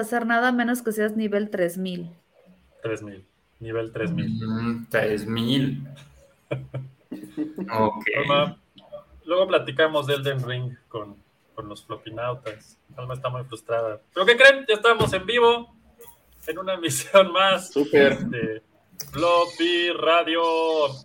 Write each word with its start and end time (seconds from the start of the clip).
hacer 0.00 0.26
nada 0.26 0.52
menos 0.52 0.82
que 0.82 0.92
seas 0.92 1.16
nivel 1.16 1.50
3000. 1.50 2.10
3000, 2.82 3.24
nivel 3.60 3.92
3000. 3.92 4.88
3000. 4.90 5.88
ok. 7.70 8.06
luego 9.24 9.46
platicamos 9.46 10.06
de 10.06 10.14
Elden 10.14 10.46
Ring 10.46 10.74
con, 10.88 11.16
con 11.54 11.68
los 11.68 11.84
flopinautas. 11.84 12.78
Alma 12.96 13.14
está 13.14 13.28
muy 13.28 13.44
frustrada. 13.44 14.00
¿Pero 14.12 14.26
qué 14.26 14.36
creen? 14.36 14.64
Ya 14.68 14.74
estamos 14.74 15.12
en 15.12 15.26
vivo 15.26 15.74
en 16.46 16.58
una 16.58 16.74
emisión 16.74 17.32
más 17.32 17.70
Super. 17.70 18.18
de 18.18 18.62
Floppy 19.10 19.90
Radio 19.90 20.42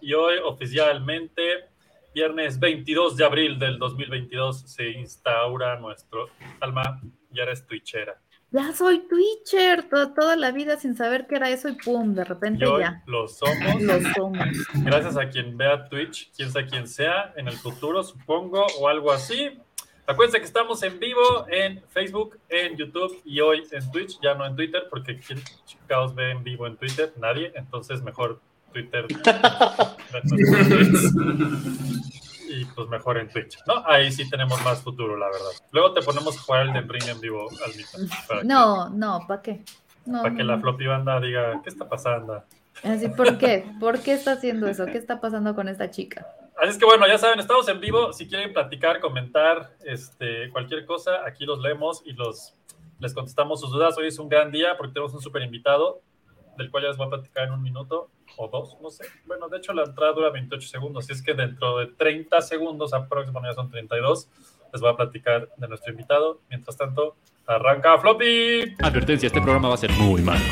y 0.01 0.13
hoy 0.13 0.35
oficialmente 0.43 1.69
viernes 2.13 2.59
22 2.59 3.15
de 3.15 3.25
abril 3.25 3.59
del 3.59 3.77
2022 3.77 4.61
se 4.61 4.89
instaura 4.89 5.79
nuestro 5.79 6.29
alma 6.59 6.99
ya 7.29 7.43
eres 7.43 7.65
twitchera. 7.67 8.19
Ya 8.51 8.73
soy 8.73 9.07
Twitcher, 9.07 9.89
toda, 9.89 10.35
la 10.37 10.51
vida 10.51 10.77
sin 10.77 10.95
saber 10.95 11.27
qué 11.27 11.35
era 11.35 11.49
eso 11.49 11.67
y 11.67 11.73
pum, 11.73 12.15
de 12.15 12.23
repente 12.23 12.65
ya. 12.79 13.03
Lo 13.05 13.27
somos. 13.27 13.81
Lo 13.81 13.99
somos. 14.13 14.47
Gracias 14.73 15.17
a 15.17 15.29
quien 15.29 15.57
vea 15.57 15.89
Twitch, 15.89 16.31
quién 16.35 16.49
sea 16.51 16.65
quien 16.65 16.87
sea, 16.87 17.33
en 17.35 17.49
el 17.49 17.57
futuro 17.57 18.03
supongo, 18.03 18.65
o 18.79 18.87
algo 18.87 19.11
así. 19.11 19.59
Acuérdense 20.05 20.39
que 20.39 20.45
estamos 20.45 20.81
en 20.83 20.97
vivo 20.97 21.45
en 21.49 21.83
Facebook, 21.89 22.39
en 22.47 22.77
YouTube 22.77 23.21
y 23.25 23.41
hoy 23.41 23.67
en 23.71 23.91
Twitch, 23.91 24.17
ya 24.21 24.35
no 24.35 24.45
en 24.45 24.55
Twitter, 24.55 24.87
porque 24.89 25.19
¿quién 25.19 25.41
chicaos 25.65 26.15
ve 26.15 26.31
en 26.31 26.45
vivo 26.45 26.65
en 26.65 26.77
Twitter? 26.77 27.11
Nadie, 27.17 27.51
entonces 27.55 28.01
mejor 28.01 28.39
Twitter. 28.71 29.05
y 32.47 32.65
pues 32.65 32.87
mejor 32.89 33.17
en 33.17 33.29
Twitch, 33.29 33.57
¿no? 33.67 33.83
Ahí 33.85 34.11
sí 34.11 34.29
tenemos 34.29 34.61
más 34.63 34.81
futuro, 34.81 35.17
la 35.17 35.27
verdad. 35.27 35.51
Luego 35.71 35.93
te 35.93 36.01
ponemos 36.01 36.37
a 36.37 36.41
jugar 36.41 36.67
el 36.67 36.73
de 36.73 36.81
Ring 36.81 37.07
en 37.07 37.21
vivo, 37.21 37.49
Almita. 37.65 38.43
No, 38.43 38.89
no, 38.89 39.25
¿para 39.27 39.41
qué? 39.41 39.63
para 40.09 40.33
que 40.33 40.43
la 40.43 40.57
floppy 40.59 40.87
banda 40.87 41.19
diga, 41.19 41.61
¿qué 41.61 41.69
está 41.69 41.87
pasando? 41.87 42.43
Así, 42.83 43.09
¿por 43.09 43.37
qué? 43.37 43.65
¿Por 43.79 43.99
qué 43.99 44.13
está 44.13 44.33
haciendo 44.33 44.67
eso? 44.67 44.85
¿Qué 44.85 44.97
está 44.97 45.19
pasando 45.19 45.53
con 45.55 45.67
esta 45.67 45.89
chica? 45.89 46.25
Así 46.57 46.71
es 46.71 46.77
que 46.77 46.85
bueno, 46.85 47.07
ya 47.07 47.17
saben, 47.17 47.39
estamos 47.39 47.67
en 47.67 47.79
vivo. 47.79 48.13
Si 48.13 48.27
quieren 48.27 48.53
platicar, 48.53 48.99
comentar, 48.99 49.75
este, 49.83 50.49
cualquier 50.51 50.85
cosa, 50.85 51.25
aquí 51.25 51.45
los 51.45 51.59
leemos 51.59 52.01
y 52.05 52.13
los 52.13 52.55
les 52.99 53.13
contestamos 53.13 53.61
sus 53.61 53.71
dudas. 53.71 53.97
Hoy 53.97 54.07
es 54.07 54.17
un 54.17 54.29
gran 54.29 54.51
día 54.51 54.75
porque 54.77 54.93
tenemos 54.93 55.13
un 55.13 55.21
súper 55.21 55.43
invitado, 55.43 56.01
del 56.57 56.71
cual 56.71 56.83
ya 56.83 56.89
les 56.89 56.97
voy 56.97 57.07
a 57.07 57.09
platicar 57.09 57.47
en 57.47 57.53
un 57.53 57.61
minuto 57.61 58.09
o 58.35 58.47
dos, 58.47 58.77
no 58.81 58.89
sé. 58.89 59.05
Bueno, 59.25 59.47
de 59.47 59.57
hecho 59.57 59.73
la 59.73 59.83
entrada 59.83 60.13
dura 60.13 60.29
28 60.29 60.67
segundos, 60.67 61.05
así 61.05 61.13
es 61.13 61.21
que 61.21 61.33
dentro 61.33 61.77
de 61.77 61.87
30 61.87 62.41
segundos, 62.41 62.93
aproximadamente 62.93 63.55
son 63.55 63.69
32, 63.69 64.29
les 64.73 64.81
voy 64.81 64.91
a 64.91 64.95
platicar 64.95 65.49
de 65.55 65.67
nuestro 65.67 65.91
invitado. 65.91 66.41
Mientras 66.49 66.77
tanto, 66.77 67.15
arranca 67.45 67.97
Floppy. 67.97 68.75
Advertencia, 68.81 69.27
este 69.27 69.41
programa 69.41 69.69
va 69.69 69.75
a 69.75 69.77
ser 69.77 69.91
muy 69.91 70.21
malo. 70.21 70.43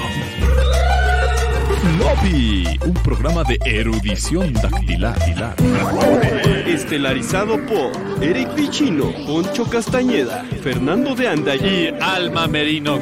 Floppy, 1.98 2.80
un 2.86 2.94
programa 3.04 3.44
de 3.44 3.58
erudición 3.64 4.54
dactilar. 4.54 5.18
Estelarizado 6.66 7.58
por 7.66 7.92
Eric 8.24 8.50
Pichino, 8.56 9.12
Poncho 9.26 9.70
Castañeda, 9.70 10.44
Fernando 10.62 11.16
de 11.16 11.28
Anda 11.28 11.56
y 11.56 11.94
Alma 12.02 12.48
Merino. 12.48 13.00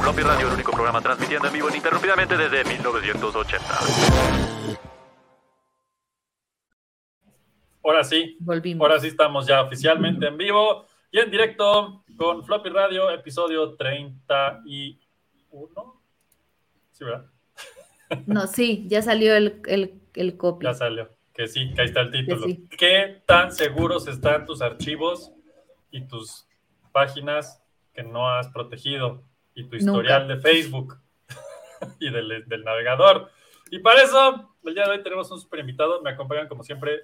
Floppy 0.00 0.22
Radio, 0.22 0.46
el 0.48 0.54
único 0.54 0.72
programa 0.72 1.00
transmitiendo 1.00 1.46
en 1.48 1.52
vivo 1.54 1.68
ininterrumpidamente 1.68 2.36
desde 2.36 2.64
1980. 2.64 3.64
Ahora 7.84 8.04
sí, 8.04 8.36
Volvimos. 8.40 8.82
ahora 8.86 9.00
sí 9.00 9.08
estamos 9.08 9.46
ya 9.46 9.62
oficialmente 9.62 10.26
en 10.26 10.36
vivo 10.36 10.86
y 11.10 11.18
en 11.18 11.30
directo 11.30 12.04
con 12.16 12.44
Floppy 12.44 12.68
Radio, 12.70 13.10
episodio 13.10 13.74
31. 13.74 14.98
¿Sí, 16.92 17.04
verdad? 17.04 17.26
No, 18.26 18.46
sí, 18.48 18.86
ya 18.88 19.02
salió 19.02 19.36
el, 19.36 19.62
el, 19.66 20.00
el 20.14 20.36
copy. 20.36 20.64
Ya 20.66 20.74
salió, 20.74 21.10
que 21.32 21.46
sí, 21.46 21.72
que 21.74 21.82
ahí 21.82 21.86
está 21.86 22.00
el 22.00 22.10
título. 22.10 22.44
¿Qué 22.76 23.22
tan 23.24 23.52
seguros 23.52 24.08
están 24.08 24.46
tus 24.46 24.60
archivos 24.62 25.30
y 25.92 26.00
tus 26.08 26.44
páginas 26.90 27.62
que 27.94 28.02
no 28.02 28.28
has 28.28 28.48
protegido? 28.48 29.22
Y 29.54 29.64
tu 29.64 29.76
historial 29.76 30.28
de 30.28 30.38
Facebook 30.38 30.98
y 32.00 32.10
del, 32.10 32.44
del 32.46 32.64
navegador. 32.64 33.30
Y 33.70 33.78
para 33.78 34.02
eso, 34.02 34.54
el 34.64 34.74
día 34.74 34.84
de 34.84 34.90
hoy 34.90 35.02
tenemos 35.02 35.30
un 35.30 35.40
super 35.40 35.60
invitado. 35.60 36.02
Me 36.02 36.10
acompañan, 36.10 36.48
como 36.48 36.62
siempre, 36.62 37.02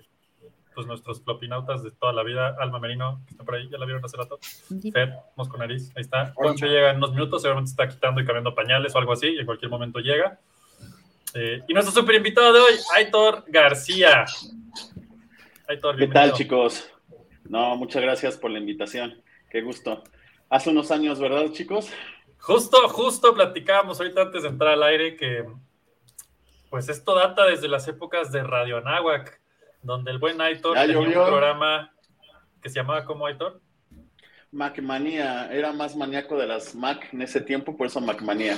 pues 0.76 0.86
nuestros 0.86 1.22
flopinautas 1.22 1.82
de 1.82 1.90
toda 1.90 2.12
la 2.12 2.22
vida, 2.22 2.54
Alma 2.60 2.78
Merino, 2.78 3.22
que 3.24 3.30
está 3.30 3.44
por 3.44 3.54
ahí, 3.54 3.66
ya 3.70 3.78
la 3.78 3.86
vieron 3.86 4.04
hace 4.04 4.18
rato, 4.18 4.38
Fer, 4.92 5.14
Mosco 5.34 5.56
Nariz, 5.56 5.90
ahí 5.96 6.02
está, 6.02 6.34
Poncho 6.34 6.66
llega 6.66 6.90
en 6.90 6.98
unos 6.98 7.12
minutos, 7.12 7.40
seguramente 7.40 7.70
está 7.70 7.88
quitando 7.88 8.20
y 8.20 8.26
cambiando 8.26 8.54
pañales 8.54 8.94
o 8.94 8.98
algo 8.98 9.12
así, 9.12 9.28
y 9.28 9.38
en 9.38 9.46
cualquier 9.46 9.70
momento 9.70 10.00
llega. 10.00 10.38
Eh, 11.32 11.62
y 11.66 11.72
nuestro 11.72 11.94
super 11.94 12.14
invitado 12.14 12.52
de 12.52 12.60
hoy, 12.60 12.74
Aitor 12.94 13.44
García. 13.48 14.26
Aitor, 15.66 15.96
¿Qué 15.96 16.08
tal, 16.08 16.34
chicos? 16.34 16.86
No, 17.48 17.74
muchas 17.76 18.02
gracias 18.02 18.36
por 18.36 18.50
la 18.50 18.58
invitación, 18.58 19.22
qué 19.50 19.62
gusto. 19.62 20.04
Hace 20.50 20.70
unos 20.70 20.90
años, 20.90 21.18
¿verdad, 21.18 21.52
chicos? 21.52 21.90
Justo, 22.46 22.88
justo 22.88 23.34
platicábamos 23.34 23.98
ahorita 23.98 24.22
antes 24.22 24.44
de 24.44 24.50
entrar 24.50 24.74
al 24.74 24.82
aire 24.84 25.16
que, 25.16 25.44
pues 26.70 26.88
esto 26.88 27.16
data 27.16 27.44
desde 27.44 27.66
las 27.66 27.88
épocas 27.88 28.30
de 28.30 28.44
Radio 28.44 28.76
Anáhuac 28.76 29.40
donde 29.82 30.12
el 30.12 30.18
buen 30.18 30.40
Aitor 30.40 30.76
tenía 30.76 30.98
un 30.98 31.12
programa 31.12 31.92
que 32.62 32.68
se 32.68 32.76
llamaba 32.76 33.04
como 33.04 33.26
Aitor. 33.26 33.60
Macmanía, 34.52 35.52
era 35.52 35.72
más 35.72 35.96
maníaco 35.96 36.36
de 36.36 36.46
las 36.46 36.74
Mac 36.76 37.08
en 37.12 37.22
ese 37.22 37.40
tiempo, 37.40 37.76
por 37.76 37.88
eso 37.88 38.00
Macmanía. 38.00 38.56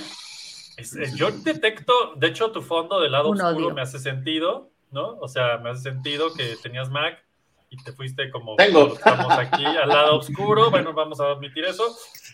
yo 1.16 1.30
detecto, 1.30 2.14
de 2.16 2.26
hecho, 2.26 2.52
tu 2.52 2.60
fondo 2.60 3.00
del 3.00 3.12
lado 3.12 3.30
oscuro 3.30 3.74
me 3.74 3.80
hace 3.80 3.98
sentido, 3.98 4.70
¿no? 4.90 5.16
O 5.18 5.28
sea, 5.28 5.56
me 5.58 5.70
hace 5.70 5.84
sentido 5.84 6.34
que 6.34 6.56
tenías 6.62 6.90
Mac 6.90 7.24
y 7.70 7.76
te 7.82 7.92
fuiste 7.92 8.30
como 8.30 8.56
Tengo. 8.56 8.94
estamos 8.94 9.32
aquí 9.32 9.64
al 9.64 9.88
lado 9.88 10.18
oscuro. 10.18 10.70
Bueno, 10.70 10.92
vamos 10.92 11.20
a 11.20 11.32
admitir 11.32 11.64
eso. 11.64 11.84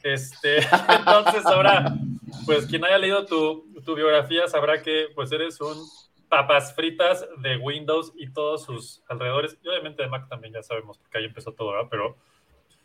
Este, 0.03 0.59
entonces, 0.89 1.45
ahora, 1.47 1.95
pues 2.47 2.67
quien 2.67 2.85
haya 2.85 2.99
leído 2.99 3.27
tu, 3.27 3.67
tu 3.85 3.95
biografía 3.95 4.47
sabrá 4.49 4.83
que 4.83 5.09
pues 5.15 5.33
eres 5.33 5.61
un 5.61 5.77
papas 6.29 6.75
fritas 6.75 7.27
de 7.39 7.57
Windows 7.59 8.13
y 8.17 8.33
todos 8.33 8.65
sus 8.65 9.03
alrededores. 9.09 9.57
Y 9.63 9.69
obviamente 9.69 10.03
de 10.03 10.09
Mac 10.09 10.29
también 10.29 10.55
ya 10.55 10.63
sabemos, 10.63 10.99
porque 10.99 11.19
ahí 11.19 11.25
empezó 11.25 11.53
todo, 11.53 11.73
¿verdad? 11.73 11.89
Pero. 11.91 12.17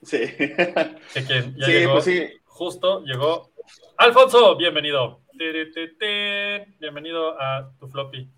Sí. 0.02 0.20
Que 1.14 1.26
quien 1.26 1.56
ya 1.58 1.68
llegó, 1.68 1.94
pues 1.94 2.06
sí. 2.06 2.30
Justo 2.46 3.04
llegó. 3.04 3.52
Alfonso, 3.98 4.56
bienvenido. 4.56 5.22
Bienvenido 6.80 7.40
a 7.40 7.72
tu 7.80 7.88
floppy. 7.88 8.30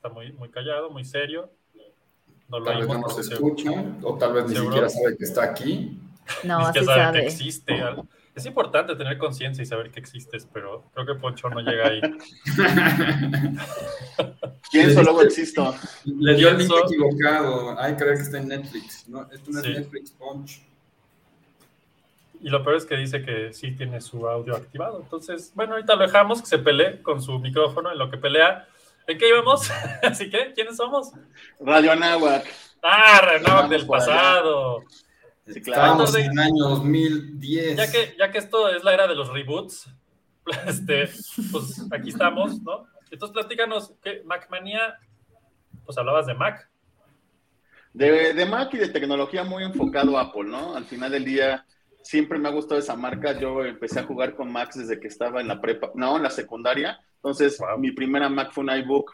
Está 0.00 0.08
muy, 0.08 0.32
muy 0.32 0.48
callado, 0.48 0.88
muy 0.88 1.04
serio. 1.04 1.50
No 2.48 2.58
lo 2.58 2.64
tal 2.64 2.78
vez 2.78 2.88
no 2.88 3.00
nos 3.00 3.18
escucha, 3.18 3.70
o 4.02 4.16
tal 4.16 4.32
vez 4.32 4.46
ni 4.46 4.56
siquiera 4.56 4.88
sabe 4.88 5.14
que 5.14 5.24
está 5.24 5.44
aquí. 5.44 6.00
No, 6.42 6.58
ni 6.58 6.64
siquiera 6.64 6.86
sabe, 6.86 7.02
sabe 7.02 7.20
que 7.20 7.26
existe. 7.26 7.84
Es 8.34 8.46
importante 8.46 8.96
tener 8.96 9.18
conciencia 9.18 9.60
y 9.60 9.66
saber 9.66 9.90
que 9.90 10.00
existes, 10.00 10.48
pero 10.50 10.84
creo 10.94 11.04
que 11.04 11.16
Poncho 11.16 11.50
no 11.50 11.60
llega 11.60 11.88
ahí. 11.88 12.00
Pienso, 14.72 15.02
luego 15.02 15.20
existo. 15.20 15.74
Le 16.06 16.34
dio 16.34 16.48
el 16.48 16.56
link 16.56 16.72
equivocado. 16.86 17.78
Ay, 17.78 17.94
creo 17.96 18.14
que 18.14 18.22
está 18.22 18.38
en 18.38 18.48
Netflix. 18.48 19.06
No, 19.06 19.30
esto 19.30 19.50
no 19.50 19.60
es 19.60 19.66
Netflix, 19.66 20.12
Poncho. 20.12 20.62
Y 22.40 22.48
lo 22.48 22.64
peor 22.64 22.76
es 22.76 22.86
que 22.86 22.96
dice 22.96 23.22
que 23.22 23.52
sí 23.52 23.72
tiene 23.72 24.00
su 24.00 24.26
audio 24.26 24.56
activado. 24.56 24.98
Entonces, 25.02 25.52
bueno, 25.54 25.74
ahorita 25.74 25.94
lo 25.94 26.04
dejamos 26.04 26.40
que 26.40 26.46
se 26.46 26.58
pelee 26.58 27.02
con 27.02 27.20
su 27.20 27.38
micrófono 27.38 27.92
en 27.92 27.98
lo 27.98 28.10
que 28.10 28.16
pelea. 28.16 28.66
¿En 29.10 29.18
qué 29.18 29.28
íbamos? 29.28 29.68
Así 30.04 30.30
que, 30.30 30.52
¿quiénes 30.54 30.76
somos? 30.76 31.10
Radio 31.58 31.90
Anáhuac. 31.90 32.46
Ah, 32.80 33.20
Radio 33.20 33.44
Anáhuac 33.44 33.68
del 33.68 33.84
pasado. 33.84 34.78
Allá. 34.78 34.88
Sí, 35.52 35.62
claro. 35.62 36.04
Estamos 36.04 36.14
en 36.14 36.30
el 36.30 36.38
año 36.38 36.68
2010. 36.68 37.76
Ya 37.76 37.90
que, 37.90 38.14
ya 38.16 38.30
que 38.30 38.38
esto 38.38 38.68
es 38.68 38.84
la 38.84 38.94
era 38.94 39.08
de 39.08 39.16
los 39.16 39.32
reboots, 39.32 39.90
este, 40.66 41.10
pues 41.50 41.86
aquí 41.90 42.10
estamos, 42.10 42.62
¿no? 42.62 42.86
Entonces, 43.10 43.34
platícanos, 43.34 43.94
¿qué 44.00 44.22
Macmanía? 44.24 44.96
Pues 45.84 45.98
hablabas 45.98 46.26
de 46.26 46.34
Mac. 46.34 46.70
De, 47.92 48.32
de, 48.32 48.46
Mac 48.46 48.72
y 48.74 48.78
de 48.78 48.90
tecnología 48.90 49.42
muy 49.42 49.64
enfocado 49.64 50.16
a 50.16 50.22
Apple, 50.22 50.44
¿no? 50.44 50.76
Al 50.76 50.84
final 50.84 51.10
del 51.10 51.24
día, 51.24 51.66
siempre 52.02 52.38
me 52.38 52.48
ha 52.48 52.52
gustado 52.52 52.80
esa 52.80 52.96
marca. 52.96 53.38
Yo 53.38 53.64
empecé 53.64 54.00
a 54.00 54.04
jugar 54.04 54.34
con 54.34 54.50
Macs 54.50 54.78
desde 54.78 55.00
que 55.00 55.08
estaba 55.08 55.40
en 55.40 55.48
la 55.48 55.60
prepa, 55.60 55.90
no, 55.94 56.16
en 56.16 56.22
la 56.22 56.30
secundaria. 56.30 56.98
Entonces, 57.16 57.58
mi 57.78 57.92
primera 57.92 58.28
Mac 58.28 58.52
fue 58.52 58.64
un 58.64 58.70
iBook, 58.70 59.12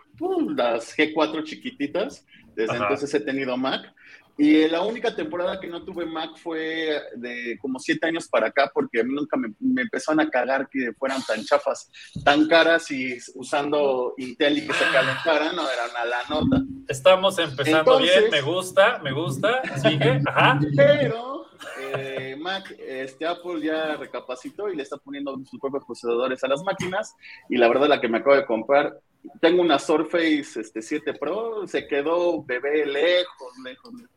las 0.56 0.96
G4 0.96 1.42
chiquititas. 1.44 2.24
Desde 2.54 2.76
entonces 2.76 3.12
he 3.12 3.20
tenido 3.20 3.56
Mac. 3.56 3.92
Y 4.38 4.68
la 4.68 4.82
única 4.82 5.14
temporada 5.16 5.58
que 5.58 5.66
no 5.66 5.82
tuve 5.82 6.04
Mac 6.04 6.36
fue 6.36 7.00
de 7.16 7.56
como 7.58 7.78
siete 7.78 8.06
años 8.06 8.28
para 8.28 8.48
acá, 8.48 8.70
porque 8.72 9.00
a 9.00 9.04
mí 9.04 9.14
nunca 9.14 9.36
me, 9.36 9.48
me, 9.58 9.82
empezaron 9.82 10.20
a 10.20 10.28
cagar 10.28 10.68
que 10.68 10.92
fueran 10.92 11.22
tan 11.26 11.42
chafas, 11.42 11.90
tan 12.22 12.46
caras 12.46 12.90
y 12.90 13.16
usando 13.34 14.12
Intel 14.18 14.58
y 14.58 14.66
que 14.66 14.74
se 14.74 14.84
calentaran, 14.92 15.56
no 15.56 15.62
eran 15.70 15.90
a 15.96 16.04
la 16.04 16.18
nota. 16.28 16.62
Estamos 16.86 17.38
empezando 17.38 17.98
bien, 17.98 18.24
me 18.30 18.42
gusta, 18.42 18.98
me 19.02 19.12
gusta, 19.12 19.62
sigue, 19.80 20.20
ajá. 20.26 20.60
Pero 20.76 21.35
eh, 21.78 22.36
Mac, 22.38 22.74
este 22.78 23.26
Apple 23.26 23.60
ya 23.60 23.96
recapacitó 23.96 24.68
y 24.68 24.76
le 24.76 24.82
está 24.82 24.96
poniendo 24.96 25.36
sus 25.48 25.60
propios 25.60 25.84
procesadores 25.84 26.42
a 26.44 26.48
las 26.48 26.62
máquinas, 26.62 27.14
y 27.48 27.56
la 27.56 27.68
verdad 27.68 27.88
la 27.88 28.00
que 28.00 28.08
me 28.08 28.18
acabo 28.18 28.36
de 28.36 28.46
comprar 28.46 29.00
tengo 29.40 29.62
una 29.62 29.78
Surface 29.78 30.60
este, 30.60 30.82
7 30.82 31.14
Pro, 31.14 31.66
se 31.66 31.86
quedó 31.86 32.42
bebé 32.42 32.86
lejos, 32.86 33.58
lejos, 33.64 33.92
lejos. 33.94 34.16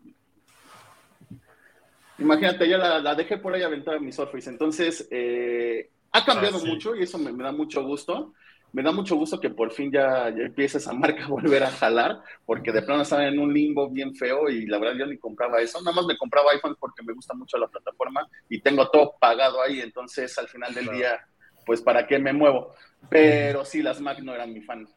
Imagínate, 2.20 2.68
ya 2.68 2.78
la, 2.78 3.16
dejé 3.16 3.38
por 3.38 3.54
ahí 3.54 3.64
aventada 3.64 3.98
en 3.98 4.06
mi 4.06 4.12
Surface. 4.12 4.50
Entonces, 4.50 5.08
eh, 5.10 5.90
ha 6.12 6.26
cambiado 6.26 6.60
ah, 6.62 6.66
mucho 6.66 6.96
y 6.96 7.04
eso 7.04 7.18
me, 7.18 7.32
da 7.32 7.52
mucho 7.52 7.84
gusto. 7.84 8.34
Me 8.72 8.84
da 8.84 8.92
mucho 8.92 9.16
gusto 9.16 9.40
que 9.40 9.50
por 9.50 9.72
fin 9.72 9.92
ya, 9.92 10.30
ya 10.30 10.44
empiece 10.44 10.78
esa 10.78 10.94
marca 10.94 11.24
a 11.26 11.28
volver 11.28 11.64
a 11.64 11.72
jalar, 11.72 12.22
porque 12.46 12.72
de 12.72 12.82
plano 12.82 13.02
estaba 13.02 13.28
en 13.28 13.40
un 13.40 13.54
limbo 13.54 13.90
bien 13.90 14.16
feo 14.16 14.50
y 14.50 14.66
la 14.66 14.78
verdad 14.78 15.00
yo 15.00 15.06
ni 15.08 15.18
compraba 15.18 15.62
eso. 15.62 15.82
Nada 15.82 15.96
más 15.96 16.06
me 16.06 16.18
compraba 16.18 16.52
iPhone 16.52 16.76
porque 16.80 17.04
me 17.04 17.14
gusta 17.14 17.34
mucho 17.34 17.58
la 17.58 17.68
plataforma 17.68 18.28
y 18.50 18.62
tengo 18.62 18.90
todo 18.90 19.16
pagado 19.20 19.62
ahí. 19.62 19.82
Entonces, 19.82 20.38
al 20.38 20.48
final 20.48 20.74
del 20.74 20.88
día, 20.90 21.20
pues, 21.66 21.82
¿para 21.82 22.06
qué 22.06 22.20
me 22.20 22.34
muevo? 22.34 22.74
Pero 23.10 23.66
sí, 23.66 23.82
las 23.82 24.02
Mac 24.02 24.20
no 24.20 24.34
eran 24.34 24.54
mi 24.54 24.62
fan. 24.62 24.88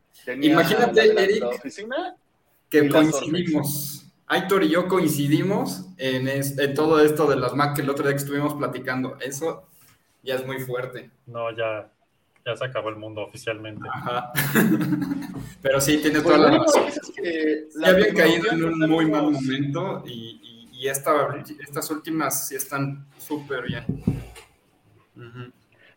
Imagínate, 0.40 1.22
Eric, 1.22 1.44
que 2.68 2.88
coincidimos. 2.88 4.06
Aitor 4.26 4.64
y 4.64 4.70
yo 4.70 4.88
coincidimos 4.88 5.88
en, 5.98 6.26
en, 6.26 6.74
todo 6.74 7.04
esto 7.04 7.26
de 7.26 7.36
las 7.36 7.54
Mac 7.54 7.76
que 7.76 7.82
el 7.82 7.90
otro 7.90 8.04
día 8.04 8.12
que 8.12 8.22
estuvimos 8.22 8.54
platicando. 8.54 9.18
Eso 9.20 9.68
ya 10.22 10.36
es 10.36 10.46
muy 10.46 10.58
fuerte. 10.60 11.10
No, 11.26 11.54
ya, 11.54 11.91
ya 12.44 12.56
se 12.56 12.64
acabó 12.64 12.88
el 12.88 12.96
mundo 12.96 13.22
oficialmente. 13.22 13.88
Ajá. 13.88 14.32
Pero 15.62 15.80
sí, 15.80 15.98
tiene 15.98 16.20
toda 16.20 16.38
la 16.38 16.58
razón. 16.58 16.84
ya 17.80 17.88
habían 17.88 18.14
caído 18.14 18.50
en 18.52 18.64
un 18.64 18.78
muy 18.78 19.06
mal 19.06 19.30
momento 19.30 20.02
y, 20.06 20.68
y, 20.72 20.88
estas 20.88 21.90
últimas 21.90 22.48
sí 22.48 22.56
están 22.56 23.06
súper 23.16 23.62
bien. 23.62 23.84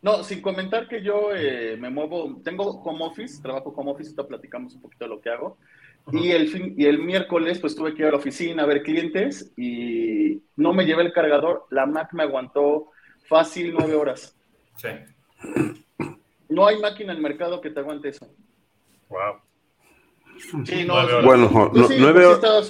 No, 0.06 0.24
sin 0.24 0.40
comentar 0.42 0.88
que 0.88 1.02
yo 1.02 1.36
eh, 1.36 1.78
me 1.80 1.90
muevo, 1.90 2.40
tengo 2.44 2.64
home 2.64 3.04
office, 3.04 3.42
trabajo 3.42 3.74
home 3.76 3.90
office, 3.92 4.10
ahorita 4.10 4.28
platicamos 4.28 4.76
un 4.76 4.82
poquito 4.82 5.06
de 5.06 5.10
lo 5.10 5.20
que 5.20 5.32
hago. 5.32 5.58
Y 6.12 6.30
el, 6.30 6.50
fin, 6.50 6.76
y 6.78 6.86
el 6.86 7.00
miércoles 7.00 7.58
pues 7.58 7.76
tuve 7.76 7.96
que 7.96 8.04
ir 8.04 8.10
a 8.10 8.12
la 8.12 8.18
oficina 8.18 8.62
a 8.62 8.68
ver 8.68 8.84
clientes 8.84 9.52
y 9.58 10.44
no 10.56 10.74
me 10.74 10.86
llevé 10.86 11.02
el 11.02 11.14
cargador. 11.14 11.66
La 11.72 11.88
Mac 11.88 12.14
me 12.14 12.22
aguantó 12.22 12.92
fácil 13.28 13.74
nueve 13.76 13.96
horas. 13.96 14.38
Sí. 14.78 14.90
No 16.50 16.68
hay 16.68 16.80
máquina 16.80 17.12
en 17.12 17.18
el 17.18 17.24
mercado 17.24 17.62
que 17.62 17.70
te 17.70 17.80
aguante 17.80 18.10
eso. 18.10 18.28
Wow. 19.10 19.42
Sí, 20.66 20.84
no, 20.86 20.96
bueno, 21.24 21.50
pues 21.72 21.90
nueve, 21.98 22.26
horas, 22.26 22.70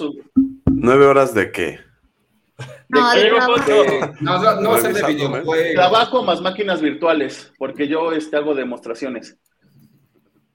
nueve 0.66 1.06
horas 1.06 1.34
de 1.34 1.50
qué? 1.50 1.80
No, 2.88 3.10
de 3.12 3.30
no, 4.20 4.60
no, 4.60 4.80
de 4.80 5.72
Trabajo 5.74 6.22
más 6.22 6.40
máquinas 6.40 6.80
virtuales, 6.80 7.52
porque 7.58 7.88
yo 7.88 8.12
este, 8.12 8.36
hago 8.36 8.54
demostraciones. 8.54 9.36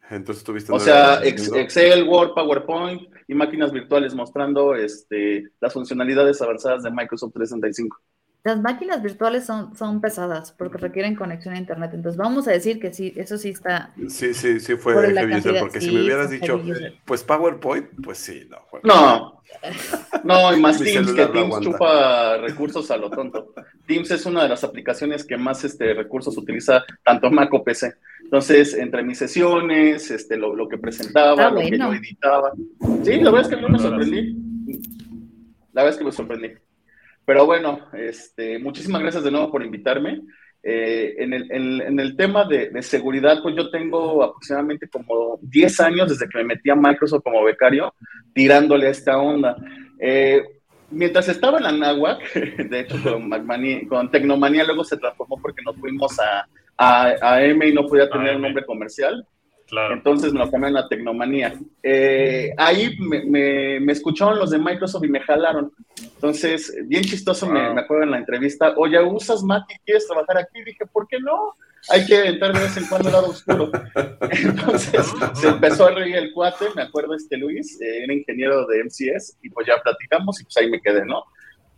Entonces 0.10 0.44
tuviste. 0.44 0.72
O 0.72 0.80
sea, 0.80 1.22
Excel, 1.24 2.08
Word, 2.08 2.34
PowerPoint 2.34 3.02
y 3.28 3.34
máquinas 3.34 3.72
virtuales 3.72 4.14
mostrando 4.14 4.76
este, 4.76 5.44
las 5.60 5.74
funcionalidades 5.74 6.42
avanzadas 6.42 6.84
de 6.84 6.92
Microsoft 6.92 7.34
365. 7.34 7.98
Las 8.44 8.60
máquinas 8.60 9.04
virtuales 9.04 9.46
son, 9.46 9.76
son 9.76 10.02
pesadas 10.02 10.52
porque 10.58 10.80
requieren 10.80 11.16
conexión 11.16 11.54
a 11.54 11.60
internet. 11.60 11.92
Entonces 11.94 12.18
vamos 12.18 12.48
a 12.48 12.52
decir 12.52 12.80
que 12.80 12.92
sí, 12.92 13.14
eso 13.16 13.38
sí 13.38 13.50
está. 13.50 13.92
Sí, 14.08 14.34
sí, 14.34 14.60
sí 14.60 14.76
fue 14.78 15.14
heavy 15.14 15.36
user, 15.36 15.60
porque 15.60 15.80
si 15.80 15.92
me 15.92 16.02
hubieras 16.02 16.32
dicho, 16.32 16.60
pues 17.06 17.24
PowerPoint, 17.24 17.88
pues 18.04 18.18
sí, 18.18 18.48
no. 18.50 18.58
no, 18.84 19.42
no, 20.24 20.58
y 20.58 20.60
más 20.60 20.80
Teams, 20.80 21.14
que 21.14 21.28
Teams 21.28 21.60
chupa 21.60 22.38
recursos 22.38 22.90
a 22.90 22.98
lo 22.98 23.12
tonto. 23.12 23.54
Teams 23.86 24.10
es 24.10 24.26
una 24.26 24.42
de 24.42 24.50
las 24.50 24.64
aplicaciones 24.64 25.24
que 25.24 25.38
más 25.38 25.64
este, 25.64 25.94
recursos 25.94 26.36
utiliza 26.36 26.84
tanto 27.04 27.30
Mac 27.30 27.54
o 27.54 27.64
PC. 27.64 27.94
Entonces, 28.24 28.74
entre 28.74 29.04
mis 29.04 29.20
sesiones, 29.20 30.10
este, 30.10 30.36
lo, 30.36 30.56
lo 30.56 30.68
que 30.68 30.80
presentaba, 30.80 31.48
ah, 31.48 31.52
lo 31.52 31.60
que 31.60 31.78
yo 31.78 31.94
editaba. 31.94 32.54
Sí, 33.04 33.20
la 33.20 33.30
verdad 33.30 33.52
es 33.52 33.56
que 33.60 33.68
me 33.68 33.78
sorprendí. 33.78 34.36
La 35.74 35.84
verdad 35.84 35.90
es 35.90 35.98
que 35.98 36.06
me 36.06 36.12
sorprendí. 36.12 36.48
Pero 37.26 37.46
bueno, 37.46 37.88
este, 37.94 38.60
muchísimas 38.60 39.02
gracias 39.02 39.24
de 39.24 39.32
nuevo 39.32 39.52
por 39.52 39.64
invitarme. 39.64 40.22
Eh, 40.64 41.16
en, 41.18 41.34
el, 41.34 41.52
en, 41.52 42.00
el, 42.00 42.16
tema 42.16 42.46
de, 42.46 42.70
de, 42.70 42.84
seguridad, 42.84 43.42
pues 43.42 43.56
yo 43.56 43.72
tengo 43.72 44.24
aproximadamente 44.24 44.88
como 44.88 45.40
10 45.42 45.80
años 45.80 46.10
desde 46.10 46.30
que 46.30 46.38
me 46.38 46.44
metí 46.44 46.70
a 46.70 46.76
Microsoft 46.76 47.24
como 47.24 47.44
becario, 47.44 47.94
tirándole 48.34 48.88
a 48.88 48.92
esta 48.92 49.18
onda. 49.18 49.56
Eh, 50.00 50.44
mientras 50.92 51.30
estaba 51.30 51.58
en 51.58 51.64
la 51.64 51.72
NAWAC, 51.72 52.34
de 52.70 52.80
hecho 52.80 53.02
con, 53.02 53.30
con 53.90 54.12
Tecnomanía 54.12 54.64
luego 54.66 54.84
se 54.84 54.98
transformó 54.98 55.38
porque 55.42 55.64
nos 55.64 55.76
fuimos 55.78 56.20
a, 56.20 56.48
a, 56.78 57.16
a 57.22 57.44
M 57.44 57.68
y 57.68 57.74
no 57.74 57.88
podía 57.88 58.10
tener 58.10 58.36
un 58.36 58.44
nombre 58.44 58.66
comercial. 58.66 59.26
Entonces 59.92 60.34
me 60.34 60.40
lo 60.40 60.52
cambiaron 60.52 60.78
a 60.78 60.88
Tecnomanía. 60.88 61.54
Eh, 61.82 62.52
ahí 62.58 62.96
me, 63.00 63.80
me, 63.80 63.92
escucharon 63.92 64.38
los 64.38 64.52
de 64.52 64.60
Microsoft 64.60 65.06
y 65.06 65.10
me 65.10 65.22
jalaron. 65.22 65.72
Entonces, 66.02 66.76
bien 66.86 67.04
chistoso, 67.04 67.48
me, 67.48 67.62
acuerdo 67.80 68.04
en 68.04 68.12
la 68.12 68.18
entrevista, 68.18 68.74
oye, 68.78 69.02
¿usas 69.02 69.44
Mac 69.44 69.64
y 69.70 69.80
quieres 69.86 70.08
trabajar 70.08 70.40
aquí? 70.40 70.62
dije, 70.64 70.86
¿por 70.92 71.08
qué 71.08 71.20
no? 71.20 71.56
Hay 71.90 72.06
que 72.06 72.28
entrar 72.28 72.54
de 72.54 72.60
vez 72.60 72.78
en 72.78 72.86
cuando 72.86 73.08
al 73.08 73.14
lado 73.14 73.30
oscuro. 73.30 73.72
Entonces, 74.30 75.12
se 75.34 75.48
empezó 75.48 75.88
a 75.88 75.92
reír 75.92 76.16
el 76.16 76.34
cuate, 76.34 76.66
me 76.76 76.84
acuerdo 76.84 77.16
este 77.16 77.38
Luis, 77.38 77.80
eh, 77.82 78.04
era 78.04 78.14
ingeniero 78.14 78.68
de 78.68 78.84
MCS, 78.84 79.38
y 79.42 79.50
pues 79.50 79.68
ya 79.68 79.82
platicamos 79.82 80.40
y 80.42 80.44
pues 80.44 80.58
ahí 80.58 80.70
me 80.70 80.82
quedé, 80.82 81.06
¿no? 81.06 81.24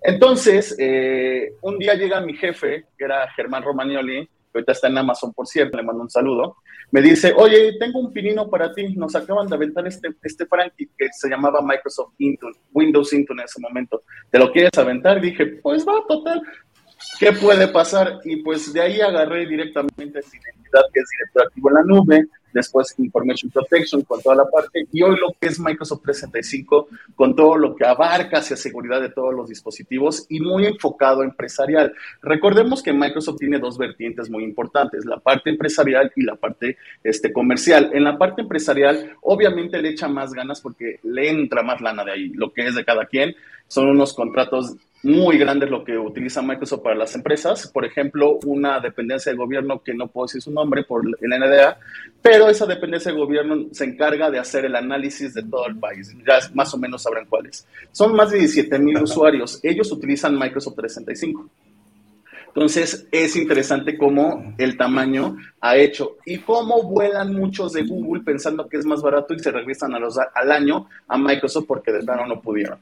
Entonces, 0.02 0.76
eh, 0.80 1.54
un 1.62 1.78
día 1.78 1.94
llega 1.94 2.20
mi 2.20 2.34
jefe, 2.34 2.86
que 2.98 3.06
era 3.06 3.32
Germán 3.32 3.64
Romagnoli, 3.64 4.28
ahorita 4.54 4.72
está 4.72 4.88
en 4.88 4.98
Amazon, 4.98 5.34
por 5.34 5.48
cierto, 5.48 5.78
le 5.78 5.84
mando 5.84 6.04
un 6.04 6.10
saludo, 6.10 6.58
me 6.92 7.02
dice, 7.02 7.34
oye, 7.36 7.78
tengo 7.80 8.00
un 8.00 8.14
pinino 8.14 8.50
para 8.50 8.74
ti, 8.74 8.96
nos 8.96 9.16
acaban 9.16 9.48
de 9.48 9.56
aventar 9.56 9.88
este, 9.88 10.10
este 10.22 10.46
Frankie 10.46 10.90
que 10.98 11.08
se 11.12 11.30
llamaba 11.30 11.62
Microsoft 11.62 12.14
Intune, 12.20 12.56
Windows 12.72 13.14
Intune 13.14 13.42
en 13.42 13.46
ese 13.46 13.60
momento, 13.60 14.04
¿te 14.30 14.40
lo 14.40 14.52
quieres 14.52 14.72
aventar? 14.78 15.22
dije, 15.22 15.46
pues 15.62 15.86
va, 15.88 15.94
total, 16.08 16.42
¿qué 17.20 17.32
puede 17.34 17.68
pasar? 17.68 18.20
Y 18.24 18.38
pues 18.44 18.72
de 18.74 18.82
ahí 18.82 19.02
agarré 19.02 19.46
directamente 19.46 20.20
esa 20.20 20.38
identidad 20.38 20.82
que 20.94 21.00
es 21.00 21.06
director 21.18 21.48
activo 21.48 21.70
en 21.70 21.76
la 21.76 21.84
nube, 21.84 22.28
después 22.54 22.94
Information 22.98 23.52
Protection 23.52 24.02
con 24.04 24.22
toda 24.22 24.36
la 24.36 24.46
parte, 24.46 24.86
y 24.92 25.02
hoy 25.02 25.18
lo 25.20 25.34
que 25.40 25.48
es 25.48 25.60
Microsoft 25.60 26.04
365 26.04 26.88
con 27.16 27.36
todo 27.36 27.58
lo 27.58 27.76
que 27.76 27.86
abarca 27.86 28.40
hacia 28.40 28.56
seguridad 28.56 29.02
de 29.02 29.10
todos 29.10 29.34
los 29.34 29.50
dispositivos 29.50 30.26
y 30.30 30.40
muy 30.40 30.66
enfocado 30.66 31.24
empresarial. 31.24 31.94
Recordemos 32.22 32.82
que 32.82 32.94
Microsoft 32.94 33.38
tiene 33.40 33.60
dos 33.60 33.78
vertientes 33.78 34.30
muy 34.30 34.44
importantes, 34.44 35.06
la 35.06 35.18
parte 35.18 35.50
empresarial 35.50 36.12
y 36.16 36.24
la 36.24 36.36
parte 36.36 36.78
este, 37.04 37.32
comercial. 37.34 37.92
En 37.94 38.04
la 38.04 38.18
parte 38.18 38.42
empresarial, 38.42 39.18
obviamente 39.22 39.82
le 39.82 39.90
echa 39.90 40.08
más 40.08 40.34
ganas 40.34 40.62
porque 40.62 41.00
le 41.04 41.30
entra 41.30 41.64
más 41.64 41.82
lana 41.82 42.04
de 42.04 42.12
ahí, 42.12 42.30
lo 42.30 42.54
que 42.54 42.68
es 42.68 42.76
de 42.76 42.86
cada 42.86 43.06
quien. 43.06 43.36
Son 43.68 43.88
unos 43.88 44.14
contratos 44.14 44.76
muy 45.04 45.38
grandes 45.38 45.70
lo 45.70 45.84
que 45.84 45.98
utiliza 45.98 46.42
Microsoft 46.42 46.82
para 46.82 46.96
las 46.96 47.14
empresas. 47.14 47.68
Por 47.68 47.86
ejemplo, 47.86 48.40
una 48.46 48.80
dependencia 48.80 49.32
de 49.32 49.38
gobierno 49.38 49.82
que 49.84 49.94
no 49.94 50.08
puedo 50.08 50.28
decir 50.28 50.42
su 50.42 50.52
nombre 50.52 50.84
por 50.84 51.04
el 51.06 51.30
NDA, 51.30 51.78
pero 52.22 52.43
esa 52.50 52.66
dependencia 52.66 53.12
de 53.12 53.18
gobierno 53.18 53.68
se 53.72 53.86
encarga 53.86 54.30
de 54.30 54.40
hacer 54.40 54.66
el 54.66 54.76
análisis 54.76 55.34
de 55.34 55.44
todo 55.44 55.68
el 55.68 55.78
país. 55.78 56.16
Ya 56.26 56.40
más 56.54 56.74
o 56.74 56.78
menos 56.78 57.04
sabrán 57.04 57.26
cuáles. 57.28 57.68
Son 57.92 58.16
más 58.16 58.32
de 58.32 58.40
17 58.40 58.80
mil 58.80 59.02
usuarios. 59.02 59.60
Ellos 59.64 59.92
utilizan 59.92 60.38
Microsoft 60.38 60.76
365. 60.76 61.50
Entonces, 62.48 63.08
es 63.12 63.36
interesante 63.36 63.98
cómo 63.98 64.54
el 64.60 64.78
tamaño 64.78 65.38
ha 65.60 65.76
hecho 65.76 66.18
y 66.24 66.38
cómo 66.38 66.84
vuelan 66.84 67.34
muchos 67.34 67.74
de 67.74 67.84
Google 67.84 68.22
pensando 68.24 68.70
que 68.70 68.78
es 68.78 68.86
más 68.86 69.02
barato 69.02 69.34
y 69.34 69.40
se 69.40 69.52
regresan 69.52 69.96
a 69.96 70.00
los, 70.00 70.18
al 70.18 70.52
año 70.52 70.88
a 71.08 71.18
Microsoft 71.18 71.66
porque 71.68 71.92
de 71.92 72.04
plano 72.04 72.28
no 72.28 72.42
pudieron 72.42 72.78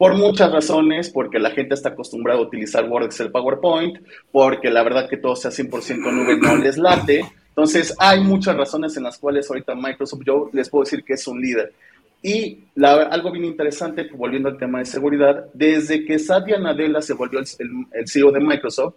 por 0.00 0.16
muchas 0.16 0.50
razones, 0.50 1.10
porque 1.10 1.38
la 1.38 1.50
gente 1.50 1.74
está 1.74 1.90
acostumbrada 1.90 2.40
a 2.40 2.42
utilizar 2.42 2.88
Word, 2.88 3.04
Excel, 3.04 3.30
PowerPoint, 3.30 3.98
porque 4.32 4.70
la 4.70 4.82
verdad 4.82 5.10
que 5.10 5.18
todo 5.18 5.36
sea 5.36 5.50
100% 5.50 6.10
nube 6.10 6.38
no 6.38 6.56
les 6.56 6.78
late. 6.78 7.30
Entonces, 7.50 7.94
hay 7.98 8.20
muchas 8.20 8.56
razones 8.56 8.96
en 8.96 9.02
las 9.02 9.18
cuales 9.18 9.48
ahorita 9.50 9.74
Microsoft, 9.74 10.22
yo 10.24 10.48
les 10.52 10.68
puedo 10.68 10.84
decir 10.84 11.04
que 11.04 11.14
es 11.14 11.26
un 11.26 11.40
líder. 11.40 11.72
Y 12.22 12.58
algo 12.82 13.30
bien 13.30 13.44
interesante, 13.44 14.08
volviendo 14.14 14.48
al 14.48 14.58
tema 14.58 14.78
de 14.78 14.84
seguridad, 14.84 15.46
desde 15.54 16.04
que 16.04 16.18
Satya 16.18 16.58
Nadella 16.58 17.00
se 17.00 17.14
volvió 17.14 17.38
el, 17.38 18.08
CEO 18.08 18.30
de 18.30 18.40
Microsoft, 18.40 18.94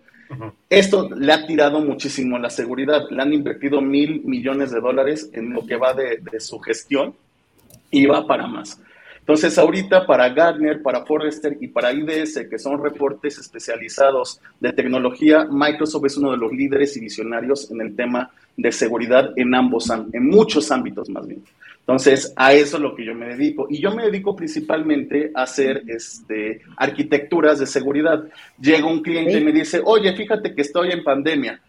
esto 0.69 1.10
le 1.15 1.31
ha 1.31 1.45
tirado 1.45 1.79
muchísimo 1.79 2.39
la 2.39 2.50
seguridad. 2.50 3.03
Le 3.10 3.22
han 3.22 3.33
invertido 3.33 3.81
mil 3.81 4.24
millones 4.24 4.72
de 4.72 4.81
dólares 4.81 5.29
en 5.33 5.53
lo 5.53 5.65
que 5.65 5.75
va 5.75 5.93
de, 5.93 6.17
de 6.17 6.39
su 6.39 6.60
gestión 6.60 7.13
y 7.91 8.05
va 8.05 8.25
para 8.25 8.48
más. 8.48 8.79
Entonces, 9.24 9.58
ahorita 9.58 10.06
para 10.06 10.27
Gartner, 10.27 10.82
para 10.82 11.06
Forrester 11.06 11.56
y 11.62 11.70
para 11.70 11.94
IDS, 11.94 12.46
que 12.50 12.60
son 12.60 12.84
reportes 12.84 13.38
especializados 13.38 14.42
de 14.60 14.74
tecnología, 14.74 15.48
Microsoft 15.50 16.08
es 16.08 16.18
uno 16.18 16.32
de 16.32 16.38
los 16.38 16.51
líderes 16.51 16.98
y 16.98 17.00
visionarios 17.00 17.72
en 17.72 17.80
el 17.80 17.96
tema 17.96 18.30
de 18.58 18.70
seguridad 18.74 19.32
en 19.38 19.56
ambos, 19.56 19.89
en 19.89 20.27
muchos 20.27 20.70
ámbitos 20.72 21.10
más 21.10 21.25
bien. 21.25 21.42
Entonces, 21.80 22.34
a 22.36 22.53
eso 22.53 22.75
es 22.75 22.84
lo 22.84 22.96
que 22.96 23.06
yo 23.06 23.15
me 23.15 23.27
dedico. 23.27 23.68
Y 23.70 23.82
yo 23.82 23.96
me 23.96 24.03
dedico 24.03 24.36
principalmente 24.36 25.32
a 25.34 25.44
hacer 25.44 25.84
este, 25.88 26.62
arquitecturas 26.75 27.60
de 27.60 27.65
seguridad. 27.65 28.25
Llega 28.60 28.86
un 28.86 29.01
cliente 29.01 29.38
y 29.38 29.44
me 29.44 29.53
dice, 29.53 29.82
oye, 29.86 30.13
fíjate 30.18 30.53
que 30.53 30.63
estoy 30.63 30.92
en 30.92 31.01
pandemia. 31.01 31.62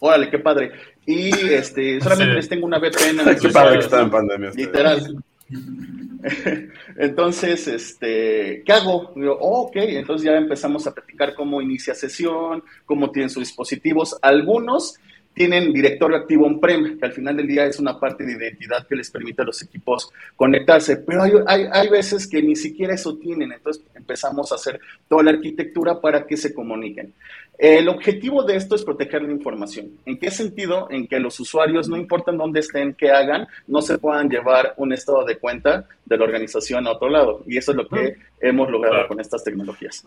Órale, 0.00 0.28
qué 0.28 0.40
padre. 0.40 0.72
Y 1.06 1.30
este, 1.52 2.00
solamente 2.02 2.34
les 2.34 2.48
tengo 2.48 2.66
una 2.66 2.78
VPN. 2.78 3.28
En 3.28 3.38
qué 3.38 3.48
padre 3.48 3.78
que 3.78 3.84
está 3.84 4.02
en 4.02 4.10
pandemia. 4.10 4.50
Literal. 4.50 5.22
entonces, 6.96 7.66
este, 7.68 8.62
¿qué 8.64 8.72
hago? 8.72 9.12
Digo, 9.14 9.36
oh, 9.40 9.62
ok, 9.62 9.76
entonces 9.76 10.26
ya 10.26 10.36
empezamos 10.36 10.86
a 10.86 10.94
platicar 10.94 11.34
cómo 11.34 11.60
inicia 11.62 11.94
sesión, 11.94 12.62
cómo 12.84 13.10
tienen 13.10 13.30
sus 13.30 13.44
dispositivos. 13.44 14.16
Algunos 14.22 14.98
tienen 15.34 15.72
directorio 15.72 16.16
activo 16.16 16.46
on-prem, 16.46 16.98
que 16.98 17.06
al 17.06 17.12
final 17.12 17.36
del 17.36 17.46
día 17.46 17.64
es 17.64 17.78
una 17.78 17.98
parte 17.98 18.24
de 18.24 18.32
identidad 18.32 18.86
que 18.86 18.96
les 18.96 19.10
permite 19.10 19.42
a 19.42 19.44
los 19.44 19.62
equipos 19.62 20.10
conectarse, 20.36 20.96
pero 20.96 21.22
hay, 21.22 21.32
hay, 21.46 21.66
hay, 21.72 21.88
veces 21.88 22.26
que 22.26 22.42
ni 22.42 22.56
siquiera 22.56 22.94
eso 22.94 23.16
tienen, 23.16 23.52
entonces 23.52 23.82
empezamos 23.94 24.50
a 24.52 24.56
hacer 24.56 24.80
toda 25.08 25.22
la 25.22 25.30
arquitectura 25.30 26.00
para 26.00 26.26
que 26.26 26.36
se 26.36 26.52
comuniquen. 26.52 27.14
El 27.60 27.90
objetivo 27.90 28.42
de 28.42 28.56
esto 28.56 28.74
es 28.74 28.82
proteger 28.82 29.22
la 29.22 29.32
información. 29.32 29.90
¿En 30.06 30.18
qué 30.18 30.30
sentido? 30.30 30.88
En 30.90 31.06
que 31.06 31.20
los 31.20 31.38
usuarios, 31.40 31.90
no 31.90 31.96
importa 31.98 32.32
dónde 32.32 32.60
estén, 32.60 32.94
qué 32.94 33.10
hagan, 33.10 33.46
no 33.66 33.82
se 33.82 33.98
puedan 33.98 34.30
llevar 34.30 34.72
un 34.78 34.94
estado 34.94 35.26
de 35.26 35.36
cuenta 35.36 35.86
de 36.06 36.16
la 36.16 36.24
organización 36.24 36.86
a 36.86 36.92
otro 36.92 37.10
lado. 37.10 37.42
Y 37.46 37.58
eso 37.58 37.72
es 37.72 37.76
lo 37.76 37.86
que 37.86 38.16
hemos 38.40 38.70
logrado 38.70 39.06
con 39.08 39.20
estas 39.20 39.44
tecnologías. 39.44 40.02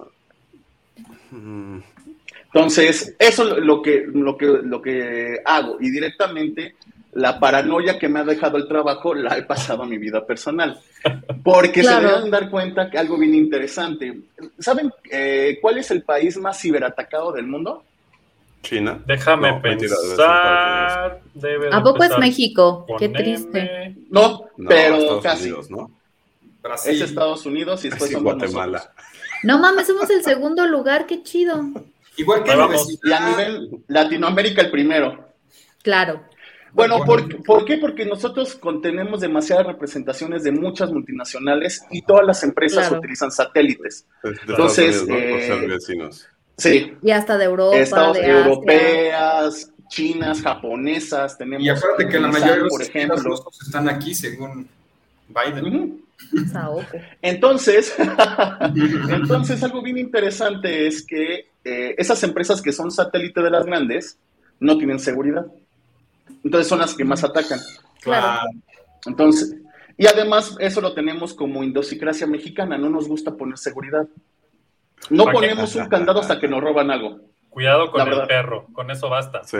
Entonces, 2.53 3.15
eso 3.17 3.57
es 3.57 3.63
lo 3.63 3.81
que, 3.81 4.05
lo 4.13 4.37
que, 4.37 4.45
lo 4.45 4.81
que 4.81 5.39
hago. 5.43 5.77
Y 5.79 5.89
directamente, 5.89 6.75
la 7.13 7.39
paranoia 7.39 7.97
que 7.97 8.07
me 8.07 8.19
ha 8.19 8.23
dejado 8.23 8.57
el 8.57 8.67
trabajo 8.67 9.15
la 9.15 9.37
he 9.37 9.43
pasado 9.43 9.83
a 9.83 9.85
mi 9.87 9.97
vida 9.97 10.25
personal. 10.25 10.79
Porque 11.43 11.83
se 11.83 11.95
deben 11.95 12.29
dar 12.29 12.51
cuenta 12.51 12.89
que 12.91 12.97
algo 12.99 13.17
bien 13.17 13.33
interesante. 13.33 14.19
¿Saben 14.59 14.91
eh, 15.09 15.57
cuál 15.61 15.79
es 15.79 15.89
el 15.89 16.03
país 16.03 16.37
más 16.37 16.59
ciberatacado 16.61 17.31
del 17.31 17.47
mundo? 17.47 17.83
China. 18.61 19.01
Déjame 19.05 19.59
pensar. 19.59 21.21
¿A 21.71 21.83
poco 21.83 22.03
es 22.03 22.17
México? 22.19 22.85
Qué 22.99 23.09
triste. 23.09 23.95
No, 24.09 24.45
pero 24.67 25.19
casi. 25.21 25.51
¿no? 25.69 25.91
Es 26.85 27.01
Estados 27.01 27.45
Unidos 27.45 27.83
y 27.83 27.89
después 27.89 28.11
somos 28.11 28.35
Guatemala. 28.35 28.91
No 29.43 29.59
mames, 29.59 29.87
somos 29.87 30.09
el 30.09 30.23
segundo 30.23 30.65
lugar, 30.65 31.05
qué 31.05 31.21
chido. 31.21 31.65
Igual 32.17 32.43
que 32.43 32.51
Y 32.51 33.11
a 33.11 33.29
nivel 33.29 33.83
Latinoamérica 33.87 34.61
el 34.61 34.71
primero. 34.71 35.33
Claro. 35.81 36.23
Bueno, 36.73 37.03
¿por, 37.05 37.65
qué? 37.65 37.77
Porque 37.77 38.03
nosotros 38.03 38.55
contenemos 38.55 39.21
demasiadas 39.21 39.67
representaciones 39.67 40.43
de 40.43 40.51
muchas 40.51 40.91
multinacionales 40.91 41.83
y 41.91 42.01
todas 42.01 42.25
las 42.25 42.43
empresas 42.43 42.91
utilizan 42.91 43.31
satélites. 43.31 44.07
Entonces, 44.23 45.05
eh, 45.07 45.79
sí. 46.57 46.93
Y 47.01 47.11
hasta 47.11 47.37
de 47.37 47.45
Europa. 47.45 47.77
Estados 47.77 48.17
europeas, 48.17 49.71
chinas, 49.87 50.41
japonesas, 50.41 51.37
tenemos. 51.37 51.63
Y 51.63 51.69
acuérdate 51.69 52.07
que 52.07 52.19
la 52.19 52.27
mayoría 52.29 52.55
de 52.55 52.61
los 52.61 52.69
por 52.69 52.81
ejemplo, 52.81 53.45
están 53.61 53.87
aquí 53.87 54.15
según 54.15 54.67
Biden. 55.27 56.02
Entonces, 57.21 57.95
entonces 59.09 59.63
algo 59.63 59.81
bien 59.81 59.97
interesante 59.97 60.87
es 60.87 61.05
que 61.05 61.47
eh, 61.63 61.95
esas 61.97 62.23
empresas 62.23 62.61
que 62.61 62.71
son 62.71 62.91
satélite 62.91 63.41
de 63.41 63.49
las 63.49 63.65
grandes 63.65 64.17
no 64.59 64.77
tienen 64.77 64.99
seguridad. 64.99 65.45
Entonces 66.43 66.67
son 66.67 66.79
las 66.79 66.93
que 66.93 67.03
más 67.03 67.23
atacan. 67.23 67.59
Claro. 68.01 68.49
Entonces, 69.05 69.55
y 69.97 70.07
además 70.07 70.55
eso 70.59 70.81
lo 70.81 70.93
tenemos 70.93 71.33
como 71.33 71.63
idiosincrasia 71.63 72.27
mexicana, 72.27 72.77
no 72.77 72.89
nos 72.89 73.07
gusta 73.07 73.35
poner 73.35 73.57
seguridad. 73.57 74.07
No 75.09 75.25
ponemos 75.25 75.75
un 75.75 75.87
candado 75.87 76.21
hasta 76.21 76.39
que 76.39 76.47
nos 76.47 76.61
roban 76.61 76.89
algo. 76.89 77.19
Cuidado 77.49 77.91
con 77.91 78.07
el 78.07 78.27
perro, 78.27 78.67
con 78.73 78.89
eso 78.89 79.09
basta. 79.09 79.43
Sí. 79.43 79.57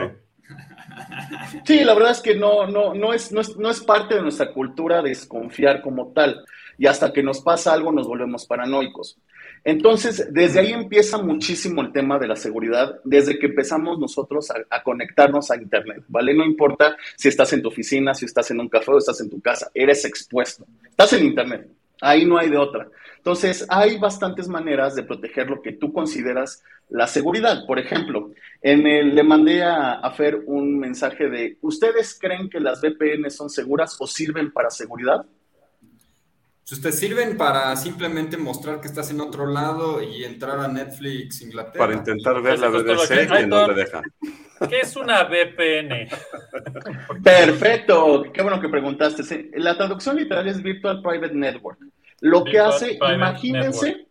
Sí, 1.66 1.84
la 1.84 1.94
verdad 1.94 2.12
es 2.12 2.22
que 2.22 2.36
no, 2.36 2.68
no, 2.68 2.94
no, 2.94 3.14
es, 3.14 3.32
no, 3.32 3.42
es, 3.42 3.56
no 3.58 3.70
es 3.70 3.82
parte 3.82 4.16
de 4.16 4.22
nuestra 4.22 4.52
cultura 4.52 5.02
desconfiar 5.02 5.82
como 5.82 6.12
tal. 6.14 6.44
Y 6.78 6.88
hasta 6.88 7.14
que 7.14 7.24
nos 7.24 7.42
pasa 7.42 7.74
algo 7.74 7.92
nos 7.92 8.08
volvemos 8.08 8.46
paranoicos. 8.46 9.18
Entonces, 9.64 10.28
desde 10.32 10.60
ahí 10.60 10.74
empieza 10.74 11.18
muchísimo 11.18 11.82
el 11.82 11.94
tema 11.94 12.20
de 12.20 12.28
la 12.28 12.36
seguridad, 12.36 13.00
desde 13.06 13.40
que 13.40 13.46
empezamos 13.46 13.98
nosotros 13.98 14.52
a, 14.52 14.84
conectarnos 14.84 15.52
a 15.52 15.56
Internet, 15.56 16.04
¿vale? 16.10 16.34
No 16.34 16.44
importa 16.44 16.98
si 17.16 17.30
estás 17.30 17.54
en 17.54 17.62
tu 17.62 17.70
oficina, 17.70 18.14
si 18.14 18.26
estás 18.26 18.52
en 18.52 18.60
un 18.60 18.68
café 18.68 18.92
o 18.92 18.98
estás 18.98 19.22
en 19.22 19.30
tu 19.30 19.40
casa, 19.40 19.72
eres 19.74 20.04
expuesto. 20.04 20.66
Estás 20.90 21.14
en 21.14 21.26
Internet, 21.26 21.70
ahí 22.04 22.26
no 22.26 22.38
hay 22.38 22.50
de 22.50 22.58
otra. 22.58 22.88
Entonces, 23.18 23.66
hay 23.70 23.98
bastantes 23.98 24.50
maneras 24.50 24.96
de 24.96 25.04
proteger 25.04 25.50
lo 25.50 25.62
que 25.62 25.72
tú 25.72 25.94
consideras 25.94 26.62
la 26.90 27.08
seguridad. 27.08 27.66
Por 27.66 27.80
ejemplo, 27.80 28.32
en 28.62 28.86
el, 28.86 29.16
le 29.16 29.24
mandé 29.24 29.64
a, 29.64 29.94
a 29.94 30.12
Fer 30.12 30.44
un 30.46 30.78
mensaje 30.78 31.30
de, 31.30 31.58
¿ustedes 31.62 32.18
creen 32.20 32.50
que 32.50 32.60
las 32.60 32.82
VPN 32.82 33.32
son 33.32 33.50
seguras 33.50 33.96
o 34.00 34.08
sirven 34.08 34.52
para 34.52 34.70
seguridad? 34.70 35.26
Si 36.64 36.82
te 36.82 36.92
sirven 36.92 37.36
para 37.38 37.76
simplemente 37.76 38.38
mostrar 38.38 38.80
que 38.80 38.88
estás 38.88 39.12
en 39.12 39.20
otro 39.20 39.46
lado 39.46 40.02
y 40.02 40.24
entrar 40.24 40.60
a 40.60 40.68
Netflix 40.68 41.42
Inglaterra. 41.42 41.86
Para 41.86 41.94
intentar 41.94 42.42
ver 42.42 42.58
la 42.60 42.70
BBC 42.70 43.44
y 43.44 43.48
no 43.48 43.68
te 43.68 43.74
deja. 43.74 44.02
¿Qué 44.70 44.80
es 44.80 44.96
una 44.96 45.24
VPN? 45.26 46.08
Perfecto, 47.24 48.24
qué 48.34 48.42
bueno 48.42 48.62
que 48.62 48.70
preguntaste. 48.70 49.52
La 49.56 49.76
traducción 49.76 50.16
literal 50.16 50.48
es 50.48 50.62
Virtual 50.62 51.02
Private 51.02 51.34
Network. 51.34 51.80
Lo 52.22 52.46
que 52.46 52.60
hace, 52.60 52.98
imagínense, 53.14 54.08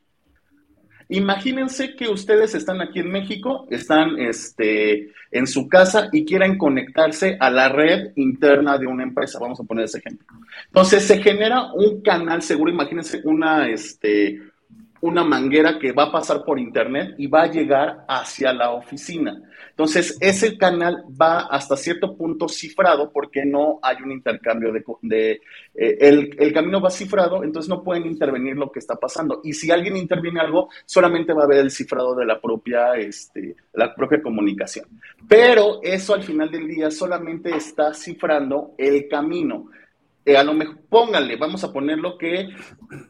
Imagínense 1.13 1.95
que 1.95 2.09
ustedes 2.09 2.55
están 2.55 2.81
aquí 2.81 3.01
en 3.01 3.11
México, 3.11 3.67
están 3.71 4.19
este, 4.19 5.13
en 5.31 5.47
su 5.47 5.69
casa 5.69 6.09
y 6.11 6.25
quieren 6.25 6.57
conectarse 6.57 7.37
a 7.39 7.51
la 7.51 7.69
red 7.69 8.13
interna 8.17 8.79
de 8.79 8.87
una 8.87 9.03
empresa. 9.03 9.39
Vamos 9.39 9.61
a 9.61 9.65
poner 9.65 9.85
ese 9.85 9.99
ejemplo. 9.99 10.27
Entonces 10.69 11.05
se 11.05 11.23
genera 11.23 11.71
un 11.75 12.01
canal 12.01 12.41
seguro. 12.41 12.73
Imagínense 12.73 13.21
una, 13.25 13.69
este, 13.69 14.41
una 15.03 15.25
manguera 15.25 15.79
que 15.81 15.91
va 15.91 16.05
a 16.05 16.13
pasar 16.13 16.45
por 16.45 16.61
internet 16.61 17.17
y 17.19 17.27
va 17.27 17.43
a 17.43 17.51
llegar 17.51 18.05
hacia 18.09 18.53
la 18.53 18.71
oficina. 18.71 19.37
Entonces, 19.71 20.17
ese 20.21 20.57
canal 20.57 21.05
va 21.21 21.41
hasta 21.41 21.77
cierto 21.77 22.17
punto 22.17 22.49
cifrado 22.49 23.11
porque 23.11 23.45
no 23.45 23.81
hay 23.83 23.97
un 24.03 24.13
intercambio 24.13 24.73
de... 25.03 25.41
Eh, 25.75 25.97
el, 26.01 26.53
camino 26.53 26.81
va 26.81 26.91
cifrado, 26.91 27.43
entonces 27.43 27.69
no 27.69 27.83
pueden 27.83 28.07
intervenir 28.07 28.57
lo 28.57 28.71
que 28.71 28.79
está 28.79 28.95
pasando. 28.95 29.41
Y 29.43 29.55
si 29.55 29.73
alguien 29.73 29.97
interviene 29.97 30.39
algo, 30.39 30.69
solamente 30.85 31.33
va 31.33 31.43
a 31.43 31.45
haber 31.47 31.59
el 31.59 31.73
cifrado 31.73 32.15
de 32.15 32.25
la 32.25 32.41
propia, 32.41 32.95
este, 32.95 33.57
la 33.73 33.93
propia 33.93 34.23
comunicación. 34.23 34.87
Pero 35.27 35.81
eso 35.83 36.15
al 36.15 36.23
final 36.23 36.49
del 36.49 36.69
día 36.69 36.93
solamente 36.93 37.51
está 37.51 37.93
cifrando 37.93 38.75
el 38.79 39.09
camino. 39.09 39.69
Eh, 40.25 40.37
a 40.37 40.45
lo 40.45 40.55
mejor, 40.55 40.79
pónganle, 40.89 41.37
vamos 41.37 41.65
a 41.65 41.73
ponerlo 41.73 42.17
que 42.17 42.49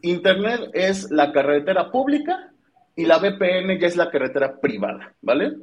Internet 0.01 0.71
es 0.73 1.11
la 1.11 1.31
carretera 1.31 1.91
pública 1.91 2.51
y 2.95 3.05
la 3.05 3.17
VPN 3.17 3.79
ya 3.79 3.87
es 3.87 3.95
la 3.95 4.09
carretera 4.09 4.59
privada, 4.59 5.13
¿vale? 5.21 5.53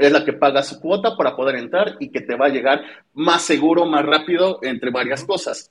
es 0.00 0.12
la 0.12 0.24
que 0.24 0.32
paga 0.32 0.62
su 0.62 0.80
cuota 0.80 1.16
para 1.16 1.36
poder 1.36 1.56
entrar 1.56 1.96
y 2.00 2.10
que 2.10 2.22
te 2.22 2.34
va 2.34 2.46
a 2.46 2.50
llegar 2.50 2.82
más 3.12 3.42
seguro, 3.42 3.84
más 3.84 4.04
rápido, 4.04 4.58
entre 4.62 4.90
varias 4.90 5.24
cosas. 5.24 5.70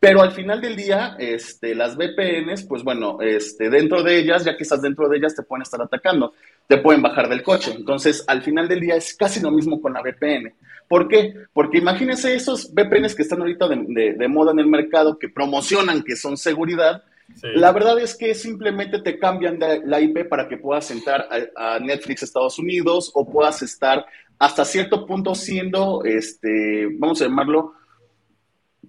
Pero 0.00 0.22
al 0.22 0.32
final 0.32 0.60
del 0.60 0.76
día, 0.76 1.16
este, 1.18 1.74
las 1.74 1.96
VPNs, 1.96 2.64
pues 2.64 2.84
bueno, 2.84 3.18
este, 3.20 3.68
dentro 3.68 4.02
de 4.02 4.18
ellas, 4.18 4.44
ya 4.44 4.56
que 4.56 4.62
estás 4.62 4.80
dentro 4.80 5.08
de 5.08 5.18
ellas, 5.18 5.34
te 5.34 5.42
pueden 5.42 5.62
estar 5.62 5.82
atacando, 5.82 6.34
te 6.68 6.78
pueden 6.78 7.02
bajar 7.02 7.28
del 7.28 7.42
coche. 7.42 7.72
Entonces, 7.76 8.24
al 8.28 8.42
final 8.42 8.68
del 8.68 8.80
día 8.80 8.94
es 8.94 9.14
casi 9.14 9.40
lo 9.40 9.50
mismo 9.50 9.80
con 9.80 9.94
la 9.94 10.02
VPN. 10.02 10.54
¿Por 10.86 11.08
qué? 11.08 11.34
Porque 11.52 11.78
imagínense 11.78 12.34
esos 12.34 12.72
VPNs 12.72 13.14
que 13.14 13.22
están 13.22 13.40
ahorita 13.40 13.68
de 13.68 14.28
moda 14.28 14.52
en 14.52 14.60
el 14.60 14.68
mercado, 14.68 15.18
que 15.18 15.28
promocionan 15.28 16.02
que 16.02 16.14
son 16.14 16.36
seguridad, 16.36 17.02
la 17.42 17.72
verdad 17.72 17.98
es 18.00 18.16
que 18.16 18.34
simplemente 18.34 19.00
te 19.00 19.18
cambian 19.18 19.58
de 19.58 19.82
la 19.84 20.00
IP 20.00 20.28
para 20.28 20.48
que 20.48 20.56
puedas 20.56 20.90
entrar 20.90 21.28
a, 21.56 21.78
Netflix 21.78 22.22
Estados 22.22 22.58
Unidos 22.58 23.12
o 23.14 23.30
puedas 23.30 23.62
estar 23.62 24.04
hasta 24.38 24.64
cierto 24.64 25.06
punto 25.06 25.34
siendo, 25.34 26.02
este, 26.04 26.88
vamos 26.98 27.20
a 27.20 27.26
llamarlo, 27.26 27.74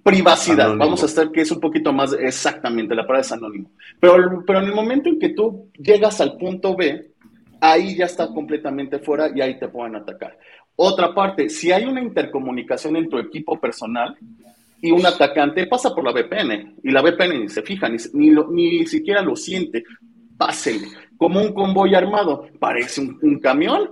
privacidad. 0.03 0.75
Vamos 0.75 1.03
a 1.03 1.05
estar 1.05 1.31
que 1.31 1.41
es 1.41 1.51
un 1.51 1.59
poquito 1.59 1.91
más 1.91 2.13
exactamente, 2.13 2.95
la 2.95 3.03
palabra 3.03 3.21
es 3.21 3.31
anónimo. 3.31 3.71
Pero, 3.99 4.43
pero 4.45 4.59
en 4.59 4.65
el 4.65 4.73
momento 4.73 5.09
en 5.09 5.19
que 5.19 5.29
tú 5.29 5.69
llegas 5.77 6.21
al 6.21 6.37
punto 6.37 6.75
B, 6.75 7.11
ahí 7.59 7.95
ya 7.95 8.05
está 8.05 8.27
completamente 8.27 8.99
fuera 8.99 9.29
y 9.33 9.41
ahí 9.41 9.59
te 9.59 9.67
pueden 9.67 9.95
atacar. 9.95 10.37
Otra 10.75 11.13
parte, 11.13 11.49
si 11.49 11.71
hay 11.71 11.85
una 11.85 12.01
intercomunicación 12.01 12.95
en 12.95 13.09
tu 13.09 13.17
equipo 13.17 13.59
personal 13.59 14.15
y 14.81 14.91
un 14.91 15.05
atacante 15.05 15.67
pasa 15.67 15.93
por 15.93 16.05
la 16.05 16.13
VPN 16.13 16.75
y 16.81 16.91
la 16.91 17.01
VPN 17.01 17.41
ni 17.41 17.49
se 17.49 17.61
fija, 17.61 17.89
ni, 17.89 17.97
ni, 18.13 18.29
ni 18.79 18.85
siquiera 18.85 19.21
lo 19.21 19.35
siente, 19.35 19.83
pásele. 20.37 20.87
Como 21.17 21.41
un 21.41 21.51
convoy 21.51 21.95
armado, 21.95 22.47
parece 22.59 23.01
un 23.01 23.39
camión, 23.39 23.91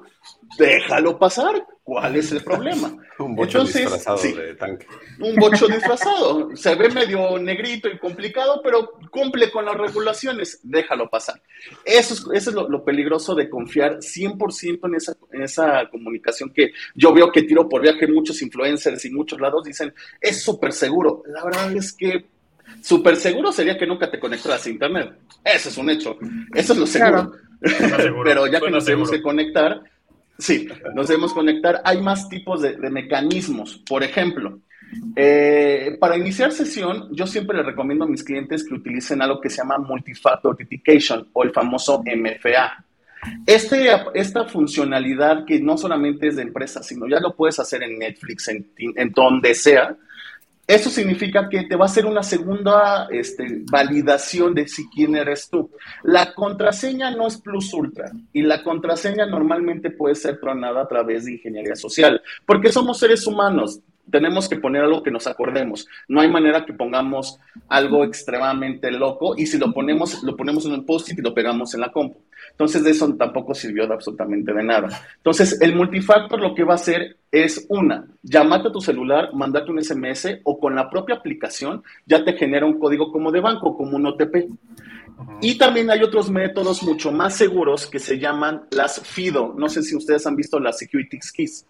déjalo 0.57 1.19
pasar. 1.19 1.65
¿Cuál 1.87 2.17
es 2.17 2.33
el 2.33 2.43
problema? 2.43 2.93
un 3.19 3.33
bocho 3.33 3.63
disfrazado 3.63 4.21
de 4.21 4.55
tanque. 4.55 4.85
Un 5.21 5.35
bocho 5.37 5.69
disfrazado. 5.69 6.53
Se 6.53 6.75
ve 6.75 6.89
medio 6.89 7.39
negrito 7.39 7.87
y 7.87 7.97
complicado, 7.97 8.59
pero 8.61 8.91
cumple 9.09 9.49
con 9.49 9.63
las 9.63 9.75
regulaciones. 9.77 10.59
Déjalo 10.63 11.09
pasar. 11.09 11.41
Eso 11.85 12.13
es, 12.13 12.25
eso 12.33 12.49
es 12.49 12.55
lo, 12.57 12.83
peligroso 12.83 13.33
de 13.35 13.49
confiar 13.49 13.99
100% 13.99 14.79
en 14.83 14.95
esa, 14.95 15.15
en 15.31 15.43
esa 15.43 15.89
comunicación 15.89 16.49
que 16.49 16.73
yo 16.93 17.13
veo 17.13 17.31
que 17.31 17.43
tiro 17.43 17.69
por 17.69 17.81
viaje 17.81 18.05
muchos 18.05 18.41
influencers 18.41 19.05
y 19.05 19.09
muchos 19.09 19.39
lados 19.39 19.63
dicen, 19.63 19.93
es 20.19 20.41
súper 20.41 20.73
seguro. 20.73 21.23
La 21.27 21.45
verdad 21.45 21.71
es 21.71 21.93
que 21.93 22.25
súper 22.81 23.15
seguro 23.15 23.53
sería 23.53 23.77
que 23.77 23.87
nunca 23.87 24.11
te 24.11 24.19
conectaras 24.19 24.65
a 24.65 24.69
Internet. 24.69 25.13
Eso 25.41 25.69
es 25.69 25.77
un 25.77 25.89
hecho. 25.89 26.17
Eso 26.53 26.73
es 26.73 26.79
lo 26.79 26.85
seguro. 26.85 27.31
pero 28.25 28.45
ya 28.47 28.59
que 28.59 28.69
nos 28.69 28.83
tenemos 28.83 29.09
que 29.09 29.21
conectar 29.21 29.81
Sí, 30.37 30.67
nos 30.93 31.07
debemos 31.07 31.33
conectar. 31.33 31.81
Hay 31.83 32.01
más 32.01 32.29
tipos 32.29 32.61
de, 32.61 32.77
mecanismos. 32.89 33.77
Por 33.77 34.03
ejemplo, 34.03 34.59
eh, 35.15 35.97
para 35.99 36.17
iniciar 36.17 36.51
sesión, 36.51 37.09
yo 37.11 37.25
siempre 37.25 37.57
le 37.57 37.63
recomiendo 37.63 38.05
a 38.05 38.07
mis 38.07 38.23
clientes 38.23 38.63
que 38.63 38.75
utilicen 38.75 39.21
algo 39.21 39.41
que 39.41 39.49
se 39.49 39.57
llama 39.57 39.79
Multifactor 39.79 40.51
Authentication 40.51 41.27
o 41.33 41.43
el 41.43 41.51
famoso 41.51 42.03
MFA. 42.03 42.83
Este, 43.45 43.89
esta 44.13 44.45
funcionalidad 44.45 45.43
que 45.45 45.59
no 45.59 45.77
solamente 45.77 46.27
es 46.27 46.35
de 46.35 46.43
empresa, 46.43 46.83
sino 46.83 47.07
ya 47.07 47.19
lo 47.19 47.35
puedes 47.35 47.59
hacer 47.59 47.83
en 47.83 47.97
Netflix, 47.97 48.47
en, 48.47 48.71
en 48.77 49.11
donde 49.11 49.55
sea, 49.55 49.97
eso 50.67 50.89
significa 50.89 51.47
que 51.47 51.63
te 51.63 51.77
va 51.77 51.85
a 51.85 51.87
hacer 51.87 52.05
una 52.05 52.21
segunda 52.21 53.07
este, 53.09 53.63
validación 53.71 54.53
de 54.53 54.67
si 54.67 54.89
quién 54.89 55.15
eres 55.15 55.49
tú. 55.49 55.71
La 56.03 56.33
contraseña 56.33 57.09
no 57.11 57.25
es 57.25 57.37
plus 57.37 57.73
ultra 57.73 58.11
y 58.33 58.41
la 58.41 58.61
contraseña 58.63 59.25
normalmente 59.25 59.91
puede 59.91 60.15
ser 60.15 60.41
tronada 60.41 60.81
a 60.81 60.87
través 60.87 61.23
de 61.23 61.33
ingeniería 61.33 61.75
social, 61.75 62.21
porque 62.45 62.71
somos 62.71 62.99
seres 62.99 63.25
humanos. 63.25 63.79
Tenemos 64.11 64.47
que 64.47 64.57
poner 64.57 64.83
algo 64.83 65.03
que 65.03 65.11
nos 65.11 65.27
acordemos. 65.27 65.87
No 66.07 66.21
hay 66.21 66.29
manera 66.29 66.65
que 66.65 66.73
pongamos 66.73 67.39
algo 67.67 68.03
extremadamente 68.03 68.91
loco 68.91 69.35
y 69.37 69.45
si 69.45 69.57
lo 69.57 69.73
ponemos, 69.73 70.23
lo 70.23 70.35
ponemos 70.35 70.65
en 70.65 70.73
un 70.73 70.85
post-it 70.85 71.17
y 71.17 71.21
lo 71.21 71.33
pegamos 71.33 71.73
en 71.73 71.81
la 71.81 71.91
compu. 71.91 72.19
Entonces, 72.51 72.83
de 72.83 72.91
eso 72.91 73.13
tampoco 73.15 73.53
sirvió 73.53 73.87
de 73.87 73.93
absolutamente 73.93 74.53
de 74.53 74.63
nada. 74.63 74.89
Entonces, 75.17 75.59
el 75.61 75.75
multifactor 75.75 76.39
lo 76.39 76.55
que 76.55 76.63
va 76.63 76.73
a 76.73 76.75
hacer 76.75 77.17
es 77.31 77.65
una, 77.69 78.07
llamarte 78.23 78.69
a 78.69 78.71
tu 78.71 78.81
celular, 78.81 79.29
mandarte 79.33 79.71
un 79.71 79.83
SMS 79.83 80.39
o 80.43 80.59
con 80.59 80.75
la 80.75 80.89
propia 80.89 81.15
aplicación 81.15 81.83
ya 82.05 82.23
te 82.23 82.33
genera 82.33 82.65
un 82.65 82.79
código 82.79 83.11
como 83.11 83.31
de 83.31 83.41
banco, 83.41 83.75
como 83.75 83.95
un 83.97 84.05
OTP. 84.05 84.47
Y 85.41 85.57
también 85.57 85.89
hay 85.89 86.03
otros 86.03 86.29
métodos 86.29 86.83
mucho 86.83 87.11
más 87.11 87.35
seguros 87.35 87.87
que 87.87 87.99
se 87.99 88.19
llaman 88.19 88.63
las 88.71 89.01
FIDO. 89.01 89.53
No 89.57 89.67
sé 89.67 89.81
si 89.81 89.95
ustedes 89.95 90.25
han 90.27 90.35
visto 90.35 90.59
las 90.59 90.77
Security 90.77 91.19
Keys. 91.35 91.65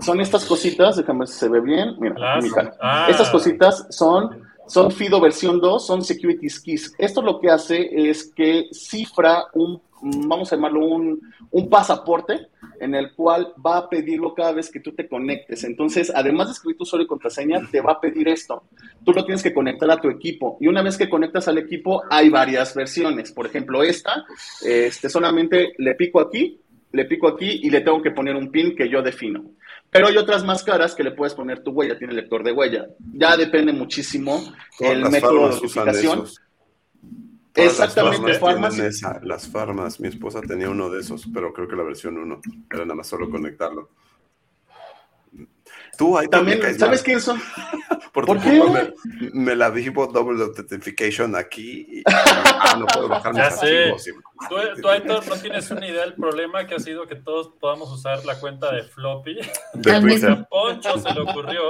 Son 0.00 0.20
estas 0.20 0.44
cositas, 0.44 0.96
déjame 0.96 1.20
ver 1.20 1.28
si 1.28 1.38
se 1.38 1.48
ve 1.48 1.60
bien. 1.60 1.96
Mira, 1.98 2.38
ah. 2.80 3.06
Estas 3.08 3.30
cositas 3.30 3.86
son 3.90 4.50
son 4.70 4.92
FIDO 4.92 5.20
versión 5.20 5.60
2, 5.60 5.84
son 5.84 6.04
Security 6.04 6.46
Keys. 6.64 6.94
Esto 6.96 7.22
lo 7.22 7.40
que 7.40 7.50
hace 7.50 7.90
es 7.92 8.32
que 8.32 8.68
cifra 8.70 9.46
un, 9.52 9.82
vamos 10.00 10.52
a 10.52 10.54
llamarlo 10.54 10.86
un, 10.86 11.20
un, 11.50 11.68
pasaporte, 11.68 12.46
en 12.78 12.94
el 12.94 13.12
cual 13.14 13.52
va 13.66 13.78
a 13.78 13.88
pedirlo 13.88 14.32
cada 14.32 14.52
vez 14.52 14.70
que 14.70 14.78
tú 14.78 14.92
te 14.92 15.08
conectes. 15.08 15.64
Entonces, 15.64 16.12
además 16.14 16.46
de 16.46 16.52
escribir 16.52 16.76
tu 16.76 16.84
usuario 16.84 17.04
y 17.04 17.08
contraseña, 17.08 17.60
te 17.68 17.80
va 17.80 17.94
a 17.94 18.00
pedir 18.00 18.28
esto. 18.28 18.62
Tú 19.04 19.12
lo 19.12 19.24
tienes 19.24 19.42
que 19.42 19.52
conectar 19.52 19.90
a 19.90 20.00
tu 20.00 20.08
equipo. 20.08 20.56
Y 20.60 20.68
una 20.68 20.82
vez 20.82 20.96
que 20.96 21.10
conectas 21.10 21.48
al 21.48 21.58
equipo, 21.58 22.04
hay 22.08 22.28
varias 22.28 22.72
versiones. 22.72 23.32
Por 23.32 23.46
ejemplo, 23.46 23.82
esta, 23.82 24.24
este, 24.64 25.08
solamente 25.08 25.74
le 25.78 25.96
pico 25.96 26.20
aquí, 26.20 26.60
le 26.92 27.06
pico 27.06 27.26
aquí 27.26 27.60
y 27.62 27.70
le 27.70 27.80
tengo 27.80 28.00
que 28.00 28.12
poner 28.12 28.36
un 28.36 28.52
pin 28.52 28.76
que 28.76 28.88
yo 28.88 29.02
defino. 29.02 29.44
Pero 29.90 30.06
hay 30.06 30.16
otras 30.16 30.44
más 30.44 30.62
caras 30.62 30.94
que 30.94 31.02
le 31.02 31.10
puedes 31.10 31.34
poner 31.34 31.62
tu 31.62 31.72
huella, 31.72 31.98
tiene 31.98 32.14
lector 32.14 32.44
de 32.44 32.52
huella. 32.52 32.86
Ya 33.12 33.36
depende 33.36 33.72
muchísimo 33.72 34.40
el 34.78 35.08
método 35.10 35.48
de 35.48 35.54
autenticación. 35.54 36.26
Exactamente, 37.54 38.28
las 38.28 38.38
farmas. 38.38 38.78
las 39.22 39.48
farmas, 39.48 40.00
mi 40.00 40.08
esposa 40.08 40.40
tenía 40.40 40.70
uno 40.70 40.88
de 40.88 41.00
esos, 41.00 41.26
pero 41.34 41.52
creo 41.52 41.66
que 41.66 41.74
la 41.74 41.82
versión 41.82 42.16
1 42.16 42.40
era 42.70 42.84
nada 42.84 42.94
más 42.94 43.08
solo 43.08 43.28
conectarlo. 43.28 43.90
Tú 46.00 46.16
ahí 46.16 46.28
también, 46.28 46.62
¿sabes 46.78 47.02
quién 47.02 47.20
son? 47.20 47.38
Por, 48.14 48.24
¿Por 48.24 48.40
qué? 48.40 48.58
Me, 49.34 49.54
la 49.54 49.68
vivo 49.68 50.06
Double 50.06 50.42
Authentication 50.42 51.36
aquí 51.36 51.86
y 51.90 52.02
ah, 52.06 52.74
no 52.78 52.86
puedo 52.86 53.06
bajar 53.06 53.34
ya 53.36 53.50
sé. 53.50 53.92
Tú, 54.48 54.56
tú, 54.80 54.88
Aitor, 54.88 55.28
no 55.28 55.36
tienes 55.42 55.70
una 55.70 55.86
idea 55.86 56.00
del 56.00 56.14
problema 56.14 56.66
que 56.66 56.76
ha 56.76 56.78
sido 56.78 57.06
que 57.06 57.16
todos 57.16 57.50
podamos 57.60 57.92
usar 57.92 58.24
la 58.24 58.40
cuenta 58.40 58.72
de 58.72 58.82
floppy. 58.82 59.40
A 59.40 60.48
Poncho 60.48 60.98
se 60.98 61.12
le 61.12 61.20
ocurrió 61.20 61.60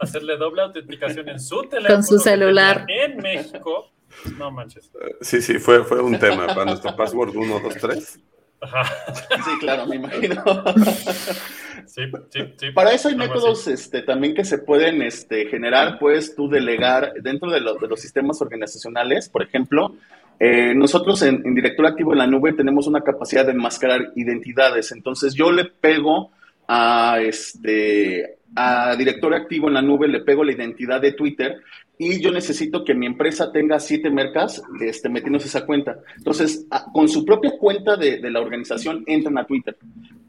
hacerle 0.00 0.36
doble 0.36 0.62
autenticación 0.62 1.28
en 1.28 1.38
su 1.38 1.62
teléfono. 1.62 1.94
Con 1.94 2.02
su 2.02 2.18
celular. 2.18 2.86
En 2.88 3.18
México. 3.18 3.92
No 4.36 4.50
manches. 4.50 4.90
Sí, 5.20 5.40
sí, 5.40 5.60
fue, 5.60 5.84
fue 5.84 6.00
un 6.00 6.18
tema 6.18 6.48
para 6.48 6.64
nuestro 6.64 6.96
password 6.96 7.30
123. 7.30 8.18
Sí, 8.62 9.50
claro, 9.60 9.86
me 9.86 9.96
imagino. 9.96 10.42
Para 12.74 12.92
eso 12.92 13.08
hay 13.08 13.16
métodos 13.16 13.66
este, 13.68 14.02
también 14.02 14.34
que 14.34 14.44
se 14.44 14.58
pueden 14.58 15.02
este, 15.02 15.46
generar, 15.46 15.98
puedes 15.98 16.34
tú 16.34 16.48
delegar 16.48 17.14
dentro 17.22 17.50
de, 17.50 17.60
de 17.60 17.88
los 17.88 18.00
sistemas 18.00 18.40
organizacionales, 18.42 19.28
por 19.28 19.42
ejemplo, 19.42 19.94
eh, 20.38 20.74
nosotros 20.74 21.22
en, 21.22 21.42
en, 21.46 21.54
Director 21.54 21.86
Activo 21.86 22.12
en 22.12 22.18
la 22.18 22.26
Nube 22.26 22.52
tenemos 22.52 22.86
una 22.86 23.00
capacidad 23.00 23.46
de 23.46 23.52
enmascarar 23.52 24.12
identidades, 24.16 24.92
entonces 24.92 25.34
yo 25.34 25.50
le 25.50 25.64
pego 25.64 26.30
a 26.68 27.20
este 27.20 28.35
a 28.56 28.96
Director 28.96 29.34
Activo 29.34 29.68
en 29.68 29.74
la 29.74 29.82
Nube, 29.82 30.08
le 30.08 30.20
pego 30.20 30.42
la 30.42 30.52
identidad 30.52 31.00
de 31.00 31.12
Twitter 31.12 31.62
y 31.98 32.20
yo 32.20 32.30
necesito 32.30 32.84
que 32.84 32.94
mi 32.94 33.06
empresa 33.06 33.52
tenga 33.52 33.78
siete 33.78 34.10
mercas 34.10 34.62
este, 34.80 35.08
metiéndose 35.08 35.48
esa 35.48 35.64
cuenta. 35.64 35.98
Entonces, 36.16 36.66
con 36.92 37.08
su 37.08 37.24
propia 37.24 37.52
cuenta 37.58 37.96
de, 37.96 38.18
la 38.30 38.40
organización, 38.40 39.04
entran 39.06 39.38
a 39.38 39.46
Twitter 39.46 39.76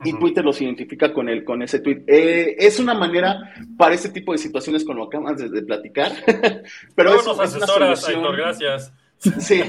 y 0.04 0.14
Twitter 0.14 0.46
los 0.46 0.62
identifica 0.62 1.14
con, 1.14 1.28
el, 1.28 1.44
con 1.44 1.62
ese 1.62 1.80
tweet. 1.80 2.04
Eh, 2.08 2.56
es 2.58 2.80
una 2.80 2.94
manera 2.94 3.54
para 3.78 3.96
este 3.96 4.10
tipo 4.10 4.32
de 4.32 4.38
situaciones, 4.38 4.86
con 4.86 4.98
lo 4.98 5.10
que 5.10 5.18
acabas 5.18 5.52
de, 5.52 5.62
platicar, 5.64 6.12
pero 6.96 7.16
eso 7.16 7.44
es 7.44 7.56
una 7.56 7.68
solución. 7.68 8.24
gracias. 8.36 8.94
Sí, 9.18 9.64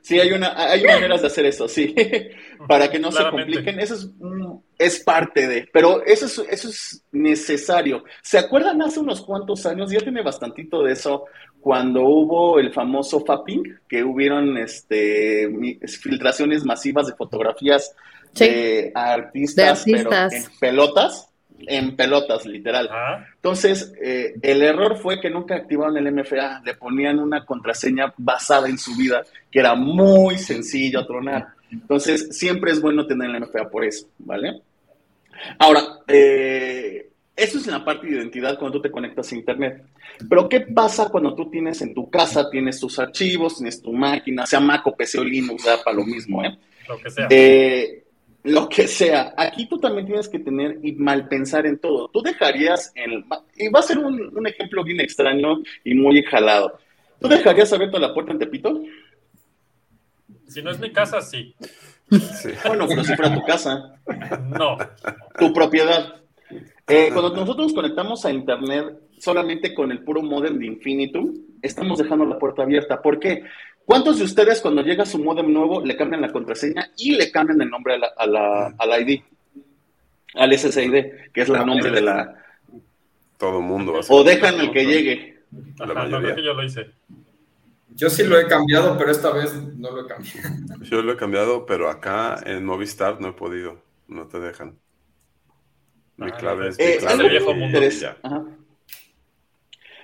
sí, 0.00 0.18
hay, 0.18 0.32
una, 0.32 0.54
hay 0.56 0.82
maneras 0.82 1.20
de 1.20 1.26
hacer 1.26 1.44
eso, 1.44 1.68
sí, 1.68 1.94
para 2.68 2.90
que 2.90 2.98
no 2.98 3.12
se 3.12 3.28
compliquen. 3.28 3.78
Eso 3.78 3.94
es, 3.94 4.10
es 4.78 5.00
parte 5.00 5.48
de, 5.48 5.68
pero 5.72 6.04
eso 6.04 6.26
es, 6.26 6.38
eso 6.50 6.68
es 6.68 7.04
necesario. 7.12 8.04
¿Se 8.22 8.38
acuerdan 8.38 8.82
hace 8.82 9.00
unos 9.00 9.22
cuantos 9.22 9.64
años? 9.66 9.90
Ya 9.90 10.00
tiene 10.00 10.22
bastantito 10.22 10.82
de 10.82 10.92
eso, 10.92 11.24
cuando 11.60 12.02
hubo 12.02 12.58
el 12.58 12.72
famoso 12.72 13.24
fapping, 13.24 13.80
que 13.88 14.04
hubieron 14.04 14.56
este, 14.58 15.48
filtraciones 15.86 16.64
masivas 16.64 17.06
de 17.06 17.14
fotografías 17.14 17.94
de, 18.34 18.92
artistas, 18.94 19.84
pero 19.84 20.10
en 20.12 20.44
pelotas 20.60 21.30
en 21.58 21.96
pelotas, 21.96 22.44
literal. 22.46 22.90
Entonces, 23.36 23.92
eh, 24.02 24.34
el 24.42 24.62
error 24.62 24.96
fue 24.96 25.20
que 25.20 25.30
nunca 25.30 25.56
activaron 25.56 25.96
el 25.96 26.12
MFA, 26.12 26.62
le 26.64 26.74
ponían 26.74 27.18
una 27.18 27.44
contraseña 27.44 28.12
basada 28.16 28.68
en 28.68 28.78
su 28.78 28.94
vida, 28.96 29.24
que 29.50 29.60
era 29.60 29.74
muy 29.74 30.38
sencillo 30.38 31.06
tronar. 31.06 31.48
Entonces, 31.70 32.36
siempre 32.36 32.72
es 32.72 32.80
bueno 32.80 33.06
tener 33.06 33.30
el 33.30 33.40
MFA 33.40 33.68
por 33.70 33.84
eso, 33.84 34.08
¿vale? 34.18 34.62
Ahora, 35.58 36.00
eh, 36.08 37.10
eso 37.36 37.58
es 37.58 37.66
en 37.66 37.72
la 37.72 37.84
parte 37.84 38.06
de 38.06 38.16
identidad 38.16 38.58
cuando 38.58 38.78
tú 38.78 38.82
te 38.82 38.90
conectas 38.90 39.30
a 39.30 39.36
Internet. 39.36 39.84
Pero, 40.28 40.48
¿qué 40.48 40.60
pasa 40.60 41.08
cuando 41.10 41.34
tú 41.34 41.50
tienes 41.50 41.82
en 41.82 41.94
tu 41.94 42.08
casa, 42.10 42.48
tienes 42.50 42.80
tus 42.80 42.98
archivos, 42.98 43.56
tienes 43.56 43.82
tu 43.82 43.92
máquina, 43.92 44.46
sea 44.46 44.60
Mac 44.60 44.86
o 44.86 44.96
PC 44.96 45.18
o 45.18 45.24
Linux, 45.24 45.64
da 45.64 45.82
para 45.82 45.96
lo 45.96 46.04
mismo, 46.04 46.42
¿eh? 46.42 46.56
Lo 46.88 46.98
que 46.98 47.10
sea. 47.10 47.28
Eh, 47.30 48.04
lo 48.46 48.68
que 48.68 48.86
sea. 48.86 49.34
Aquí 49.36 49.66
tú 49.66 49.78
también 49.78 50.06
tienes 50.06 50.28
que 50.28 50.38
tener 50.38 50.78
y 50.82 50.92
mal 50.92 51.28
pensar 51.28 51.66
en 51.66 51.78
todo. 51.78 52.08
Tú 52.08 52.22
dejarías, 52.22 52.92
en, 52.94 53.24
y 53.56 53.68
va 53.68 53.80
a 53.80 53.82
ser 53.82 53.98
un, 53.98 54.46
ejemplo 54.46 54.84
bien 54.84 55.00
extraño 55.00 55.58
y 55.84 55.94
muy 55.94 56.22
jalado. 56.22 56.78
¿Tú 57.20 57.28
dejarías 57.28 57.72
abierta 57.72 57.98
la 57.98 58.14
puerta 58.14 58.32
en 58.32 58.38
Tepito? 58.38 58.82
Si 60.46 60.62
no 60.62 60.70
es 60.70 60.78
mi 60.78 60.92
casa, 60.92 61.20
sí. 61.20 61.54
Bueno, 62.66 62.86
pero 62.88 63.04
si 63.04 63.14
fuera 63.14 63.34
tu 63.34 63.44
casa. 63.44 63.94
No. 64.48 64.76
Tu 65.38 65.52
propiedad. 65.52 66.14
Eh, 66.88 67.10
cuando 67.12 67.34
nosotros 67.34 67.66
nos 67.66 67.74
conectamos 67.74 68.24
a 68.24 68.30
Internet, 68.30 68.96
solamente 69.18 69.74
con 69.74 69.90
el 69.90 70.04
puro 70.04 70.22
modem 70.22 70.58
de 70.58 70.66
Infinitum, 70.66 71.34
estamos 71.62 71.98
dejando 71.98 72.24
la 72.24 72.38
puerta 72.38 72.62
abierta. 72.62 73.02
¿Por 73.02 73.18
qué? 73.18 73.42
¿Cuántos 73.84 74.18
de 74.18 74.24
ustedes 74.24 74.60
cuando 74.60 74.82
llega 74.82 75.06
su 75.06 75.18
modem 75.18 75.52
nuevo 75.52 75.84
le 75.84 75.96
cambian 75.96 76.20
la 76.20 76.32
contraseña 76.32 76.90
y 76.96 77.16
le 77.16 77.30
cambian 77.30 77.60
el 77.60 77.70
nombre 77.70 77.94
a 77.94 77.98
la, 77.98 78.12
a 78.16 78.26
la, 78.26 78.74
al 78.78 79.08
ID? 79.08 79.20
Al 80.34 80.56
SSID, 80.56 80.92
que 81.32 81.40
es 81.40 81.48
el 81.48 81.64
nombre 81.64 81.90
de 81.90 82.02
la... 82.02 82.34
Todo 83.38 83.60
mundo. 83.60 84.00
O 84.08 84.24
dejan 84.24 84.60
el 84.60 84.70
que 84.70 84.84
llegue. 84.84 85.38
La 85.78 85.86
mayoría. 85.86 86.36
yo 86.36 86.54
lo 86.54 86.64
hice. 86.64 86.86
Yo 87.96 88.10
sí 88.10 88.24
lo 88.24 88.38
he 88.38 88.46
cambiado, 88.46 88.98
pero 88.98 89.10
esta 89.10 89.30
vez 89.30 89.54
no 89.54 89.90
lo 89.90 90.02
he 90.02 90.06
cambiado. 90.06 90.82
Yo 90.82 91.02
lo 91.02 91.12
he 91.12 91.16
cambiado, 91.16 91.64
pero 91.64 91.88
acá 91.88 92.38
en 92.44 92.64
Movistar 92.64 93.20
no 93.22 93.28
he 93.28 93.32
podido. 93.32 93.80
No 94.06 94.26
te 94.26 94.38
dejan. 94.38 94.78
Mi 96.16 96.28
ah, 96.30 96.36
clave 96.36 96.68
es, 96.68 96.78
eh, 96.78 96.98
el 96.98 97.30
viejo 97.30 97.54
mundo. 97.54 97.80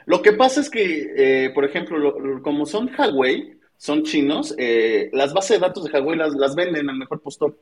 Lo 0.06 0.22
que 0.22 0.32
pasa 0.32 0.60
es 0.62 0.70
que, 0.70 1.12
eh, 1.16 1.50
por 1.54 1.66
ejemplo, 1.66 2.40
como 2.42 2.64
son 2.64 2.90
Huawei, 2.96 3.58
son 3.76 4.04
chinos, 4.04 4.54
eh, 4.58 5.10
las 5.12 5.34
bases 5.34 5.60
de 5.60 5.66
datos 5.66 5.84
de 5.84 5.90
Huawei 5.90 6.16
las, 6.16 6.54
venden 6.54 6.88
al 6.88 6.96
mejor 6.96 7.20
postor. 7.20 7.58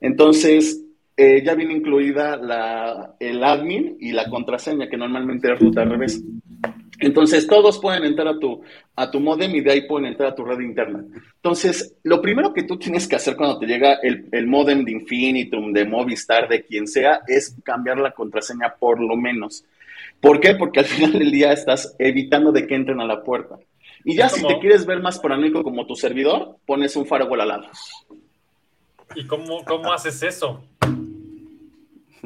Entonces, 0.00 0.82
ya 1.16 1.54
viene 1.54 1.74
incluida 1.74 2.36
la, 2.36 3.16
el 3.20 3.44
admin 3.44 3.98
y 4.00 4.12
la 4.12 4.28
contraseña, 4.30 4.88
que 4.88 4.96
normalmente 4.96 5.52
es 5.52 5.60
ruta 5.60 5.82
al 5.82 5.90
revés. 5.90 6.22
Entonces, 7.00 7.46
todos 7.46 7.78
pueden 7.78 8.04
entrar 8.04 8.28
a 8.28 8.38
tu, 8.38 8.62
a 8.94 9.10
tu 9.10 9.20
modem 9.20 9.54
y 9.54 9.60
de 9.60 9.72
ahí 9.72 9.88
pueden 9.88 10.06
entrar 10.06 10.30
a 10.30 10.34
tu 10.34 10.44
red 10.44 10.60
interna. 10.60 11.04
Entonces, 11.36 11.96
lo 12.02 12.22
primero 12.22 12.52
que 12.52 12.62
tú 12.62 12.78
tienes 12.78 13.08
que 13.08 13.16
hacer 13.16 13.36
cuando 13.36 13.58
te 13.58 13.66
llega 13.66 13.94
el, 13.94 14.28
el 14.30 14.46
modem 14.46 14.84
de 14.84 14.92
Infinitum, 14.92 15.72
de 15.72 15.84
Movistar, 15.84 16.48
de 16.48 16.62
quien 16.62 16.86
sea, 16.86 17.20
es 17.26 17.56
cambiar 17.64 17.98
la 17.98 18.12
contraseña 18.12 18.74
por 18.78 19.00
lo 19.00 19.16
menos. 19.16 19.64
¿Por 20.20 20.40
qué? 20.40 20.54
Porque 20.54 20.80
al 20.80 20.86
final 20.86 21.12
del 21.12 21.30
día 21.30 21.52
estás 21.52 21.96
evitando 21.98 22.52
de 22.52 22.66
que 22.66 22.74
entren 22.74 23.00
a 23.00 23.06
la 23.06 23.22
puerta. 23.22 23.58
Y 24.04 24.16
ya 24.16 24.28
si 24.28 24.46
te 24.46 24.58
quieres 24.58 24.84
ver 24.84 25.00
más 25.00 25.18
paranoico 25.18 25.62
como 25.62 25.86
tu 25.86 25.96
servidor, 25.96 26.58
pones 26.66 26.94
un 26.94 27.06
firewall 27.06 27.40
al 27.40 27.48
lado. 27.48 27.66
¿Y 29.14 29.26
cómo, 29.26 29.64
cómo 29.64 29.92
haces 29.92 30.22
eso? 30.22 30.62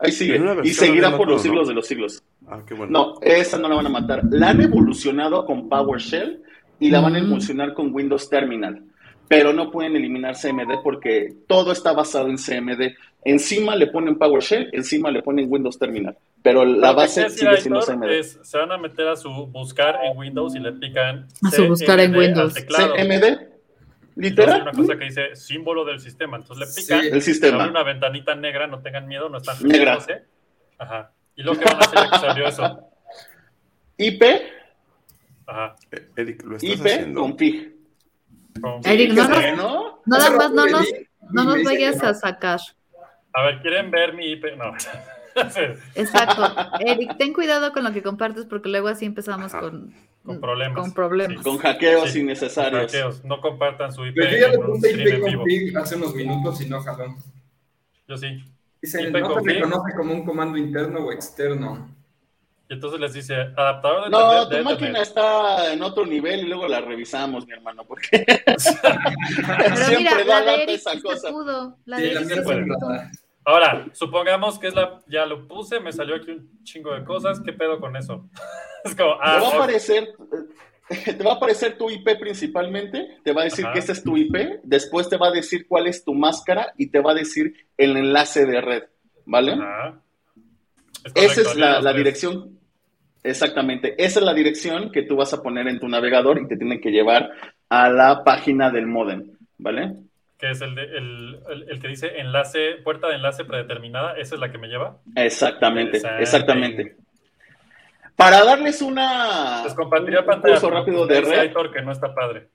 Ahí 0.00 0.12
sigue. 0.12 0.40
Y 0.64 0.70
seguirá 0.70 1.16
por 1.16 1.28
los 1.28 1.42
siglos 1.42 1.68
de 1.68 1.74
los 1.74 1.86
siglos. 1.86 2.22
Ah, 2.48 2.60
qué 2.66 2.74
bueno. 2.74 2.92
No, 2.92 3.14
esa 3.20 3.58
no 3.58 3.68
la 3.68 3.76
van 3.76 3.86
a 3.86 3.90
matar. 3.90 4.22
La 4.30 4.50
han 4.50 4.60
evolucionado 4.60 5.44
con 5.44 5.68
PowerShell 5.68 6.42
y 6.78 6.90
la 6.90 7.00
van 7.00 7.16
a 7.16 7.20
mm. 7.20 7.26
evolucionar 7.26 7.74
con 7.74 7.94
Windows 7.94 8.28
Terminal. 8.28 8.82
Pero 9.28 9.52
no 9.52 9.70
pueden 9.70 9.94
eliminar 9.94 10.34
CMD 10.34 10.82
porque 10.82 11.34
todo 11.46 11.70
está 11.70 11.92
basado 11.92 12.28
en 12.28 12.36
CMD. 12.36 12.94
Encima 13.24 13.76
le 13.76 13.86
ponen 13.88 14.16
PowerShell, 14.16 14.70
encima 14.72 15.10
le 15.10 15.22
ponen 15.22 15.46
Windows 15.48 15.78
Terminal. 15.78 16.16
Pero 16.42 16.64
la 16.64 16.92
base 16.92 17.28
sigue 17.28 17.58
siendo 17.58 17.80
CMD. 17.80 18.22
se 18.42 18.58
van 18.58 18.72
a 18.72 18.78
meter 18.78 19.06
a 19.08 19.16
su 19.16 19.30
buscar 19.30 19.98
en 20.04 20.16
Windows 20.16 20.56
y 20.56 20.58
le 20.58 20.72
pican. 20.72 21.28
A 21.46 21.50
su 21.50 21.68
buscar 21.68 22.00
en 22.00 22.16
Windows. 22.16 22.54
CMD. 22.54 23.49
Literal. 24.16 24.62
una 24.62 24.72
cosa 24.72 24.98
que 24.98 25.04
dice 25.04 25.36
símbolo 25.36 25.84
del 25.84 26.00
sistema. 26.00 26.36
Entonces 26.36 26.68
le 26.68 26.82
pican. 26.82 27.14
el 27.14 27.22
sistema. 27.22 27.68
una 27.68 27.82
ventanita 27.82 28.34
negra, 28.34 28.66
no 28.66 28.80
tengan 28.80 29.06
miedo, 29.06 29.28
no 29.28 29.38
están 29.38 29.56
Negra. 29.62 29.98
Ajá. 30.78 31.12
¿Y 31.36 31.42
lo 31.42 31.52
que 31.52 31.64
van 31.64 31.76
a 31.76 31.78
hacer 31.80 32.10
que 32.10 32.18
salió 32.18 32.46
eso? 32.46 32.90
IP. 33.96 34.22
Ajá. 35.46 35.76
Eh, 35.90 36.08
Eric, 36.16 36.42
lo 36.44 36.56
estás 36.56 36.70
IP 36.70 36.86
haciendo. 36.86 37.20
config. 37.20 37.76
Eric, 38.84 39.12
no, 39.12 39.28
nos, 39.28 39.56
no, 39.56 40.02
nada 40.06 40.30
más 40.30 40.50
no 40.52 40.66
nos, 40.66 40.86
no 41.30 41.44
nos 41.44 41.62
vayas 41.62 42.02
a 42.02 42.14
sacar. 42.14 42.60
A 43.32 43.42
ver, 43.42 43.60
¿quieren 43.60 43.90
ver 43.90 44.14
mi 44.14 44.32
IP? 44.32 44.56
No. 44.56 44.74
Exacto. 45.94 46.42
Eric, 46.80 47.16
ten 47.16 47.32
cuidado 47.32 47.72
con 47.72 47.84
lo 47.84 47.92
que 47.92 48.02
compartes 48.02 48.46
porque 48.46 48.68
luego 48.68 48.88
así 48.88 49.06
empezamos 49.06 49.52
con, 49.52 49.94
con 50.24 50.40
problemas. 50.40 50.80
Con 50.80 50.92
problemas. 50.92 51.42
Con 51.42 51.58
hackeos 51.58 52.14
innecesarios. 52.14 52.92
hackeos. 52.92 53.24
No 53.24 53.40
compartan 53.40 53.92
su 53.92 54.06
IP. 54.06 54.14
Pero 54.16 54.30
yo 54.30 54.38
ya 54.38 54.48
le 54.48 54.58
puse 54.58 54.92
IP 54.92 55.20
config 55.20 55.76
hace 55.76 55.96
unos 55.96 56.14
minutos 56.14 56.60
y 56.60 56.68
no 56.68 56.80
jaló. 56.82 57.16
Yo 58.06 58.16
sí. 58.16 58.44
Dice, 58.82 59.10
no 59.10 59.42
se 59.42 59.52
reconoce 59.52 59.94
como 59.96 60.14
un 60.14 60.24
comando 60.24 60.56
interno 60.56 61.00
o 61.00 61.12
externo. 61.12 61.88
Y 62.68 62.74
entonces 62.74 63.00
les 63.00 63.12
dice, 63.12 63.34
adaptador 63.34 64.04
de 64.04 64.10
No, 64.10 64.48
tu 64.48 64.62
máquina 64.62 65.02
está 65.02 65.72
en 65.72 65.82
otro 65.82 66.06
nivel 66.06 66.40
y 66.40 66.48
luego 66.48 66.68
la 66.68 66.80
revisamos, 66.80 67.44
mi 67.46 67.52
hermano, 67.52 67.84
porque 67.84 68.24
siempre 68.58 70.24
da 70.24 70.40
lata 70.40 70.72
esa 70.72 71.00
cosa. 71.00 71.30
Pudo, 71.30 71.76
la 71.84 71.98
sí, 71.98 72.12
Ahora, 73.44 73.86
supongamos 73.92 74.58
que 74.58 74.68
es 74.68 74.74
la, 74.74 75.00
ya 75.08 75.26
lo 75.26 75.48
puse, 75.48 75.80
me 75.80 75.92
salió 75.92 76.14
aquí 76.14 76.30
un 76.30 76.62
chingo 76.62 76.94
de 76.94 77.04
cosas, 77.04 77.40
¿qué 77.40 77.52
pedo 77.52 77.80
con 77.80 77.96
eso? 77.96 78.28
Es 78.84 78.94
como, 78.94 79.14
ah, 79.20 79.36
te 79.36 79.40
va 79.40 79.48
a 79.48 79.54
aparecer, 79.54 80.08
te 81.04 81.24
va 81.24 81.32
a 81.32 81.34
aparecer 81.36 81.78
tu 81.78 81.90
IP 81.90 82.18
principalmente, 82.18 83.18
te 83.22 83.32
va 83.32 83.42
a 83.42 83.44
decir 83.44 83.66
que 83.72 83.78
ese 83.78 83.92
es 83.92 84.02
tu 84.02 84.16
IP, 84.16 84.60
después 84.62 85.08
te 85.08 85.16
va 85.16 85.28
a 85.28 85.32
decir 85.32 85.66
cuál 85.66 85.86
es 85.86 86.04
tu 86.04 86.14
máscara 86.14 86.72
y 86.76 86.88
te 86.88 87.00
va 87.00 87.12
a 87.12 87.14
decir 87.14 87.54
el 87.76 87.96
enlace 87.96 88.46
de 88.46 88.60
red, 88.60 88.82
¿vale? 89.24 89.56
esa 91.14 91.40
es 91.40 91.56
la, 91.56 91.80
la 91.80 91.92
dirección, 91.92 92.58
exactamente, 93.22 93.94
esa 94.02 94.20
es 94.20 94.24
la 94.24 94.34
dirección 94.34 94.90
que 94.90 95.02
tú 95.02 95.16
vas 95.16 95.32
a 95.32 95.42
poner 95.42 95.68
en 95.68 95.78
tu 95.78 95.88
navegador 95.88 96.40
y 96.40 96.48
te 96.48 96.56
tiene 96.56 96.80
que 96.80 96.90
llevar 96.90 97.30
a 97.68 97.88
la 97.88 98.24
página 98.24 98.70
del 98.70 98.86
modem, 98.86 99.32
¿vale? 99.58 99.94
que 100.40 100.50
es 100.50 100.60
el, 100.62 100.74
de, 100.74 100.82
el, 100.84 101.38
el, 101.68 101.80
que 101.80 101.88
dice 101.88 102.18
enlace, 102.18 102.76
puerta 102.82 103.08
de 103.08 103.16
enlace 103.16 103.44
predeterminada, 103.44 104.14
¿esa 104.14 104.36
es 104.36 104.40
la 104.40 104.50
que 104.50 104.56
me 104.56 104.68
lleva? 104.68 104.96
Exactamente, 105.14 106.00
exactamente. 106.18 106.96
Para 108.20 108.44
darles 108.44 108.82
una 108.82 109.60
pues 109.62 109.72
compartiría 109.72 110.26
pantalla 110.26 110.58
rápido 110.68 111.06
de 111.06 111.22
red. 111.22 111.52
que 111.72 111.80
no 111.80 111.90
está 111.90 112.14
padre. 112.14 112.50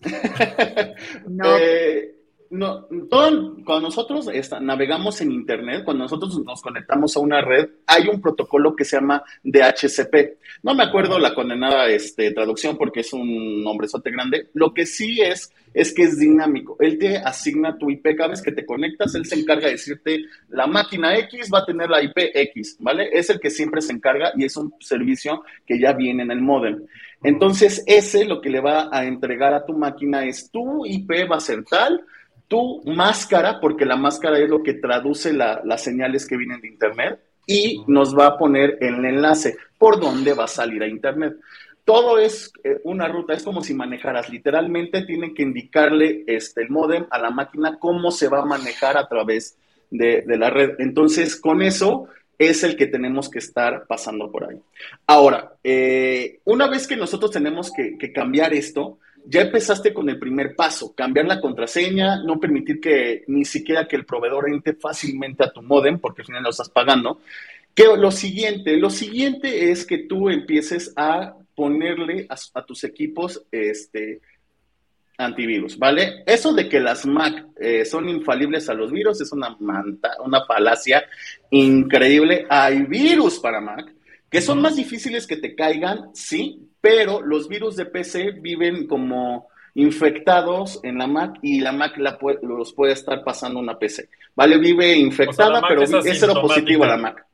no. 1.28 1.56
Eh, 1.56 2.17
no, 2.50 2.86
todo, 3.10 3.56
cuando 3.64 3.88
nosotros 3.88 4.28
navegamos 4.60 5.20
en 5.20 5.32
Internet, 5.32 5.84
cuando 5.84 6.04
nosotros 6.04 6.38
nos 6.44 6.62
conectamos 6.62 7.16
a 7.16 7.20
una 7.20 7.40
red, 7.42 7.68
hay 7.86 8.08
un 8.08 8.20
protocolo 8.20 8.74
que 8.74 8.84
se 8.84 8.96
llama 8.96 9.22
DHCP. 9.42 10.38
No 10.62 10.74
me 10.74 10.84
acuerdo 10.84 11.18
la 11.18 11.34
condenada 11.34 11.88
este, 11.88 12.32
traducción 12.32 12.76
porque 12.76 13.00
es 13.00 13.12
un 13.12 13.62
nombrezote 13.62 14.10
grande. 14.10 14.48
Lo 14.54 14.72
que 14.72 14.86
sí 14.86 15.20
es, 15.20 15.52
es 15.74 15.92
que 15.92 16.04
es 16.04 16.18
dinámico. 16.18 16.76
Él 16.80 16.98
te 16.98 17.18
asigna 17.18 17.76
tu 17.76 17.90
IP 17.90 18.16
cada 18.16 18.30
vez 18.30 18.42
que 18.42 18.52
te 18.52 18.64
conectas, 18.64 19.14
él 19.14 19.26
se 19.26 19.38
encarga 19.38 19.66
de 19.66 19.72
decirte 19.72 20.24
la 20.48 20.66
máquina 20.66 21.16
X 21.18 21.50
va 21.52 21.60
a 21.60 21.66
tener 21.66 21.90
la 21.90 22.02
IP 22.02 22.16
X, 22.34 22.76
¿vale? 22.80 23.10
Es 23.12 23.30
el 23.30 23.40
que 23.40 23.50
siempre 23.50 23.80
se 23.82 23.92
encarga 23.92 24.32
y 24.36 24.44
es 24.44 24.56
un 24.56 24.72
servicio 24.80 25.42
que 25.66 25.78
ya 25.78 25.92
viene 25.92 26.22
en 26.22 26.30
el 26.30 26.40
modem. 26.40 26.86
Entonces, 27.22 27.82
ese 27.86 28.24
lo 28.24 28.40
que 28.40 28.50
le 28.50 28.60
va 28.60 28.88
a 28.92 29.04
entregar 29.04 29.52
a 29.52 29.66
tu 29.66 29.72
máquina 29.74 30.24
es 30.24 30.50
tu 30.50 30.86
IP 30.86 31.30
va 31.30 31.36
a 31.36 31.40
ser 31.40 31.64
tal, 31.64 32.00
tu 32.48 32.82
máscara, 32.84 33.60
porque 33.60 33.84
la 33.84 33.96
máscara 33.96 34.38
es 34.38 34.48
lo 34.48 34.62
que 34.62 34.74
traduce 34.74 35.32
las 35.32 35.82
señales 35.84 36.26
que 36.26 36.36
vienen 36.36 36.60
de 36.60 36.68
Internet, 36.68 37.20
y 37.46 37.82
nos 37.86 38.16
va 38.16 38.26
a 38.26 38.38
poner 38.38 38.78
el 38.80 39.04
enlace 39.04 39.56
por 39.78 40.00
dónde 40.00 40.34
va 40.34 40.44
a 40.44 40.48
salir 40.48 40.82
a 40.82 40.88
Internet. 40.88 41.36
Todo 41.84 42.18
es 42.18 42.52
eh, 42.62 42.80
una 42.84 43.08
ruta, 43.08 43.32
es 43.32 43.42
como 43.42 43.62
si 43.62 43.72
manejaras, 43.72 44.28
literalmente 44.28 45.02
tienen 45.06 45.34
que 45.34 45.42
indicarle 45.42 46.24
este, 46.26 46.62
el 46.62 46.68
modem 46.68 47.06
a 47.10 47.18
la 47.18 47.30
máquina 47.30 47.78
cómo 47.78 48.10
se 48.10 48.28
va 48.28 48.40
a 48.40 48.44
manejar 48.44 48.98
a 48.98 49.08
través 49.08 49.56
de, 49.90 50.22
la 50.26 50.50
red. 50.50 50.72
Entonces, 50.78 51.36
con 51.36 51.62
eso 51.62 52.08
es 52.38 52.62
el 52.62 52.76
que 52.76 52.86
tenemos 52.86 53.30
que 53.30 53.38
estar 53.38 53.86
pasando 53.86 54.30
por 54.30 54.44
ahí. 54.44 54.60
Ahora, 55.06 55.54
eh, 55.64 56.40
una 56.44 56.68
vez 56.68 56.86
que 56.86 56.96
nosotros 56.96 57.30
tenemos 57.30 57.72
que, 57.72 57.96
que 57.96 58.12
cambiar 58.12 58.52
esto, 58.52 58.98
ya 59.26 59.42
empezaste 59.42 59.92
con 59.92 60.08
el 60.08 60.18
primer 60.18 60.54
paso, 60.54 60.94
cambiar 60.94 61.26
la 61.26 61.40
contraseña, 61.40 62.22
no 62.22 62.40
permitir 62.40 62.80
que 62.80 63.24
ni 63.26 63.44
siquiera 63.44 63.86
que 63.86 63.96
el 63.96 64.04
proveedor 64.04 64.48
entre 64.48 64.74
fácilmente 64.74 65.44
a 65.44 65.52
tu 65.52 65.62
modem, 65.62 65.98
porque 65.98 66.22
al 66.22 66.26
final 66.26 66.42
lo 66.42 66.50
estás 66.50 66.70
pagando. 66.70 67.20
Que 67.74 67.84
lo 67.96 68.10
siguiente, 68.10 68.76
lo 68.76 68.90
siguiente 68.90 69.70
es 69.70 69.86
que 69.86 69.98
tú 69.98 70.30
empieces 70.30 70.92
a 70.96 71.34
ponerle 71.54 72.26
a, 72.28 72.64
tus 72.64 72.84
equipos 72.84 73.44
este, 73.50 74.20
antivirus, 75.16 75.78
¿vale? 75.78 76.22
Eso 76.26 76.52
de 76.52 76.68
que 76.68 76.80
las 76.80 77.04
Mac 77.04 77.46
eh, 77.60 77.84
son 77.84 78.08
infalibles 78.08 78.68
a 78.68 78.74
los 78.74 78.90
virus 78.92 79.20
es 79.20 79.32
una, 79.32 79.56
manta, 79.60 80.16
una 80.24 80.44
falacia 80.44 81.04
increíble. 81.50 82.46
Hay 82.48 82.82
virus 82.82 83.38
para 83.38 83.60
Mac 83.60 83.92
que 84.30 84.40
son 84.40 84.60
más 84.60 84.76
difíciles 84.76 85.26
que 85.26 85.36
te 85.36 85.54
caigan, 85.54 86.10
sí, 86.14 86.67
pero 86.80 87.20
los 87.20 87.48
virus 87.48 87.76
de 87.76 87.86
PC 87.86 88.32
viven 88.40 88.86
como 88.86 89.48
infectados 89.74 90.80
en 90.82 90.98
la 90.98 91.06
Mac 91.06 91.38
y 91.42 91.60
la 91.60 91.72
Mac 91.72 91.96
los 92.42 92.72
puede 92.72 92.92
estar 92.92 93.22
pasando 93.22 93.60
una 93.60 93.78
PC. 93.78 94.08
¿Vale? 94.34 94.58
Vive 94.58 94.96
infectada, 94.96 95.62
pero 95.66 95.82
es, 95.82 96.18
cero 96.18 96.34
positivo 96.40 96.84
la 96.84 96.96
Mac. 96.96 97.24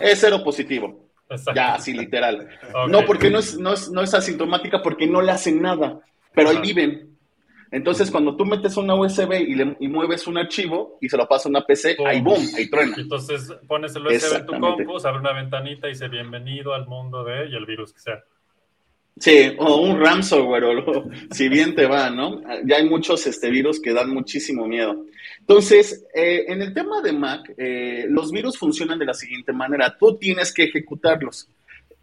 Es 0.00 0.20
cero 0.20 0.42
positivo. 0.44 1.08
Ya, 1.54 1.74
así 1.74 1.92
literal. 1.92 2.48
No, 2.88 3.04
porque 3.04 3.30
no 3.30 3.40
es, 3.40 3.58
no, 3.58 3.72
es, 3.72 3.90
no 3.90 4.02
es 4.02 4.14
asintomática 4.14 4.80
porque 4.82 5.06
no 5.06 5.20
le 5.20 5.32
hacen 5.32 5.60
nada, 5.60 6.00
pero 6.32 6.50
ahí 6.50 6.58
viven. 6.60 7.16
Entonces, 7.72 8.10
cuando 8.10 8.36
tú 8.36 8.44
metes 8.44 8.76
una 8.76 8.94
USB 8.94 9.32
y, 9.32 9.54
le, 9.54 9.76
mueves 9.88 10.26
un 10.26 10.38
archivo 10.38 10.98
y 11.00 11.08
se 11.08 11.16
lo 11.16 11.26
pasa 11.26 11.48
a 11.48 11.50
una 11.50 11.62
PC, 11.62 11.96
ahí 12.06 12.20
boom, 12.20 12.42
ahí 12.56 12.70
truena. 12.70 12.94
Entonces 12.96 13.52
pones 13.66 13.94
el 13.96 14.06
USB 14.06 14.36
en 14.36 14.46
tu 14.46 14.58
compu, 14.58 14.96
abre 15.04 15.20
una 15.20 15.32
ventanita 15.32 15.88
y 15.88 15.90
dice 15.90 16.08
bienvenido 16.08 16.74
al 16.74 16.86
mundo 16.86 17.24
de 17.24 17.48
y 17.48 17.56
el 17.56 17.66
virus 17.66 17.92
que 17.92 18.00
sea. 18.00 18.24
Sí, 19.18 19.54
o 19.58 19.80
un 19.80 19.98
ransomware, 19.98 20.64
o 20.64 21.08
si 21.30 21.48
bien 21.48 21.74
te 21.74 21.86
va, 21.86 22.10
¿no? 22.10 22.42
Ya 22.64 22.76
hay 22.76 22.88
muchos 22.88 23.26
este, 23.26 23.48
virus 23.48 23.80
que 23.80 23.94
dan 23.94 24.10
muchísimo 24.10 24.66
miedo. 24.66 25.06
Entonces, 25.40 26.04
eh, 26.14 26.44
en 26.48 26.60
el 26.60 26.74
tema 26.74 27.00
de 27.00 27.12
Mac, 27.12 27.54
eh, 27.56 28.06
los 28.10 28.30
virus 28.30 28.58
funcionan 28.58 28.98
de 28.98 29.06
la 29.06 29.14
siguiente 29.14 29.52
manera. 29.52 29.96
Tú 29.98 30.18
tienes 30.18 30.52
que 30.52 30.64
ejecutarlos. 30.64 31.48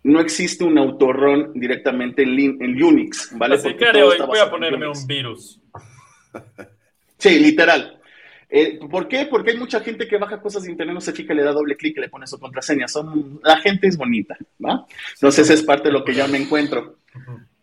No 0.02 0.20
existe 0.20 0.64
un 0.64 0.78
autorrun 0.78 1.54
directamente 1.54 2.24
en, 2.24 2.62
en 2.62 2.84
Unix, 2.84 3.30
¿vale? 3.38 3.56
Así 3.56 3.76
que 3.76 3.86
hoy 4.02 4.18
voy 4.26 4.40
a 4.40 4.50
ponerme 4.50 4.88
un 4.88 5.08
virus. 5.08 5.60
Sí, 7.18 7.40
literal. 7.40 8.02
Eh, 8.56 8.80
¿Por 8.88 9.08
qué? 9.08 9.26
Porque 9.26 9.50
hay 9.50 9.58
mucha 9.58 9.80
gente 9.80 10.08
que 10.08 10.20
baja 10.20 10.40
cosas 10.40 10.62
de 10.62 10.70
internet, 10.70 10.94
no 10.94 11.02
se 11.02 11.12
fija, 11.12 11.34
le 11.34 11.42
da 11.42 11.52
doble 11.52 11.76
clic 11.76 11.98
y 11.98 12.02
le 12.02 12.10
pone 12.10 12.28
su 12.28 12.40
contraseña. 12.40 12.88
Son, 12.88 13.40
la 13.44 13.58
gente 13.58 13.88
es 13.88 13.98
bonita, 13.98 14.38
¿va? 14.64 14.86
Entonces 15.16 15.50
es 15.50 15.64
parte 15.64 15.90
de 15.90 15.94
lo 15.94 16.06
que 16.06 16.14
ya 16.14 16.28
me 16.28 16.38
encuentro. 16.38 17.00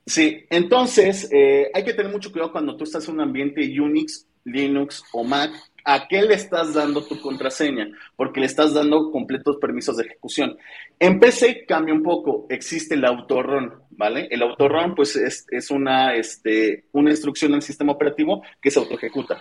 Sí, 0.05 0.44
entonces 0.50 1.31
eh, 1.31 1.70
hay 1.72 1.85
que 1.85 1.94
tener 1.94 2.11
mucho 2.11 2.33
cuidado 2.33 2.50
cuando 2.50 2.76
tú 2.76 2.83
estás 2.83 3.07
en 3.07 3.14
un 3.14 3.20
ambiente 3.20 3.61
Unix, 3.81 4.26
Linux 4.42 5.05
o 5.12 5.22
Mac. 5.22 5.53
¿A 5.85 6.09
qué 6.09 6.22
le 6.22 6.35
estás 6.35 6.74
dando 6.74 7.05
tu 7.07 7.20
contraseña? 7.20 7.88
Porque 8.16 8.40
le 8.40 8.46
estás 8.46 8.74
dando 8.74 9.12
completos 9.12 9.59
permisos 9.61 9.96
de 9.96 10.07
ejecución. 10.07 10.59
En 10.98 11.20
PC 11.20 11.66
cambia 11.68 11.94
un 11.94 12.03
poco. 12.03 12.46
Existe 12.50 12.96
el 12.96 13.05
autorun, 13.05 13.74
¿vale? 13.90 14.26
El 14.29 14.42
autorun, 14.42 14.96
pues, 14.96 15.14
es, 15.14 15.46
es 15.53 15.70
una, 15.70 16.16
este, 16.16 16.87
una 16.92 17.11
instrucción 17.11 17.53
del 17.53 17.62
sistema 17.62 17.92
operativo 17.92 18.42
que 18.61 18.72
se 18.72 18.81
autoejecuta. 18.81 19.40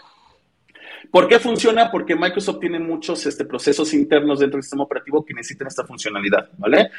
¿Por 1.12 1.28
qué 1.28 1.40
funciona? 1.40 1.92
Porque 1.92 2.16
Microsoft 2.16 2.60
tiene 2.60 2.80
muchos 2.80 3.26
este, 3.26 3.46
procesos 3.46 3.94
internos 3.94 4.40
dentro 4.40 4.58
del 4.58 4.64
sistema 4.64 4.84
operativo 4.84 5.26
que 5.26 5.34
necesitan 5.34 5.68
esta 5.68 5.86
funcionalidad, 5.86 6.50
¿vale? 6.58 6.92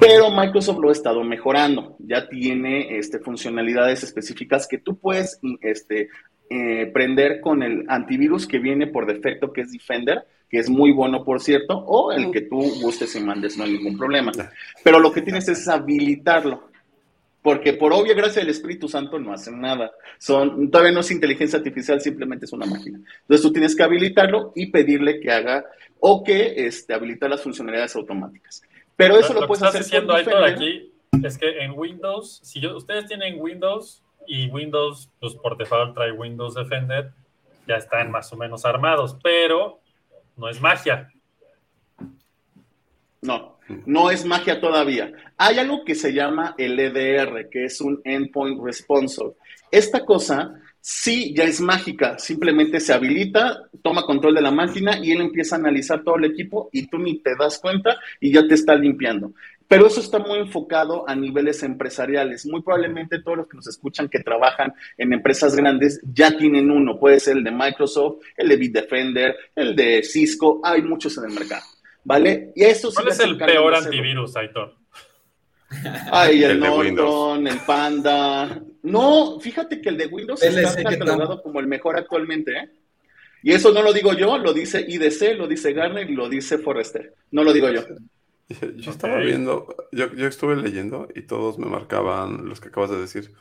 Pero 0.00 0.30
Microsoft 0.30 0.78
lo 0.80 0.88
ha 0.88 0.92
estado 0.92 1.22
mejorando. 1.24 1.96
Ya 2.00 2.28
tiene 2.28 2.98
este, 2.98 3.18
funcionalidades 3.18 4.02
específicas 4.02 4.66
que 4.66 4.78
tú 4.78 4.98
puedes 4.98 5.38
este, 5.60 6.08
eh, 6.50 6.90
prender 6.92 7.40
con 7.40 7.62
el 7.62 7.84
antivirus 7.88 8.46
que 8.46 8.58
viene 8.58 8.86
por 8.86 9.06
defecto, 9.06 9.52
que 9.52 9.62
es 9.62 9.72
Defender, 9.72 10.26
que 10.48 10.58
es 10.58 10.68
muy 10.68 10.92
bueno, 10.92 11.24
por 11.24 11.40
cierto, 11.40 11.78
o 11.78 12.12
el 12.12 12.30
que 12.30 12.42
tú 12.42 12.60
gustes 12.82 13.16
y 13.16 13.20
mandes, 13.20 13.56
no 13.56 13.64
hay 13.64 13.72
ningún 13.72 13.96
problema. 13.96 14.32
Pero 14.84 15.00
lo 15.00 15.12
que 15.12 15.22
tienes 15.22 15.48
es 15.48 15.66
habilitarlo 15.68 16.71
porque 17.42 17.72
por 17.72 17.92
obvia 17.92 18.14
gracia 18.14 18.40
del 18.40 18.50
Espíritu 18.50 18.88
Santo 18.88 19.18
no 19.18 19.32
hacen 19.32 19.60
nada. 19.60 19.90
Son, 20.18 20.70
todavía 20.70 20.92
no 20.92 21.00
es 21.00 21.10
inteligencia 21.10 21.58
artificial, 21.58 22.00
simplemente 22.00 22.44
es 22.44 22.52
una 22.52 22.66
máquina. 22.66 23.00
Entonces 23.22 23.42
tú 23.42 23.52
tienes 23.52 23.74
que 23.74 23.82
habilitarlo 23.82 24.52
y 24.54 24.70
pedirle 24.70 25.20
que 25.20 25.30
haga 25.30 25.64
o 25.98 26.22
que 26.22 26.66
este, 26.66 26.94
habilitar 26.94 27.28
las 27.28 27.42
funcionalidades 27.42 27.96
automáticas. 27.96 28.62
Pero 28.96 29.16
eso 29.16 29.34
lo, 29.34 29.46
puedes 29.46 29.62
hacer 29.64 29.80
haciendo 29.80 30.14
aquí 30.14 30.92
es 31.22 31.36
que 31.36 31.62
en 31.62 31.72
Windows, 31.78 32.40
si 32.42 32.66
ustedes 32.66 33.06
tienen 33.06 33.40
Windows 33.40 34.02
y 34.26 34.48
Windows, 34.48 35.10
pues 35.20 35.34
por 35.34 35.56
default 35.56 35.94
trae 35.94 36.12
Windows 36.12 36.54
Defender, 36.54 37.12
ya 37.66 37.76
están 37.76 38.10
más 38.10 38.32
o 38.32 38.36
menos 38.36 38.64
armados, 38.64 39.16
pero 39.22 39.80
no 40.36 40.48
es 40.48 40.60
magia. 40.60 41.12
No, 43.20 43.58
no 43.86 44.10
es 44.10 44.24
magia 44.24 44.60
todavía. 44.60 45.12
Hay 45.36 45.58
algo 45.58 45.84
que 45.84 45.94
se 45.94 46.12
llama 46.12 46.54
el 46.58 46.78
EDR, 46.78 47.48
que 47.50 47.64
es 47.64 47.80
un 47.80 48.00
Endpoint 48.04 48.60
Responsive. 48.62 49.32
Esta 49.70 50.04
cosa 50.04 50.54
sí 50.80 51.32
ya 51.34 51.44
es 51.44 51.60
mágica, 51.60 52.18
simplemente 52.18 52.80
se 52.80 52.92
habilita, 52.92 53.62
toma 53.82 54.02
control 54.02 54.34
de 54.34 54.42
la 54.42 54.50
máquina 54.50 54.98
y 54.98 55.12
él 55.12 55.20
empieza 55.20 55.54
a 55.54 55.58
analizar 55.60 56.02
todo 56.02 56.16
el 56.16 56.24
equipo 56.24 56.68
y 56.72 56.88
tú 56.88 56.98
ni 56.98 57.18
te 57.20 57.36
das 57.38 57.58
cuenta 57.58 57.96
y 58.20 58.32
ya 58.32 58.46
te 58.46 58.54
está 58.54 58.74
limpiando. 58.74 59.32
Pero 59.68 59.86
eso 59.86 60.00
está 60.00 60.18
muy 60.18 60.38
enfocado 60.38 61.08
a 61.08 61.14
niveles 61.14 61.62
empresariales. 61.62 62.44
Muy 62.44 62.60
probablemente 62.60 63.22
todos 63.22 63.38
los 63.38 63.46
que 63.48 63.56
nos 63.56 63.66
escuchan 63.68 64.06
que 64.06 64.18
trabajan 64.18 64.74
en 64.98 65.14
empresas 65.14 65.56
grandes 65.56 65.98
ya 66.12 66.36
tienen 66.36 66.70
uno. 66.70 66.98
Puede 66.98 67.18
ser 67.20 67.38
el 67.38 67.44
de 67.44 67.52
Microsoft, 67.52 68.22
el 68.36 68.50
de 68.50 68.56
Bitdefender, 68.56 69.36
el 69.56 69.74
de 69.74 70.02
Cisco. 70.02 70.60
Hay 70.62 70.82
muchos 70.82 71.16
en 71.16 71.24
el 71.24 71.30
mercado. 71.30 71.62
¿Vale? 72.04 72.52
Y 72.54 72.64
eso 72.64 72.92
¿Cuál 72.92 73.08
es 73.08 73.20
el 73.20 73.36
peor 73.36 73.74
antivirus, 73.74 74.36
Aitor? 74.36 74.74
Ay, 76.10 76.44
el, 76.44 76.50
el 76.52 76.60
Norton, 76.60 77.46
el 77.46 77.58
Panda. 77.60 78.62
No, 78.82 79.38
fíjate 79.40 79.80
que 79.80 79.88
el 79.88 79.96
de 79.96 80.06
Windows 80.06 80.42
está 80.42 80.82
catalogado 80.82 81.42
como 81.42 81.60
el 81.60 81.66
mejor 81.66 81.96
actualmente, 81.96 82.52
¿eh? 82.52 82.70
Y 83.42 83.52
eso 83.52 83.72
no 83.72 83.82
lo 83.82 83.92
digo 83.92 84.12
yo, 84.12 84.38
lo 84.38 84.52
dice 84.52 84.84
IDC, 84.86 85.36
lo 85.36 85.48
dice 85.48 85.72
Garner 85.72 86.08
y 86.08 86.14
lo 86.14 86.28
dice 86.28 86.58
Forrester. 86.58 87.14
No 87.32 87.42
lo 87.42 87.52
digo 87.52 87.68
yo. 87.70 87.82
Yo 88.76 88.90
estaba 88.90 89.18
viendo, 89.18 89.74
yo, 89.92 90.12
yo, 90.14 90.26
estuve 90.26 90.56
leyendo 90.56 91.08
y 91.14 91.22
todos 91.22 91.58
me 91.58 91.66
marcaban 91.66 92.48
los 92.48 92.60
que 92.60 92.68
acabas 92.68 92.90
de 92.90 93.00
decir. 93.00 93.32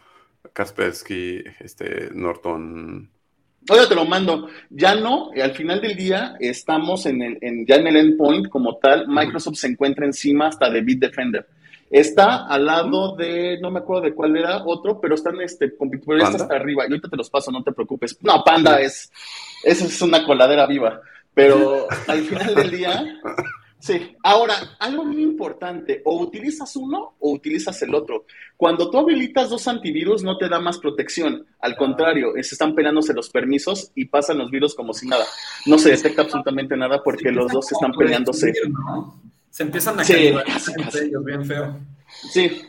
Kaspersky, 0.53 1.43
este, 1.59 2.09
Norton, 2.13 3.11
Oye, 3.69 3.87
te 3.87 3.95
lo 3.95 4.05
mando. 4.05 4.47
Ya 4.69 4.95
no, 4.95 5.29
al 5.31 5.51
final 5.51 5.81
del 5.81 5.95
día 5.95 6.35
estamos 6.39 7.05
en 7.05 7.21
el, 7.21 7.37
en, 7.41 7.65
ya 7.65 7.75
en 7.75 7.87
el 7.87 7.97
endpoint 7.97 8.49
como 8.49 8.77
tal. 8.77 9.07
Microsoft 9.07 9.55
se 9.55 9.67
encuentra 9.67 10.05
encima 10.05 10.47
hasta 10.47 10.69
de 10.69 10.81
Bitdefender. 10.81 11.47
Está 11.89 12.47
al 12.47 12.65
lado 12.65 13.15
de, 13.17 13.59
no 13.61 13.69
me 13.69 13.79
acuerdo 13.79 14.03
de 14.03 14.13
cuál 14.13 14.37
era 14.37 14.63
otro, 14.65 14.99
pero 14.99 15.15
están 15.15 15.39
este, 15.41 15.75
competidores 15.75 16.23
hasta 16.23 16.55
arriba. 16.55 16.85
Y 16.85 16.91
ahorita 16.91 17.09
te 17.09 17.17
los 17.17 17.29
paso, 17.29 17.51
no 17.51 17.63
te 17.63 17.73
preocupes. 17.73 18.17
No, 18.21 18.43
Panda 18.43 18.79
es, 18.79 19.11
eso 19.63 19.85
es 19.85 20.01
una 20.01 20.25
coladera 20.25 20.65
viva. 20.65 21.01
Pero 21.33 21.87
al 22.07 22.21
final 22.21 22.55
del 22.55 22.71
día, 22.71 23.19
Sí, 23.81 24.15
ahora, 24.21 24.77
algo 24.77 25.03
muy 25.03 25.23
importante, 25.23 26.03
o 26.05 26.21
utilizas 26.21 26.75
uno 26.75 27.15
o 27.19 27.31
utilizas 27.31 27.81
el 27.81 27.95
otro. 27.95 28.25
Cuando 28.55 28.91
tú 28.91 28.99
habilitas 28.99 29.49
dos 29.49 29.67
antivirus 29.67 30.21
no 30.23 30.37
te 30.37 30.47
da 30.47 30.59
más 30.59 30.77
protección, 30.77 31.47
al 31.59 31.75
contrario, 31.75 32.33
se 32.35 32.41
están 32.53 32.75
peleándose 32.75 33.11
los 33.11 33.31
permisos 33.31 33.91
y 33.95 34.05
pasan 34.05 34.37
los 34.37 34.51
virus 34.51 34.75
como 34.75 34.93
si 34.93 35.07
nada. 35.07 35.25
No 35.65 35.79
se 35.79 35.89
detecta 35.89 36.21
absolutamente 36.21 36.77
nada 36.77 37.01
porque 37.03 37.31
los 37.31 37.51
dos 37.51 37.71
están 37.71 37.91
peleándose. 37.93 38.53
Se 39.49 39.63
empiezan 39.63 39.99
a 39.99 40.03
sí, 40.03 40.13
ellos 41.03 41.25
bien 41.25 41.43
feo. 41.43 41.75
Sí. 42.31 42.61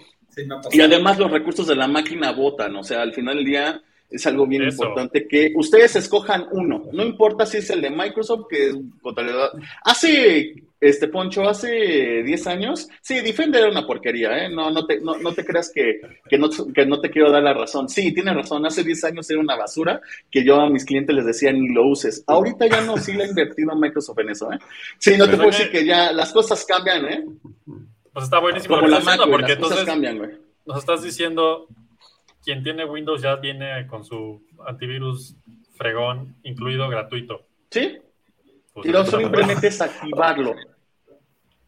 y 0.73 0.81
además 0.81 1.19
los 1.19 1.31
recursos 1.31 1.67
de 1.67 1.77
la 1.77 1.89
máquina 1.89 2.33
votan, 2.33 2.75
o 2.77 2.83
sea, 2.83 3.03
al 3.03 3.13
final 3.13 3.37
del 3.37 3.45
día 3.45 3.83
es 4.09 4.27
algo 4.27 4.47
bien 4.47 4.63
importante 4.63 5.29
que 5.29 5.53
ustedes 5.57 5.95
escojan 5.97 6.47
uno, 6.53 6.85
no 6.91 7.05
importa 7.05 7.45
si 7.45 7.59
es 7.59 7.69
el 7.69 7.83
de 7.83 7.91
Microsoft, 7.91 8.47
que 8.49 8.69
es 8.69 8.77
Hace, 9.85 10.55
este 10.83 11.07
Poncho, 11.07 11.49
hace 11.49 12.23
10 12.25 12.47
años, 12.49 12.89
sí, 13.01 13.21
Defender 13.21 13.63
era 13.63 13.71
una 13.71 13.87
porquería, 13.87 14.37
¿eh? 14.45 14.49
No, 14.51 14.69
no, 14.69 14.85
te, 14.85 15.01
no, 15.01 15.33
te 15.33 15.45
creas 15.45 15.71
que, 15.73 16.01
que, 16.29 16.37
no, 16.37 16.49
que 16.75 16.85
no 16.85 17.01
te 17.01 17.09
quiero 17.09 17.31
dar 17.31 17.45
la 17.45 17.55
razón. 17.55 17.89
Sí, 17.89 18.13
tienes 18.13 18.35
razón, 18.35 18.67
hace 18.67 18.83
10 18.83 19.05
años 19.05 19.31
era 19.31 19.39
una 19.39 19.55
basura 19.55 20.01
que 20.29 20.45
yo 20.45 20.57
a 20.61 20.69
mis 20.69 20.85
clientes 20.85 21.15
les 21.15 21.25
decía 21.25 21.53
ni 21.53 21.73
lo 21.73 21.87
uses. 21.87 22.25
Ahorita 22.27 22.67
ya 22.67 22.81
no, 22.81 22.97
sí 22.97 23.13
le 23.13 23.25
he 23.25 23.29
invertido 23.29 23.77
Microsoft 23.77 24.19
en 24.19 24.31
eso, 24.31 24.53
¿eh? 24.53 24.59
Sí, 24.99 25.17
no 25.17 25.27
te 25.27 25.37
puedo 25.37 25.51
decir 25.51 25.71
que 25.71 25.87
ya 25.87 26.13
las 26.13 26.33
cosas 26.33 26.65
cambian, 26.65 27.05
¿eh? 27.07 27.27
Pues 28.13 28.25
está 28.25 28.41
buenísimo. 28.41 28.75
Como 28.75 28.89
la 28.89 29.01
porque 29.31 29.53
entonces 29.53 29.85
cambian, 29.85 30.19
güey. 30.19 30.31
Nos 30.67 30.79
estás 30.79 31.03
diciendo 31.05 31.69
quien 32.45 32.65
tiene 32.65 32.85
Windows 32.85 33.23
ya 33.23 33.37
viene 33.37 33.87
con 33.87 34.05
su 34.05 34.43
antivirus 34.67 35.37
fregón 35.77 36.35
incluido 36.43 36.89
gratuito. 36.89 37.43
Sí. 37.71 37.99
Pues 38.75 38.87
y 38.87 38.91
lo 38.91 39.05
simplemente 39.05 39.69
es 39.69 39.81
activarlo. 39.81 40.55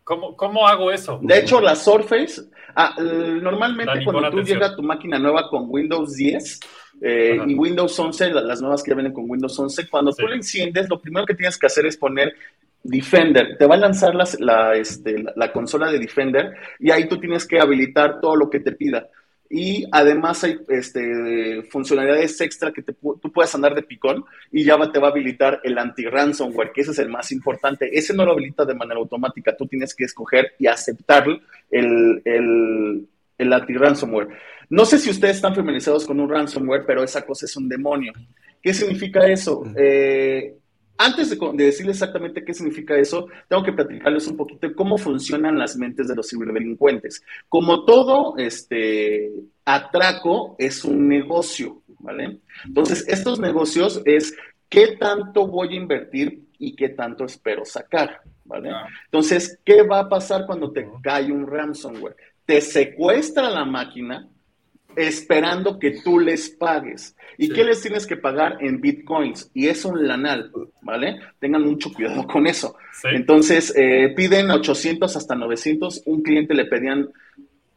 ¿Cómo, 0.05 0.37
¿Cómo, 0.37 0.69
hago 0.69 0.93
eso? 0.93 1.19
De 1.23 1.39
hecho, 1.39 1.61
la 1.61 1.75
Surface, 1.75 2.43
ah, 2.77 2.95
normalmente 3.01 4.05
cuando 4.05 4.31
tú 4.31 4.43
llegas 4.43 4.73
a 4.73 4.77
tu 4.77 4.83
máquina 4.83 5.19
nueva 5.19 5.49
con 5.49 5.65
Windows 5.67 6.15
10 6.15 6.61
eh, 7.01 7.39
y 7.47 7.55
Windows 7.55 7.99
11, 7.99 8.31
las 8.35 8.61
nuevas 8.61 8.83
que 8.83 8.95
vienen 8.95 9.15
con 9.15 9.29
Windows 9.29 9.59
11, 9.59 9.89
cuando 9.89 10.13
tú 10.13 10.27
la 10.29 10.37
enciendes, 10.37 10.89
lo 10.91 11.01
primero 11.01 11.25
que 11.25 11.35
tienes 11.35 11.59
que 11.59 11.67
hacer 11.67 11.87
es 11.87 11.97
poner 11.97 12.35
Defender. 12.87 13.57
Te 13.57 13.67
va 13.67 13.77
a 13.77 13.79
lanzar 13.79 14.15
la, 14.15 14.75
este, 14.75 15.25
la 15.35 15.51
consola 15.51 15.91
de 15.91 15.99
Defender 15.99 16.55
y 16.79 16.91
ahí 16.91 17.09
tú 17.09 17.19
tienes 17.19 17.47
que 17.47 17.59
habilitar 17.59 18.21
todo 18.21 18.37
lo 18.37 18.51
que 18.51 18.61
te 18.61 18.73
pida. 18.73 19.09
Y 19.57 19.87
además 19.93 20.43
hay 20.43 20.59
este, 20.67 21.63
funcionalidades 21.71 22.41
extra 22.41 22.73
que 22.73 22.83
tú 22.83 23.33
puedes 23.33 23.55
andar 23.55 23.73
de 23.73 23.85
picón 23.85 24.25
y 24.51 24.65
ya 24.65 24.77
te 24.91 24.99
va 24.99 25.07
a 25.07 25.11
habilitar 25.13 25.61
el 25.63 25.79
anti-ransomware, 25.79 26.73
que 26.73 26.81
ese 26.81 26.91
es 26.91 26.99
el 26.99 27.09
más 27.09 27.31
importante. 27.31 27.89
Ese 27.97 28.13
no 28.15 28.25
lo 28.25 28.33
habilita 28.33 28.65
de 28.65 28.75
manera 28.75 28.99
automática, 28.99 29.57
tú 29.57 29.69
tienes 29.69 29.95
que 29.95 30.07
escoger 30.07 30.55
y 30.59 30.67
aceptar 30.67 31.27
el, 31.71 32.21
el, 32.25 33.09
el 33.39 33.53
anti-ransomware. 33.53 34.27
No 34.71 34.85
sé 34.85 34.99
si 34.99 35.11
ustedes 35.11 35.37
están 35.37 35.55
familiarizados 35.55 36.05
con 36.05 36.19
un 36.19 36.29
ransomware, 36.29 36.85
pero 36.85 37.05
esa 37.05 37.25
cosa 37.25 37.47
es 37.47 37.57
un 37.57 37.69
demonio. 37.69 38.13
¿Qué 38.61 38.75
significa 38.75 39.25
eso? 39.25 39.63
Eh, 39.77 40.53
antes 40.97 41.31
de, 41.31 41.37
decirle 41.65 41.93
exactamente 41.93 42.45
qué 42.45 42.55
significa 42.55 42.97
eso, 42.97 43.29
tengo 43.49 43.63
que 43.63 43.73
platicarles 43.73 44.27
un 44.29 44.37
poquito 44.37 44.69
de 44.69 44.75
cómo 44.75 44.97
funcionan 44.97 45.59
las 45.59 45.77
mentes 45.77 46.09
de 46.09 46.15
los 46.15 46.29
ciberdelincuentes. 46.31 47.23
Como 47.49 47.85
todo 47.85 48.37
este, 48.39 49.33
atraco 49.65 50.55
es 50.59 50.85
un 50.85 51.09
negocio, 51.09 51.83
¿vale? 51.99 52.39
Entonces, 52.65 53.07
estos 53.09 53.41
negocios 53.41 54.03
es 54.05 54.37
qué 54.69 54.97
tanto 54.97 55.47
voy 55.47 55.75
a 55.75 55.77
invertir 55.77 56.45
y 56.59 56.77
qué 56.77 56.91
tanto 56.91 57.25
espero 57.25 57.65
sacar, 57.65 58.21
¿vale? 58.45 58.71
Ah. 58.71 58.87
Entonces, 59.07 59.59
¿qué 59.65 59.83
va 59.83 60.01
a 60.01 60.09
pasar 60.09 60.47
cuando 60.47 60.71
te 60.71 60.87
cae 61.03 61.33
un 61.33 61.47
ransomware? 61.47 62.17
Te 62.45 62.61
secuestra 62.61 63.51
la 63.51 63.65
máquina, 63.65 64.29
esperando 64.97 65.79
que 65.79 66.01
tú 66.03 66.19
les 66.19 66.51
pagues. 66.51 67.17
¿Y 67.37 67.49
qué 67.49 67.65
les 67.65 67.81
tienes 67.81 68.07
que 68.07 68.17
pagar 68.17 68.59
en 68.61 68.81
bitcoins? 68.81 69.51
Y 69.55 69.69
es 69.69 69.85
un 69.85 70.07
lanal, 70.07 70.51
¿vale? 70.83 71.19
Tengan 71.39 71.63
mucho 71.63 71.93
cuidado 71.93 72.27
con 72.29 72.47
eso. 72.47 72.77
Entonces, 73.05 73.73
eh, 73.77 74.13
piden 74.17 74.51
800 74.51 75.17
hasta 75.17 75.35
900. 75.35 76.03
Un 76.07 76.23
cliente 76.23 76.55
le 76.55 76.67
pedían 76.67 77.09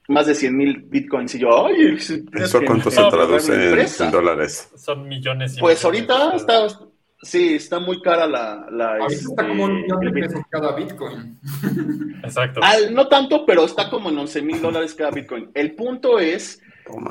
más 0.08 0.27
de 0.27 0.36
100 0.36 0.58
mil 0.58 0.77
bitcoins. 0.84 1.36
Y 1.36 1.39
yo, 1.39 1.65
ay, 1.65 1.95
¿eso 1.95 2.62
cuánto 2.65 2.91
se 2.91 3.03
traduce 3.10 3.53
en, 3.53 4.12
dólares? 4.12 4.69
Son 4.75 5.08
millones. 5.08 5.58
Y 5.58 5.60
pues 5.60 5.84
ahorita 5.84 6.36
está, 6.36 6.67
sí, 7.21 7.56
está 7.56 7.80
muy 7.80 8.01
cara 8.01 8.27
la. 8.27 8.67
la 8.71 8.97
está 9.08 9.13
este, 9.13 9.47
como 9.47 9.65
un 9.65 9.82
millón 9.82 9.99
de 9.99 10.12
pesos 10.12 10.41
cada 10.49 10.75
bitcoin. 10.75 11.39
Exacto. 12.23 12.62
no 12.91 13.08
tanto, 13.08 13.45
pero 13.45 13.65
está 13.65 13.89
como 13.89 14.10
en 14.10 14.17
11 14.17 14.41
mil 14.41 14.62
dólares 14.62 14.93
cada 14.93 15.12
bitcoin. 15.12 15.49
El 15.53 15.75
punto 15.75 16.19
es 16.19 16.62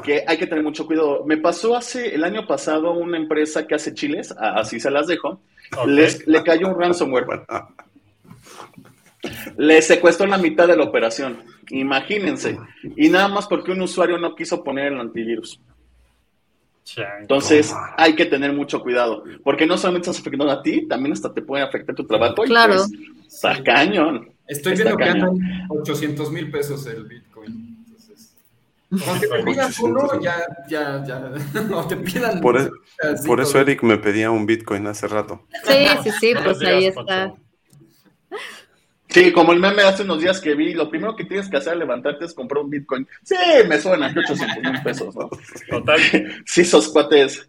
que 0.05 0.25
hay 0.27 0.39
que 0.39 0.47
tener 0.47 0.65
mucho 0.65 0.87
cuidado. 0.87 1.25
Me 1.27 1.37
pasó 1.37 1.77
hace 1.77 2.15
el 2.15 2.25
año 2.25 2.47
pasado 2.47 2.93
una 2.93 3.17
empresa 3.17 3.67
que 3.67 3.75
hace 3.75 3.95
chiles, 3.95 4.35
así 4.39 4.81
se 4.81 4.91
las 4.91 5.07
dejo, 5.07 5.41
le 5.87 6.43
cayó 6.45 6.69
un 6.69 6.81
ransomware. 6.81 7.27
Le 9.57 9.83
secuestró 9.83 10.27
la 10.27 10.39
mitad 10.39 10.69
de 10.69 10.77
la 10.77 10.85
operación, 10.85 11.43
imagínense. 11.71 12.59
Y 12.97 13.09
nada 13.09 13.29
más 13.29 13.47
porque 13.47 13.73
un 13.73 13.81
usuario 13.81 14.19
no 14.19 14.35
quiso 14.35 14.63
poner 14.63 14.93
el 14.93 15.01
antivirus. 15.01 15.61
Entonces 17.21 17.75
hay 17.97 18.15
que 18.15 18.27
tener 18.27 18.53
mucho 18.53 18.81
cuidado, 18.81 19.25
porque 19.43 19.67
no 19.67 19.77
solamente 19.77 20.09
estás 20.09 20.21
afectando 20.21 20.51
a 20.51 20.63
ti, 20.63 20.87
también 20.87 21.13
hasta 21.13 21.35
te 21.35 21.43
puede 21.43 21.65
afectar 21.65 21.95
tu 21.95 22.07
trabajo. 22.07 22.43
Claro. 22.45 22.85
está 23.27 23.63
cañón. 23.63 24.31
Estoy 24.47 24.75
viendo 24.75 24.97
que 24.97 25.05
andan 25.05 25.39
800 25.69 26.31
mil 26.31 26.51
pesos 26.51 26.87
el 26.87 27.09
Te 28.89 29.43
pidas 29.45 29.79
uno, 29.81 30.21
ya, 30.21 30.47
ya, 30.69 31.05
ya. 31.05 31.33
O 31.75 31.87
te 31.87 31.97
pidan. 31.97 32.41
Por, 32.41 32.61
e- 32.61 32.71
por 33.27 33.41
eso 33.41 33.59
Eric 33.59 33.83
me 33.83 33.99
pedía 33.99 34.31
un 34.31 34.47
Bitcoin 34.47 34.87
hace 34.87 35.09
rato. 35.09 35.47
Sí, 35.65 35.87
sí, 36.05 36.11
sí, 36.21 36.35
pues 36.43 36.61
ahí 36.63 36.87
está. 36.87 37.35
Sí, 39.09 39.33
como 39.33 39.53
el 39.53 39.61
meme 39.61 39.83
hace 39.83 40.03
unos 40.03 40.21
días 40.21 40.41
que 40.41 40.55
vi, 40.55 40.75
lo 40.75 40.91
primero 40.91 41.17
que 41.17 41.25
tienes 41.25 41.49
que 41.49 41.57
hacer 41.57 41.73
al 41.73 41.79
levantarte 41.79 42.25
es 42.27 42.35
comprar 42.35 42.63
un 42.63 42.71
Bitcoin. 42.71 43.09
Sí, 43.23 43.35
me 43.67 43.81
suena, 43.81 44.13
que 44.13 44.21
800 44.21 44.63
mil 44.63 44.83
pesos, 44.83 45.17
¿no? 45.17 45.31
Total. 45.71 46.01
Sí, 46.45 46.61
esos 46.61 46.89
cuates, 46.89 47.49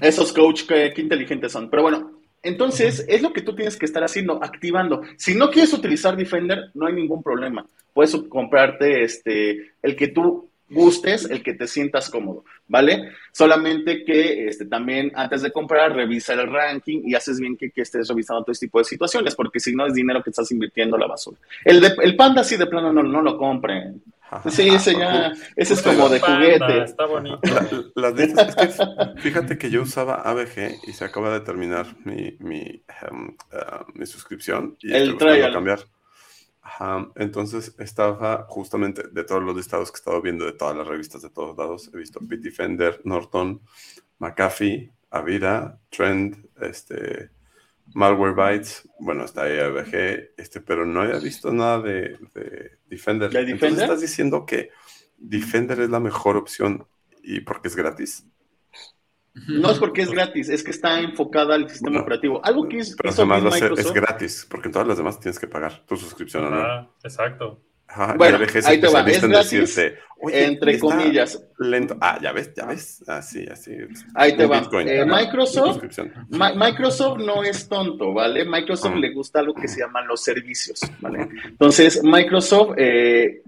esos 0.00 0.32
coach, 0.32 0.62
qué, 0.66 0.92
qué 0.94 1.02
inteligentes 1.02 1.52
son. 1.52 1.70
Pero 1.70 1.82
bueno, 1.82 2.19
entonces, 2.42 3.04
es 3.08 3.22
lo 3.22 3.32
que 3.32 3.42
tú 3.42 3.54
tienes 3.54 3.76
que 3.76 3.86
estar 3.86 4.02
haciendo, 4.02 4.42
activando. 4.42 5.02
Si 5.16 5.34
no 5.34 5.50
quieres 5.50 5.72
utilizar 5.72 6.16
Defender, 6.16 6.70
no 6.74 6.86
hay 6.86 6.94
ningún 6.94 7.22
problema. 7.22 7.66
Puedes 7.92 8.16
comprarte 8.28 9.02
este, 9.02 9.72
el 9.82 9.96
que 9.96 10.08
tú 10.08 10.48
gustes, 10.70 11.28
el 11.28 11.42
que 11.42 11.54
te 11.54 11.66
sientas 11.66 12.08
cómodo, 12.08 12.44
¿vale? 12.68 13.10
Solamente 13.32 14.04
que 14.04 14.46
este, 14.46 14.66
también 14.66 15.10
antes 15.16 15.42
de 15.42 15.50
comprar, 15.50 15.92
revisa 15.94 16.32
el 16.32 16.50
ranking 16.50 17.02
y 17.04 17.14
haces 17.14 17.40
bien 17.40 17.56
que, 17.56 17.72
estés 17.74 18.08
revisando 18.08 18.44
todo 18.44 18.52
este 18.52 18.66
tipo 18.66 18.78
de 18.78 18.84
situaciones, 18.84 19.34
porque 19.34 19.58
si 19.58 19.74
no 19.74 19.86
es 19.86 19.94
dinero 19.94 20.22
que 20.22 20.30
estás 20.30 20.50
invirtiendo 20.52 20.96
a 20.96 21.00
la 21.00 21.08
basura. 21.08 21.36
El, 21.64 21.84
el 22.00 22.16
panda 22.16 22.44
sí 22.44 22.56
de 22.56 22.66
plano 22.66 22.92
no, 22.92 23.02
no 23.02 23.20
lo 23.20 23.36
compren. 23.36 24.00
Sí, 24.48 24.68
ese 24.68 24.94
ya, 24.94 25.32
ese 25.56 25.74
es 25.74 25.82
como 25.82 26.08
de 26.08 26.20
juguete. 26.20 26.84
Está 26.84 27.06
bonito. 27.06 27.40
fíjate 29.16 29.58
que 29.58 29.70
yo 29.70 29.82
usaba 29.82 30.22
ABG 30.22 30.78
y 30.86 30.92
se 30.92 31.04
acaba 31.04 31.32
de 31.32 31.40
terminar 31.40 31.86
mi, 32.04 32.36
mi, 32.38 32.60
em, 32.60 33.36
eh, 33.52 33.84
mi 33.94 34.06
suscripción 34.06 34.76
y 34.80 34.92
el 34.92 35.16
trial. 35.16 35.52
cambiar. 35.52 35.80
entonces 37.16 37.74
estaba 37.78 38.46
justamente 38.48 39.08
de 39.10 39.24
todos 39.24 39.42
los 39.42 39.56
listados 39.56 39.90
que 39.90 39.96
he 39.96 40.00
estado 40.00 40.22
viendo 40.22 40.44
de 40.44 40.52
todas 40.52 40.76
las 40.76 40.86
revistas 40.86 41.22
de 41.22 41.30
todos 41.30 41.56
lados, 41.58 41.90
he 41.92 41.96
visto 41.96 42.20
Bitdefender, 42.22 43.00
Norton, 43.04 43.60
McAfee, 44.18 44.92
Avira, 45.10 45.78
Trend, 45.90 46.46
este, 46.60 47.30
Malwarebytes, 47.94 48.88
bueno, 48.98 49.24
está 49.24 49.44
ahí 49.44 49.58
ABG, 49.58 50.34
este, 50.36 50.60
pero 50.60 50.86
no 50.86 51.02
había 51.02 51.18
visto 51.18 51.52
nada 51.52 51.80
de, 51.80 52.18
Defender. 52.86 53.30
¿De 53.30 53.44
Defender? 53.44 53.82
estás 53.82 54.00
diciendo 54.00 54.46
que 54.46 54.70
Defender 55.16 55.80
es 55.80 55.90
la 55.90 56.00
mejor 56.00 56.36
opción 56.36 56.86
y 57.22 57.40
porque 57.40 57.68
es 57.68 57.76
gratis. 57.76 58.26
No 59.48 59.70
es 59.70 59.78
porque 59.78 60.02
es 60.02 60.10
gratis, 60.10 60.48
es 60.48 60.64
que 60.64 60.72
está 60.72 61.00
enfocada 61.00 61.54
al 61.54 61.68
sistema 61.70 62.00
operativo. 62.00 62.44
Algo 62.44 62.68
que 62.68 62.78
es, 62.78 62.96
pero 62.96 63.12
además 63.12 63.44
a 63.54 63.58
ser, 63.58 63.72
es 63.72 63.92
gratis, 63.92 64.46
porque 64.50 64.68
en 64.68 64.72
todas 64.72 64.88
las 64.88 64.98
demás 64.98 65.20
tienes 65.20 65.38
que 65.38 65.46
pagar 65.46 65.84
tu 65.86 65.96
suscripción. 65.96 66.48
Ah, 66.52 66.90
exacto 67.02 67.62
bueno, 68.16 68.38
ahí 68.64 68.80
te 68.80 68.88
va, 68.88 69.00
es 69.02 69.22
entre 70.28 70.78
comillas. 70.78 71.42
Lento. 71.58 71.96
Ah, 72.00 72.18
ya 72.20 72.32
ves, 72.32 72.52
ya 72.54 72.66
ves. 72.66 73.02
Así, 73.08 73.46
así. 73.50 73.72
Ahí 74.14 74.36
te 74.36 74.46
va. 74.46 74.62
Eh, 74.84 75.04
Microsoft, 75.06 75.82
Microsoft 76.30 77.18
no 77.18 77.42
es 77.42 77.68
tonto, 77.68 78.12
¿vale? 78.12 78.44
Microsoft 78.44 78.96
le 78.96 79.12
gusta 79.12 79.42
lo 79.42 79.54
que 79.54 79.68
se 79.68 79.80
llaman 79.80 80.06
los 80.06 80.22
servicios, 80.22 80.80
¿vale? 81.00 81.28
Entonces, 81.46 82.02
Microsoft 82.02 82.74
eh, 82.76 83.42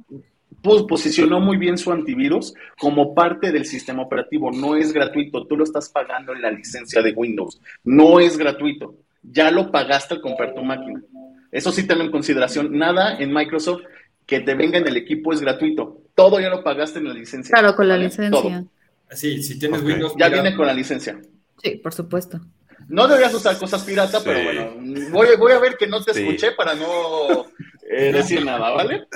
posicionó 0.62 1.40
muy 1.40 1.56
bien 1.56 1.76
su 1.76 1.92
antivirus 1.92 2.54
como 2.78 3.14
parte 3.14 3.52
del 3.52 3.66
sistema 3.66 4.02
operativo. 4.02 4.50
No 4.50 4.76
es 4.76 4.92
gratuito, 4.92 5.46
tú 5.46 5.56
lo 5.56 5.64
estás 5.64 5.90
pagando 5.90 6.32
en 6.32 6.40
la 6.40 6.50
licencia 6.50 7.02
de 7.02 7.12
Windows. 7.12 7.60
No 7.84 8.20
es 8.20 8.38
gratuito. 8.38 8.94
Ya 9.22 9.50
lo 9.50 9.70
pagaste 9.70 10.14
al 10.14 10.20
comprar 10.20 10.54
tu 10.54 10.62
máquina. 10.62 11.02
Eso 11.50 11.70
sí 11.70 11.86
tenlo 11.86 12.02
en 12.02 12.10
consideración. 12.10 12.76
Nada 12.76 13.18
en 13.18 13.32
Microsoft 13.32 13.82
que 14.26 14.40
te 14.40 14.54
venga 14.54 14.78
en 14.78 14.86
el 14.86 14.96
equipo 14.96 15.32
es 15.32 15.40
gratuito. 15.40 16.02
Todo 16.14 16.40
ya 16.40 16.48
lo 16.48 16.62
pagaste 16.62 16.98
en 16.98 17.08
la 17.08 17.14
licencia. 17.14 17.52
Claro, 17.52 17.74
con 17.74 17.88
la 17.88 17.96
licencia. 17.96 18.64
Sí, 19.10 19.42
si 19.42 19.58
tienes 19.58 19.82
Windows. 19.82 20.14
Ya 20.18 20.28
viene 20.28 20.54
con 20.54 20.66
la 20.66 20.74
licencia. 20.74 21.20
Sí, 21.62 21.76
por 21.76 21.92
supuesto. 21.92 22.40
No 22.88 23.06
deberías 23.06 23.34
usar 23.34 23.58
cosas 23.58 23.84
pirata, 23.84 24.20
pero 24.24 24.42
bueno, 24.42 25.08
voy, 25.10 25.52
a 25.52 25.58
ver 25.58 25.76
que 25.76 25.86
no 25.86 26.02
te 26.02 26.10
escuché 26.10 26.52
para 26.52 26.74
no 26.74 27.46
eh, 27.88 28.12
decir 28.12 28.44
nada, 28.44 28.70
¿vale? 28.70 29.06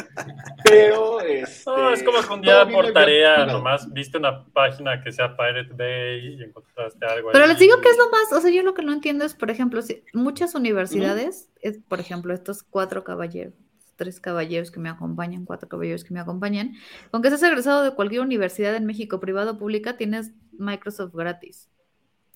Pero 0.65 1.21
este, 1.21 1.71
no, 1.71 1.93
es 1.93 2.03
como 2.03 2.39
día 2.39 2.67
por 2.69 2.93
tarea 2.93 3.45
nomás 3.47 3.93
viste 3.93 4.19
una 4.19 4.45
página 4.47 5.03
que 5.03 5.13
sea 5.13 5.37
Pirate 5.37 5.73
Bay 5.75 6.37
y 6.39 6.43
encontraste 6.43 7.05
algo. 7.07 7.31
Pero 7.33 7.47
les 7.47 7.59
digo 7.59 7.81
que 7.81 7.89
es 7.89 7.99
lo 7.99 8.11
más, 8.11 8.33
o 8.33 8.41
sea, 8.41 8.51
yo 8.51 8.63
lo 8.63 8.75
que 8.75 8.83
no 8.83 8.93
entiendo 8.93 9.25
es, 9.25 9.35
por 9.35 9.51
ejemplo, 9.51 9.83
si 9.83 10.05
muchas 10.13 10.55
universidades, 10.55 11.51
es, 11.61 11.79
por 11.89 12.01
ejemplo, 12.01 12.33
estos 12.33 12.63
cuatro 12.63 13.05
caballeros, 13.05 13.55
tres 13.97 14.21
caballeros 14.21 14.71
que 14.71 14.81
me 14.81 14.89
acompañan, 14.89 15.45
cuatro 15.45 15.69
caballeros 15.69 16.05
que 16.05 16.15
me 16.15 16.21
acompañan, 16.21 16.75
con 17.11 17.23
que 17.23 17.29
seas 17.29 17.43
egresado 17.43 17.83
de 17.83 17.95
cualquier 17.95 18.21
universidad 18.21 18.77
en 18.77 18.87
México, 18.87 19.21
privado 19.21 19.53
o 19.53 19.59
pública, 19.59 19.97
tienes 19.97 20.33
Microsoft 20.53 21.15
gratis. 21.15 21.71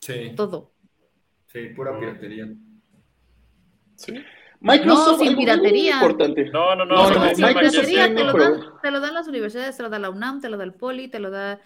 Sí. 0.00 0.32
Todo. 0.36 0.72
Sí, 1.46 1.68
pura 1.76 1.98
piratería. 1.98 2.48
Sí. 3.96 4.14
Microsoft 4.60 5.18
no, 5.20 5.24
sin 5.24 5.36
piratería. 5.36 5.94
Importante. 5.94 6.50
No, 6.50 6.74
no, 6.74 6.84
no. 6.84 7.10
no, 7.10 7.34
sin 7.34 7.46
piratería 7.46 8.14
te 8.14 8.24
lo, 8.24 8.32
dan, 8.32 8.60
te 8.82 8.90
lo 8.90 9.00
dan 9.00 9.14
las 9.14 9.28
universidades, 9.28 9.76
te 9.76 9.82
lo 9.82 9.88
da 9.88 9.98
la 9.98 10.10
UNAM, 10.10 10.40
te 10.40 10.48
lo 10.48 10.56
da 10.56 10.64
el 10.64 10.74
Poli, 10.74 11.08
te 11.08 11.18
lo 11.18 11.30
da... 11.30 11.60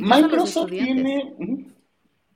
Microsoft 0.00 0.70
tiene... 0.70 1.34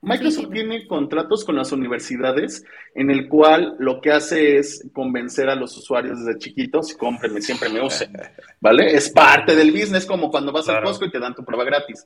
Microsoft 0.01 0.51
tiene 0.51 0.87
contratos 0.87 1.43
con 1.43 1.55
las 1.55 1.71
universidades 1.71 2.63
en 2.93 3.09
el 3.09 3.27
cual 3.27 3.75
lo 3.79 3.99
que 3.99 4.11
hace 4.11 4.57
es 4.57 4.87
convencer 4.93 5.49
a 5.49 5.55
los 5.55 5.75
usuarios 5.75 6.23
desde 6.23 6.39
chiquitos, 6.39 6.93
cómprenme, 6.93 7.41
siempre 7.41 7.69
me 7.69 7.83
usen, 7.83 8.13
¿vale? 8.61 8.95
Es 8.95 9.09
parte 9.09 9.55
del 9.55 9.71
business, 9.71 10.05
como 10.05 10.29
cuando 10.29 10.51
vas 10.51 10.69
al 10.69 10.83
Costco 10.83 11.05
y 11.05 11.11
te 11.11 11.19
dan 11.19 11.35
tu 11.35 11.43
prueba 11.43 11.63
gratis. 11.63 12.05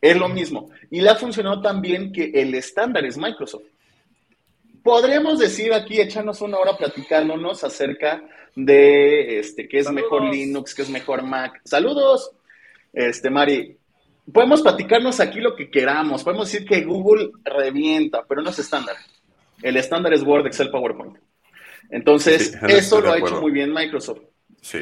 Es 0.00 0.16
lo 0.16 0.28
mismo. 0.28 0.70
Y 0.90 1.00
le 1.00 1.10
ha 1.10 1.14
funcionado 1.14 1.60
también 1.60 2.12
que 2.12 2.30
el 2.34 2.54
estándar 2.54 3.04
es 3.04 3.18
Microsoft 3.18 3.64
podremos 4.82 5.38
decir 5.38 5.72
aquí, 5.72 6.00
echarnos 6.00 6.40
una 6.40 6.58
hora 6.58 6.76
platicándonos 6.76 7.64
acerca 7.64 8.22
de 8.54 9.38
este, 9.38 9.68
qué 9.68 9.78
es 9.78 9.90
mejor 9.90 10.24
Linux, 10.24 10.74
qué 10.74 10.82
es 10.82 10.90
mejor 10.90 11.22
Mac. 11.22 11.60
Saludos, 11.64 12.32
este, 12.92 13.30
Mari. 13.30 13.76
Podemos 14.32 14.62
platicarnos 14.62 15.20
aquí 15.20 15.40
lo 15.40 15.54
que 15.56 15.70
queramos. 15.70 16.24
Podemos 16.24 16.50
decir 16.50 16.66
que 16.66 16.84
Google 16.84 17.30
revienta, 17.44 18.24
pero 18.28 18.42
no 18.42 18.50
es 18.50 18.58
estándar. 18.58 18.96
El 19.62 19.76
estándar 19.76 20.12
es 20.12 20.22
Word, 20.22 20.46
Excel, 20.46 20.70
PowerPoint. 20.70 21.16
Entonces, 21.90 22.56
eso 22.68 23.00
lo 23.00 23.12
ha 23.12 23.18
hecho 23.18 23.40
muy 23.40 23.52
bien 23.52 23.72
Microsoft. 23.72 24.20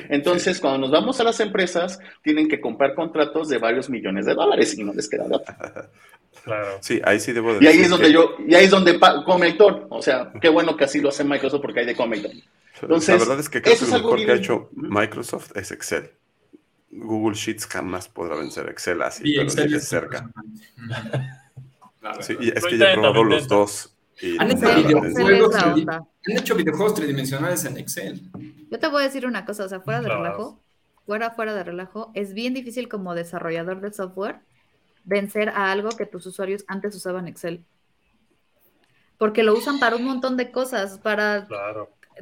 Entonces, 0.09 0.61
cuando 0.61 0.79
nos 0.81 0.91
vamos 0.91 1.21
a 1.21 1.25
las 1.25 1.41
empresas, 1.41 1.99
tienen 2.23 2.49
que 2.49 2.61
comprar 2.61 2.95
contratos 2.95 3.49
de 3.49 3.59
varios 3.59 3.89
millones 3.89 4.27
de 4.27 4.35
dólares 4.35 4.77
y 4.77 4.85
no 4.85 4.93
les 4.93 5.09
queda 5.09 5.27
nada. 5.29 5.91
Claro. 6.45 6.79
Sí, 6.81 7.01
ahí 7.05 7.21
sí 7.21 7.33
debo 7.33 7.53
decir. 7.53 7.65
Y 7.65 7.67
ahí 7.67 7.81
es 7.81 7.91
donde 7.91 8.13
yo, 8.13 8.37
y 8.47 8.55
ahí 8.55 8.65
es 8.65 8.71
donde 8.71 8.99
Comector, 9.27 9.87
o 9.91 10.01
sea, 10.01 10.33
qué 10.41 10.49
bueno 10.49 10.77
que 10.77 10.85
así 10.85 11.01
lo 11.01 11.11
hace 11.11 11.25
Microsoft 11.25 11.61
porque 11.61 11.81
hay 11.81 11.87
de 11.87 11.97
Comector. 11.97 12.31
Entonces, 12.81 13.09
la 13.09 13.19
verdad 13.19 13.41
es 13.41 13.49
que 13.49 13.61
creo 13.61 13.77
que 13.77 13.85
lo 13.85 13.93
mejor 13.93 14.25
que 14.25 14.33
ha 14.33 14.35
hecho 14.35 14.71
Microsoft 14.73 15.57
es 15.57 15.73
Excel. 15.73 16.11
Google 16.91 17.35
Sheets 17.35 17.67
jamás 17.67 18.09
podrá 18.09 18.37
vencer 18.37 18.69
Excel 18.69 19.03
así, 19.03 19.23
pero 19.35 19.43
Excel 19.43 19.75
es 19.75 19.89
cerca. 19.89 20.31
sí, 22.21 22.37
es 22.41 22.65
que 22.65 22.79
ya 22.79 22.93
he 22.93 22.95
probado 22.95 23.25
los 23.25 23.49
dos. 23.49 23.95
han, 24.39 24.51
hecho 24.51 24.75
videojuegos, 24.75 25.55
han 25.55 26.07
hecho 26.27 26.55
videojuegos 26.55 26.95
tridimensionales 26.95 27.65
en 27.65 27.77
Excel. 27.77 28.31
Yo 28.71 28.79
te 28.79 28.89
voy 28.89 29.03
a 29.03 29.07
decir 29.07 29.27
una 29.27 29.45
cosa, 29.45 29.65
o 29.65 29.69
sea, 29.69 29.81
fuera 29.81 30.01
de 30.01 30.09
relajo, 30.09 30.61
fuera, 31.07 31.31
fuera 31.31 31.55
de 31.55 31.65
relajo, 31.65 32.11
es 32.15 32.35
bien 32.35 32.55
difícil 32.55 32.89
como 32.89 33.15
desarrollador 33.15 33.81
de 33.81 33.93
software 33.93 34.41
vencer 35.05 35.49
a 35.49 35.73
algo 35.73 35.91
que 35.91 36.07
tus 36.07 36.27
usuarios 36.27 36.65
antes 36.69 36.95
usaban 36.95 37.29
Excel. 37.29 37.65
Porque 39.17 39.43
lo 39.43 39.55
usan 39.55 39.81
para 39.81 39.97
un 39.97 40.05
montón 40.05 40.37
de 40.37 40.53
cosas, 40.53 40.99
para 40.99 41.49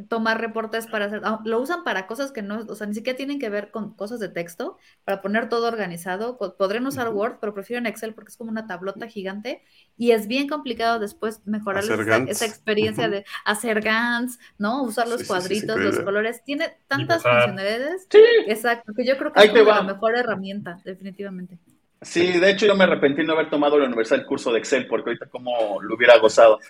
tomar 0.08 0.40
reportes, 0.40 0.86
para 0.86 1.06
hacer, 1.06 1.20
ah, 1.24 1.40
lo 1.44 1.60
usan 1.60 1.84
para 1.84 2.06
cosas 2.06 2.32
que 2.32 2.42
no, 2.42 2.64
o 2.68 2.74
sea, 2.74 2.86
ni 2.86 2.94
siquiera 2.94 3.16
tienen 3.16 3.38
que 3.38 3.48
ver 3.48 3.70
con 3.70 3.94
cosas 3.94 4.20
de 4.20 4.28
texto, 4.28 4.76
para 5.04 5.22
poner 5.22 5.48
todo 5.48 5.66
organizado. 5.68 6.38
Podrían 6.56 6.86
usar 6.86 7.08
Word, 7.10 7.38
pero 7.40 7.54
prefieren 7.54 7.86
Excel 7.86 8.14
porque 8.14 8.30
es 8.30 8.36
como 8.36 8.50
una 8.50 8.66
tablota 8.66 9.06
gigante 9.06 9.62
y 9.96 10.12
es 10.12 10.26
bien 10.26 10.48
complicado 10.48 10.98
después 10.98 11.40
mejorar 11.46 11.84
esa, 12.28 12.46
experiencia 12.46 13.08
de 13.08 13.24
hacer 13.44 13.80
GANs, 13.80 14.38
¿no? 14.58 14.82
Usar 14.82 15.08
los 15.08 15.24
cuadritos, 15.24 15.78
los 15.78 16.00
colores. 16.00 16.42
Tiene 16.44 16.76
tantas 16.88 17.22
funcionalidades. 17.22 18.06
Exacto, 18.46 18.92
que 18.94 19.06
yo 19.06 19.16
creo 19.16 19.32
que 19.32 19.44
es 19.44 19.52
la 19.52 19.82
mejor 19.82 20.16
herramienta, 20.16 20.80
definitivamente. 20.84 21.58
Sí, 22.02 22.38
de 22.38 22.50
hecho 22.50 22.66
yo 22.66 22.76
me 22.76 22.84
arrepentí 22.84 23.22
de 23.22 23.24
no 23.26 23.32
haber 23.32 23.48
tomado 23.50 23.78
la 23.78 23.86
universidad 23.86 24.20
el 24.20 24.26
curso 24.26 24.52
de 24.52 24.58
Excel, 24.58 24.86
porque 24.86 25.10
ahorita 25.10 25.26
como 25.26 25.80
lo 25.80 25.94
hubiera 25.94 26.18
gozado. 26.18 26.60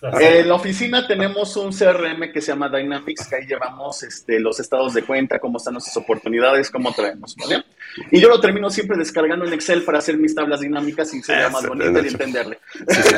En 0.00 0.48
la 0.48 0.54
oficina 0.54 1.06
tenemos 1.06 1.56
un 1.56 1.72
CRM 1.72 2.32
que 2.32 2.40
se 2.40 2.52
llama 2.52 2.68
Dynamics, 2.68 3.26
que 3.26 3.36
ahí 3.36 3.46
llevamos 3.46 4.02
este, 4.04 4.38
los 4.38 4.60
estados 4.60 4.94
de 4.94 5.02
cuenta, 5.02 5.40
cómo 5.40 5.58
están 5.58 5.74
nuestras 5.74 5.96
oportunidades, 5.96 6.70
cómo 6.70 6.92
traemos, 6.92 7.34
¿vale? 7.36 7.64
Y 8.12 8.20
yo 8.20 8.28
lo 8.28 8.40
termino 8.40 8.70
siempre 8.70 8.96
descargando 8.96 9.44
en 9.44 9.52
Excel 9.52 9.82
para 9.82 9.98
hacer 9.98 10.16
mis 10.16 10.34
tablas 10.34 10.60
dinámicas 10.60 11.12
y 11.14 11.22
ser 11.22 11.50
más 11.50 11.66
bonito 11.66 12.00
y 12.04 12.08
entenderle. 12.08 12.58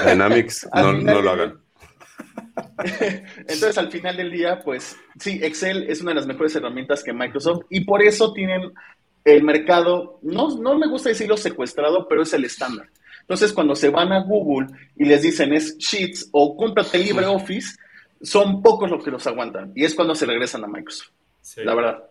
Dynamics, 0.06 0.68
no, 0.74 0.92
no 0.94 1.20
lo 1.20 1.30
hagan. 1.30 1.60
Entonces, 3.36 3.76
al 3.76 3.90
final 3.90 4.16
del 4.16 4.30
día, 4.30 4.60
pues 4.64 4.96
sí, 5.18 5.38
Excel 5.42 5.84
es 5.88 6.00
una 6.00 6.12
de 6.12 6.16
las 6.16 6.26
mejores 6.26 6.54
herramientas 6.56 7.04
que 7.04 7.12
Microsoft 7.12 7.64
y 7.68 7.84
por 7.84 8.02
eso 8.02 8.32
tienen 8.32 8.72
el 9.24 9.42
mercado, 9.42 10.18
no, 10.22 10.56
no 10.58 10.78
me 10.78 10.88
gusta 10.88 11.10
decirlo 11.10 11.36
secuestrado, 11.36 12.08
pero 12.08 12.22
es 12.22 12.32
el 12.32 12.44
estándar. 12.44 12.88
Entonces, 13.30 13.52
cuando 13.52 13.76
se 13.76 13.90
van 13.90 14.12
a 14.12 14.24
Google 14.24 14.66
y 14.96 15.04
les 15.04 15.22
dicen 15.22 15.52
es 15.52 15.78
Sheets 15.78 16.30
o 16.32 16.56
cómprate 16.56 16.98
LibreOffice, 16.98 17.76
son 18.20 18.60
pocos 18.60 18.90
los 18.90 19.04
que 19.04 19.12
los 19.12 19.24
aguantan. 19.24 19.70
Y 19.76 19.84
es 19.84 19.94
cuando 19.94 20.16
se 20.16 20.26
regresan 20.26 20.64
a 20.64 20.66
Microsoft. 20.66 21.12
La 21.58 21.76
verdad. 21.76 22.02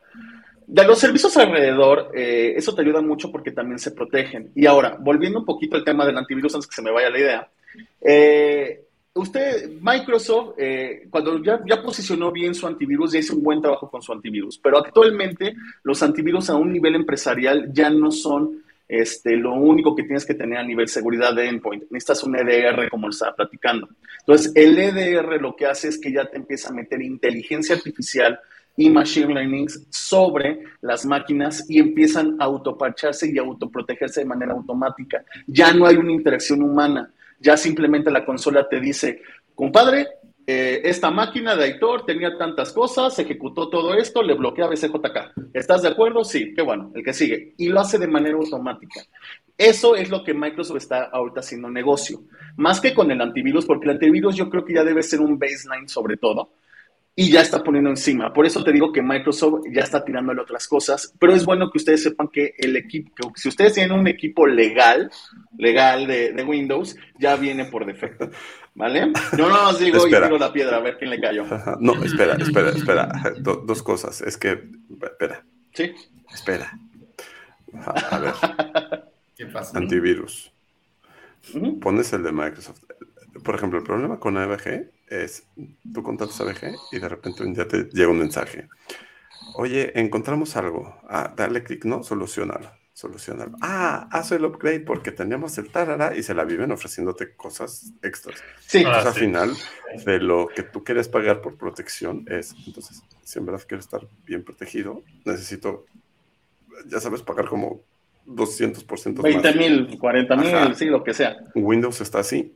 De 0.65 0.85
los 0.85 0.97
servicios 0.97 1.35
alrededor, 1.35 2.11
eh, 2.15 2.53
eso 2.55 2.73
te 2.73 2.83
ayuda 2.83 3.01
mucho 3.01 3.33
porque 3.33 3.51
también 3.51 3.79
se 3.79 3.91
protegen. 3.91 4.53
Y 4.55 4.65
ahora, 4.65 4.95
volviendo 4.97 5.39
un 5.39 5.45
poquito 5.45 5.75
al 5.75 5.83
tema 5.83 6.05
del 6.05 6.17
antivirus 6.17 6.55
antes 6.55 6.69
que 6.69 6.75
se 6.75 6.81
me 6.81 6.91
vaya 6.91 7.09
la 7.09 7.19
idea, 7.19 7.49
eh, 7.99 8.85
usted, 9.11 9.71
Microsoft, 9.81 10.53
eh, 10.57 11.05
cuando 11.09 11.43
ya, 11.43 11.59
ya, 11.67 11.83
posicionó 11.83 12.31
bien 12.31 12.55
su 12.55 12.65
antivirus, 12.65 13.11
ya 13.11 13.19
hizo 13.19 13.35
un 13.35 13.43
buen 13.43 13.61
trabajo 13.61 13.91
con 13.91 14.01
su 14.01 14.13
antivirus, 14.13 14.57
pero 14.57 14.77
actualmente 14.77 15.53
los 15.83 16.01
antivirus 16.01 16.49
a 16.49 16.55
un 16.55 16.71
nivel 16.71 16.95
empresarial 16.95 17.73
ya 17.73 17.89
no 17.89 18.09
son 18.09 18.63
este, 18.89 19.37
lo 19.37 19.53
único 19.53 19.95
que 19.95 20.03
tienes 20.03 20.25
que 20.25 20.33
tener 20.33 20.57
a 20.57 20.63
nivel 20.63 20.89
seguridad 20.89 21.33
de 21.33 21.47
endpoint. 21.47 21.83
Necesitas 21.91 22.23
un 22.25 22.35
EDR 22.35 22.89
como 22.89 23.07
lo 23.07 23.11
estaba 23.11 23.35
platicando. 23.35 23.87
Entonces, 24.19 24.51
el 24.55 24.77
EDR 24.77 25.41
lo 25.41 25.55
que 25.55 25.67
hace 25.67 25.87
es 25.87 25.97
que 25.97 26.11
ya 26.11 26.25
te 26.25 26.35
empieza 26.35 26.69
a 26.69 26.73
meter 26.73 27.01
inteligencia 27.01 27.75
artificial 27.75 28.37
y 28.75 28.89
machine 28.89 29.33
learning 29.33 29.67
sobre 29.89 30.63
las 30.81 31.05
máquinas 31.05 31.69
y 31.69 31.79
empiezan 31.79 32.35
a 32.39 32.45
autoparcharse 32.45 33.31
y 33.31 33.37
autoprotegerse 33.37 34.21
de 34.21 34.25
manera 34.25 34.53
automática. 34.53 35.23
Ya 35.47 35.71
no 35.73 35.85
hay 35.85 35.95
una 35.95 36.11
interacción 36.11 36.61
humana 36.61 37.13
ya 37.39 37.55
simplemente 37.57 38.11
la 38.11 38.25
consola 38.25 38.67
te 38.67 38.79
dice, 38.79 39.21
compadre, 39.55 40.07
eh, 40.51 40.81
esta 40.89 41.11
máquina 41.11 41.55
de 41.55 41.63
Aitor 41.65 42.07
tenía 42.07 42.35
tantas 42.35 42.73
cosas, 42.73 43.19
ejecutó 43.19 43.69
todo 43.69 43.93
esto, 43.93 44.23
le 44.23 44.33
bloquea 44.33 44.65
BCJK. 44.65 45.51
¿Estás 45.53 45.83
de 45.83 45.89
acuerdo? 45.89 46.23
Sí, 46.23 46.55
qué 46.55 46.63
bueno, 46.63 46.91
el 46.95 47.03
que 47.03 47.13
sigue. 47.13 47.53
Y 47.59 47.67
lo 47.67 47.81
hace 47.81 47.99
de 47.99 48.07
manera 48.07 48.35
automática. 48.35 48.99
Eso 49.55 49.95
es 49.95 50.09
lo 50.09 50.23
que 50.23 50.33
Microsoft 50.33 50.77
está 50.77 51.03
ahorita 51.03 51.41
haciendo 51.41 51.69
negocio. 51.69 52.23
Más 52.57 52.81
que 52.81 52.95
con 52.95 53.11
el 53.11 53.21
antivirus, 53.21 53.67
porque 53.67 53.85
el 53.85 53.91
antivirus 53.91 54.35
yo 54.35 54.49
creo 54.49 54.65
que 54.65 54.73
ya 54.73 54.83
debe 54.83 55.03
ser 55.03 55.21
un 55.21 55.37
baseline 55.37 55.87
sobre 55.87 56.17
todo 56.17 56.49
y 57.19 57.29
ya 57.29 57.41
está 57.41 57.61
poniendo 57.61 57.89
encima. 57.89 58.31
Por 58.31 58.45
eso 58.45 58.63
te 58.63 58.71
digo 58.71 58.93
que 58.93 59.01
Microsoft 59.01 59.65
ya 59.73 59.81
está 59.81 60.05
tirándole 60.05 60.41
otras 60.41 60.65
cosas, 60.69 61.13
pero 61.19 61.33
es 61.33 61.43
bueno 61.43 61.69
que 61.69 61.77
ustedes 61.77 62.01
sepan 62.01 62.29
que 62.29 62.53
el 62.57 62.77
equipo, 62.77 63.33
si 63.35 63.49
ustedes 63.49 63.73
tienen 63.73 63.91
un 63.91 64.07
equipo 64.07 64.47
legal, 64.47 65.11
legal 65.57 66.07
de, 66.07 66.45
Windows, 66.47 66.95
ya 67.19 67.35
viene 67.35 67.65
por 67.65 67.85
defecto. 67.85 68.29
¿Vale? 68.79 69.11
Yo 69.37 69.49
no 69.49 69.69
os 69.69 69.77
digo 69.77 70.07
y 70.07 70.09
tiro 70.09 70.37
la 70.37 70.53
piedra 70.53 70.77
a 70.77 70.79
ver 70.79 70.97
quién 70.97 71.09
le 71.09 71.19
cayó. 71.19 71.43
No, 71.81 72.01
espera, 72.01 72.35
espera, 72.35 72.69
espera. 72.69 73.11
dos 73.41 73.83
cosas. 73.83 74.21
Es 74.21 74.37
que, 74.37 74.69
espera. 75.01 75.43
Sí. 75.73 75.93
Espera. 76.33 76.71
A 77.83 78.19
ver. 78.19 78.33
¿Qué 79.35 79.47
pasa? 79.47 79.77
Antivirus. 79.77 80.53
Pones 81.81 82.13
el 82.13 82.23
de 82.23 82.31
Microsoft. 82.31 82.83
Por 83.43 83.55
ejemplo, 83.55 83.79
el 83.79 83.85
problema 83.85 84.17
con 84.17 84.37
AVG 84.37 84.89
es, 85.09 85.45
tú 85.93 86.01
contactas 86.01 86.39
a 86.39 86.45
BG 86.45 86.73
y 86.93 86.99
de 86.99 87.09
repente 87.09 87.43
un 87.43 87.53
día 87.53 87.67
te 87.67 87.83
llega 87.91 88.09
un 88.09 88.19
mensaje. 88.19 88.69
Oye, 89.55 89.91
encontramos 89.99 90.55
algo. 90.55 91.01
Ah, 91.09 91.33
dale 91.35 91.63
clic, 91.63 91.83
¿no? 91.83 92.01
Solucionar. 92.01 92.78
Solucionarlo. 92.99 93.55
Ah, 93.61 94.09
haz 94.11 94.33
el 94.33 94.43
upgrade 94.43 94.81
porque 94.81 95.11
tenemos 95.11 95.57
el 95.57 95.69
tarara 95.69 96.17
y 96.17 96.21
se 96.21 96.33
la 96.33 96.43
viven 96.43 96.71
ofreciéndote 96.71 97.33
cosas 97.33 97.93
extras. 98.03 98.43
Sí. 98.59 98.79
Entonces, 98.79 99.05
al 99.05 99.13
final, 99.13 99.53
de 100.05 100.19
lo 100.19 100.47
que 100.47 100.63
tú 100.63 100.83
quieres 100.83 101.07
pagar 101.07 101.39
por 101.39 101.57
protección 101.57 102.25
es, 102.27 102.53
entonces, 102.67 103.01
si 103.23 103.39
en 103.39 103.45
verdad 103.45 103.63
quieres 103.65 103.85
estar 103.85 104.01
bien 104.25 104.43
protegido, 104.43 105.01
necesito, 105.23 105.85
ya 106.87 106.99
sabes, 106.99 107.21
pagar 107.21 107.45
como 107.45 107.83
200% 108.27 109.21
20 109.21 109.53
mil, 109.55 109.97
40 109.97 110.35
mil, 110.35 110.75
sí, 110.75 110.85
lo 110.85 111.01
que 111.01 111.13
sea. 111.13 111.37
Windows 111.55 112.01
está 112.01 112.19
así. 112.19 112.53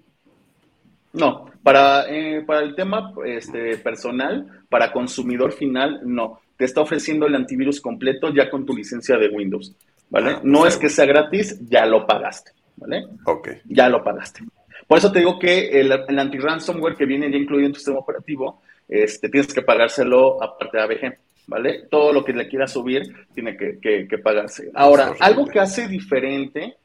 No, 1.13 1.45
para, 1.63 2.09
eh, 2.09 2.43
para 2.45 2.63
el 2.63 2.75
tema 2.75 3.13
este, 3.25 3.77
personal, 3.77 4.65
para 4.67 4.91
consumidor 4.91 5.53
final, 5.53 6.01
no. 6.03 6.41
Te 6.57 6.65
está 6.65 6.81
ofreciendo 6.81 7.27
el 7.27 7.35
antivirus 7.35 7.79
completo 7.79 8.33
ya 8.33 8.49
con 8.49 8.65
tu 8.65 8.75
licencia 8.75 9.17
de 9.17 9.29
Windows. 9.29 9.73
¿Vale? 10.09 10.31
Ah, 10.31 10.41
no 10.43 10.65
es 10.65 10.77
que 10.77 10.89
sea 10.89 11.05
gratis, 11.05 11.59
ya 11.67 11.85
lo 11.85 12.05
pagaste, 12.05 12.51
¿vale? 12.77 13.05
Ok. 13.25 13.49
Ya 13.65 13.89
lo 13.89 14.03
pagaste. 14.03 14.41
Por 14.87 14.97
eso 14.97 15.11
te 15.11 15.19
digo 15.19 15.39
que 15.39 15.79
el, 15.79 15.91
el 15.91 16.19
anti-ransomware 16.19 16.95
que 16.95 17.05
viene 17.05 17.31
ya 17.31 17.37
incluido 17.37 17.67
en 17.67 17.73
tu 17.73 17.79
sistema 17.79 17.99
operativo, 17.99 18.61
este, 18.87 19.29
tienes 19.29 19.53
que 19.53 19.61
pagárselo 19.61 20.43
aparte 20.43 20.77
de 20.77 20.83
ABG, 20.83 21.17
¿vale? 21.47 21.87
Todo 21.89 22.11
lo 22.11 22.23
que 22.23 22.33
le 22.33 22.47
quieras 22.47 22.71
subir 22.71 23.03
tiene 23.33 23.55
que, 23.57 23.79
que 23.81 24.17
pagarse. 24.17 24.69
Ahora, 24.73 25.13
algo 25.19 25.47
que 25.47 25.59
hace 25.59 25.87
diferente 25.87 26.77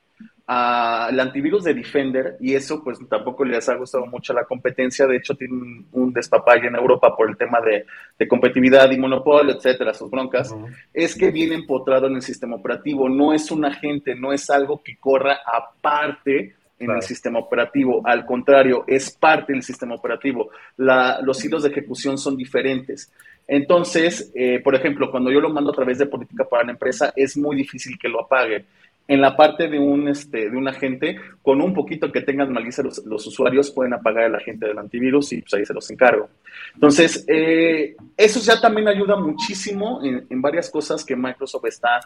al 0.51 1.21
antivirus 1.21 1.63
de 1.63 1.75
Defender 1.75 2.39
y 2.41 2.55
eso 2.55 2.83
pues 2.83 2.99
tampoco 3.07 3.45
les 3.45 3.69
ha 3.69 3.75
gustado 3.75 4.07
mucho 4.07 4.33
la 4.33 4.45
competencia, 4.45 5.07
de 5.07 5.19
hecho 5.19 5.35
tienen 5.35 5.85
un 5.93 6.11
despapalle 6.11 6.69
en 6.69 6.75
Europa 6.75 7.15
por 7.15 7.29
el 7.29 7.37
tema 7.37 7.59
de, 7.61 7.85
competitividad 8.27 8.91
y 8.91 8.97
monopolio, 8.97 9.55
etcétera, 9.55 9.93
sus 9.93 10.11
broncas, 10.11 10.57
es 10.95 11.15
que 11.15 11.31
viene 11.31 11.55
empotrado 11.55 12.07
en 12.07 12.15
el 12.15 12.23
sistema 12.23 12.57
operativo, 12.57 13.11
no 13.11 13.35
es 13.35 13.51
un 13.51 13.67
agente, 13.67 14.15
no 14.15 14.33
es 14.33 14.49
algo 14.49 14.83
que 14.83 14.97
corra 14.97 15.39
aparte 15.45 16.55
en 16.79 16.91
el 16.93 17.03
sistema 17.03 17.41
operativo, 17.41 18.01
al 18.07 18.25
contrario, 18.25 18.85
es 18.87 19.11
parte 19.11 19.53
del 19.53 19.63
sistema 19.63 19.97
operativo, 19.97 20.49
los 20.79 21.45
hilos 21.45 21.63
de 21.63 21.69
ejecución 21.69 22.17
son 22.17 22.39
diferentes. 22.39 23.13
Entonces, 23.47 24.31
eh, 24.35 24.61
por 24.65 24.75
ejemplo, 24.75 25.11
cuando 25.11 25.31
yo 25.31 25.41
lo 25.41 25.51
mando 25.51 25.73
a 25.73 25.75
través 25.75 25.99
de 25.99 26.07
política 26.07 26.45
para 26.45 26.65
la 26.65 26.73
empresa, 26.73 27.13
es 27.15 27.37
muy 27.37 27.55
difícil 27.55 27.99
que 27.99 28.09
lo 28.09 28.23
apague 28.23 28.65
en 29.09 29.23
la 29.23 29.35
parte 29.35 29.69
de 29.69 29.79
un, 29.79 30.07
este, 30.07 30.51
de 30.51 30.57
un 30.57 30.69
agente, 30.69 31.17
con 31.43 31.63
un 31.63 31.73
poquito 31.73 32.13
que 32.13 32.21
tengan 32.21 32.53
malicia 32.53 32.85
los, 32.85 33.05
los 33.07 33.27
usuarios, 33.27 33.71
pueden 33.71 33.95
apagar 33.95 34.25
el 34.25 34.35
agente 34.35 34.67
del 34.67 34.79
antivirus 34.79 35.33
y 35.33 35.41
pues 35.41 35.55
ahí 35.55 35.65
se 35.65 35.73
los 35.73 35.91
encargo. 35.91 36.29
Entonces, 36.75 37.25
eh, 37.27 37.97
eso 38.15 38.39
ya 38.41 38.61
también 38.61 38.87
ayuda 38.87 39.17
muchísimo 39.17 40.05
en, 40.05 40.27
en, 40.29 40.43
varias 40.43 40.69
cosas 40.71 41.07
que 41.07 41.17
Microsoft 41.17 41.65
está 41.65 42.01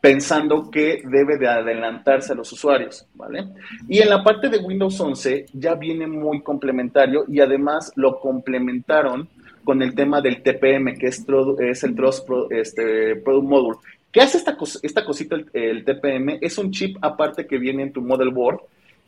pensando 0.00 0.70
que 0.70 1.02
debe 1.04 1.36
de 1.36 1.48
adelantarse 1.48 2.32
a 2.32 2.36
los 2.36 2.52
usuarios, 2.52 3.04
¿vale? 3.14 3.48
Y 3.88 3.98
en 3.98 4.08
la 4.08 4.22
parte 4.22 4.48
de 4.48 4.58
Windows 4.58 5.00
11 5.00 5.46
ya 5.52 5.74
viene 5.74 6.06
muy 6.06 6.42
complementario 6.42 7.24
y 7.26 7.40
además 7.40 7.90
lo 7.96 8.20
complementaron 8.20 9.28
con 9.66 9.82
el 9.82 9.96
tema 9.96 10.20
del 10.20 10.42
TPM, 10.42 10.96
que 10.96 11.08
es, 11.08 11.26
es 11.58 11.82
el 11.82 11.96
Trust 11.96 12.28
este, 12.50 13.16
Product 13.16 13.48
Module, 13.48 13.78
¿Qué 14.16 14.22
hace 14.22 14.38
esta, 14.38 14.56
esta 14.82 15.04
cosita, 15.04 15.36
el, 15.52 15.84
TPM? 15.84 16.38
Es 16.40 16.56
un 16.56 16.70
chip 16.70 16.96
aparte 17.02 17.46
que 17.46 17.58
viene 17.58 17.82
en 17.82 17.92
tu 17.92 18.00
model 18.00 18.30
board 18.30 18.60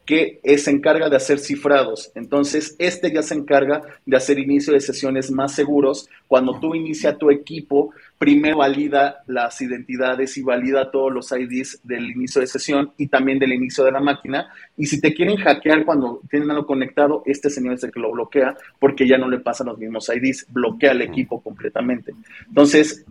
que 0.05 0.39
se 0.59 0.71
encarga 0.71 1.09
de 1.09 1.17
hacer 1.17 1.39
cifrados. 1.39 2.13
Entonces, 2.15 2.77
este 2.79 3.11
ya 3.11 3.23
se 3.23 3.35
encarga 3.35 3.81
de 4.05 4.17
hacer 4.19 4.39
inicio 4.39 4.75
de 4.75 4.81
sesiones 4.81 5.31
más 5.31 5.55
seguros. 5.55 6.11
Cuando 6.27 6.61
tú 6.61 6.75
inicia 6.75 7.17
tu 7.17 7.31
equipo, 7.31 7.95
primero 8.19 8.59
valida 8.59 9.23
las 9.27 9.59
identidades 9.63 10.37
y 10.37 10.43
valida 10.43 10.91
todos 10.91 11.11
los 11.11 11.33
IDs 11.33 11.81
del 11.85 12.11
inicio 12.11 12.43
de 12.43 12.47
sesión 12.47 12.93
y 12.99 13.07
también 13.07 13.39
del 13.39 13.55
inicio 13.55 13.85
de 13.85 13.93
la 13.93 14.01
máquina. 14.01 14.53
Y 14.77 14.85
si 14.85 15.01
te 15.01 15.15
quieren 15.15 15.39
hackear 15.39 15.87
cuando 15.87 16.21
tienen 16.29 16.51
algo 16.51 16.67
conectado, 16.67 17.23
este 17.25 17.49
señor 17.49 17.77
es 17.77 17.83
el 17.83 17.93
que 17.93 18.01
lo 18.01 18.13
bloquea 18.13 18.59
porque 18.79 19.09
ya 19.09 19.17
no 19.17 19.27
le 19.27 19.41
pasan 19.41 19.69
los 19.69 19.79
mismos 19.79 20.11
IDs, 20.15 20.45
bloquea 20.51 20.93
el 20.93 21.01
equipo 21.01 21.41
completamente. 21.41 22.13
Entonces, 22.47 23.07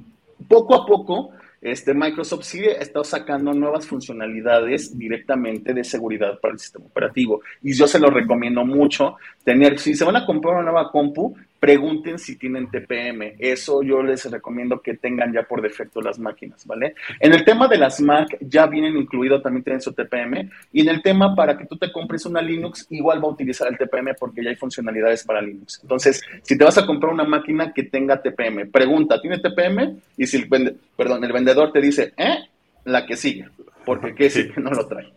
poco 0.48 0.76
a 0.76 0.86
poco, 0.86 1.32
este, 1.72 1.94
Microsoft 1.94 2.44
sigue 2.44 2.78
ha 2.78 2.82
estado 2.82 3.04
sacando 3.04 3.54
nuevas 3.54 3.86
funcionalidades 3.86 4.98
directamente 4.98 5.74
de 5.74 5.84
seguridad 5.84 6.40
para 6.40 6.54
el 6.54 6.60
sistema 6.60 6.86
operativo. 6.86 7.42
Y 7.62 7.74
yo 7.74 7.88
se 7.88 8.00
lo 8.00 8.10
recomiendo 8.10 8.66
mucho 8.66 9.18
tener, 9.44 9.78
si 9.80 9.94
se 9.94 10.06
van 10.06 10.16
a 10.16 10.26
comprar 10.26 10.56
una 10.56 10.72
nueva 10.72 10.92
compu, 10.92 11.36
pregunten 11.60 12.20
si 12.20 12.38
tienen 12.38 12.70
TPM. 12.70 13.36
Eso 13.40 13.82
yo 13.82 14.02
les 14.04 14.30
recomiendo 14.30 14.82
que 14.82 14.96
tengan 14.96 15.34
ya 15.34 15.44
por 15.44 15.62
defecto 15.62 16.02
las 16.02 16.20
máquinas, 16.20 16.66
¿vale? 16.66 16.96
En 17.20 17.34
el 17.34 17.44
tema 17.44 17.68
de 17.68 17.78
las 17.78 18.00
Mac 18.02 18.38
ya 18.42 18.68
vienen 18.68 18.98
incluido 18.98 19.42
también 19.42 19.64
tienen 19.64 19.82
su 19.82 19.94
TPM 19.94 20.50
y 20.72 20.82
en 20.82 20.90
el 20.90 21.02
tema 21.02 21.36
para 21.36 21.58
que 21.58 21.66
tú 21.66 21.78
te 21.78 21.92
compres 21.92 22.26
una 22.26 22.42
Linux 22.42 22.86
igual 22.90 23.24
va 23.24 23.28
a 23.28 23.32
utilizar 23.32 23.68
el 23.68 23.78
TPM 23.78 24.16
porque 24.20 24.44
ya 24.44 24.50
hay 24.50 24.56
funcionalidades 24.56 25.24
para 25.24 25.42
Linux. 25.42 25.80
Entonces, 25.82 26.22
si 26.42 26.58
te 26.58 26.64
vas 26.64 26.78
a 26.78 26.86
comprar 26.86 27.14
una 27.14 27.26
máquina 27.26 27.74
que 27.74 27.84
tenga 27.84 28.22
TPM, 28.22 28.70
pregunta, 28.72 29.20
¿tiene 29.22 29.40
TPM? 29.40 30.00
Y 30.18 30.28
si 30.28 30.38
el, 30.38 30.78
perdón, 30.96 31.24
el 31.24 31.34
vendedor 31.34 31.72
te 31.72 31.82
dice, 31.82 32.14
¿eh? 32.18 32.38
La 32.86 33.06
que 33.06 33.18
sigue, 33.18 33.48
porque 33.86 34.16
qué 34.16 34.30
sí 34.30 34.50
que 34.50 34.62
no 34.62 34.72
lo 34.72 34.88
trae. 34.88 35.12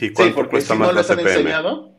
¿Y 0.00 0.10
cuánto 0.10 0.24
sí, 0.24 0.30
porque 0.34 0.50
cuesta 0.50 0.74
si 0.74 0.80
no 0.80 0.92
les 0.92 1.10
han 1.10 1.20
enseñado, 1.20 1.95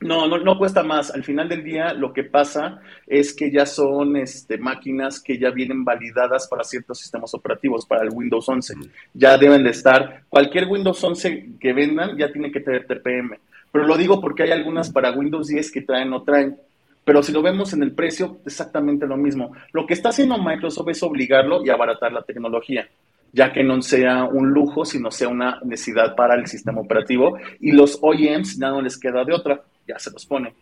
no, 0.00 0.26
no, 0.26 0.38
no 0.38 0.58
cuesta 0.58 0.82
más. 0.82 1.10
Al 1.10 1.22
final 1.24 1.48
del 1.48 1.62
día 1.62 1.92
lo 1.92 2.12
que 2.12 2.24
pasa 2.24 2.80
es 3.06 3.34
que 3.34 3.50
ya 3.50 3.66
son 3.66 4.16
este, 4.16 4.58
máquinas 4.58 5.20
que 5.20 5.38
ya 5.38 5.50
vienen 5.50 5.84
validadas 5.84 6.48
para 6.48 6.64
ciertos 6.64 6.98
sistemas 6.98 7.34
operativos, 7.34 7.86
para 7.86 8.02
el 8.02 8.10
Windows 8.12 8.48
11. 8.48 8.74
Ya 9.14 9.36
deben 9.36 9.62
de 9.62 9.70
estar, 9.70 10.22
cualquier 10.28 10.66
Windows 10.66 11.02
11 11.02 11.50
que 11.60 11.72
vendan 11.72 12.16
ya 12.16 12.32
tiene 12.32 12.50
que 12.50 12.60
tener 12.60 12.86
TPM. 12.86 13.38
Pero 13.70 13.86
lo 13.86 13.96
digo 13.96 14.20
porque 14.20 14.44
hay 14.44 14.50
algunas 14.50 14.90
para 14.90 15.12
Windows 15.12 15.48
10 15.48 15.70
que 15.70 15.82
traen 15.82 16.12
o 16.12 16.22
traen. 16.22 16.56
Pero 17.04 17.22
si 17.22 17.32
lo 17.32 17.42
vemos 17.42 17.72
en 17.72 17.82
el 17.82 17.92
precio, 17.92 18.38
exactamente 18.46 19.06
lo 19.06 19.16
mismo. 19.16 19.52
Lo 19.72 19.86
que 19.86 19.94
está 19.94 20.10
haciendo 20.10 20.38
Microsoft 20.38 20.88
es 20.88 21.02
obligarlo 21.02 21.64
y 21.64 21.70
abaratar 21.70 22.12
la 22.12 22.22
tecnología 22.22 22.88
ya 23.32 23.52
que 23.52 23.62
no 23.62 23.80
sea 23.80 24.24
un 24.24 24.50
lujo, 24.50 24.84
sino 24.84 25.10
sea 25.12 25.28
una 25.28 25.60
necesidad 25.62 26.16
para 26.16 26.34
el 26.34 26.48
sistema 26.48 26.80
operativo. 26.80 27.38
Y 27.60 27.70
los 27.70 27.98
OEMs 28.02 28.58
ya 28.58 28.70
no 28.70 28.82
les 28.82 28.98
queda 28.98 29.24
de 29.24 29.32
otra 29.32 29.62
ya 29.90 29.98
se 29.98 30.10
los 30.10 30.26
pone. 30.26 30.54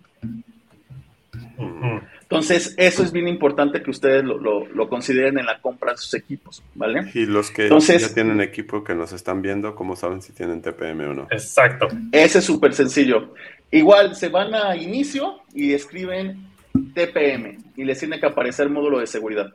Entonces, 2.22 2.74
eso 2.76 3.02
es 3.02 3.12
bien 3.12 3.26
importante 3.26 3.82
que 3.82 3.90
ustedes 3.90 4.22
lo, 4.24 4.88
consideren 4.88 5.38
en 5.38 5.46
la 5.46 5.60
compra 5.60 5.92
de 5.92 5.98
sus 5.98 6.14
equipos, 6.14 6.62
¿vale? 6.74 7.10
Y 7.14 7.26
los 7.26 7.50
que 7.50 7.68
ya 7.68 8.14
tienen 8.14 8.40
equipo 8.40 8.84
que 8.84 8.94
nos 8.94 9.12
están 9.12 9.42
viendo, 9.42 9.74
¿cómo 9.74 9.96
saben 9.96 10.22
si 10.22 10.32
tienen 10.32 10.62
TPM 10.62 11.08
o 11.08 11.14
no? 11.14 11.22
Exacto. 11.30 11.88
Ese 12.12 12.38
es 12.38 12.44
súper 12.44 12.74
sencillo. 12.74 13.34
Igual, 13.70 14.14
se 14.14 14.28
van 14.28 14.54
a 14.54 14.76
inicio 14.76 15.40
y 15.54 15.72
escriben 15.72 16.48
TPM 16.94 17.58
y 17.76 17.84
les 17.84 17.98
tiene 17.98 18.20
que 18.20 18.26
aparecer 18.26 18.66
el 18.66 18.72
módulo 18.72 19.00
de 19.00 19.06
seguridad. 19.06 19.52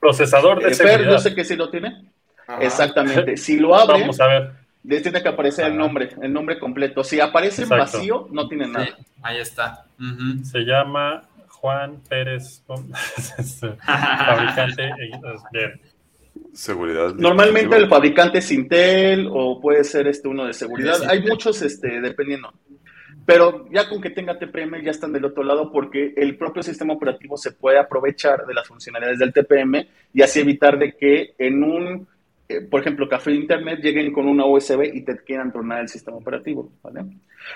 Procesador 0.00 0.62
de 0.62 0.70
eh, 0.70 0.74
seguridad. 0.74 1.10
yo 1.12 1.18
sé 1.18 1.34
que 1.34 1.44
sí 1.44 1.56
lo 1.56 1.70
tiene. 1.70 2.04
Exactamente. 2.60 3.36
Si 3.36 3.58
lo 3.58 3.74
abre, 3.78 4.00
Vamos 4.00 4.20
a 4.20 4.26
ver 4.26 4.65
tiene 4.86 5.22
que 5.22 5.28
aparecer 5.28 5.66
el 5.66 5.76
nombre, 5.76 6.10
el 6.20 6.32
nombre 6.32 6.58
completo. 6.58 7.02
Si 7.04 7.20
aparece 7.20 7.64
en 7.64 7.68
vacío, 7.68 8.28
no 8.30 8.48
tiene 8.48 8.68
nada. 8.68 8.88
ahí 9.22 9.38
está. 9.38 9.86
Se 10.42 10.60
llama 10.60 11.22
Juan 11.48 12.00
Pérez, 12.08 12.62
fabricante. 13.86 14.90
Seguridad. 16.52 17.14
Normalmente 17.14 17.76
el 17.76 17.88
fabricante 17.88 18.38
es 18.38 18.50
Intel 18.52 19.28
o 19.30 19.60
puede 19.60 19.84
ser 19.84 20.06
este 20.06 20.28
uno 20.28 20.46
de 20.46 20.54
seguridad. 20.54 21.02
Hay 21.08 21.22
muchos, 21.22 21.60
este, 21.62 22.00
dependiendo. 22.00 22.52
Pero 23.26 23.66
ya 23.72 23.88
con 23.88 24.00
que 24.00 24.10
tenga 24.10 24.38
TPM 24.38 24.82
ya 24.84 24.92
están 24.92 25.12
del 25.12 25.24
otro 25.24 25.42
lado 25.42 25.72
porque 25.72 26.14
el 26.16 26.36
propio 26.38 26.62
sistema 26.62 26.94
operativo 26.94 27.36
se 27.36 27.50
puede 27.50 27.78
aprovechar 27.78 28.46
de 28.46 28.54
las 28.54 28.68
funcionalidades 28.68 29.18
del 29.18 29.32
TPM 29.32 29.84
y 30.14 30.22
así 30.22 30.40
evitar 30.40 30.78
de 30.78 30.92
que 30.92 31.34
en 31.36 31.64
un 31.64 32.06
eh, 32.48 32.60
por 32.60 32.80
ejemplo, 32.80 33.08
café 33.08 33.30
de 33.30 33.36
internet, 33.36 33.80
lleguen 33.82 34.12
con 34.12 34.28
una 34.28 34.46
USB 34.46 34.94
y 34.94 35.02
te 35.02 35.16
quieran 35.18 35.52
tornar 35.52 35.80
el 35.80 35.88
sistema 35.88 36.16
operativo. 36.16 36.70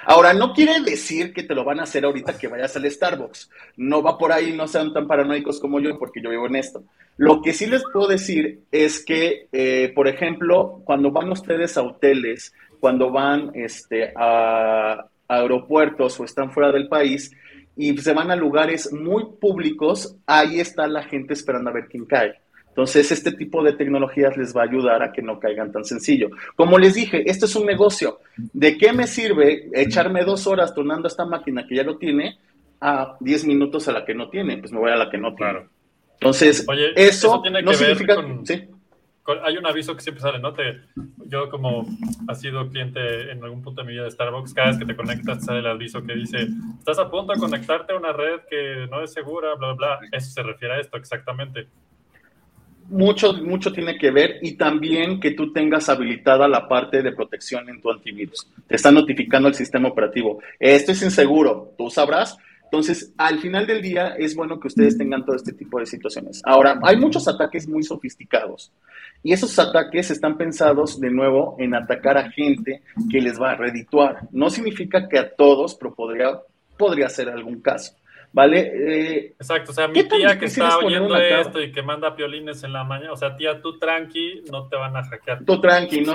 Ahora, 0.05 0.33
no 0.33 0.53
quiere 0.53 0.81
decir 0.81 1.33
que 1.33 1.45
te 1.45 1.55
lo 1.55 1.65
van 1.65 1.79
a 1.79 1.85
hacer 1.85 2.05
ahorita 2.05 2.37
que 2.37 2.49
vayas 2.49 2.77
al 2.77 2.91
Starbucks. 2.91 3.51
No 3.77 4.03
va 4.03 4.19
por 4.19 4.33
ahí, 4.33 4.53
no 4.53 4.67
sean 4.67 4.93
tan 4.93 5.07
paranoicos 5.07 5.61
como 5.61 5.79
yo, 5.79 5.97
porque 5.99 6.21
yo 6.21 6.31
vivo 6.31 6.47
en 6.47 6.57
esto. 6.57 6.83
Lo 7.17 7.41
que 7.41 7.53
sí 7.53 7.67
les 7.67 7.85
puedo 7.93 8.09
decir 8.09 8.63
es 8.73 9.05
que, 9.05 9.47
eh, 9.53 9.93
por 9.95 10.09
ejemplo, 10.09 10.83
cuando 10.85 11.13
van 11.13 11.31
ustedes 11.31 11.77
a 11.77 11.83
hoteles, 11.83 12.53
cuando 12.81 13.13
van 13.13 13.53
este, 13.55 14.13
a 14.17 15.07
aeropuertos 15.29 16.19
o 16.19 16.25
están 16.25 16.51
fuera 16.51 16.73
del 16.73 16.89
país 16.89 17.31
y 17.77 17.97
se 17.99 18.13
van 18.13 18.31
a 18.33 18.37
lugares 18.37 18.93
muy 18.93 19.25
públicos, 19.41 20.17
ahí 20.27 20.59
está 20.59 20.89
la 20.89 21.05
gente 21.05 21.35
esperando 21.35 21.71
a 21.71 21.75
ver 21.75 21.87
quién 21.89 22.07
cae. 22.07 22.40
Entonces, 22.71 23.11
este 23.11 23.33
tipo 23.33 23.63
de 23.63 23.73
tecnologías 23.73 24.37
les 24.37 24.57
va 24.57 24.63
a 24.63 24.65
ayudar 24.65 25.03
a 25.03 25.13
que 25.13 25.23
no 25.23 25.39
caigan 25.39 25.73
tan 25.73 25.85
sencillo. 25.85 26.31
Como 26.57 26.79
les 26.79 26.95
dije, 26.95 27.29
esto 27.29 27.47
es 27.47 27.55
un 27.57 27.67
negocio. 27.67 28.21
¿De 28.37 28.79
qué 28.79 28.93
me 28.93 29.07
sirve 29.07 29.69
echarme 29.75 30.25
dos 30.25 30.47
horas 30.47 30.75
tornando 30.75 31.09
esta 31.09 31.27
máquina 31.27 31.67
que 31.67 31.77
ya 31.77 31.83
lo 31.83 31.99
tiene 31.99 32.39
a 32.81 33.17
diez 33.21 33.45
minutos 33.45 33.89
a 33.89 33.93
la 33.93 34.05
que 34.05 34.15
no 34.15 34.31
tiene? 34.31 34.57
Pues 34.59 34.73
me 34.73 34.79
voy 34.79 34.91
a 34.91 34.97
la 34.97 35.11
que 35.11 35.19
no 35.19 35.35
tiene. 35.35 35.67
Entonces, 36.15 36.65
eso, 36.95 37.43
tiene 37.43 37.63
no 37.63 37.75
significa... 37.75 38.15
Con... 38.15 38.47
¿Sí? 38.47 38.63
hay 39.45 39.57
un 39.57 39.67
aviso 39.67 39.95
que 39.95 40.01
siempre 40.01 40.23
sale, 40.23 40.39
¿no? 40.39 40.53
Te, 40.53 40.81
yo 41.27 41.49
como 41.51 41.87
ha 42.29 42.35
sido 42.35 42.69
cliente 42.69 43.31
en 43.31 43.43
algún 43.45 43.63
punto 43.63 43.83
de 43.83 43.87
mi 43.87 43.93
vida 43.93 44.05
de 44.05 44.11
Starbucks, 44.11 44.55
cada 44.55 44.69
vez 44.69 44.79
que 44.79 44.87
te 44.87 44.97
conectas 44.97 45.45
sale 45.45 45.61
el 45.61 45.67
aviso 45.67 46.03
que 46.03 46.15
dice, 46.15 46.49
estás 46.79 46.99
a 46.99 47.11
punto 47.11 47.33
de 47.33 47.39
conectarte 47.39 47.93
a 47.93 47.97
una 47.97 48.13
red 48.13 48.41
que 48.49 48.87
no 48.91 49.03
es 49.03 49.13
segura, 49.13 49.55
bla, 49.55 49.75
bla, 49.75 49.99
bla. 49.99 50.09
Eso 50.13 50.31
se 50.31 50.43
refiere 50.43 50.75
a 50.75 50.81
esto 50.81 50.97
exactamente. 50.97 51.69
Mucho, 52.91 53.33
mucho 53.35 53.73
tiene 53.73 53.97
que 53.97 54.11
ver 54.11 54.39
y 54.43 54.57
también 54.57 55.21
que 55.21 55.31
tú 55.31 55.53
tengas 55.53 55.89
habilitada 55.89 56.47
la 56.49 56.69
parte 56.69 57.03
de 57.03 57.13
protección 57.13 57.69
en 57.69 57.81
tu 57.81 57.91
antivirus. 57.91 58.47
Te 58.67 58.77
está 58.77 58.91
notificando 58.91 59.49
el 59.49 59.55
sistema 59.55 59.89
operativo. 59.89 60.41
Esto 60.59 60.93
es 60.93 61.03
inseguro, 61.03 61.73
tú 61.79 61.89
sabrás, 61.89 62.37
entonces, 62.71 63.13
al 63.19 63.41
final 63.41 63.67
del 63.67 63.83
día 63.83 64.15
es 64.17 64.37
bueno 64.37 64.61
que 64.61 64.69
ustedes 64.69 64.97
tengan 64.97 65.25
todo 65.25 65.35
este 65.35 65.53
tipo 65.53 65.81
de 65.81 65.87
situaciones. 65.87 66.41
Ahora, 66.45 66.79
hay 66.85 66.97
muchos 66.97 67.27
ataques 67.27 67.67
muy 67.67 67.83
sofisticados 67.83 68.71
y 69.25 69.33
esos 69.33 69.59
ataques 69.59 70.13
están 70.13 70.39
pensados 70.39 71.01
de 71.01 71.11
nuevo 71.11 71.57
en 71.59 71.75
atacar 71.75 72.17
a 72.17 72.31
gente 72.31 72.83
que 73.11 73.21
les 73.21 73.41
va 73.41 73.51
a 73.51 73.57
redituar. 73.57 74.29
No 74.31 74.51
significa 74.51 75.09
que 75.09 75.19
a 75.19 75.35
todos, 75.35 75.75
pero 75.75 75.97
podría, 75.97 76.39
podría 76.79 77.09
ser 77.09 77.29
algún 77.29 77.61
caso. 77.61 77.95
¿Vale? 78.33 78.61
Eh, 78.61 79.35
Exacto, 79.39 79.73
o 79.73 79.75
sea, 79.75 79.89
mi 79.89 80.05
tía 80.05 80.39
que 80.39 80.45
está 80.45 80.79
oyendo 80.79 81.17
esto 81.17 81.61
y 81.61 81.73
que 81.73 81.83
manda 81.83 82.15
piolines 82.15 82.63
en 82.63 82.73
la 82.73 82.85
mañana, 82.85 83.13
o 83.13 83.17
sea, 83.17 83.37
tía, 83.37 83.61
tú 83.61 83.77
tranqui, 83.77 84.43
no 84.53 84.69
te 84.69 84.77
van 84.77 84.97
a 84.97 85.03
hackear. 85.03 85.45
Tú 85.45 85.61
tranqui, 85.61 86.03
no, 86.03 86.15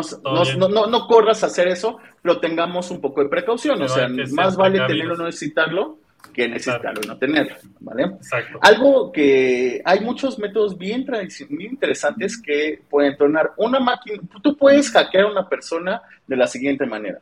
no, 0.69 0.87
no, 0.87 1.07
corras 1.07 1.43
a 1.43 1.47
hacer 1.47 1.67
eso, 1.67 1.97
pero 2.21 2.39
tengamos 2.39 2.89
un 2.89 3.01
poco 3.01 3.21
de 3.21 3.29
precaución, 3.29 3.81
o 3.81 3.89
sea, 3.89 4.07
más 4.31 4.55
vale 4.55 4.79
tenerlo 4.87 5.15
o 5.15 5.17
no 5.17 5.25
necesitarlo 5.25 5.99
que 6.33 6.49
necesitarlo 6.49 7.01
y 7.03 7.07
no 7.07 7.17
tenerlo, 7.17 7.55
¿vale? 7.79 8.03
Exacto. 8.03 8.59
Algo 8.61 9.11
que 9.11 9.81
hay 9.83 9.99
muchos 10.01 10.37
métodos 10.39 10.77
bien, 10.77 11.05
bien 11.49 11.71
interesantes 11.71 12.41
que 12.41 12.81
pueden 12.89 13.15
tornar 13.15 13.51
una 13.57 13.79
máquina, 13.79 14.21
tú 14.41 14.57
puedes 14.57 14.91
hackear 14.91 15.25
a 15.25 15.31
una 15.31 15.47
persona 15.47 16.01
de 16.27 16.35
la 16.35 16.47
siguiente 16.47 16.85
manera. 16.85 17.19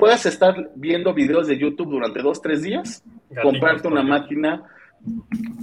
Puedes 0.00 0.26
estar 0.26 0.70
viendo 0.74 1.14
videos 1.14 1.46
de 1.46 1.58
YouTube 1.58 1.90
durante 1.90 2.22
dos, 2.22 2.40
tres 2.42 2.62
días, 2.62 3.04
comprarte 3.42 3.86
una 3.86 4.02
máquina. 4.02 4.64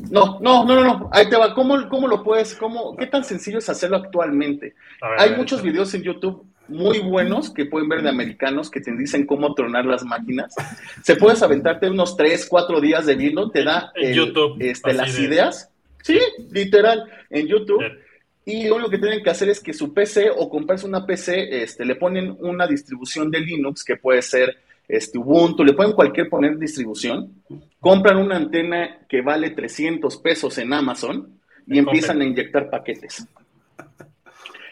No, 0.10 0.40
no, 0.40 0.64
no, 0.64 0.76
no, 0.76 0.84
no, 0.84 1.10
ahí 1.12 1.28
te 1.30 1.36
va. 1.36 1.54
¿Cómo, 1.54 1.90
cómo 1.90 2.08
lo 2.08 2.24
puedes? 2.24 2.56
Cómo, 2.56 2.96
¿Qué 2.96 3.08
tan 3.08 3.24
sencillo 3.24 3.58
es 3.58 3.68
hacerlo 3.68 3.98
actualmente? 3.98 4.76
Hay 5.18 5.36
muchos 5.36 5.62
videos 5.62 5.94
en 5.96 6.04
YouTube 6.04 6.46
muy 6.68 7.00
buenos 7.00 7.50
que 7.50 7.66
pueden 7.66 7.90
ver 7.90 8.02
de 8.02 8.10
americanos 8.10 8.70
que 8.70 8.82
te 8.82 8.92
dicen 8.92 9.26
cómo 9.26 9.54
tronar 9.54 9.86
las 9.86 10.04
máquinas. 10.04 10.54
Se 11.04 11.16
puedes 11.16 11.42
aventarte 11.42 11.90
unos 11.90 12.16
3, 12.16 12.46
4 12.48 12.82
días 12.82 13.06
de 13.06 13.16
viendo, 13.16 13.50
te 13.50 13.64
da 13.64 13.92
YouTube, 14.14 14.58
este, 14.60 14.94
las 14.94 15.18
ideas. 15.20 15.72
Sí, 16.04 16.20
literal, 16.52 17.10
en 17.30 17.48
YouTube. 17.48 17.84
Y 18.48 18.66
lo 18.66 18.76
único 18.76 18.92
que 18.92 18.98
tienen 18.98 19.22
que 19.22 19.30
hacer 19.30 19.50
es 19.50 19.60
que 19.60 19.74
su 19.74 19.94
PC 19.94 20.30
o 20.30 20.50
comprarse 20.50 20.88
una 20.88 21.06
PC, 21.06 21.64
este, 21.64 21.84
le 21.84 21.96
ponen 21.96 22.34
una 22.40 22.66
distribución 22.66 23.30
de 23.30 23.42
Linux 23.42 23.84
que 23.84 23.98
puede 23.98 24.22
ser 24.22 24.56
este, 24.88 25.18
Ubuntu, 25.18 25.66
le 25.66 25.74
pueden 25.74 25.92
cualquier 25.92 26.30
poner 26.30 26.58
distribución, 26.58 27.44
compran 27.82 28.16
una 28.16 28.38
antena 28.38 29.00
que 29.10 29.22
vale 29.22 29.50
300 29.50 30.16
pesos 30.20 30.58
en 30.60 30.72
Amazon 30.72 31.38
y 31.68 31.78
empiezan 31.78 32.22
a 32.22 32.24
inyectar 32.24 32.70
paquetes. 32.70 33.28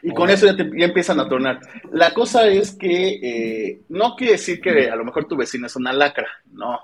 Y 0.01 0.13
con 0.13 0.29
eso 0.29 0.45
ya, 0.45 0.85
empiezan 0.85 1.19
a 1.19 1.27
tornar. 1.27 1.59
La 1.91 2.13
cosa 2.13 2.47
es 2.47 2.77
que 2.77 3.09
eh, 3.21 3.81
no 3.89 4.15
quiere 4.15 4.33
decir 4.33 4.61
que 4.61 4.89
a 4.89 4.95
lo 4.95 5.03
mejor 5.03 5.27
tu 5.27 5.35
vecino 5.35 5.67
es 5.67 5.75
una 5.75 5.91
lacra, 5.91 6.29
no, 6.53 6.79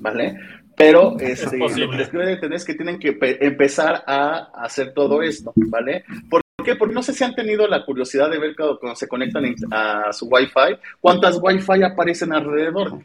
¿vale? 0.00 0.36
Pero 0.76 1.18
este, 1.18 1.58
lo 1.58 1.68
que 1.68 2.08
deben 2.12 2.28
entender 2.30 2.54
es 2.54 2.64
que 2.64 2.74
tienen 2.74 2.98
que 2.98 3.18
empezar 3.40 4.02
a 4.06 4.50
hacer 4.54 4.94
todo 4.94 5.22
esto, 5.22 5.52
¿vale? 5.54 6.04
¿Por 6.28 6.42
qué? 6.64 6.74
Porque 6.74 6.94
no 6.94 7.02
sé 7.02 7.12
si 7.12 7.22
han 7.22 7.34
tenido 7.34 7.66
la 7.68 7.84
curiosidad 7.84 8.30
de 8.30 8.38
ver 8.38 8.56
cuando, 8.56 8.96
se 8.96 9.06
conectan 9.06 9.54
a 9.70 10.12
su 10.12 10.26
Wi-Fi, 10.26 10.78
cuántas 11.00 11.38
Wi-Fi 11.40 11.82
aparecen 11.82 12.32
alrededor. 12.32 12.98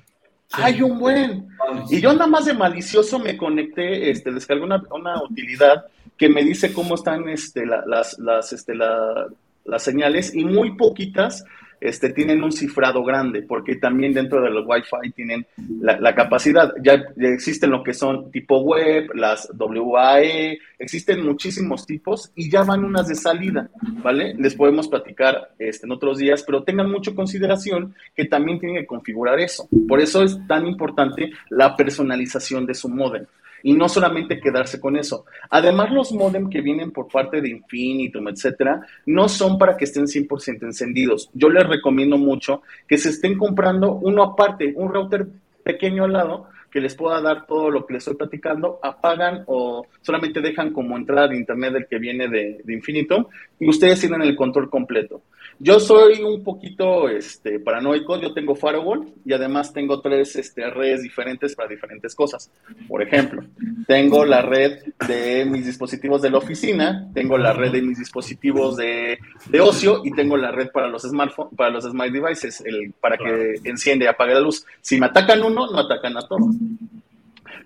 Hay 0.53 0.81
un 0.81 0.99
buen. 0.99 1.47
Y 1.89 1.99
yo 1.99 2.13
nada 2.13 2.27
más 2.27 2.45
de 2.45 2.53
malicioso 2.53 3.19
me 3.19 3.35
conecté, 3.35 4.09
este, 4.09 4.31
descargué 4.31 4.63
una, 4.63 4.81
una 4.91 5.21
utilidad 5.21 5.85
que 6.17 6.29
me 6.29 6.43
dice 6.43 6.71
cómo 6.71 6.95
están 6.95 7.27
este, 7.27 7.65
las, 7.65 8.17
las, 8.19 8.53
este, 8.53 8.73
las 8.73 9.83
señales 9.83 10.33
y 10.33 10.45
muy 10.45 10.77
poquitas 10.77 11.43
este, 11.79 12.09
tienen 12.09 12.43
un 12.43 12.51
cifrado 12.51 13.03
grande, 13.03 13.41
porque 13.41 13.75
también 13.75 14.13
dentro 14.13 14.41
de 14.41 14.49
los 14.49 14.65
Wi-Fi 14.67 15.11
tienen 15.11 15.45
la, 15.81 16.15
capacidad. 16.15 16.73
Ya, 16.81 17.03
existen 17.17 17.71
lo 17.71 17.83
que 17.83 17.93
son 17.93 18.31
tipo 18.31 18.59
web, 18.59 19.09
las 19.13 19.49
WAE, 19.57 20.59
existen 20.79 21.25
muchísimos 21.25 21.85
tipos 21.85 22.31
y 22.35 22.49
ya 22.49 22.63
van 22.63 22.83
unas 22.83 23.07
de 23.07 23.15
salida, 23.15 23.69
¿vale? 24.03 24.33
Les 24.37 24.55
podemos 24.55 24.87
platicar 24.87 25.51
este, 25.59 25.85
en 25.85 25.91
otros 25.91 26.17
días, 26.17 26.43
pero 26.43 26.63
tengan 26.63 26.89
mucho 26.89 27.15
consideración 27.15 27.95
que 28.15 28.25
también 28.25 28.59
tienen 28.59 28.81
que 28.81 28.87
configurar 28.87 29.39
eso. 29.39 29.67
Por 29.87 29.99
eso 29.99 30.23
es 30.23 30.37
tan 30.47 30.65
importante 30.65 31.31
la 31.49 31.75
personalización 31.75 32.65
de 32.65 32.73
su 32.73 32.89
modem 32.89 33.25
y 33.65 33.73
no 33.73 33.89
solamente 33.89 34.39
quedarse 34.39 34.79
con 34.79 34.95
eso. 34.95 35.25
Además, 35.49 35.91
los 35.91 36.11
modem 36.11 36.51
que 36.51 36.61
vienen 36.61 36.91
por 36.91 37.07
parte 37.07 37.41
de 37.41 37.49
Infinitum, 37.49 38.27
etcétera, 38.27 38.85
no 39.07 39.27
son 39.27 39.57
para 39.57 39.75
que 39.75 39.85
estén 39.85 40.05
100% 40.05 40.61
encendidos. 40.61 41.31
Yo 41.33 41.49
les 41.49 41.65
recomiendo 41.67 42.15
mucho 42.15 42.61
que 42.87 42.99
se 42.99 43.09
estén 43.09 43.39
comprando 43.39 43.93
uno 43.93 44.21
aparte, 44.21 44.71
un 44.75 44.93
router 44.93 45.25
pequeño 45.63 46.03
al 46.03 46.13
lado 46.13 46.47
que 46.75 46.81
les 46.81 46.93
pueda 46.93 47.21
dar 47.21 47.45
todo 47.47 47.71
lo 47.71 47.85
que 47.85 47.93
les 47.93 48.01
estoy 48.01 48.17
platicando, 48.17 48.79
apagan 48.83 49.45
o 49.47 49.87
solamente 50.01 50.41
dejan 50.41 50.73
como 50.73 50.97
entrada 50.97 51.29
de 51.29 51.37
internet 51.37 51.73
el 51.73 51.87
que 51.87 51.99
viene 51.99 52.27
de, 52.27 52.59
de 52.61 52.73
Infinitum 52.73 53.27
y 53.57 53.69
ustedes 53.69 54.01
tienen 54.01 54.21
el 54.23 54.35
control 54.35 54.69
completo. 54.69 55.21
Yo 55.57 55.79
soy 55.79 56.21
un 56.21 56.43
poquito 56.43 57.07
este, 57.07 57.59
paranoico, 57.59 58.19
yo 58.19 58.33
tengo 58.33 58.55
firewall 58.55 59.07
y 59.23 59.31
además 59.31 59.71
tengo 59.71 60.01
tres 60.01 60.35
este, 60.35 60.69
redes 60.69 61.01
diferentes 61.01 61.55
para 61.55 61.69
diferentes 61.69 62.13
cosas. 62.13 62.51
Por 62.89 63.01
ejemplo, 63.01 63.41
tengo 63.87 64.25
la 64.25 64.41
red 64.41 64.79
de 65.07 65.45
mis 65.45 65.65
dispositivos 65.65 66.21
de 66.21 66.29
la 66.29 66.39
oficina, 66.39 67.09
tengo 67.13 67.37
la 67.37 67.53
red 67.53 67.71
de 67.71 67.81
mis 67.81 67.99
dispositivos 67.99 68.75
de, 68.75 69.17
ocio 69.61 70.01
y 70.03 70.11
tengo 70.11 70.35
la 70.35 70.51
red 70.51 70.71
para 70.71 70.89
los 70.89 71.03
smartphones, 71.03 71.55
para 71.55 71.69
los 71.69 71.85
smart 71.85 72.11
devices, 72.11 72.61
el, 72.65 72.91
para 72.99 73.17
que 73.17 73.61
enciende 73.63 74.05
y 74.05 74.07
apague 74.09 74.33
la 74.33 74.41
luz. 74.41 74.65
Si 74.81 74.99
me 74.99 75.05
atacan 75.05 75.41
uno, 75.41 75.71
no 75.71 75.79
atacan 75.79 76.17
a 76.17 76.27
todos. 76.27 76.53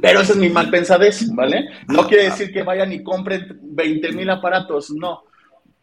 Pero 0.01 0.21
ese 0.21 0.33
es 0.33 0.37
mi 0.37 0.49
mal 0.49 0.69
pensadez, 0.69 1.33
¿vale? 1.33 1.69
No 1.87 2.07
quiere 2.07 2.25
decir 2.25 2.53
que 2.53 2.63
vayan 2.63 2.93
y 2.93 3.03
compren 3.03 3.59
20 3.61 4.11
mil 4.13 4.29
aparatos, 4.29 4.91
no 4.91 5.23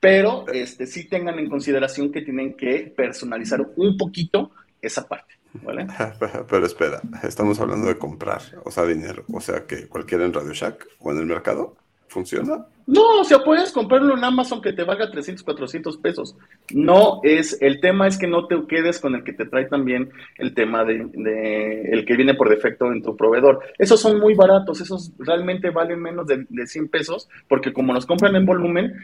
pero 0.01 0.47
este, 0.53 0.87
sí 0.87 1.09
tengan 1.09 1.39
en 1.39 1.49
consideración 1.49 2.13
que 2.13 2.23
tienen 2.23 2.55
que 2.55 2.93
personalizar 2.97 3.61
un 3.77 3.97
poquito 3.97 4.53
esa 4.81 5.07
parte. 5.09 5.35
¿vale? 5.63 5.87
Pero 6.49 6.67
espera, 6.67 7.01
estamos 7.23 7.59
hablando 7.61 7.89
de 7.89 7.99
comprar, 7.99 8.43
o 8.65 8.71
sea, 8.71 8.85
dinero, 8.85 9.25
o 9.33 9.41
sea, 9.41 9.67
que 9.67 9.89
cualquiera 9.89 10.25
en 10.25 10.33
Radio 10.33 10.53
Shack 10.53 10.87
o 11.01 11.13
en 11.13 11.19
el 11.19 11.27
mercado 11.27 11.77
funciona. 12.17 12.67
No, 12.87 13.21
o 13.21 13.25
sea, 13.25 13.41
puedes 13.41 13.73
comprarlo 13.73 14.17
en 14.17 14.25
Amazon 14.25 14.63
que 14.63 14.73
te 14.73 14.85
valga 14.85 15.11
300, 15.11 15.45
400 15.45 15.99
pesos. 15.99 16.35
No 16.73 17.21
es, 17.23 17.59
el 17.61 17.79
tema 17.81 18.07
es 18.07 18.17
que 18.17 18.27
no 18.27 18.47
te 18.47 18.57
quedes 18.67 19.01
con 19.01 19.15
el 19.15 19.23
que 19.23 19.35
te 19.35 19.45
trae 19.45 19.67
también 19.67 20.11
el 20.39 20.55
tema 20.55 20.83
de, 20.85 21.91
el 21.93 22.07
que 22.07 22.17
viene 22.17 22.35
por 22.35 22.49
defecto 22.49 22.91
en 22.91 23.03
tu 23.03 23.15
proveedor. 23.15 23.61
Esos 23.77 24.01
son 24.01 24.19
muy 24.19 24.35
baratos, 24.35 24.81
esos 24.81 25.13
realmente 25.19 25.69
valen 25.69 26.01
menos 26.01 26.27
de, 26.27 26.47
de 26.49 26.67
100 26.67 26.89
pesos, 26.89 27.29
porque 27.49 27.75
como 27.75 27.93
nos 27.93 28.07
compran 28.07 28.35
en 28.35 28.47
volumen, 28.47 28.95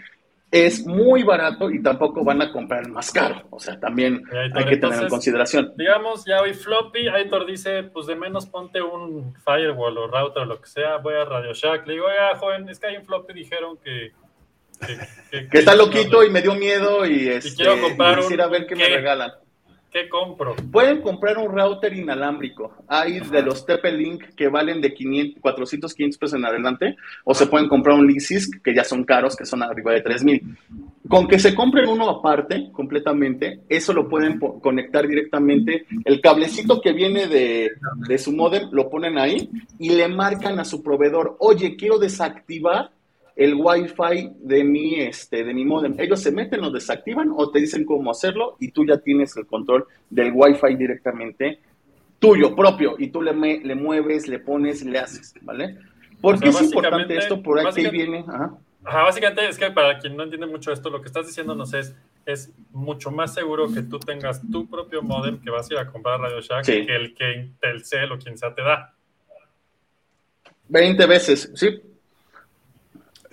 es 0.53 0.87
muy 0.87 1.23
barato 1.23 1.71
y 1.71 1.83
tampoco 1.83 2.23
van 2.23 2.43
a 2.43 2.53
comprar 2.53 2.87
más 2.91 3.11
caro. 3.11 3.47
O 3.49 3.59
sea, 3.59 3.81
también 3.81 4.23
hay 4.55 4.65
que 4.67 4.77
tener 4.77 5.03
en 5.03 5.09
consideración. 5.09 5.73
Digamos, 5.77 6.27
ya 6.27 6.43
hoy 6.43 6.53
floppy, 6.53 7.09
Aitor 7.09 7.47
dice, 7.47 7.85
pues 7.85 8.07
de 8.07 8.15
menos 8.15 8.45
ponte 8.45 8.83
un 8.83 9.35
firewall 9.47 9.97
o 9.97 10.07
router 10.09 10.43
o 10.43 10.45
lo 10.45 10.61
que 10.61 10.69
sea, 10.69 10.99
voy 10.99 11.15
a 11.15 11.25
Radio 11.25 11.55
Shack. 11.55 11.87
Le 11.87 11.95
digo, 11.95 12.05
oiga, 12.05 12.37
joven, 12.37 12.69
es 12.69 12.79
que 12.79 12.87
hay 12.87 12.99
un 12.99 13.05
floppy 13.07 13.33
dijeron 13.33 13.79
que... 13.83 14.13
Que, 15.31 15.59
está 15.59 15.75
loquito 15.75 16.23
y 16.23 16.29
me 16.29 16.43
dio 16.43 16.55
miedo 16.55 17.07
y, 17.07 17.29
este, 17.29 17.55
quiero 17.55 17.81
comprar 17.81 18.19
quisiera 18.19 18.47
ver 18.47 18.67
qué 18.67 18.77
me 18.77 18.89
regalan. 18.89 19.33
¿Qué 19.93 20.09
compro? 20.09 20.57
Pueden 20.71 21.03
comprar 21.03 21.37
un 21.37 21.53
router 21.53 21.93
inalámbrico. 21.93 22.73
Hay 22.89 23.21
de 23.21 23.43
los 23.43 23.67
TP-Link 23.67 24.35
que 24.35 24.49
valen 24.49 24.81
de 24.81 24.95
500, 24.95 25.43
400, 25.43 25.95
500 25.95 26.19
pesos 26.19 26.39
en 26.39 26.47
adelante. 26.47 26.97
O 27.25 27.35
se 27.35 27.47
pueden 27.47 27.69
comprar 27.69 27.97
un 27.97 28.07
Linksys 28.07 28.51
que 28.65 28.75
ya 28.75 28.85
son 28.85 29.05
caros, 29.05 29.37
que 29.37 29.45
son 29.45 29.63
arriba 29.63 29.93
de 29.93 30.01
3000. 30.01 30.57
Con 31.07 31.29
que 31.29 31.39
se 31.39 31.55
compren 31.55 31.91
uno 31.91 32.09
aparte, 32.09 32.71
completamente, 32.73 33.61
eso 33.69 33.93
lo 33.93 34.09
pueden 34.09 34.39
conectar 34.39 35.07
directamente. 35.07 35.85
El 36.07 36.23
cablecito 36.23 36.81
que 36.81 36.95
viene 36.95 37.27
de, 37.27 37.73
de 38.09 38.19
su 38.19 38.33
modem 38.33 38.71
lo 38.73 38.89
ponen 38.89 39.19
ahí 39.19 39.51
y 39.79 39.91
le 39.91 40.09
marcan 40.09 40.59
a 40.59 40.65
su 40.65 40.83
proveedor, 40.83 41.37
oye, 41.39 41.77
quiero 41.77 41.99
desactivar 41.99 42.93
el 43.37 43.55
Wi-Fi 43.55 44.33
de 44.41 44.65
mi, 44.65 45.01
este, 45.01 45.45
de 45.45 45.55
mi 45.55 45.65
modem. 45.65 45.95
Ellos 45.99 46.21
se 46.21 46.31
meten, 46.31 46.61
lo 46.61 46.71
desactivan 46.71 47.33
o 47.35 47.51
te 47.51 47.61
dicen 47.61 47.85
cómo 47.85 48.11
hacerlo 48.11 48.57
y 48.61 48.71
tú 48.71 48.85
ya 48.87 48.99
tienes 48.99 49.37
el 49.37 49.47
control 49.47 49.87
del 50.11 50.33
Wi-Fi 50.35 50.77
directamente 50.77 51.61
tuyo, 52.23 52.55
propio, 52.55 52.95
y 52.99 53.09
tú 53.09 53.21
le, 53.21 53.33
le 53.33 53.75
mueves, 53.75 54.29
le 54.29 54.39
pones, 54.39 54.85
le 54.85 54.99
haces, 54.99 55.35
¿vale? 55.43 55.77
¿Por 56.21 56.39
qué 56.39 56.51
es 56.51 56.63
importante 56.63 57.17
esto? 57.17 57.43
Por 57.43 57.59
aquí 57.67 57.91
viene. 57.91 58.25
Ajá. 58.29 59.03
básicamente 59.03 59.49
es 59.49 59.59
que 59.59 59.71
para 59.73 59.99
quien 59.99 60.17
no 60.17 60.23
entiende 60.23 60.47
mucho 60.47 60.73
esto, 60.73 60.89
lo 60.89 61.01
que 61.01 61.09
estás 61.09 61.27
diciéndonos 61.27 61.75
es, 61.75 61.97
es 62.25 62.53
mucho 62.71 63.11
más 63.11 63.35
seguro 63.35 63.73
que 63.73 63.83
tú 63.83 63.99
tengas 63.99 64.41
tu 64.51 64.71
propio 64.71 65.03
modem 65.03 65.41
que 65.41 65.51
vas 65.51 65.69
a 65.69 65.75
ir 65.75 65.81
a 65.81 65.91
comprar 65.91 66.21
Radio 66.21 66.41
Shack 66.41 66.65
que 66.65 66.87
el 66.95 67.13
que 67.13 67.51
Telcel 67.61 68.13
o 68.13 68.19
quien 68.19 68.39
sea 68.39 68.55
te 68.55 68.63
da. 68.63 68.95
20 70.69 71.07
veces, 71.07 71.51
sí. 71.57 71.83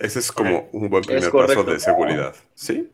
Ese 0.00 0.18
es 0.18 0.32
como 0.32 0.68
un 0.72 0.88
buen 0.88 1.04
primer 1.04 1.30
paso 1.30 1.62
de 1.62 1.78
seguridad, 1.78 2.34
¿sí? 2.54 2.88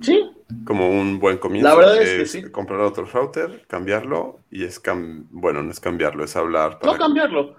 Sí. 0.00 0.22
Como 0.64 0.88
un 0.88 1.18
buen 1.18 1.36
comienzo. 1.36 1.68
La 1.68 1.74
verdad 1.74 2.02
es, 2.02 2.08
que 2.10 2.26
sí. 2.26 2.50
Comprar 2.50 2.80
otro 2.80 3.04
router, 3.04 3.64
cambiarlo 3.66 4.40
y 4.50 4.64
es 4.64 4.80
bueno, 5.30 5.62
no 5.62 5.70
es 5.70 5.80
cambiarlo, 5.80 6.24
es 6.24 6.34
hablar. 6.34 6.78
No 6.82 6.94
cambiarlo. 6.96 7.56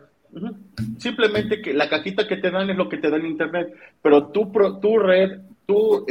Simplemente 0.98 1.62
que 1.62 1.74
la 1.74 1.88
cajita 1.88 2.28
que 2.28 2.38
te 2.38 2.50
dan 2.50 2.72
es 2.72 2.76
lo 2.76 2.90
que 2.90 2.98
te 2.98 3.10
da 3.12 3.18
el 3.18 3.26
internet, 3.26 3.72
pero 4.02 4.28
tu, 4.28 4.52
tu 4.82 4.98
red, 4.98 5.42
tu, 5.68 6.06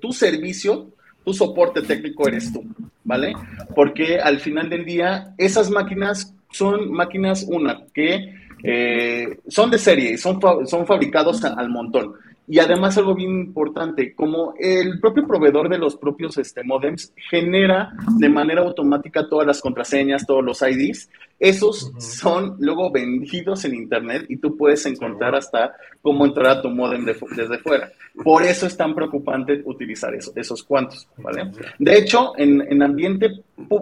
tu 0.00 0.12
servicio, 0.12 0.90
tu 1.24 1.32
soporte 1.32 1.82
técnico 1.82 2.26
eres 2.26 2.52
tú, 2.52 2.64
¿vale? 3.04 3.34
Porque 3.76 4.18
al 4.18 4.40
final 4.40 4.68
del 4.68 4.84
día, 4.84 5.32
esas 5.38 5.70
máquinas 5.70 6.34
son 6.50 6.90
máquinas, 6.90 7.44
una, 7.44 7.84
que 7.94 8.34
eh, 8.62 9.38
son 9.48 9.70
de 9.70 9.78
serie, 9.78 10.18
son, 10.18 10.40
son 10.66 10.86
fabricados 10.86 11.44
al 11.44 11.68
montón. 11.68 12.14
Y 12.50 12.60
además 12.60 12.96
algo 12.96 13.14
bien 13.14 13.30
importante, 13.30 14.14
como 14.14 14.54
el 14.58 14.98
propio 15.00 15.26
proveedor 15.26 15.68
de 15.68 15.76
los 15.76 15.96
propios 15.96 16.38
este, 16.38 16.64
modems 16.64 17.12
genera 17.28 17.92
de 18.16 18.30
manera 18.30 18.62
automática 18.62 19.28
todas 19.28 19.46
las 19.46 19.60
contraseñas, 19.60 20.26
todos 20.26 20.42
los 20.42 20.62
IDs, 20.62 21.10
esos 21.38 21.92
son 21.98 22.56
luego 22.58 22.90
vendidos 22.90 23.66
en 23.66 23.74
Internet 23.74 24.24
y 24.30 24.38
tú 24.38 24.56
puedes 24.56 24.86
encontrar 24.86 25.34
hasta 25.34 25.74
cómo 26.00 26.24
entrar 26.24 26.46
a 26.46 26.62
tu 26.62 26.70
modem 26.70 27.04
desde 27.04 27.58
fuera. 27.58 27.92
Por 28.24 28.42
eso 28.42 28.66
es 28.66 28.76
tan 28.78 28.94
preocupante 28.94 29.60
utilizar 29.66 30.14
esos 30.14 30.62
cuantos, 30.62 31.06
¿vale? 31.18 31.52
De 31.78 31.98
hecho, 31.98 32.32
en, 32.38 32.62
en 32.62 32.82
ambiente 32.82 33.30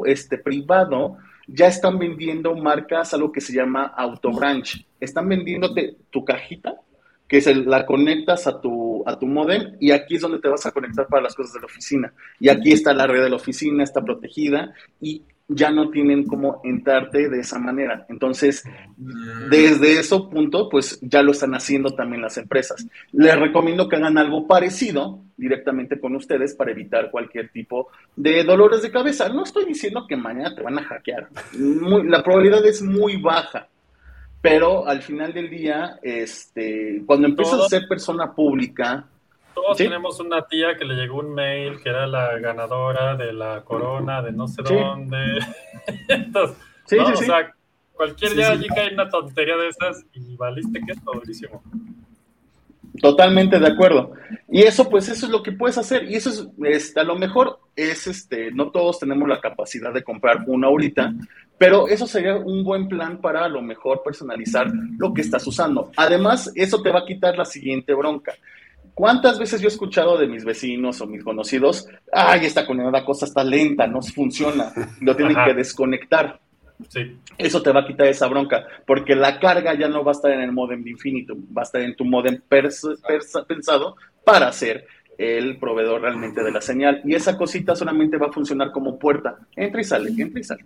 este, 0.07 0.39
privado, 0.39 1.18
ya 1.47 1.68
están 1.68 1.99
vendiendo 1.99 2.55
marcas, 2.57 3.14
algo 3.14 3.32
que 3.32 3.40
se 3.40 3.53
llama 3.53 3.84
Autobranch. 3.97 4.86
Están 5.01 5.28
vendiéndote 5.28 5.97
tu 6.11 6.24
cajita 6.24 6.74
que 7.28 7.40
se 7.40 7.55
la 7.55 7.86
conectas 7.86 8.47
a 8.47 8.61
tu, 8.61 9.03
a 9.07 9.18
tu 9.18 9.26
modem 9.26 9.76
y 9.80 9.90
aquí 9.90 10.16
es 10.16 10.22
donde 10.22 10.38
te 10.38 10.49
vas 10.49 10.64
a 10.64 10.70
conectar 10.70 11.07
para 11.09 11.22
las 11.22 11.34
cosas 11.34 11.55
de 11.55 11.61
la 11.61 11.66
oficina. 11.66 12.12
Y 12.38 12.49
aquí 12.49 12.72
está 12.72 12.92
la 12.94 13.07
red 13.07 13.22
de 13.22 13.30
la 13.30 13.36
oficina, 13.36 13.82
está 13.82 14.03
protegida 14.03 14.72
y 15.01 15.22
ya 15.49 15.70
no 15.70 15.90
tienen 15.90 16.26
cómo 16.26 16.61
entrarte 16.64 17.28
de 17.28 17.40
esa 17.40 17.59
manera. 17.59 18.05
Entonces, 18.09 18.64
desde 19.49 20.01
ese 20.01 20.18
punto, 20.30 20.68
pues 20.68 20.99
ya 21.01 21.22
lo 21.22 21.32
están 21.32 21.55
haciendo 21.55 21.94
también 21.94 22.22
las 22.22 22.36
empresas. 22.36 22.86
Les 23.12 23.38
recomiendo 23.38 23.88
que 23.88 23.97
hagan 23.97 24.18
algo 24.18 24.47
parecido 24.47 25.20
directamente 25.36 26.01
con 26.01 26.16
ustedes 26.16 26.55
para 26.55 26.72
evitar 26.72 27.11
cualquier 27.11 27.51
tipo 27.51 27.88
de 28.16 28.42
dolores 28.42 28.82
de 28.82 28.90
cabeza. 28.90 29.28
No 29.28 29.44
estoy 29.44 29.66
diciendo 29.66 30.07
que 30.09 30.16
mañana 30.16 30.55
te 30.55 30.62
van 30.62 30.78
a 30.78 30.84
hackear. 30.84 31.28
la 31.53 32.22
probabilidad 32.22 32.64
es 32.66 32.82
muy 32.82 33.16
baja 33.20 33.68
pero 34.47 34.86
al 34.86 35.03
final 35.03 35.32
del 35.32 35.51
día, 35.51 35.99
este, 36.03 37.03
cuando 37.05 37.26
empiezas 37.26 37.62
a 37.62 37.68
ser 37.68 37.88
persona 37.88 38.32
pública... 38.32 39.09
Todos 39.57 39.78
tenemos 39.78 40.20
una 40.20 40.46
tía 40.46 40.76
que 40.76 40.84
le 40.84 40.96
llegó 40.96 41.20
un 41.20 41.32
mail 41.32 41.80
que 41.82 41.88
era 41.88 42.07
la 42.07 42.38
ganadora 42.38 43.16
de 43.16 43.32
la 43.32 43.64
corona 43.64 44.20
de 44.20 44.30
no 44.30 44.46
sé 44.46 44.62
dónde. 44.62 45.16
Entonces, 46.09 46.59
sí, 46.84 46.98
o 46.98 47.16
sea, 47.16 47.54
cualquier 47.94 48.34
día 48.34 48.50
allí 48.50 48.66
cae 48.68 48.92
una 48.92 49.09
tontería 49.09 49.57
de 49.57 49.68
esas 49.68 50.04
y 50.12 50.36
valiste 50.36 50.78
que 50.84 50.92
es 50.92 51.02
durísimo. 51.02 51.62
Totalmente 53.00 53.59
de 53.59 53.66
acuerdo. 53.66 54.12
Y 54.46 54.61
eso, 54.61 54.90
pues, 54.90 55.09
eso 55.09 55.24
es 55.24 55.32
lo 55.32 55.42
que 55.42 55.52
puedes 55.52 55.78
hacer. 55.78 56.04
Y 56.04 56.16
eso 56.16 56.28
es, 56.28 56.46
este, 56.64 57.00
a 57.00 57.04
lo 57.04 57.16
mejor 57.16 57.59
es, 57.74 58.07
este, 58.07 58.50
no 58.50 58.70
todos 58.70 58.98
tenemos 58.98 59.26
la 59.26 59.40
capacidad 59.40 59.90
de 59.90 60.04
comprar 60.04 60.44
una 60.46 60.66
ahorita, 60.66 61.14
pero 61.57 61.88
eso 61.88 62.07
sería 62.07 62.36
un 62.36 62.62
buen 62.62 62.88
plan 62.88 63.22
para 63.22 63.46
a 63.46 63.48
lo 63.48 63.62
mejor 63.62 64.02
personalizar 64.04 64.70
lo 64.98 65.14
que 65.14 65.22
estás 65.22 65.46
usando. 65.46 65.90
Además, 65.96 66.52
eso 66.54 66.82
te 66.82 66.90
va 66.90 67.00
a 67.00 67.07
quitar 67.07 67.38
la 67.38 67.46
siguiente 67.46 67.94
bronca. 67.94 68.34
¿Cuántas 68.97 69.38
veces 69.38 69.61
yo 69.61 69.66
he 69.66 69.68
escuchado 69.68 70.16
de 70.16 70.26
mis 70.26 70.42
vecinos 70.42 71.03
o 71.03 71.07
mis 71.07 71.22
conocidos, 71.22 71.86
ay, 72.11 72.47
esta 72.47 72.66
condenada 72.66 73.05
cosa 73.05 73.26
está 73.26 73.44
lenta, 73.44 73.86
no 73.86 74.01
funciona, 74.01 74.72
lo 75.03 75.14
tienen 75.14 75.36
que 75.44 75.53
desconectar? 75.53 76.40
Sí. 76.88 77.14
Eso 77.36 77.61
te 77.61 77.72
va 77.72 77.80
a 77.80 77.86
quitar 77.86 78.07
esa 78.07 78.26
bronca, 78.26 78.64
porque 78.86 79.14
la 79.14 79.38
carga 79.38 79.74
ya 79.78 79.86
no 79.88 80.03
va 80.03 80.12
a 80.12 80.14
estar 80.14 80.30
en 80.30 80.40
el 80.40 80.51
modem 80.51 80.82
de 80.82 80.92
infinito, 80.92 81.36
va 81.55 81.61
a 81.61 81.64
estar 81.64 81.82
en 81.82 81.94
tu 81.94 82.07
modem 82.07 82.40
pensado 82.49 83.97
para 84.24 84.49
hacer 84.49 84.86
el 85.18 85.59
proveedor 85.59 86.01
realmente 86.01 86.42
de 86.42 86.53
la 86.53 86.62
señal. 86.62 87.03
Y 87.05 87.14
esa 87.14 87.36
cosita 87.36 87.76
solamente 87.76 88.16
va 88.16 88.28
a 88.28 88.32
funcionar 88.32 88.72
como 88.72 88.99
puerta. 88.99 89.36
Entra 89.55 89.82
y 89.82 89.84
sale, 89.84 90.09
entra 90.16 90.40
y 90.40 90.44
sale. 90.44 90.62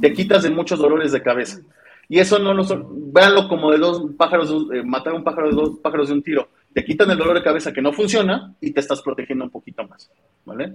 Te 0.00 0.12
quitas 0.12 0.42
de 0.42 0.50
muchos 0.50 0.80
dolores 0.80 1.12
de 1.12 1.22
cabeza. 1.22 1.60
Y 2.08 2.18
eso 2.18 2.38
no 2.40 2.52
lo 2.52 2.64
son, 2.64 3.12
véanlo 3.12 3.48
como 3.48 3.70
de 3.70 3.78
dos 3.78 4.02
pájaros, 4.16 4.52
eh, 4.72 4.82
matar 4.82 5.14
un 5.14 5.24
pájaro 5.24 5.48
de 5.50 5.54
dos 5.54 5.78
pájaros 5.80 6.08
de 6.08 6.14
un 6.14 6.22
tiro. 6.22 6.48
Te 6.74 6.84
quitan 6.84 7.10
el 7.10 7.16
dolor 7.16 7.36
de 7.36 7.42
cabeza 7.42 7.72
que 7.72 7.80
no 7.80 7.92
funciona 7.92 8.52
y 8.60 8.72
te 8.72 8.80
estás 8.80 9.00
protegiendo 9.00 9.44
un 9.44 9.50
poquito 9.50 9.86
más. 9.86 10.10
¿Vale? 10.44 10.72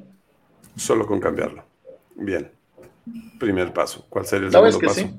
Solo 0.76 1.06
con 1.06 1.20
cambiarlo. 1.20 1.64
Bien. 2.16 2.50
Primer 3.38 3.74
paso. 3.74 4.06
¿Cuál 4.10 4.26
sería 4.26 4.48
el 4.48 4.54
segundo 4.54 4.80
paso? 4.80 5.10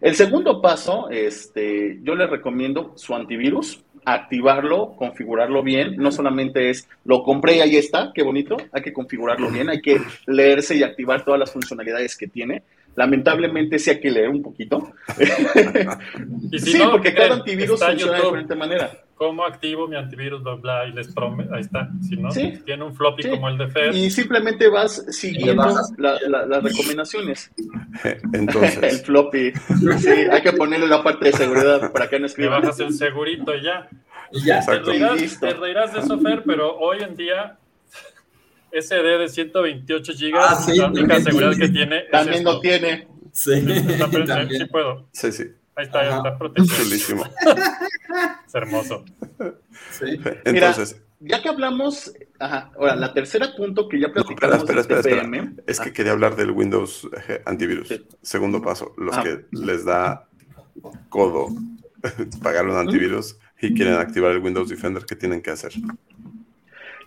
El 0.00 0.14
segundo 0.14 0.62
paso, 0.62 1.10
este, 1.10 1.98
yo 2.02 2.14
les 2.14 2.30
recomiendo 2.30 2.92
su 2.96 3.14
antivirus, 3.14 3.84
activarlo, 4.04 4.94
configurarlo 4.96 5.62
bien. 5.62 5.96
No 5.96 6.10
solamente 6.10 6.70
es 6.70 6.88
lo 7.04 7.22
compré 7.22 7.56
y 7.56 7.60
ahí 7.60 7.76
está, 7.76 8.10
qué 8.14 8.22
bonito, 8.22 8.56
hay 8.72 8.82
que 8.82 8.92
configurarlo 8.92 9.50
bien, 9.50 9.68
hay 9.68 9.82
que 9.82 10.00
leerse 10.26 10.74
y 10.76 10.82
activar 10.82 11.24
todas 11.24 11.40
las 11.40 11.52
funcionalidades 11.52 12.16
que 12.16 12.28
tiene. 12.28 12.62
Lamentablemente 12.96 13.78
sí 13.78 13.90
hay 13.90 14.00
que 14.00 14.10
leer 14.10 14.30
un 14.30 14.42
poquito. 14.42 14.92
sí, 16.58 16.78
porque 16.90 17.14
cada 17.14 17.34
antivirus 17.34 17.82
funciona 17.82 18.18
de 18.18 18.22
diferente 18.22 18.54
manera. 18.54 18.90
¿Cómo 19.20 19.44
activo 19.44 19.86
mi 19.86 19.96
antivirus? 19.96 20.42
Bla, 20.42 20.54
bla, 20.54 20.86
y 20.86 20.92
les 20.92 21.12
prometo, 21.12 21.54
ahí 21.54 21.60
está. 21.60 21.90
Si 22.00 22.16
no, 22.16 22.30
tiene 22.30 22.82
un 22.82 22.94
floppy 22.94 23.28
como 23.28 23.50
el 23.50 23.58
de 23.58 23.68
Fed. 23.68 23.92
Y 23.92 24.10
simplemente 24.10 24.66
vas 24.68 25.04
siguiendo 25.10 25.62
las 25.98 26.62
recomendaciones. 26.62 27.52
Entonces. 28.32 28.82
el 28.82 28.98
floppy. 29.00 29.52
Sí, 29.98 30.08
hay 30.08 30.40
que 30.40 30.54
ponerle 30.54 30.86
la 30.88 31.02
parte 31.02 31.26
de 31.26 31.32
seguridad 31.32 31.92
para 31.92 32.08
que 32.08 32.18
no 32.18 32.24
escriban. 32.24 32.62
Te 32.62 32.68
bajas 32.68 32.80
el 32.80 32.94
segurito 32.94 33.54
y 33.54 33.62
ya. 33.62 33.90
Y 34.32 34.42
ya. 34.42 34.64
Te 34.64 34.78
reirás, 34.78 35.38
te 35.38 35.52
reirás 35.52 35.92
de 35.92 36.00
eso, 36.00 36.18
Fer, 36.18 36.42
pero 36.46 36.78
hoy 36.78 37.02
en 37.02 37.14
día 37.14 37.58
SD 38.72 39.18
de 39.18 39.28
128 39.28 40.12
GB, 40.14 40.34
ah, 40.34 40.66
la 40.74 40.86
única 40.86 41.20
seguridad 41.20 41.52
que 41.58 41.68
tiene. 41.68 42.04
También 42.10 42.42
lo 42.42 42.58
tiene. 42.60 43.06
Sí. 43.32 43.60
sí 43.60 44.64
puedo. 44.64 45.08
Sí, 45.12 45.30
sí. 45.30 45.44
Ahí 45.80 45.86
está, 45.86 46.02
ya 46.04 46.16
está 46.18 46.36
protegido. 46.36 46.76
Chulísimo. 46.76 47.24
es 48.46 48.54
hermoso. 48.54 49.02
Sí. 49.92 50.20
Entonces. 50.44 51.00
ya 51.20 51.40
que 51.40 51.48
hablamos, 51.48 52.12
ajá, 52.38 52.70
ahora, 52.76 52.96
la 52.96 53.14
tercera 53.14 53.56
punto 53.56 53.88
que 53.88 53.98
ya 53.98 54.12
platicamos. 54.12 54.58
espera, 54.58 54.80
espera, 54.82 55.00
espera, 55.00 55.52
Es 55.66 55.80
que 55.80 55.94
quería 55.94 56.12
hablar 56.12 56.36
del 56.36 56.50
Windows 56.50 57.08
eh, 57.28 57.40
antivirus. 57.46 57.98
Segundo 58.20 58.60
paso, 58.60 58.92
los 58.98 59.16
ah. 59.16 59.22
que 59.22 59.46
les 59.52 59.86
da 59.86 60.28
codo 61.08 61.48
pagar 62.42 62.66
un 62.66 62.76
antivirus 62.76 63.38
y 63.58 63.72
quieren 63.72 63.94
activar 63.94 64.32
el 64.32 64.40
Windows 64.40 64.68
Defender, 64.68 65.06
¿qué 65.06 65.16
tienen 65.16 65.40
que 65.40 65.50
hacer? 65.50 65.72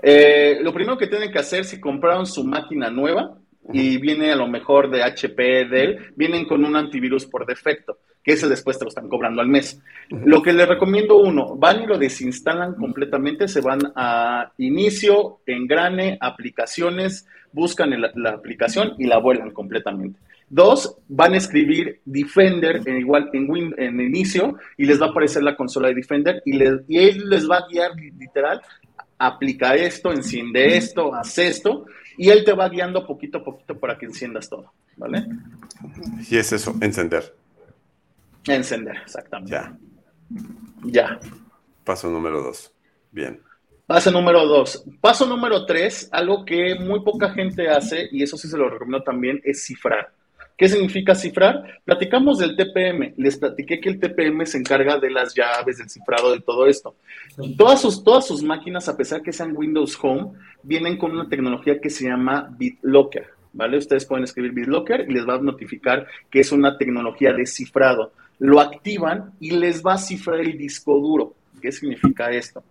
Eh, 0.02 0.58
lo 0.64 0.74
primero 0.74 0.98
que 0.98 1.06
tienen 1.06 1.32
que 1.32 1.38
hacer 1.38 1.64
si 1.64 1.80
compraron 1.80 2.26
su 2.26 2.44
máquina 2.44 2.90
nueva 2.90 3.38
y 3.72 3.98
viene 3.98 4.32
a 4.32 4.36
lo 4.36 4.48
mejor 4.48 4.90
de 4.90 5.04
HP, 5.04 5.66
Dell, 5.66 6.12
vienen 6.16 6.46
con 6.46 6.66
un 6.66 6.76
antivirus 6.76 7.28
por 7.28 7.46
defecto, 7.46 8.00
que 8.24 8.34
ese 8.34 8.48
después 8.48 8.78
te 8.78 8.86
lo 8.86 8.90
están 8.90 9.10
cobrando 9.10 9.42
al 9.42 9.48
mes. 9.48 9.82
Lo 10.10 10.42
que 10.42 10.54
les 10.54 10.68
recomiendo 10.68 11.18
uno, 11.18 11.56
van 11.56 11.84
y 11.84 11.88
lo 11.88 11.98
desinstalan 11.98 12.76
completamente, 12.76 13.48
se 13.48 13.62
van 13.62 13.80
a 13.96 14.52
inicio, 14.58 15.40
engrane, 15.46 16.18
aplicaciones, 16.22 17.28
buscan 17.52 17.94
la 18.16 18.30
aplicación 18.30 18.94
y 18.98 19.06
la 19.06 19.20
vuelan 19.20 19.52
completamente. 19.52 20.20
Dos, 20.50 20.98
van 21.08 21.34
a 21.34 21.38
escribir 21.38 22.02
Defender 22.06 22.82
en 22.86 22.98
igual 22.98 23.30
en, 23.34 23.50
Win, 23.50 23.74
en 23.78 24.00
inicio 24.00 24.58
y 24.78 24.86
les 24.86 25.02
va 25.02 25.08
a 25.08 25.10
aparecer 25.10 25.42
la 25.42 25.56
consola 25.56 25.88
de 25.88 25.96
Defender 25.96 26.42
y, 26.46 26.54
les, 26.54 26.82
y 26.88 26.98
él 27.00 27.30
les 27.30 27.50
va 27.50 27.58
a 27.58 27.68
guiar 27.68 27.92
literal 27.96 28.62
aplica 29.18 29.76
esto, 29.76 30.12
enciende 30.12 30.78
esto, 30.78 31.14
haz 31.14 31.38
esto, 31.38 31.86
y 32.18 32.30
él 32.30 32.44
te 32.44 32.54
va 32.54 32.70
guiando 32.70 33.06
poquito 33.06 33.40
a 33.40 33.44
poquito 33.44 33.80
para 33.80 33.98
que 33.98 34.06
enciendas 34.06 34.50
todo, 34.50 34.72
¿vale? 34.98 35.26
Y 36.30 36.38
es 36.38 36.52
eso, 36.52 36.76
encender. 36.82 37.34
Encender, 38.48 38.98
exactamente. 39.04 39.52
Ya. 39.52 39.78
Ya. 40.84 41.20
Paso 41.84 42.10
número 42.10 42.42
dos. 42.42 42.74
Bien. 43.12 43.42
Paso 43.86 44.12
número 44.12 44.46
dos. 44.48 44.84
Paso 45.02 45.26
número 45.26 45.66
tres, 45.66 46.10
algo 46.12 46.46
que 46.46 46.76
muy 46.76 47.02
poca 47.02 47.30
gente 47.32 47.70
hace, 47.70 48.08
y 48.12 48.24
eso 48.24 48.38
sí 48.38 48.48
se 48.48 48.58
lo 48.58 48.70
recomiendo 48.70 49.04
también, 49.04 49.42
es 49.44 49.64
cifrar. 49.66 50.12
¿Qué 50.58 50.70
significa 50.70 51.16
cifrar? 51.16 51.82
Platicamos 51.84 52.38
del 52.38 52.56
TPM. 52.56 53.16
Les 53.18 53.38
platiqué 53.38 53.80
que 53.80 53.90
el 53.90 54.00
TPM 54.00 54.46
se 54.46 54.60
encarga 54.60 55.00
de 55.00 55.10
las 55.10 55.34
llaves, 55.34 55.80
del 55.80 55.90
cifrado, 55.90 56.32
de 56.32 56.42
todo 56.42 56.68
esto. 56.68 56.96
Todas 57.58 57.82
sus, 57.82 58.04
todas 58.04 58.28
sus 58.28 58.44
máquinas, 58.44 58.88
a 58.88 58.96
pesar 58.96 59.22
que 59.24 59.34
sean 59.34 59.58
Windows 59.58 59.98
Home, 60.02 60.34
vienen 60.62 60.98
con 60.98 61.12
una 61.12 61.28
tecnología 61.28 61.82
que 61.82 61.90
se 61.90 62.06
llama 62.06 62.50
BitLocker. 62.58 63.28
¿Vale? 63.54 63.78
Ustedes 63.78 64.06
pueden 64.06 64.24
escribir 64.24 64.52
BitLocker 64.52 65.06
y 65.10 65.14
les 65.14 65.28
va 65.28 65.36
a 65.36 65.42
notificar 65.42 66.08
que 66.30 66.40
es 66.40 66.52
una 66.52 66.78
tecnología 66.78 67.34
de 67.34 67.46
cifrado. 67.46 68.14
Lo 68.40 68.60
activan 68.60 69.34
y 69.40 69.52
les 69.52 69.84
va 69.84 69.94
a 69.94 69.98
cifrar 69.98 70.40
el 70.40 70.58
disco 70.58 71.00
duro. 71.00 71.36
¿Qué 71.62 71.72
significa 71.72 72.30
esto? 72.30 72.64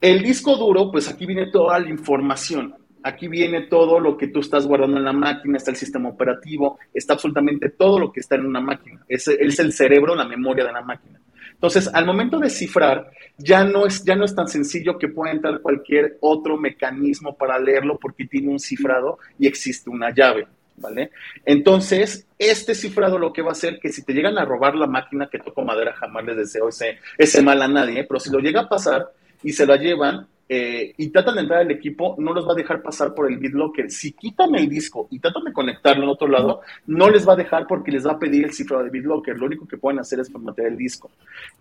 El 0.00 0.22
disco 0.22 0.56
duro, 0.56 0.90
pues 0.90 1.08
aquí 1.08 1.26
viene 1.26 1.50
toda 1.50 1.78
la 1.78 1.88
información. 1.88 2.74
Aquí 3.04 3.26
viene 3.28 3.62
todo 3.62 3.98
lo 3.98 4.16
que 4.16 4.28
tú 4.28 4.40
estás 4.40 4.66
guardando 4.66 4.96
en 4.96 5.04
la 5.04 5.12
máquina, 5.12 5.56
está 5.56 5.70
el 5.72 5.76
sistema 5.76 6.08
operativo, 6.08 6.78
está 6.94 7.14
absolutamente 7.14 7.70
todo 7.70 7.98
lo 7.98 8.12
que 8.12 8.20
está 8.20 8.36
en 8.36 8.46
una 8.46 8.60
máquina. 8.60 9.04
Es, 9.08 9.26
el 9.28 9.72
cerebro, 9.72 10.14
la 10.14 10.24
memoria 10.24 10.64
de 10.64 10.72
la 10.72 10.82
máquina. 10.82 11.20
Entonces, 11.52 11.88
al 11.92 12.04
momento 12.04 12.38
de 12.38 12.50
cifrar, 12.50 13.10
ya 13.38 13.64
no, 13.64 13.86
es, 13.86 14.04
ya 14.04 14.16
no 14.16 14.24
es 14.24 14.34
tan 14.34 14.48
sencillo 14.48 14.98
que 14.98 15.08
pueda 15.08 15.32
entrar 15.32 15.60
cualquier 15.60 16.18
otro 16.20 16.56
mecanismo 16.56 17.36
para 17.36 17.58
leerlo 17.58 17.98
porque 18.00 18.26
tiene 18.26 18.48
un 18.48 18.58
cifrado 18.58 19.18
y 19.38 19.46
existe 19.46 19.88
una 19.88 20.12
llave, 20.12 20.46
¿vale? 20.82 21.10
Entonces, 21.46 22.26
este 22.38 22.74
cifrado 22.74 23.18
lo 23.18 23.32
que 23.32 23.40
va 23.40 23.50
a 23.50 23.52
hacer 23.52 23.78
que 23.80 23.90
si 23.90 24.04
te 24.04 24.12
llegan 24.12 24.36
a 24.36 24.44
robar 24.44 24.74
la 24.74 24.86
máquina, 24.86 25.28
que 25.30 25.38
toco 25.38 25.62
madera, 25.62 25.94
jamás 25.94 26.24
les 26.26 26.36
deseo 26.36 26.68
ese, 26.68 26.98
ese 27.16 27.40
mal 27.40 27.62
a 27.62 27.68
nadie, 27.68 28.04
pero 28.04 28.20
si 28.20 28.30
lo 28.30 28.40
llega 28.40 28.62
a 28.62 28.68
pasar 28.68 29.08
y 29.42 29.52
se 29.52 29.66
la 29.66 29.76
llevan, 29.76 30.26
eh, 30.54 30.92
y 30.98 31.08
tratan 31.08 31.36
de 31.36 31.40
entrar 31.40 31.60
al 31.60 31.70
equipo, 31.70 32.14
no 32.18 32.34
los 32.34 32.46
va 32.46 32.52
a 32.52 32.56
dejar 32.56 32.82
pasar 32.82 33.14
por 33.14 33.30
el 33.30 33.38
BitLocker. 33.38 33.90
Si 33.90 34.12
quitan 34.12 34.54
el 34.54 34.68
disco 34.68 35.08
y 35.10 35.18
tratan 35.18 35.44
de 35.44 35.52
conectarlo 35.54 36.02
en 36.02 36.10
otro 36.10 36.28
lado, 36.28 36.60
no 36.86 37.08
les 37.08 37.26
va 37.26 37.32
a 37.32 37.36
dejar 37.36 37.66
porque 37.66 37.90
les 37.90 38.06
va 38.06 38.12
a 38.12 38.18
pedir 38.18 38.44
el 38.44 38.52
cifrado 38.52 38.84
de 38.84 38.90
BitLocker. 38.90 39.38
Lo 39.38 39.46
único 39.46 39.66
que 39.66 39.78
pueden 39.78 40.00
hacer 40.00 40.20
es 40.20 40.30
formatear 40.30 40.68
el 40.68 40.76
disco. 40.76 41.10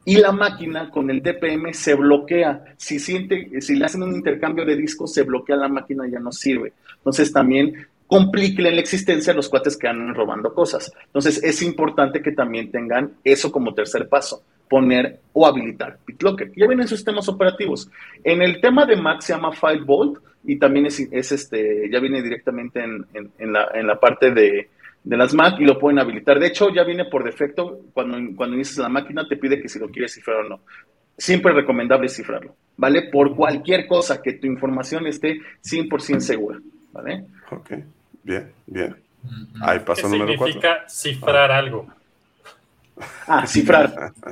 Y 0.03 0.17
la 0.17 0.33
máquina 0.33 0.89
con 0.89 1.09
el 1.09 1.23
DPM 1.23 1.73
se 1.73 1.95
bloquea. 1.95 2.65
Si, 2.75 2.99
siente, 2.99 3.61
si 3.61 3.77
le 3.77 3.85
hacen 3.85 4.03
un 4.03 4.13
intercambio 4.13 4.65
de 4.65 4.75
discos, 4.75 5.13
se 5.13 5.23
bloquea 5.23 5.55
la 5.55 5.69
máquina 5.69 6.05
y 6.05 6.11
ya 6.11 6.19
no 6.19 6.33
sirve. 6.33 6.73
Entonces 6.97 7.31
también 7.31 7.87
compliquen 8.11 8.75
la 8.75 8.81
existencia 8.81 9.31
a 9.31 9.35
los 9.37 9.47
cuates 9.47 9.77
que 9.77 9.87
andan 9.87 10.13
robando 10.13 10.53
cosas. 10.53 10.91
Entonces 11.05 11.41
es 11.41 11.61
importante 11.61 12.21
que 12.21 12.33
también 12.33 12.69
tengan 12.69 13.13
eso 13.23 13.49
como 13.53 13.73
tercer 13.73 14.09
paso 14.09 14.43
poner 14.67 15.21
o 15.31 15.47
habilitar 15.47 15.97
BitLocker. 16.05 16.51
Ya 16.57 16.67
vienen 16.67 16.89
sistemas 16.89 17.29
operativos. 17.29 17.89
En 18.21 18.41
el 18.41 18.59
tema 18.59 18.85
de 18.85 18.97
Mac 18.97 19.21
se 19.21 19.31
llama 19.31 19.53
FileVault 19.53 20.21
y 20.43 20.59
también 20.59 20.87
es, 20.87 20.99
este, 20.99 21.89
ya 21.89 22.01
viene 22.01 22.21
directamente 22.21 22.83
en, 22.83 23.53
la, 23.53 23.97
parte 23.97 24.31
de, 24.31 24.67
las 25.05 25.33
Mac 25.33 25.55
y 25.61 25.63
lo 25.63 25.79
pueden 25.79 25.99
habilitar. 25.99 26.37
De 26.37 26.47
hecho, 26.47 26.69
ya 26.69 26.83
viene 26.83 27.05
por 27.05 27.23
defecto, 27.23 27.79
cuando, 27.93 28.17
cuando 28.35 28.57
inicias 28.57 28.79
la 28.79 28.89
máquina 28.89 29.25
te 29.25 29.37
pide 29.37 29.61
que 29.61 29.69
si 29.69 29.79
lo 29.79 29.87
quieres 29.87 30.13
cifrar 30.13 30.45
o 30.45 30.49
no. 30.49 30.59
Siempre 31.17 31.53
recomendable 31.53 32.09
cifrarlo, 32.09 32.57
¿vale? 32.75 33.03
Por 33.03 33.37
cualquier 33.37 33.87
cosa 33.87 34.21
que 34.21 34.33
tu 34.33 34.47
información 34.47 35.07
esté 35.07 35.39
100% 35.63 36.19
segura, 36.19 36.59
¿vale? 36.91 37.25
Ok, 37.51 37.71
bien, 38.23 38.51
bien. 38.65 38.95
Ahí 39.61 39.79
pasó 39.79 40.09
¿Qué 40.09 40.17
significa 40.17 40.85
cifrar 40.87 41.51
algo? 41.51 41.87
Ah, 43.27 43.45
cifrar. 43.47 44.13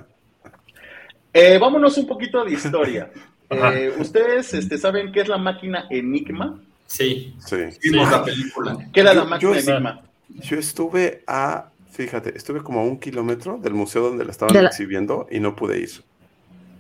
Eh, 1.32 1.60
vámonos 1.60 1.96
un 2.00 2.08
poquito 2.08 2.44
de 2.44 2.54
historia. 2.54 3.12
Eh, 3.52 3.92
¿Ustedes 3.98 4.54
este, 4.54 4.78
saben 4.78 5.12
qué 5.12 5.22
es 5.22 5.28
la 5.28 5.40
máquina 5.40 5.88
Enigma? 5.90 6.60
Sí, 6.86 7.36
sí. 7.40 7.56
Vimos 7.82 8.12
la 8.12 8.24
película. 8.24 8.78
¿Qué 8.94 9.00
era 9.00 9.12
la 9.16 9.24
máquina 9.26 9.58
Enigma? 9.58 10.02
Yo 10.28 10.58
estuve 10.58 11.24
a, 11.26 11.70
fíjate, 11.92 12.38
estuve 12.38 12.62
como 12.62 12.82
a 12.82 12.84
un 12.84 13.00
kilómetro 13.00 13.58
del 13.58 13.74
museo 13.74 14.04
donde 14.04 14.24
la 14.24 14.30
estaban 14.30 14.56
exhibiendo 14.66 15.28
y 15.32 15.40
no 15.40 15.56
pude 15.56 15.80
ir. 15.80 15.90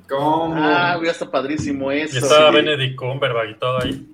¿Cómo? 0.07 0.53
Ah, 0.55 0.95
hubiera 0.99 1.13
estado 1.13 1.31
padrísimo 1.31 1.91
eso. 1.91 2.15
Y 2.15 2.19
estaba 2.19 2.51
Benedict 2.51 2.95
Cumberbatch 2.95 3.49
y 3.49 3.55
todo 3.55 3.81
ahí. 3.81 4.07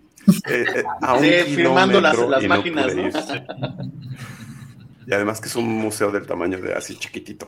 Eh, 0.49 0.83
a 1.01 1.15
un 1.15 1.23
sí, 1.23 1.55
firmando 1.55 2.01
las, 2.01 2.17
máquinas. 2.47 2.93
Y 5.07 5.13
además 5.13 5.39
que 5.39 5.47
es 5.47 5.55
un 5.55 5.67
museo 5.67 6.11
del 6.11 6.25
tamaño 6.25 6.59
de 6.59 6.73
así 6.73 6.95
chiquitito. 6.95 7.47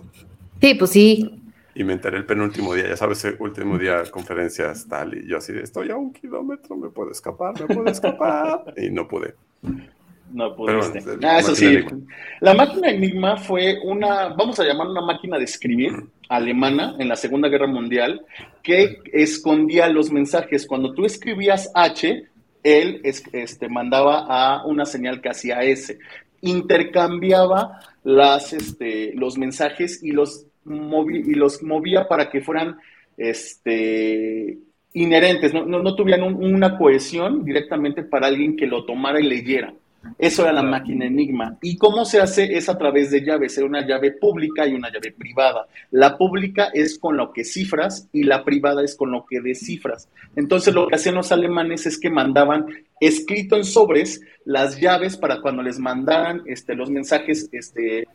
Sí, 0.62 0.74
pues 0.76 0.92
sí 0.92 1.48
y 1.78 1.84
me 1.84 1.94
enteré 1.94 2.18
el 2.18 2.26
penúltimo 2.26 2.74
día, 2.74 2.88
ya 2.90 2.98
sabes, 2.98 3.24
el 3.26 3.36
último 3.38 3.78
día 3.78 4.02
conferencias 4.10 4.88
tal, 4.88 5.14
y 5.14 5.28
yo 5.28 5.38
así 5.38 5.54
de, 5.54 5.62
estoy 5.62 5.92
a 5.92 5.96
un 5.96 6.12
kilómetro, 6.12 6.76
me 6.76 6.90
puedo 6.90 7.12
escapar, 7.12 7.54
me 7.60 7.68
puedo 7.68 7.88
escapar, 7.92 8.74
y 8.76 8.90
no 8.90 9.08
pude. 9.08 9.36
No 10.34 10.56
pudiste. 10.56 11.04
ah, 11.24 11.38
eso 11.38 11.56
sí. 11.56 11.78
La 12.42 12.56
máquina 12.56 12.90
Enigma 12.90 13.38
fue 13.38 13.78
una, 13.84 14.30
vamos 14.30 14.60
a 14.60 14.64
llamar 14.64 14.88
una 14.88 15.02
máquina 15.02 15.38
de 15.38 15.44
escribir 15.44 16.04
alemana 16.30 16.96
en 16.98 17.08
la 17.08 17.16
Segunda 17.16 17.48
Guerra 17.48 17.68
Mundial 17.68 18.26
que 18.64 19.00
escondía 19.14 19.88
los 19.88 20.12
mensajes. 20.12 20.66
Cuando 20.66 20.94
tú 20.96 21.06
escribías 21.06 21.72
H, 21.76 22.28
él 22.64 23.02
este, 23.04 23.70
mandaba 23.70 24.26
a 24.28 24.66
una 24.66 24.86
señal 24.86 25.22
que 25.22 25.30
hacía 25.30 25.64
S. 25.64 25.98
Intercambiaba 26.42 27.80
las, 28.04 28.54
este, 28.54 29.14
los 29.16 29.38
mensajes 29.38 30.04
y 30.04 30.12
los 30.12 30.46
movía 30.66 32.08
para 32.08 32.30
que 32.30 32.42
fueran 32.42 32.78
este, 33.18 34.58
inherentes, 34.94 35.54
no, 35.54 35.96
tuvieran 35.96 36.24
una 36.24 36.78
cohesión 36.78 37.44
directamente 37.44 38.04
para 38.04 38.28
alguien 38.28 38.56
que 38.56 38.68
lo 38.68 38.86
tomara 38.86 39.20
y 39.20 39.28
leyera. 39.28 39.74
Eso 40.18 40.44
era 40.44 40.54
la 40.54 40.64
máquina 40.64 41.06
Enigma. 41.06 41.58
¿Y 41.62 41.78
cómo 41.78 42.06
se 42.06 42.20
hace? 42.20 42.58
Es 42.58 42.70
a 42.70 42.78
través 42.78 43.12
de 43.12 43.24
llaves. 43.24 43.58
Era 43.58 43.68
una 43.68 43.86
llave 43.86 44.12
pública 44.12 44.68
y 44.68 44.74
una 44.74 44.92
llave 44.92 45.12
privada. 45.12 45.68
La 45.92 46.18
pública 46.18 46.70
es 46.74 46.98
con 46.98 47.18
lo 47.18 47.34
que 47.34 47.44
cifras 47.44 48.08
y 48.14 48.24
la 48.24 48.44
privada 48.44 48.84
es 48.84 48.96
con 48.96 49.12
lo 49.12 49.26
que 49.26 49.42
descifras. 49.42 50.10
Entonces 50.36 50.74
lo 50.74 50.88
que 50.88 50.96
hacían 50.96 51.16
los 51.16 51.32
alemanes 51.32 51.86
es 51.86 52.00
que 52.00 52.10
mandaban 52.10 52.66
escrito 53.00 53.56
en 53.56 53.64
sobres 53.64 54.22
las 54.46 54.80
llaves 54.80 55.18
para 55.18 55.42
cuando 55.42 55.62
les 55.62 55.80
mandaran 55.80 56.44
este, 56.46 56.76
los 56.76 56.90
mensajes 56.90 57.50
este, 57.52 58.08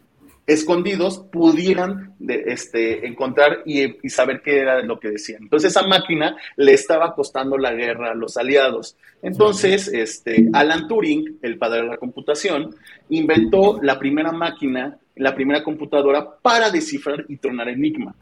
escondidos 0.47 1.19
pudieran 1.19 2.15
de, 2.19 2.45
este, 2.47 3.07
encontrar 3.07 3.63
y, 3.65 4.09
saber 4.09 4.43
qué 4.43 4.59
era 4.59 4.83
lo 4.83 4.99
que 4.99 5.11
decían. 5.11 5.43
Entonces 5.43 5.71
esa 5.71 5.87
máquina 5.87 6.37
le 6.57 6.73
estaba 6.73 7.15
costando 7.15 7.57
la 7.57 7.73
guerra 7.73 8.13
a 8.13 8.15
los 8.15 8.37
aliados. 8.37 8.97
Entonces, 9.23 9.89
este, 9.89 10.49
Alan 10.53 10.89
Turing, 10.89 11.39
el 11.43 11.59
padre 11.59 11.83
de 11.83 11.89
la 11.89 11.97
computación, 11.97 12.75
inventó 13.09 13.81
la 13.83 13.99
primera 13.99 14.33
máquina, 14.33 14.99
la 15.17 15.35
primera 15.35 15.63
computadora 15.63 16.37
para 16.43 16.71
descifrar 16.71 17.25
y 17.29 17.37
tronar 17.37 17.69
enigma. 17.69 18.15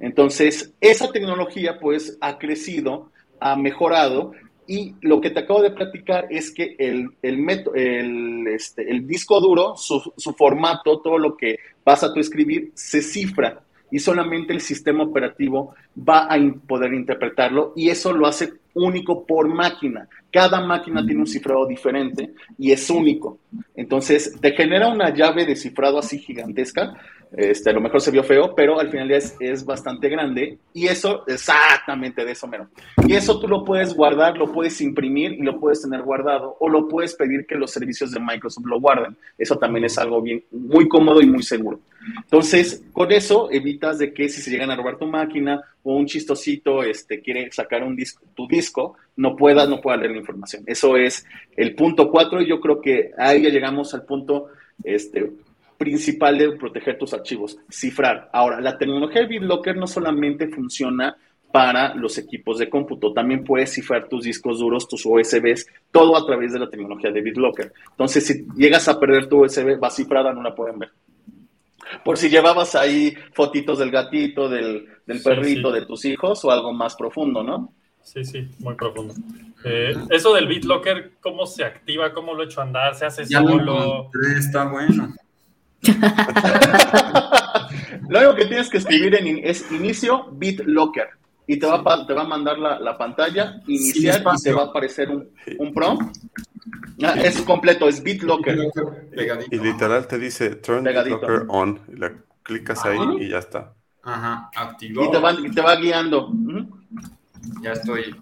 Entonces, 0.00 0.72
esa 0.80 1.12
tecnología 1.12 1.78
pues 1.78 2.16
ha 2.20 2.38
crecido, 2.38 3.10
ha 3.38 3.54
mejorado 3.54 4.32
y 4.70 4.94
lo 5.00 5.20
que 5.20 5.30
te 5.30 5.40
acabo 5.40 5.62
de 5.62 5.72
platicar 5.72 6.28
es 6.30 6.52
que 6.52 6.76
el, 6.78 7.10
el, 7.22 8.46
este, 8.46 8.88
el 8.88 9.04
disco 9.04 9.40
duro, 9.40 9.74
su, 9.76 10.12
su, 10.16 10.32
formato, 10.34 11.00
todo 11.00 11.18
lo 11.18 11.36
que 11.36 11.58
vas 11.84 12.04
a 12.04 12.14
tu 12.14 12.20
escribir, 12.20 12.70
se 12.74 13.02
cifra 13.02 13.64
y 13.90 13.98
solamente 13.98 14.52
el 14.52 14.60
sistema 14.60 15.02
operativo 15.02 15.74
va 15.96 16.32
a 16.32 16.38
poder 16.68 16.94
interpretarlo 16.94 17.72
y 17.74 17.88
eso 17.88 18.12
lo 18.12 18.28
hace 18.28 18.52
único 18.74 19.26
por 19.26 19.48
máquina. 19.48 20.08
Cada 20.30 20.64
máquina 20.64 21.04
tiene 21.04 21.22
un 21.22 21.26
cifrado 21.26 21.66
diferente 21.66 22.32
y 22.56 22.70
es 22.70 22.88
único. 22.90 23.40
Entonces, 23.80 24.38
te 24.42 24.52
genera 24.52 24.88
una 24.88 25.08
llave 25.14 25.46
de 25.46 25.56
cifrado 25.56 25.98
así 25.98 26.18
gigantesca 26.18 26.94
este, 27.32 27.70
a 27.70 27.72
lo 27.72 27.80
mejor 27.80 28.00
se 28.00 28.10
vio 28.10 28.24
feo, 28.24 28.54
pero 28.56 28.80
al 28.80 28.90
final 28.90 29.10
es, 29.12 29.36
es 29.38 29.64
bastante 29.64 30.08
grande 30.08 30.58
y 30.74 30.86
eso, 30.86 31.24
exactamente 31.28 32.24
de 32.24 32.32
eso 32.32 32.48
mero. 32.48 32.68
Y 33.06 33.14
eso 33.14 33.38
tú 33.38 33.46
lo 33.46 33.64
puedes 33.64 33.94
guardar, 33.94 34.36
lo 34.36 34.50
puedes 34.52 34.80
imprimir 34.80 35.32
y 35.32 35.42
lo 35.42 35.60
puedes 35.60 35.80
tener 35.82 36.02
guardado 36.02 36.56
o 36.58 36.68
lo 36.68 36.88
puedes 36.88 37.14
pedir 37.14 37.46
que 37.46 37.54
los 37.54 37.70
servicios 37.70 38.10
de 38.10 38.20
Microsoft 38.20 38.66
lo 38.66 38.80
guarden. 38.80 39.16
Eso 39.38 39.56
también 39.56 39.84
es 39.84 39.96
algo 39.96 40.20
bien, 40.20 40.42
muy 40.50 40.88
cómodo 40.88 41.20
y 41.20 41.26
muy 41.26 41.42
seguro. 41.44 41.78
Entonces, 42.16 42.82
con 42.92 43.12
eso 43.12 43.48
evitas 43.52 43.98
de 43.98 44.12
que 44.12 44.28
si 44.28 44.40
se 44.40 44.50
llegan 44.50 44.70
a 44.70 44.76
robar 44.76 44.96
tu 44.96 45.06
máquina 45.06 45.62
o 45.82 45.94
un 45.96 46.06
chistosito 46.06 46.82
este, 46.82 47.20
quiere 47.20 47.50
sacar 47.52 47.84
un 47.84 47.94
disco, 47.94 48.24
tu 48.34 48.48
disco, 48.48 48.96
no 49.16 49.36
pueda, 49.36 49.66
no 49.66 49.80
pueda 49.80 49.98
leer 49.98 50.12
la 50.12 50.18
información. 50.18 50.64
Eso 50.66 50.96
es 50.96 51.24
el 51.56 51.74
punto 51.74 52.10
cuatro 52.10 52.40
y 52.40 52.48
yo 52.48 52.58
creo 52.58 52.80
que 52.80 53.12
ahí 53.18 53.42
ya 53.42 53.50
llegamos 53.50 53.69
al 53.94 54.04
punto 54.04 54.46
este, 54.84 55.32
principal 55.78 56.36
de 56.36 56.52
proteger 56.52 56.98
tus 56.98 57.14
archivos, 57.14 57.58
cifrar. 57.70 58.28
Ahora, 58.32 58.60
la 58.60 58.76
tecnología 58.76 59.22
de 59.22 59.28
BitLocker 59.28 59.76
no 59.76 59.86
solamente 59.86 60.48
funciona 60.48 61.16
para 61.50 61.94
los 61.94 62.16
equipos 62.18 62.58
de 62.58 62.68
cómputo, 62.68 63.12
también 63.12 63.44
puedes 63.44 63.72
cifrar 63.72 64.08
tus 64.08 64.24
discos 64.24 64.58
duros, 64.60 64.86
tus 64.86 65.04
USBs, 65.04 65.66
todo 65.90 66.16
a 66.16 66.24
través 66.24 66.52
de 66.52 66.60
la 66.60 66.68
tecnología 66.68 67.10
de 67.10 67.22
BitLocker. 67.22 67.72
Entonces, 67.90 68.26
si 68.26 68.46
llegas 68.56 68.86
a 68.88 69.00
perder 69.00 69.28
tu 69.28 69.44
USB, 69.44 69.82
va 69.82 69.90
cifrada, 69.90 70.32
no 70.32 70.42
la 70.42 70.54
pueden 70.54 70.78
ver. 70.78 70.90
Por 72.04 72.18
si 72.18 72.28
llevabas 72.28 72.74
ahí 72.76 73.14
fotitos 73.32 73.78
del 73.78 73.90
gatito, 73.90 74.48
del, 74.48 74.86
perrito, 75.24 75.72
de 75.72 75.86
tus 75.86 76.04
hijos 76.04 76.44
o 76.44 76.50
algo 76.50 76.72
más 76.72 76.94
profundo, 76.94 77.42
¿no? 77.42 77.72
Sí, 78.02 78.24
sí, 78.24 78.50
muy 78.58 78.74
profundo. 78.74 79.14
Eh, 79.64 79.94
eso 80.10 80.34
del 80.34 80.48
BitLocker, 80.48 81.12
¿cómo 81.20 81.46
se 81.46 81.64
activa? 81.64 82.12
¿Cómo 82.12 82.34
lo 82.34 82.42
he 82.42 82.46
hecho 82.46 82.60
andar? 82.60 82.94
¿Se 82.94 83.06
hace 83.06 83.24
ya 83.24 83.40
solo? 83.40 84.10
está 84.36 84.64
bueno. 84.64 85.14
Lo 88.08 88.18
único 88.18 88.34
que 88.34 88.46
tienes 88.46 88.68
que 88.68 88.78
escribir 88.78 89.14
en, 89.14 89.38
es 89.44 89.70
inicio 89.70 90.26
BitLocker 90.32 91.08
y 91.46 91.58
te 91.58 91.66
va 91.66 91.82
a, 91.84 92.06
te 92.06 92.14
va 92.14 92.22
a 92.22 92.26
mandar 92.26 92.58
la, 92.58 92.96
pantalla 92.98 93.60
inicial 93.66 94.22
y 94.38 94.42
te 94.42 94.52
va 94.52 94.62
a 94.62 94.66
aparecer 94.66 95.10
un, 95.10 95.28
un 95.58 95.74
prompt. 95.74 96.16
Ah, 97.02 97.14
es 97.22 97.40
completo, 97.42 97.88
es 97.88 98.02
BitLocker. 98.02 98.58
Y 99.50 99.58
literal 99.58 100.06
te 100.06 100.18
dice 100.18 100.56
turn 100.56 100.84
BitLocker 100.84 101.46
on. 101.48 101.80
Le 101.88 102.12
clicas 102.42 102.84
ahí 102.84 102.98
y 103.20 103.30
ya 103.30 103.38
está. 103.38 103.74
Ajá, 104.02 104.50
activó. 104.54 105.04
Y 105.04 105.10
te 105.10 105.18
va, 105.18 105.36
te 105.36 105.60
va 105.60 105.76
guiando. 105.76 106.32
Ya 107.62 107.72
estoy. 107.72 108.14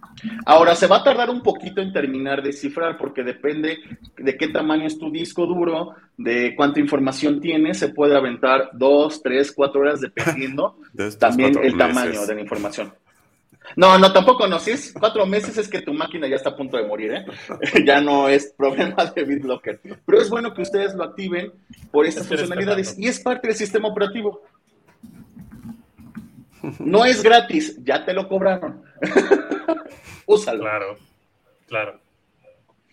Ahora, 0.46 0.74
se 0.74 0.86
va 0.86 0.98
a 0.98 1.04
tardar 1.04 1.30
un 1.30 1.42
poquito 1.42 1.80
en 1.80 1.92
terminar 1.92 2.42
de 2.42 2.52
cifrar 2.52 2.96
porque 2.98 3.22
depende 3.22 3.78
de 4.16 4.36
qué 4.36 4.48
tamaño 4.48 4.86
es 4.86 4.98
tu 4.98 5.10
disco 5.10 5.46
duro, 5.46 5.94
de 6.16 6.54
cuánta 6.56 6.80
información 6.80 7.40
tienes. 7.40 7.78
Se 7.78 7.88
puede 7.88 8.16
aventar 8.16 8.70
dos, 8.72 9.22
tres, 9.22 9.52
cuatro 9.52 9.80
horas 9.80 10.00
dependiendo 10.00 10.76
también 11.18 11.56
el 11.62 11.76
tamaño 11.76 12.26
de 12.26 12.34
la 12.34 12.40
información. 12.40 12.92
No, 13.76 13.98
no, 13.98 14.12
tampoco 14.12 14.46
no. 14.46 14.58
Si 14.58 14.70
es 14.70 14.92
cuatro 14.98 15.26
meses 15.26 15.56
es 15.58 15.68
que 15.68 15.82
tu 15.82 15.92
máquina 15.92 16.26
ya 16.26 16.36
está 16.36 16.50
a 16.50 16.56
punto 16.56 16.76
de 16.76 16.86
morir, 16.86 17.12
¿eh? 17.12 17.26
ya 17.84 18.00
no 18.00 18.28
es 18.28 18.54
problema 18.56 19.04
de 19.06 19.24
BitLocker. 19.24 19.80
Pero 20.04 20.20
es 20.20 20.30
bueno 20.30 20.54
que 20.54 20.62
ustedes 20.62 20.94
lo 20.94 21.04
activen 21.04 21.52
por 21.90 22.06
estas 22.06 22.26
funcionalidades 22.26 22.98
y 22.98 23.08
es 23.08 23.20
parte 23.20 23.48
del 23.48 23.56
sistema 23.56 23.88
operativo. 23.88 24.42
No 26.78 27.04
es 27.04 27.22
gratis, 27.22 27.78
ya 27.84 28.04
te 28.04 28.12
lo 28.12 28.28
cobraron. 28.28 28.82
Úsalo. 30.26 30.60
Claro, 30.60 30.96
claro. 31.66 32.00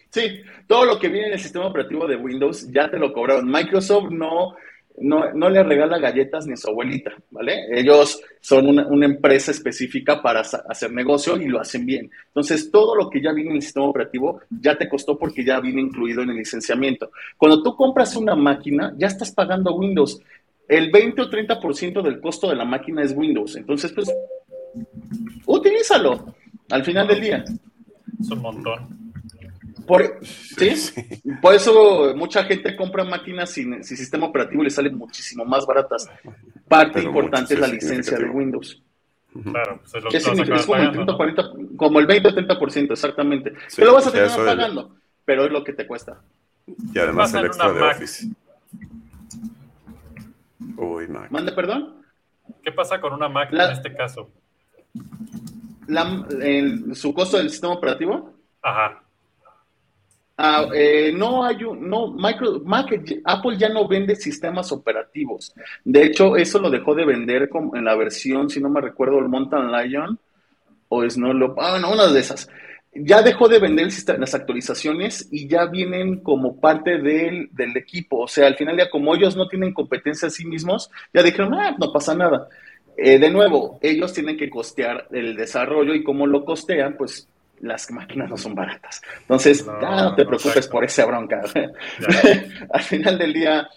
Sí, 0.10 0.42
todo 0.68 0.86
lo 0.86 0.98
que 0.98 1.10
viene 1.10 1.28
en 1.28 1.34
el 1.34 1.40
sistema 1.40 1.68
operativo 1.68 2.08
de 2.08 2.16
Windows 2.16 2.72
ya 2.72 2.90
te 2.90 2.98
lo 2.98 3.12
cobraron. 3.12 3.52
Microsoft 3.52 4.12
no, 4.12 4.56
no, 4.98 5.50
le 5.50 5.64
regala 5.64 6.00
galletas 6.00 6.48
ni 6.48 6.54
a 6.54 6.58
su 6.58 6.70
abuelita, 6.70 7.12
¿vale? 7.32 7.66
Ellos 7.72 8.22
son 8.40 8.68
una, 8.68 8.88
una, 8.88 9.06
empresa 9.06 9.52
específica 9.52 10.22
para 10.22 10.40
hacer 10.42 10.92
negocio 10.92 11.36
y 11.38 11.48
lo 11.48 11.60
hacen 11.60 11.86
bien. 11.86 12.10
Entonces, 12.28 12.72
todo 12.72 12.96
lo 12.96 13.10
que 13.10 13.22
ya 13.22 13.34
viene 13.34 13.50
en 13.50 13.56
el 13.58 13.62
sistema 13.62 13.88
operativo 13.88 14.42
ya 14.50 14.78
te 14.78 14.88
costó 14.88 15.18
porque 15.18 15.44
ya 15.44 15.60
viene 15.60 15.82
incluido 15.82 16.22
en 16.22 16.30
el 16.30 16.38
licenciamiento. 16.38 17.12
Cuando 17.38 17.62
tú 17.62 17.76
compras 17.76 18.16
una 18.16 18.36
máquina, 18.36 18.94
ya 18.98 19.08
estás 19.08 19.32
pagando 19.32 19.76
Windows 19.76 20.22
el 20.68 20.92
20 20.92 21.22
o 21.22 21.30
30% 21.30 22.02
del 22.02 22.20
costo 22.20 22.50
de 22.50 22.56
la 22.56 22.66
máquina 22.66 23.04
es 23.04 23.14
Windows. 23.16 23.56
Entonces, 23.56 23.92
pues, 23.92 24.12
utilízalo 25.46 26.36
al 26.70 26.84
final 26.84 27.08
del 27.08 27.22
día. 27.22 27.46
Es 28.20 28.30
un 28.32 28.42
montón. 28.42 29.06
Por, 29.86 30.20
¿sí? 30.24 30.74
Por 31.42 31.54
eso 31.54 32.14
mucha 32.16 32.44
gente 32.44 32.76
compra 32.76 33.04
máquinas 33.04 33.52
sin, 33.52 33.84
sistema 33.84 34.28
operativo 34.28 34.62
y 34.62 34.66
le 34.66 34.72
salen 34.72 34.98
muchísimo 34.98 35.46
más 35.46 35.66
baratas. 35.66 36.10
Parte 36.68 37.02
importante 37.02 37.54
es 37.54 37.60
la 37.60 37.68
licencia 37.68 38.18
de 38.18 38.30
Windows. 38.30 38.82
Claro, 39.44 39.80
pues 39.82 39.94
es 39.96 40.04
lo 40.04 40.10
que 40.10 40.18
es 40.18 40.66
como, 40.66 40.78
el 40.78 40.92
30, 40.92 41.18
40, 41.18 41.44
como 41.76 42.00
el 42.00 42.08
20 42.08 42.30
o 42.30 42.32
30%, 42.32 42.92
exactamente. 42.92 43.54
Sí, 43.68 43.82
lo 43.82 43.94
vas 43.94 44.08
a 44.08 44.12
tener 44.12 44.30
pagando, 44.30 44.96
pero 45.26 45.46
es 45.46 45.52
lo 45.52 45.62
que 45.62 45.74
te 45.74 45.86
cuesta. 45.86 46.22
Y 46.66 46.98
además 46.98 47.34
el 47.34 47.46
extra 47.46 47.74
de 47.74 47.82
Office. 47.82 48.28
Uy, 50.78 51.08
Mac. 51.08 51.32
¿Mande 51.32 51.52
perdón? 51.52 52.04
¿Qué 52.64 52.72
pasa 52.72 53.00
con 53.00 53.14
una 53.14 53.28
Mac 53.28 53.52
en 53.52 53.72
este 53.72 53.94
caso? 53.94 54.30
¿Su 56.94 57.14
costo 57.14 57.38
del 57.38 57.50
sistema 57.50 57.74
operativo? 57.74 58.34
Ajá. 58.62 59.02
Ah, 60.38 60.66
eh, 60.74 61.14
no 61.16 61.46
hay 61.46 61.64
un, 61.64 61.90
no, 61.90 62.12
micro, 62.12 62.60
Mac, 62.60 62.88
Apple 63.24 63.58
ya 63.58 63.70
no 63.70 63.88
vende 63.88 64.16
sistemas 64.18 64.70
operativos. 64.72 65.54
De 65.86 66.04
hecho, 66.04 66.36
eso 66.36 66.60
lo 66.60 66.70
dejó 66.70 66.94
de 66.94 67.06
vender 67.06 67.50
en 67.74 67.86
la 67.86 67.96
versión, 67.96 68.50
si 68.50 68.60
no 68.60 68.70
me 68.70 68.82
recuerdo, 68.82 69.20
el 69.20 69.30
Mountain 69.30 69.72
Lion 69.72 70.20
o 70.90 71.04
es 71.04 71.18
no 71.18 71.34
lo, 71.34 71.56
ah, 71.60 71.80
no, 71.80 71.92
una 71.92 72.08
de 72.08 72.20
esas 72.20 72.50
ya 72.96 73.22
dejó 73.22 73.50
de 73.50 73.60
vender 73.60 73.90
las 74.18 74.34
actualizaciones 74.34 75.28
y 75.30 75.48
ya 75.48 75.66
vienen 75.66 76.22
como 76.22 76.60
parte 76.60 76.98
del, 76.98 77.50
equipo. 77.76 78.22
O 78.22 78.28
sea, 78.28 78.48
al 78.48 78.56
final 78.56 78.78
ya 78.78 78.90
como 78.90 79.14
ellos 79.14 79.36
no 79.36 79.48
tienen 79.48 79.74
competencia 79.74 80.30
a 80.30 80.32
sí 80.32 80.46
mismos, 80.46 80.90
ya 81.14 81.22
dijeron, 81.22 81.54
ah, 81.54 81.76
no 81.78 81.92
pasa 81.92 82.16
nada. 82.16 82.48
Eh, 82.98 83.20
de 83.20 83.30
nuevo, 83.30 83.78
ellos 83.82 84.14
tienen 84.14 84.38
que 84.38 84.50
costear 84.50 85.08
el 85.12 85.36
desarrollo 85.36 85.94
y 85.94 86.04
como 86.04 86.26
lo 86.26 86.46
costean, 86.46 86.96
pues 86.98 87.28
las 87.60 87.92
máquinas 87.92 88.30
no 88.30 88.38
son 88.38 88.56
baratas. 88.56 89.02
Entonces, 89.22 89.66
no, 89.66 89.82
ya 89.82 90.04
no 90.04 90.16
te 90.16 90.26
preocupes 90.26 90.68
por 90.68 90.86
esa 90.86 91.06
bronca. 91.06 91.42
al 92.72 92.82
final 92.82 93.18
del 93.18 93.34
día, 93.34 93.68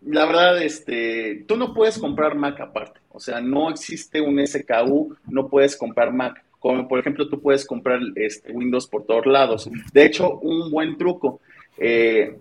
la 0.00 0.24
verdad, 0.24 0.62
este, 0.62 1.44
tú 1.46 1.56
no 1.56 1.74
puedes 1.74 1.98
comprar 1.98 2.34
Mac 2.34 2.58
aparte. 2.60 3.00
O 3.10 3.20
sea, 3.20 3.40
no 3.40 3.68
existe 3.68 4.20
un 4.20 4.44
SKU, 4.46 5.14
no 5.26 5.48
puedes 5.48 5.76
comprar 5.76 6.12
Mac 6.12 6.42
por 6.88 6.98
ejemplo 6.98 7.28
tú 7.28 7.40
puedes 7.40 7.66
comprar 7.66 8.00
este, 8.14 8.52
Windows 8.52 8.86
por 8.86 9.04
todos 9.04 9.26
lados. 9.26 9.68
De 9.92 10.04
hecho, 10.04 10.38
un 10.38 10.70
buen 10.70 10.96
truco. 10.96 11.40
Eh, 11.78 12.36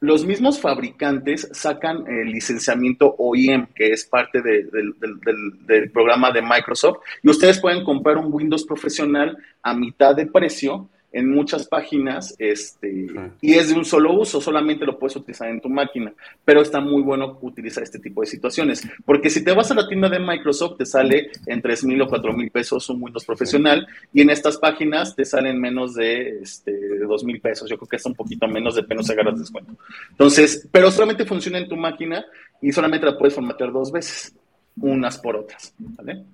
los 0.00 0.24
mismos 0.24 0.60
fabricantes 0.60 1.48
sacan 1.52 2.06
el 2.06 2.30
licenciamiento 2.30 3.16
OEM, 3.18 3.66
que 3.74 3.92
es 3.92 4.04
parte 4.04 4.40
del 4.40 5.90
programa 5.92 6.30
de 6.30 6.40
Microsoft, 6.40 6.98
y 7.22 7.30
ustedes 7.30 7.60
pueden 7.60 7.82
comprar 7.82 8.16
un 8.16 8.32
Windows 8.32 8.64
profesional 8.64 9.36
a 9.62 9.74
mitad 9.74 10.14
de 10.14 10.26
precio 10.26 10.88
en 11.12 11.30
muchas 11.30 11.66
páginas 11.66 12.34
este, 12.38 13.06
y 13.40 13.54
es 13.54 13.68
de 13.68 13.74
un 13.74 13.84
solo 13.84 14.12
uso, 14.12 14.40
solamente 14.40 14.84
lo 14.84 14.98
puedes 14.98 15.16
utilizar 15.16 15.48
en 15.48 15.60
tu 15.60 15.68
máquina, 15.68 16.12
pero 16.44 16.60
está 16.60 16.80
muy 16.80 17.02
bueno 17.02 17.38
utilizar 17.40 17.82
este 17.82 17.98
tipo 17.98 18.20
de 18.20 18.26
situaciones, 18.26 18.86
porque 19.04 19.30
si 19.30 19.42
te 19.42 19.52
vas 19.52 19.70
a 19.70 19.74
la 19.74 19.88
tienda 19.88 20.08
de 20.08 20.18
Microsoft 20.18 20.78
te 20.78 20.86
sale 20.86 21.30
en 21.46 21.62
3 21.62 21.84
mil 21.84 22.02
o 22.02 22.08
4 22.08 22.32
mil 22.34 22.50
pesos 22.50 22.88
un 22.90 23.02
Windows 23.02 23.24
profesional 23.24 23.86
y 24.12 24.20
en 24.20 24.30
estas 24.30 24.58
páginas 24.58 25.16
te 25.16 25.24
salen 25.24 25.60
menos 25.60 25.94
de, 25.94 26.40
este, 26.40 26.98
2 26.98 27.24
mil 27.24 27.40
pesos, 27.40 27.70
yo 27.70 27.76
creo 27.78 27.88
que 27.88 27.96
es 27.96 28.06
un 28.06 28.14
poquito 28.14 28.46
menos, 28.46 28.74
de 28.74 28.84
se 29.02 29.12
agarras 29.12 29.38
descuento. 29.38 29.74
Entonces, 30.10 30.68
pero 30.72 30.90
solamente 30.90 31.24
funciona 31.24 31.58
en 31.58 31.68
tu 31.68 31.76
máquina 31.76 32.24
y 32.60 32.72
solamente 32.72 33.06
la 33.06 33.16
puedes 33.16 33.34
formatear 33.34 33.72
dos 33.72 33.92
veces, 33.92 34.34
unas 34.80 35.18
por 35.18 35.36
otras, 35.36 35.74
¿vale? 35.78 36.24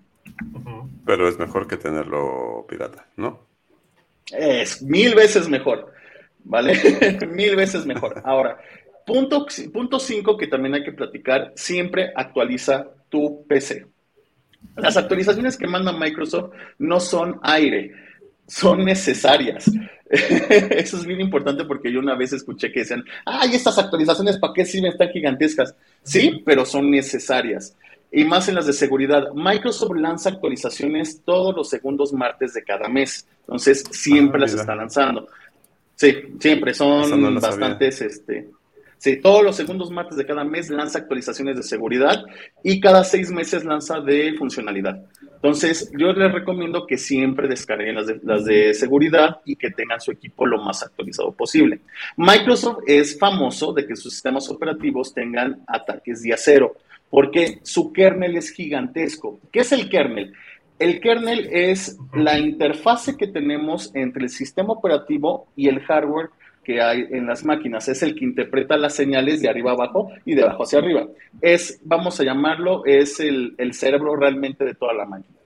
Pero 1.05 1.29
es 1.29 1.39
mejor 1.39 1.67
que 1.67 1.77
tenerlo 1.77 2.65
pirata, 2.69 3.07
¿no? 3.17 3.54
Es 4.33 4.83
mil 4.83 5.15
veces 5.15 5.49
mejor, 5.49 5.93
¿vale? 6.45 7.19
mil 7.29 7.57
veces 7.57 7.87
mejor. 7.87 8.23
Ahora, 8.25 8.59
punto 9.05 9.47
5 9.99 10.37
que 10.37 10.47
también 10.47 10.75
hay 10.75 10.85
que 10.85 10.93
platicar, 10.93 11.53
siempre 11.57 12.13
actualiza 12.15 12.89
tu 13.09 13.47
PC. 13.47 13.87
Las 14.77 14.97
actualizaciones 14.97 15.57
que 15.57 15.67
manda 15.67 15.93
Microsoft 15.93 16.53
no 16.79 16.99
son 17.01 17.39
aire, 17.43 17.93
son 18.47 18.85
necesarias. 18.85 19.71
Eso 20.11 20.97
es 20.97 21.07
bien 21.07 21.21
importante 21.21 21.65
porque 21.65 21.93
yo 21.93 21.99
una 22.01 22.15
vez 22.15 22.33
escuché 22.33 22.73
que 22.73 22.81
decían, 22.81 23.05
ay, 23.25 23.55
estas 23.55 23.79
actualizaciones, 23.79 24.39
¿para 24.39 24.53
qué 24.55 24.65
sirven 24.65 24.97
tan 24.97 25.11
gigantescas? 25.11 25.75
Sí, 26.03 26.43
pero 26.45 26.65
son 26.65 26.91
necesarias 26.91 27.77
y 28.15 28.25
más 28.25 28.49
en 28.49 28.55
las 28.55 28.67
de 28.67 28.73
seguridad. 28.73 29.33
Microsoft 29.35 29.97
lanza 29.97 30.31
actualizaciones 30.31 31.23
todos 31.25 31.55
los 31.55 31.69
segundos 31.69 32.13
martes 32.13 32.55
de 32.55 32.63
cada 32.63 32.89
mes, 32.89 33.27
entonces 33.41 33.85
siempre 33.91 34.39
ah, 34.39 34.41
las 34.43 34.55
está 34.55 34.77
lanzando. 34.77 35.27
Sí, 35.97 36.15
siempre 36.39 36.75
son 36.75 37.35
bastantes, 37.41 38.01
este, 38.03 38.49
sí, 38.99 39.17
todos 39.17 39.43
los 39.43 39.57
segundos 39.57 39.91
martes 39.91 40.17
de 40.17 40.27
cada 40.27 40.45
mes 40.45 40.71
lanza 40.71 41.01
actualizaciones 41.01 41.57
de 41.57 41.65
seguridad 41.65 42.25
y 42.63 42.81
cada 42.81 43.03
seis 43.03 43.31
meses 43.33 43.65
lanza 43.65 44.01
de 44.01 44.35
funcionalidad. 44.39 45.05
Entonces, 45.35 45.91
yo 45.99 46.13
les 46.13 46.33
recomiendo 46.33 46.87
que 46.87 46.97
siempre 46.97 47.49
descarguen 47.49 47.97
las 47.97 48.07
de, 48.07 48.21
las 48.23 48.45
de 48.45 48.75
seguridad 48.75 49.41
y 49.45 49.57
que 49.57 49.71
tengan 49.71 50.01
su 50.01 50.13
equipo 50.13 50.47
lo 50.47 50.63
más 50.63 50.85
actualizado 50.85 51.33
posible. 51.33 51.81
Microsoft 52.17 52.79
es 52.87 53.19
famoso 53.19 53.73
de 53.73 53.87
que 53.87 53.97
sus 53.97 54.13
sistemas 54.13 54.49
operativos 54.49 55.13
tengan 55.13 55.63
ataques 55.67 56.23
día 56.23 56.37
cero 56.39 56.77
porque 57.15 57.61
su 57.63 57.93
kernel 57.93 58.37
es 58.37 58.51
gigantesco. 58.51 59.39
¿Qué 59.53 59.61
es 59.61 59.71
el 59.71 59.89
kernel? 59.89 60.33
El 60.81 60.99
kernel 60.99 61.49
es 61.53 61.97
la 62.13 62.41
interfase 62.41 63.17
que 63.17 63.29
tenemos 63.29 63.95
entre 63.95 64.25
el 64.25 64.31
sistema 64.31 64.73
operativo 64.73 65.47
y 65.55 65.69
el 65.69 65.79
hardware 65.79 66.31
que 66.65 66.83
hay 66.83 67.07
en 67.13 67.29
las 67.29 67.45
máquinas. 67.45 67.89
Es 67.89 68.03
el 68.03 68.17
que 68.17 68.25
interpreta 68.25 68.77
las 68.77 68.97
señales 68.97 69.41
de 69.41 69.49
arriba 69.49 69.71
abajo 69.71 70.11
y 70.25 70.35
de 70.35 70.43
abajo 70.43 70.65
hacia 70.65 70.81
arriba. 70.81 71.07
Es, 71.41 71.81
vamos 71.85 72.19
a 72.19 72.25
llamarlo, 72.25 72.85
es 72.85 73.21
el, 73.21 73.55
cerebro 73.75 74.17
realmente 74.17 74.65
de 74.65 74.75
toda 74.75 74.93
la 74.93 75.05
máquina. 75.05 75.37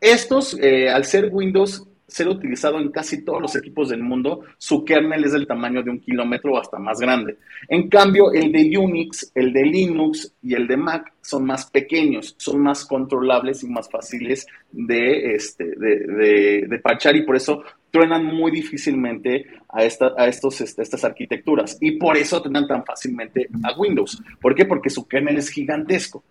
Estos, 0.00 0.56
eh, 0.62 0.90
al 0.90 1.06
ser 1.06 1.30
Windows, 1.32 1.88
ser 2.14 2.28
utilizado 2.28 2.78
en 2.78 2.92
casi 2.92 3.24
todos 3.24 3.42
los 3.42 3.56
equipos 3.56 3.88
del 3.88 4.00
mundo, 4.00 4.42
su 4.56 4.84
kernel 4.84 5.24
es 5.24 5.32
del 5.32 5.48
tamaño 5.48 5.82
de 5.82 5.90
un 5.90 5.98
kilómetro 5.98 6.52
o 6.52 6.58
hasta 6.60 6.78
más 6.78 7.00
grande. 7.00 7.38
En 7.68 7.88
cambio, 7.88 8.32
el 8.32 8.52
de 8.52 8.78
Unix, 8.78 9.32
el 9.34 9.52
de 9.52 9.64
Linux 9.64 10.32
y 10.40 10.54
el 10.54 10.68
de 10.68 10.76
Mac 10.76 11.12
son 11.20 11.44
más 11.44 11.68
pequeños, 11.68 12.36
son 12.38 12.60
más 12.60 12.84
controlables 12.84 13.64
y 13.64 13.68
más 13.68 13.90
fáciles 13.90 14.46
de, 14.70 15.34
este, 15.34 15.64
de, 15.64 16.66
de, 16.68 16.78
parchar 16.78 17.16
y 17.16 17.22
por 17.22 17.34
eso 17.34 17.64
truenan 17.90 18.24
muy 18.26 18.52
difícilmente 18.52 19.46
a, 19.68 19.82
esta, 19.82 20.12
a 20.16 20.28
estos, 20.28 20.60
este, 20.60 20.82
estas 20.82 21.04
arquitecturas 21.04 21.78
y 21.80 21.92
por 21.98 22.16
eso 22.16 22.40
truenan 22.40 22.68
tan 22.68 22.84
fácilmente 22.84 23.48
a 23.64 23.76
Windows. 23.76 24.22
¿Por 24.40 24.54
qué? 24.54 24.66
Porque 24.66 24.90
su 24.90 25.08
kernel 25.08 25.38
es 25.38 25.48
gigantesco. 25.48 26.22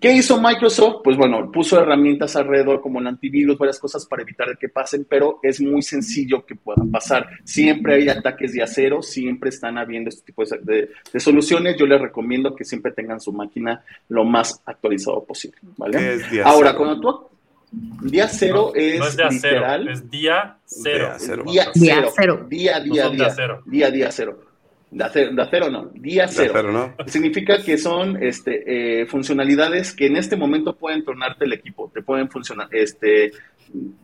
¿Qué 0.00 0.12
hizo 0.12 0.40
Microsoft? 0.40 1.02
Pues 1.02 1.16
bueno, 1.16 1.50
puso 1.50 1.80
herramientas 1.80 2.36
alrededor 2.36 2.80
como 2.80 3.00
el 3.00 3.06
antivirus, 3.06 3.58
varias 3.58 3.78
cosas 3.78 4.06
para 4.06 4.22
evitar 4.22 4.56
que 4.56 4.68
pasen, 4.68 5.06
pero 5.08 5.40
es 5.42 5.60
muy 5.60 5.82
sencillo 5.82 6.46
que 6.46 6.54
puedan 6.54 6.90
pasar. 6.90 7.28
Siempre 7.44 7.94
hay 7.94 8.08
ataques 8.08 8.52
de 8.52 8.62
acero, 8.62 9.02
siempre 9.02 9.50
están 9.50 9.76
habiendo 9.76 10.08
este 10.08 10.26
tipo 10.26 10.44
de, 10.44 10.90
soluciones. 11.18 11.76
Yo 11.76 11.86
les 11.86 12.00
recomiendo 12.00 12.54
que 12.54 12.64
siempre 12.64 12.92
tengan 12.92 13.20
su 13.20 13.32
máquina 13.32 13.82
lo 14.08 14.24
más 14.24 14.62
actualizado 14.66 15.24
posible. 15.24 15.58
¿vale? 15.76 16.14
es 16.14 16.30
día 16.30 16.44
Ahora, 16.44 16.74
cuando 16.76 17.00
tú 17.00 17.28
Día 17.70 18.28
cero 18.28 18.72
es, 18.74 18.98
no 18.98 19.06
es 19.06 19.16
día 19.16 19.28
literal. 19.28 19.80
Cero, 19.82 19.92
es 19.92 20.10
día 20.10 20.58
cero. 20.64 21.08
Día 21.08 21.18
cero. 21.26 21.44
Día 21.46 21.72
Día 21.74 22.08
cero. 22.16 22.46
Día, 22.48 22.80
día, 22.80 23.04
No 23.04 23.10
día. 23.10 23.34
Día, 23.66 23.90
día 23.90 24.10
cero. 24.10 24.47
De 24.90 25.04
acero, 25.04 25.34
de 25.34 25.42
acero 25.42 25.70
no, 25.70 25.90
día 25.94 26.26
De 26.26 26.32
cero. 26.32 26.52
acero, 26.54 26.72
¿no? 26.72 26.94
Significa 27.06 27.62
que 27.62 27.76
son 27.76 28.22
este, 28.22 29.02
eh, 29.02 29.06
funcionalidades 29.06 29.94
que 29.94 30.06
en 30.06 30.16
este 30.16 30.34
momento 30.36 30.74
pueden 30.76 31.04
tornarte 31.04 31.44
el 31.44 31.52
equipo, 31.52 31.90
te 31.92 32.02
pueden 32.02 32.30
funcionar, 32.30 32.68
este, 32.70 33.32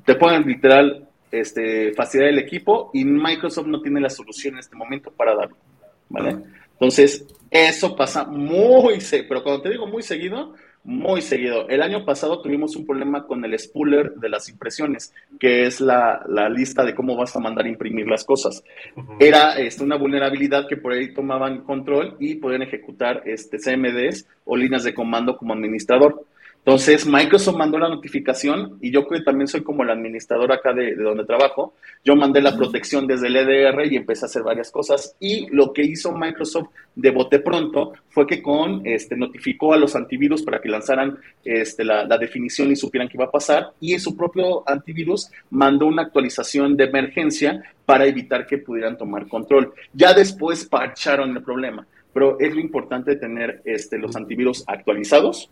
te 0.05 0.15
pueden 0.17 0.47
literal 0.47 1.09
este, 1.31 1.93
fastidiar 1.95 2.29
el 2.29 2.39
equipo 2.39 2.91
y 2.93 3.05
Microsoft 3.05 3.67
no 3.67 3.81
tiene 3.81 4.01
la 4.01 4.11
solución 4.11 4.55
en 4.55 4.61
este 4.61 4.77
momento 4.77 5.11
para 5.11 5.35
darlo, 5.35 5.57
¿vale? 6.11 6.37
Entonces, 6.73 7.25
eso 7.51 7.97
pasa 7.97 8.25
muy 8.25 8.99
pero 9.29 9.43
cuando 9.43 9.63
te 9.63 9.71
digo 9.71 9.87
muy 9.87 10.03
seguido, 10.03 10.55
muy 10.85 11.23
seguido. 11.23 11.67
El 11.69 11.83
año 11.83 12.05
pasado 12.05 12.43
tuvimos 12.43 12.77
un 12.77 12.87
problema 12.87 13.27
con 13.27 13.43
el 13.45 13.59
spooler 13.59 14.13
de 14.17 14.29
las 14.29 14.51
impresiones, 14.51 15.15
que 15.41 15.67
es 15.67 15.81
la, 15.81 16.23
la 16.29 16.51
lista 16.51 16.85
de 16.85 16.95
cómo 16.95 17.17
vas 17.17 17.35
a 17.35 17.41
mandar 17.41 17.65
a 17.65 17.71
imprimir 17.71 18.07
las 18.07 18.25
cosas. 18.25 18.63
Era 19.19 19.55
este, 19.55 19.83
una 19.83 19.97
vulnerabilidad 19.97 20.69
que 20.69 20.77
por 20.77 20.93
ahí 20.93 21.15
tomaban 21.15 21.63
control 21.63 22.17
y 22.21 22.37
podían 22.37 22.63
ejecutar 22.63 23.23
este, 23.25 23.59
CMDs 23.59 24.29
o 24.45 24.57
líneas 24.57 24.85
de 24.85 24.95
comando 24.95 25.39
como 25.39 25.55
administrador. 25.55 26.27
Entonces, 26.67 27.07
Microsoft 27.07 27.59
mandó 27.59 27.79
la 27.79 27.91
notificación 27.91 28.79
y 28.81 28.91
yo 28.91 29.07
que 29.07 29.21
también 29.21 29.49
soy 29.49 29.63
como 29.63 29.83
el 29.83 29.91
administrador 29.91 30.51
acá 30.51 30.73
de, 30.73 30.97
de 30.97 31.03
donde 31.03 31.27
trabajo, 31.27 31.75
yo 32.03 32.17
mandé 32.17 32.41
la 32.41 32.57
protección 32.57 33.07
desde 33.07 33.27
el 33.27 33.37
EDR 33.37 33.93
y 33.93 33.97
empecé 33.97 34.25
a 34.25 34.29
hacer 34.29 34.43
varias 34.43 34.71
cosas. 34.71 35.15
Y 35.21 35.47
lo 35.55 35.75
que 35.75 35.83
hizo 35.83 36.13
Microsoft 36.13 36.69
de 36.95 37.11
bote 37.11 37.41
pronto 37.41 37.93
fue 38.09 38.27
que 38.27 38.41
con, 38.41 38.81
este, 38.87 39.15
notificó 39.15 39.75
a 39.75 39.77
los 39.77 39.95
antivirus 39.95 40.43
para 40.43 40.59
que 40.59 40.71
lanzaran 40.71 41.19
este, 41.45 41.85
la, 41.85 42.07
la 42.07 42.17
definición 42.17 42.73
y 42.73 42.77
supieran 42.77 43.09
qué 43.09 43.19
iba 43.19 43.27
a 43.27 43.31
pasar. 43.31 43.73
Y 43.79 43.93
en 43.93 44.01
su 44.01 44.17
propio 44.17 44.67
antivirus 44.67 45.31
mandó 45.51 45.85
una 45.85 46.05
actualización 46.05 46.79
de 46.79 46.85
emergencia 46.85 47.63
para 47.85 48.07
evitar 48.07 48.47
que 48.47 48.57
pudieran 48.57 48.97
tomar 48.97 49.29
control. 49.29 49.75
Ya 49.93 50.15
después 50.15 50.65
parcharon 50.65 51.37
el 51.37 51.43
problema, 51.43 51.87
pero 52.15 52.41
es 52.41 52.55
lo 52.55 52.61
importante 52.61 53.17
tener 53.17 53.61
este, 53.67 53.99
los 53.99 54.17
antivirus 54.17 54.65
actualizados 54.67 55.51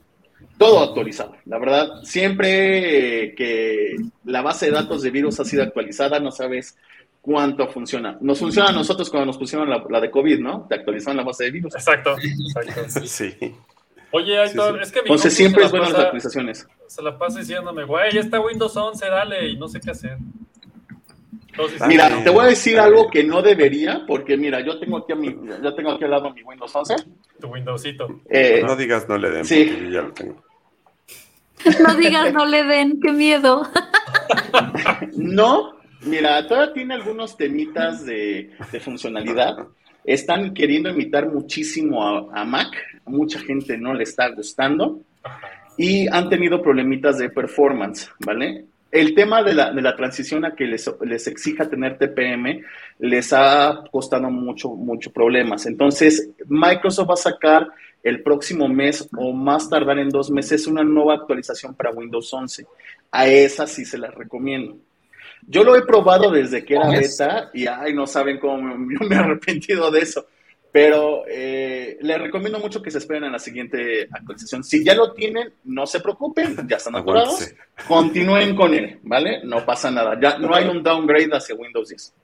todo 0.59 0.82
actualizado. 0.82 1.36
La 1.47 1.59
verdad, 1.59 2.03
siempre 2.03 3.34
que 3.36 3.97
la 4.24 4.43
base 4.43 4.66
de 4.66 4.72
datos 4.72 5.03
de 5.03 5.11
virus 5.11 5.40
ha 5.40 5.45
sido 5.45 5.62
actualizada, 5.62 6.20
no 6.20 6.30
sabes 6.30 6.76
cuánto 7.20 7.68
funciona. 7.68 8.18
Nos 8.20 8.38
funciona 8.38 8.70
a 8.70 8.72
nosotros 8.72 9.09
cuando 9.11 9.26
nos 9.26 9.38
pusieron 9.38 9.68
la, 9.70 9.84
la 9.88 10.01
de 10.01 10.11
COVID, 10.11 10.38
¿no? 10.40 10.66
Te 10.68 10.76
actualizaron 10.76 11.16
la 11.18 11.24
base 11.24 11.45
de 11.45 11.51
virus. 11.53 11.74
Exacto. 11.74 12.14
exacto. 12.18 13.01
Sí. 13.07 13.34
Oye, 14.14 14.38
Aitor, 14.38 14.72
Sí, 14.72 14.76
sí. 14.78 14.82
es 14.82 14.93
que 14.93 15.01
mi 15.01 15.07
Entonces 15.07 15.34
siempre 15.34 15.62
se 15.62 15.66
es 15.66 15.70
bueno 15.70 15.84
las 15.86 15.93
pasa- 15.95 16.05
actualizaciones. 16.05 16.66
Se 16.86 17.03
la 17.03 17.16
pasa 17.16 17.38
diciéndome, 17.38 17.84
güey, 17.84 18.12
ya 18.12 18.20
está 18.20 18.40
Windows 18.40 18.76
11, 18.76 19.07
dale, 19.09 19.49
y 19.49 19.57
no 19.57 19.68
sé 19.68 19.80
qué 19.80 19.90
hacer. 19.90 20.18
Entonces, 21.53 21.82
Mira, 21.86 22.09
te 22.24 22.30
voy 22.30 22.46
a 22.46 22.48
decir 22.48 22.78
algo 22.80 23.09
que 23.11 23.22
no 23.24 23.42
debería, 23.42 24.05
porque 24.07 24.36
mira, 24.38 24.61
yo 24.64 24.78
tengo 24.78 24.98
aquí 24.98 25.12
a 25.12 25.16
mi, 25.16 25.28
yo 25.62 25.74
tengo 25.74 25.92
aquí 25.92 26.05
al 26.05 26.11
lado 26.11 26.32
mi 26.32 26.42
Windows 26.42 26.74
11. 26.74 26.94
tu 27.40 27.48
Windowsito. 27.48 28.20
Eh, 28.30 28.62
No 28.64 28.74
digas 28.74 29.07
no 29.09 29.18
le 29.18 29.30
den, 29.30 29.44
Sí. 29.44 29.64
porque 29.66 29.84
yo 29.84 29.90
ya 29.90 30.03
lo 30.03 30.12
tengo. 30.12 30.42
No 31.86 31.94
digas, 31.94 32.32
no 32.32 32.44
le 32.46 32.64
den, 32.64 32.98
qué 33.00 33.12
miedo. 33.12 33.62
No, 35.16 35.76
mira, 36.03 36.46
todavía 36.46 36.72
tiene 36.72 36.94
algunos 36.94 37.36
temitas 37.36 38.05
de, 38.05 38.50
de 38.70 38.80
funcionalidad. 38.80 39.57
Están 40.05 40.55
queriendo 40.55 40.90
imitar 40.90 41.28
muchísimo 41.30 42.03
a, 42.05 42.40
a 42.40 42.44
Mac. 42.44 42.74
Mucha 43.07 43.38
gente 43.38 43.78
no 43.78 43.94
le 43.94 44.03
está 44.05 44.28
gustando. 44.30 45.00
Y 45.78 46.09
han 46.09 46.28
tenido 46.28 46.61
problemitas 46.61 47.18
de 47.18 47.30
performance, 47.30 48.11
¿vale? 48.20 48.66
El 48.93 49.14
tema 49.14 49.43
de 49.43 49.55
la, 49.55 49.72
de 49.72 49.80
la 49.80 49.97
transición 49.97 50.45
a 50.45 50.55
que 50.55 50.66
les, 50.66 50.88
les 51.01 51.26
exija 51.26 51.68
tener 51.68 51.97
TPM 51.97 52.62
les 52.99 53.32
ha 53.32 53.84
costado 53.90 54.30
mucho, 54.30 54.68
mucho 54.68 55.11
problemas. 55.11 55.64
Entonces, 55.64 56.30
Microsoft 56.47 57.09
va 57.09 57.14
a 57.14 57.16
sacar 57.16 57.68
el 58.03 58.22
próximo 58.22 58.68
mes 58.68 59.09
o 59.16 59.32
más 59.32 59.70
tardar 59.70 59.99
en 59.99 60.11
dos 60.11 60.30
meses 60.30 60.66
una 60.66 60.84
nueva 60.84 61.14
actualización 61.14 61.74
para 61.74 61.90
Windows 61.90 62.32
11. 62.32 62.66
A 63.12 63.26
esa 63.26 63.66
sí 63.66 63.84
se 63.86 63.97
las 63.97 64.14
recomiendo. 64.14 64.76
Yo 65.47 65.64
lo 65.64 65.74
he 65.74 65.82
probado 65.82 66.30
desde 66.30 66.64
que 66.64 66.74
era 66.74 66.90
beta 66.90 67.51
y 67.53 67.66
ay, 67.66 67.95
no 67.95 68.07
saben 68.07 68.38
cómo 68.38 68.59
me, 68.62 68.95
yo 68.95 69.07
me 69.09 69.16
he 69.16 69.18
arrepentido 69.18 69.90
de 69.90 70.01
eso. 70.01 70.26
Pero 70.73 71.25
eh, 71.29 71.99
les 72.01 72.18
recomiendo 72.18 72.59
mucho 72.59 72.81
que 72.83 72.91
se 72.91 72.97
esperen 72.99 73.25
a 73.25 73.31
la 73.31 73.39
siguiente 73.39 74.09
actualización. 74.11 74.64
Si 74.64 74.83
ya 74.83 74.95
lo 74.95 75.12
tienen, 75.12 75.53
no 75.64 75.87
se 75.87 76.01
preocupen, 76.01 76.57
ya 76.66 76.77
están 76.79 76.97
atorados. 76.97 77.53
Continúen 77.87 78.57
con 78.57 78.73
él, 78.73 78.99
¿vale? 79.03 79.43
No 79.45 79.64
pasa 79.66 79.91
nada. 79.91 80.18
Ya 80.18 80.39
no 80.39 80.55
hay 80.55 80.66
un 80.66 80.83
downgrade 80.83 81.29
hacia 81.31 81.55
Windows 81.55 81.91
10. 81.91 82.14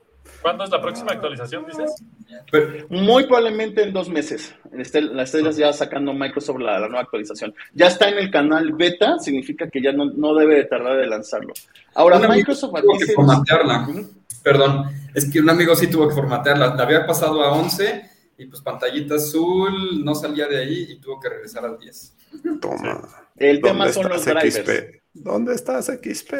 ¿Cuándo 0.41 0.65
es 0.65 0.71
la 0.71 0.81
próxima 0.81 1.13
actualización, 1.13 1.67
dices? 1.67 2.03
Pero, 2.51 2.87
Muy 2.91 3.25
probablemente 3.25 3.83
en 3.83 3.93
dos 3.93 4.09
meses. 4.09 4.55
Este- 4.79 5.03
La 5.03 5.25
estrella 5.25 5.51
ya 5.51 5.73
sacando 5.73 6.15
Microsoft 6.15 6.61
la, 6.61 6.79
la 6.79 6.87
nueva 6.87 7.03
actualización. 7.03 7.55
Ya 7.75 7.89
está 7.89 8.09
en 8.09 8.19
el 8.19 8.31
canal 8.31 8.73
beta, 8.73 9.19
significa 9.19 9.69
que 9.69 9.83
ya 9.83 9.93
no, 9.93 10.07
no 10.07 10.35
debe 10.35 10.55
de 10.55 10.65
tardar 10.65 10.97
de 10.97 11.07
lanzarlo. 11.07 11.53
Ahora, 11.95 12.17
Un 12.17 12.25
amigo 12.25 12.37
Microsoft 12.39 12.81
tuvo 12.81 12.99
que 12.99 13.13
formatearla. 13.13 13.89
Ujú. 13.91 14.11
Perdón, 14.43 14.85
es 15.13 15.31
que 15.31 15.41
un 15.41 15.51
amigo 15.51 15.75
sí 15.75 15.89
tuvo 15.89 16.09
que 16.09 16.15
formatearla. 16.15 16.75
La 16.77 16.83
había 16.85 17.05
pasado 17.07 17.43
a 17.43 17.53
11 17.53 18.09
y 18.39 18.47
pues 18.47 18.63
pantallita 18.63 19.17
azul, 19.17 20.05
no 20.05 20.15
salía 20.15 20.47
de 20.47 20.59
ahí 20.59 20.87
y 20.91 21.01
tuvo 21.01 21.21
que 21.21 21.29
regresar 21.29 21.65
al 21.65 21.79
10. 21.79 22.15
Toma. 22.61 23.03
El 23.37 23.61
tema 23.61 23.87
¿Dónde 23.87 23.93
son 23.93 24.09
los 24.09 24.25
drivers. 24.25 24.55
XP? 24.57 24.71
¿Dónde 25.15 25.55
estás, 25.55 25.87
XP? 25.87 26.33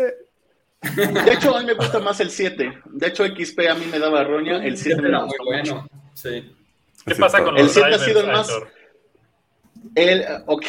De 0.97 1.33
hecho, 1.33 1.57
a 1.57 1.61
mí 1.61 1.67
me 1.67 1.75
gusta 1.75 1.99
más 1.99 2.21
el 2.21 2.31
7. 2.31 2.83
De 2.87 3.07
hecho, 3.09 3.25
XP 3.27 3.61
a 3.69 3.75
mí 3.75 3.87
me 3.91 3.99
daba 3.99 4.23
roña. 4.25 4.65
El 4.65 4.77
7 4.79 5.03
me 5.03 5.09
era 5.09 5.21
muy 5.21 5.29
mucho. 5.31 5.45
bueno. 5.45 5.89
Sí. 6.15 6.55
¿Qué 7.05 7.15
pasa 7.17 7.43
con 7.43 7.57
El 7.57 7.65
los 7.65 7.73
siete 7.73 7.87
ha 7.95 7.99
drivers, 7.99 8.05
sido 8.09 8.21
el 8.21 8.27
más-? 8.29 8.53
El, 9.95 10.25
ok, 10.47 10.65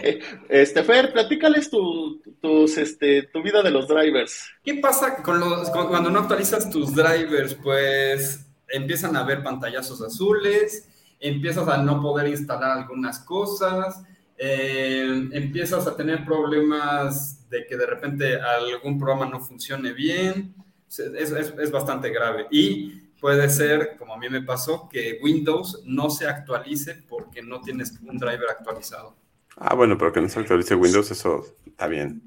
este, 0.48 0.82
Fer, 0.82 1.12
platícales 1.12 1.70
tu, 1.70 2.20
tus, 2.42 2.76
este, 2.78 3.22
tu 3.24 3.42
vida 3.42 3.62
de 3.62 3.70
los 3.70 3.86
drivers. 3.88 4.50
¿Qué 4.64 4.74
pasa 4.74 5.22
con 5.22 5.38
los, 5.40 5.70
con- 5.70 5.88
cuando 5.88 6.10
no 6.10 6.20
actualizas 6.20 6.68
tus 6.70 6.94
drivers? 6.94 7.54
Pues 7.54 8.43
empiezan 8.74 9.16
a 9.16 9.20
haber 9.20 9.42
pantallazos 9.42 10.00
azules, 10.02 10.88
empiezas 11.20 11.66
a 11.68 11.78
no 11.78 12.00
poder 12.02 12.28
instalar 12.28 12.70
algunas 12.78 13.18
cosas, 13.20 14.02
eh, 14.36 15.28
empiezas 15.32 15.86
a 15.86 15.96
tener 15.96 16.24
problemas 16.24 17.48
de 17.48 17.66
que 17.66 17.76
de 17.76 17.86
repente 17.86 18.40
algún 18.40 18.98
programa 18.98 19.26
no 19.26 19.40
funcione 19.40 19.92
bien. 19.92 20.54
Es, 20.88 20.98
es- 21.32 21.54
es 21.58 21.70
bastante 21.70 22.10
grave. 22.10 22.46
Y 22.50 22.90
puede 23.20 23.48
ser, 23.48 23.96
como 23.98 24.14
a 24.14 24.18
mí 24.18 24.28
me 24.28 24.42
pasó, 24.42 24.88
que 24.88 25.18
Windows 25.22 25.82
no 25.86 26.10
se 26.10 26.26
actualice 26.26 26.94
porque 27.08 27.42
no 27.42 27.60
tienes 27.60 27.98
un 28.02 28.18
driver 28.18 28.50
actualizado. 28.50 29.16
Ah, 29.56 29.74
bueno, 29.74 29.96
pero 29.96 30.12
que 30.12 30.20
no 30.20 30.28
se 30.28 30.40
actualice 30.40 30.74
Windows, 30.74 31.10
eso 31.10 31.44
está 31.64 31.86
bien. 31.86 32.22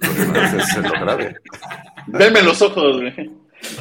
Lo 0.00 0.12
demás 0.12 0.54
es 0.76 0.76
lo 0.82 0.90
grave. 0.90 1.36
Venme 2.08 2.42
los 2.42 2.60
ojos, 2.62 2.96
güey. 3.00 3.30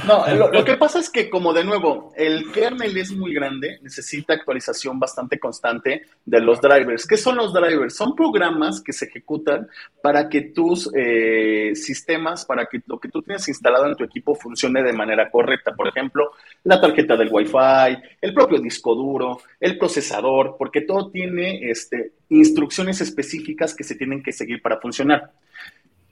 No, 0.06 0.26
lo, 0.36 0.64
que 0.66 0.78
pasa 0.78 1.00
es 1.00 1.10
que, 1.10 1.30
como 1.30 1.54
de 1.54 1.64
nuevo, 1.64 2.12
el 2.16 2.52
kernel 2.52 2.96
es 2.98 3.12
muy 3.12 3.34
grande, 3.34 3.80
necesita 3.82 4.34
actualización 4.34 5.00
bastante 5.00 5.40
constante 5.40 6.04
de 6.26 6.40
los 6.40 6.62
drivers. 6.62 7.06
¿Qué 7.06 7.18
son 7.18 7.36
los 7.36 7.54
drivers? 7.54 7.96
Son 7.96 8.16
programas 8.16 8.82
que 8.82 8.94
se 8.94 9.06
ejecutan 9.06 9.68
para 10.02 10.30
que 10.30 10.42
tus 10.42 10.90
eh, 10.96 11.72
sistemas, 11.76 12.46
para 12.46 12.66
que 12.66 12.82
lo 12.86 13.00
que 13.00 13.10
tú 13.10 13.22
tienes 13.22 13.48
instalado 13.48 13.88
en 13.88 13.96
tu 13.96 14.04
equipo 14.04 14.36
funcione 14.36 14.84
de 14.84 14.94
manera 14.94 15.30
correcta. 15.30 15.74
Por 15.74 15.88
ejemplo, 15.88 16.32
la 16.64 16.80
tarjeta 16.80 17.16
del 17.16 17.30
Wi-Fi, 17.32 17.98
el 18.22 18.34
propio 18.34 18.60
disco 18.60 18.96
duro, 18.96 19.42
el 19.60 19.78
procesador, 19.78 20.56
porque 20.58 20.82
todo 20.82 21.10
tiene 21.10 21.70
este, 21.70 22.14
instrucciones 22.30 23.02
específicas 23.02 23.76
que 23.76 23.84
se 23.84 23.96
tienen 23.96 24.24
que 24.24 24.32
seguir 24.32 24.62
para 24.62 24.80
funcionar. 24.80 25.32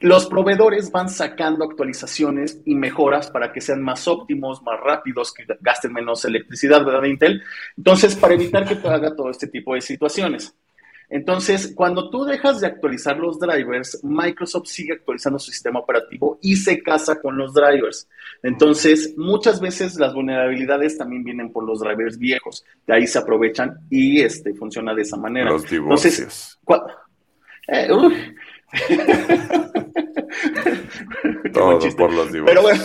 Los 0.01 0.27
proveedores 0.27 0.91
van 0.91 1.09
sacando 1.09 1.65
actualizaciones 1.65 2.61
y 2.65 2.75
mejoras 2.75 3.29
para 3.29 3.51
que 3.51 3.59
sean 3.59 3.81
más 3.81 4.07
óptimos, 4.07 4.61
más 4.63 4.79
rápidos, 4.79 5.33
que 5.33 5.45
gasten 5.59 5.91
menos 5.91 6.23
electricidad, 6.23 6.85
¿verdad, 6.85 7.03
Intel? 7.03 7.43
Entonces, 7.75 8.15
para 8.15 8.33
evitar 8.33 8.65
que 8.65 8.75
te 8.75 8.87
haga 8.87 9.13
todo 9.13 9.29
este 9.29 9.47
tipo 9.47 9.75
de 9.75 9.81
situaciones. 9.81 10.55
Entonces, 11.09 11.73
cuando 11.75 12.11
tú 12.11 12.23
dejas 12.23 12.61
de 12.61 12.67
actualizar 12.67 13.17
los 13.17 13.39
drivers, 13.39 13.99
Microsoft 14.03 14.67
sigue 14.67 14.93
actualizando 14.93 15.39
su 15.39 15.51
sistema 15.51 15.79
operativo 15.79 16.37
y 16.41 16.55
se 16.55 16.83
casa 16.83 17.19
con 17.19 17.35
los 17.35 17.53
drivers. 17.53 18.07
Entonces, 18.43 19.15
muchas 19.17 19.59
veces 19.59 19.99
las 19.99 20.13
vulnerabilidades 20.13 20.97
también 20.97 21.23
vienen 21.23 21.51
por 21.51 21.65
los 21.65 21.79
drivers 21.79 22.17
viejos. 22.17 22.63
De 22.85 22.93
ahí 22.93 23.07
se 23.07 23.17
aprovechan 23.17 23.79
y 23.89 24.21
este, 24.21 24.53
funciona 24.53 24.93
de 24.93 25.01
esa 25.01 25.17
manera. 25.17 25.49
Los 25.49 25.67
divorcios. 25.67 26.19
Entonces, 26.19 26.59
eh, 27.67 27.87
Todo 31.53 31.79
por 31.97 32.13
los 32.13 32.31
dibujos. 32.31 32.51
Pero 32.51 32.61
bueno, 32.61 32.83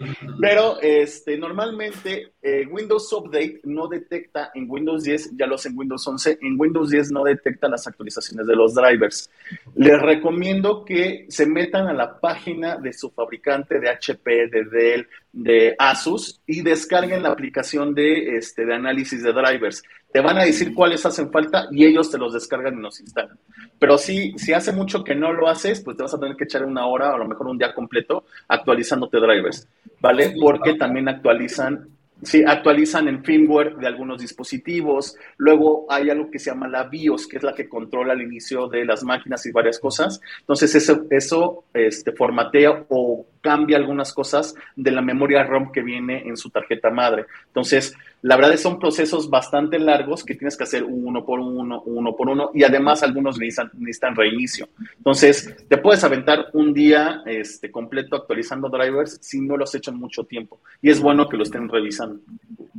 pero 0.40 0.80
este, 0.80 1.38
normalmente 1.38 2.32
eh, 2.42 2.66
Windows 2.66 3.12
Update 3.12 3.60
no 3.64 3.88
detecta 3.88 4.50
en 4.54 4.66
Windows 4.68 5.04
10, 5.04 5.36
ya 5.36 5.46
lo 5.46 5.58
sé 5.58 5.68
en 5.68 5.78
Windows 5.78 6.06
11, 6.06 6.38
en 6.42 6.56
Windows 6.58 6.90
10 6.90 7.12
no 7.12 7.24
detecta 7.24 7.68
las 7.68 7.86
actualizaciones 7.86 8.46
de 8.46 8.56
los 8.56 8.74
drivers. 8.74 9.30
Les 9.76 10.00
recomiendo 10.00 10.84
que 10.84 11.26
se 11.28 11.46
metan 11.46 11.88
a 11.88 11.92
la 11.92 12.18
página 12.18 12.76
de 12.76 12.92
su 12.92 13.10
fabricante 13.10 13.78
de 13.78 13.90
HP, 13.90 14.48
de 14.48 14.64
Dell, 14.64 15.06
de 15.32 15.76
Asus 15.78 16.40
y 16.46 16.62
descarguen 16.62 17.22
la 17.22 17.30
aplicación 17.30 17.94
de, 17.94 18.36
este, 18.36 18.66
de 18.66 18.74
análisis 18.74 19.22
de 19.22 19.32
drivers. 19.32 19.82
Te 20.12 20.20
van 20.20 20.38
a 20.38 20.44
decir 20.44 20.74
cuáles 20.74 21.06
hacen 21.06 21.30
falta 21.30 21.68
y 21.70 21.84
ellos 21.84 22.10
te 22.10 22.18
los 22.18 22.32
descargan 22.32 22.78
y 22.78 22.82
los 22.82 23.00
instalan. 23.00 23.38
Pero 23.78 23.96
si, 23.96 24.32
si 24.38 24.52
hace 24.52 24.72
mucho 24.72 25.04
que 25.04 25.14
no 25.14 25.32
lo 25.32 25.48
haces, 25.48 25.80
pues 25.80 25.96
te 25.96 26.02
vas 26.02 26.14
a 26.14 26.18
tener 26.18 26.36
que 26.36 26.44
echar 26.44 26.64
una 26.64 26.86
hora 26.86 27.14
a 27.14 27.18
lo 27.18 27.26
mejor 27.26 27.46
un 27.46 27.58
día 27.58 27.72
completo 27.72 28.24
actualizándote 28.48 29.18
drivers, 29.18 29.68
¿vale? 30.00 30.34
Porque 30.40 30.74
también 30.74 31.08
actualizan 31.08 31.88
Sí, 32.22 32.44
actualizan 32.46 33.08
el 33.08 33.22
firmware 33.24 33.76
de 33.76 33.86
algunos 33.86 34.20
dispositivos. 34.20 35.16
Luego 35.38 35.86
hay 35.88 36.10
algo 36.10 36.30
que 36.30 36.38
se 36.38 36.50
llama 36.50 36.68
la 36.68 36.84
BIOS, 36.84 37.26
que 37.26 37.38
es 37.38 37.42
la 37.42 37.54
que 37.54 37.68
controla 37.68 38.12
el 38.12 38.20
inicio 38.20 38.68
de 38.68 38.84
las 38.84 39.02
máquinas 39.04 39.46
y 39.46 39.52
varias 39.52 39.78
cosas. 39.78 40.20
Entonces, 40.40 40.74
eso, 40.74 41.06
eso 41.08 41.64
este, 41.72 42.12
formatea 42.12 42.84
o 42.90 43.26
cambia 43.40 43.76
algunas 43.76 44.12
cosas 44.12 44.54
de 44.76 44.90
la 44.90 45.02
memoria 45.02 45.44
ROM 45.44 45.72
que 45.72 45.82
viene 45.82 46.22
en 46.26 46.36
su 46.36 46.50
tarjeta 46.50 46.90
madre. 46.90 47.26
Entonces, 47.46 47.94
la 48.22 48.36
verdad 48.36 48.52
es 48.52 48.60
son 48.60 48.78
procesos 48.78 49.30
bastante 49.30 49.78
largos 49.78 50.24
que 50.24 50.34
tienes 50.34 50.56
que 50.56 50.64
hacer 50.64 50.84
uno 50.84 51.24
por 51.24 51.40
uno, 51.40 51.82
uno 51.82 52.14
por 52.14 52.28
uno, 52.28 52.50
y 52.52 52.62
además 52.64 53.02
algunos 53.02 53.38
necesitan, 53.38 53.70
necesitan 53.78 54.14
reinicio. 54.14 54.68
Entonces, 54.98 55.56
te 55.68 55.78
puedes 55.78 56.04
aventar 56.04 56.46
un 56.52 56.74
día 56.74 57.22
este, 57.26 57.70
completo 57.70 58.16
actualizando 58.16 58.68
drivers 58.68 59.18
si 59.22 59.40
no 59.40 59.56
los 59.56 59.74
hecho 59.74 59.90
en 59.90 59.98
mucho 59.98 60.24
tiempo. 60.24 60.60
Y 60.82 60.90
es 60.90 61.00
bueno 61.00 61.28
que 61.28 61.36
lo 61.36 61.42
estén 61.42 61.68
revisando. 61.68 62.20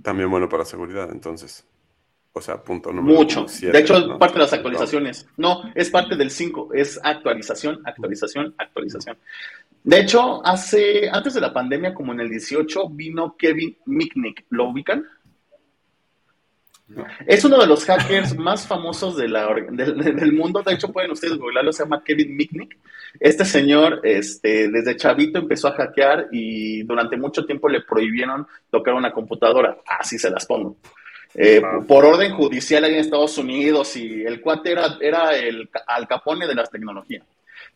También 0.02 0.30
bueno 0.30 0.48
para 0.48 0.66
seguridad, 0.66 1.10
entonces. 1.12 1.66
O 2.34 2.40
sea, 2.40 2.64
punto 2.64 2.94
número 2.94 3.20
Mucho. 3.20 3.46
de 3.46 3.78
hecho, 3.78 3.98
es 3.98 4.18
parte 4.18 4.36
de 4.36 4.40
las 4.40 4.54
actualizaciones. 4.54 5.28
No, 5.36 5.64
es 5.76 5.90
parte 5.90 6.16
del 6.16 6.32
5. 6.32 6.70
Es 6.74 6.98
actualización, 7.04 7.82
actualización, 7.84 8.56
actualización. 8.58 9.18
De 9.84 10.00
hecho, 10.00 10.46
hace, 10.46 11.10
antes 11.12 11.34
de 11.34 11.42
la 11.42 11.54
pandemia, 11.54 11.94
como 11.94 12.14
en 12.14 12.20
el 12.20 12.30
18, 12.30 12.90
vino 12.90 13.36
Kevin 13.38 13.78
Mitnick. 13.86 14.46
¿Lo 14.50 14.70
ubican? 14.70 15.06
Es 17.26 17.44
uno 17.46 17.58
de 17.58 17.68
los 17.68 17.86
hackers 17.86 18.36
más 18.38 18.68
famosos 18.68 19.18
de 19.18 19.28
la, 19.28 19.48
del 19.54 20.34
mundo. 20.34 20.62
De 20.62 20.74
hecho, 20.74 20.92
pueden 20.92 21.12
ustedes 21.12 21.38
googlearlo, 21.38 21.72
se 21.72 21.84
llama 21.84 22.04
Kevin 22.04 22.36
Mitnick. 22.36 22.78
Este 23.20 23.44
señor, 23.44 24.02
este, 24.04 24.70
desde 24.70 24.96
chavito 24.96 25.40
empezó 25.40 25.68
a 25.68 25.74
hackear 25.74 26.28
y 26.32 26.84
durante 26.84 27.18
mucho 27.18 27.46
tiempo 27.46 27.68
le 27.68 27.82
prohibieron 27.82 28.46
tocar 28.70 28.94
una 28.94 29.12
computadora. 29.12 29.78
Así 29.86 30.18
se 30.20 30.30
las 30.30 30.46
pongo. 30.46 30.78
Eh, 31.34 31.62
por 31.88 32.06
orden 32.06 32.34
judicial 32.34 32.84
en 32.86 32.96
Estados 32.96 33.38
Unidos 33.38 33.96
y 33.96 34.24
el 34.24 34.42
cuate 34.42 34.74
era, 34.74 34.98
era 35.00 35.36
el 35.38 35.70
al 35.88 36.08
capone 36.08 36.46
de 36.46 36.56
las 36.56 36.70
tecnologías. 36.70 37.24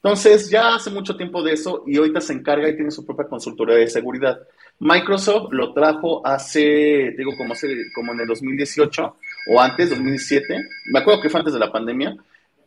Entonces, 0.06 0.52
ya 0.52 0.76
hace 0.76 0.92
mucho 0.92 1.18
tiempo 1.18 1.42
de 1.42 1.54
eso 1.54 1.84
y 1.88 1.98
ahorita 1.98 2.22
se 2.22 2.34
encarga 2.34 2.70
y 2.70 2.76
tiene 2.76 2.92
su 2.92 3.04
propia 3.04 3.26
consultoría 3.26 3.78
de 3.78 3.88
seguridad. 3.88 4.40
Microsoft 4.78 5.48
lo 5.50 5.74
trajo 5.74 6.22
hace, 6.24 7.16
digo, 7.18 7.32
como, 7.36 7.54
hace, 7.54 7.76
como 7.96 8.14
en 8.14 8.20
el 8.20 8.28
2018 8.28 9.16
o 9.52 9.60
antes, 9.60 9.90
2017, 9.90 10.60
me 10.92 11.00
acuerdo 11.00 11.22
que 11.22 11.30
fue 11.30 11.40
antes 11.40 11.56
de 11.56 11.60
la 11.60 11.72
pandemia, 11.72 12.16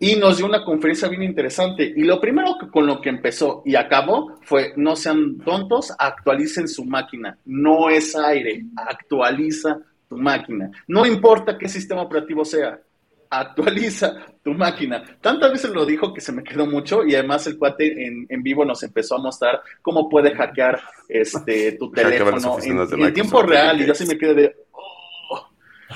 y 0.01 0.17
nos 0.17 0.39
dio 0.39 0.47
una 0.47 0.65
conferencia 0.65 1.07
bien 1.07 1.23
interesante. 1.23 1.85
Y 1.85 2.03
lo 2.03 2.21
primero 2.21 2.57
que, 2.61 2.73
con 2.73 2.89
lo 2.89 3.01
que 3.01 3.11
empezó 3.11 3.63
y 3.65 3.77
acabó 3.77 4.41
fue, 4.43 4.73
no 4.75 4.97
sean 4.97 5.39
tontos, 5.39 5.93
actualicen 5.97 6.67
su 6.67 6.87
máquina. 6.87 7.39
No 7.45 7.89
es 7.89 8.17
aire, 8.17 8.65
actualiza 8.75 9.79
tu 10.09 10.17
máquina. 10.17 10.73
No 10.89 11.07
importa 11.07 11.57
qué 11.57 11.69
sistema 11.69 12.03
operativo 12.03 12.45
sea, 12.45 12.81
actualiza 13.31 14.27
tu 14.43 14.53
máquina. 14.53 15.03
Tantas 15.21 15.53
veces 15.53 15.71
lo 15.71 15.85
dijo 15.85 16.13
que 16.13 16.21
se 16.21 16.33
me 16.33 16.43
quedó 16.43 16.67
mucho 16.67 17.05
y 17.05 17.15
además 17.15 17.47
el 17.47 17.59
cuate 17.59 18.07
en, 18.07 18.27
en 18.29 18.43
vivo 18.43 18.65
nos 18.65 18.83
empezó 18.83 19.17
a 19.17 19.23
mostrar 19.23 19.61
cómo 19.83 20.09
puede 20.09 20.35
hackear 20.35 20.81
este, 21.09 21.73
tu 21.73 21.91
teléfono 21.91 22.59
en, 22.63 23.15
tiempo 23.15 23.43
real 23.43 23.81
y 23.81 23.87
yo 23.87 23.95
sí 23.95 24.07
me 24.07 24.19
quedé 24.19 24.35
de... 24.35 24.57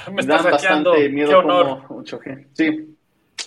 Oh, 0.06 0.10
me 0.10 0.22
da 0.22 0.40
bastante 0.40 1.10
miedo 1.10 1.42
como 1.42 2.02
Sí, 2.54 2.96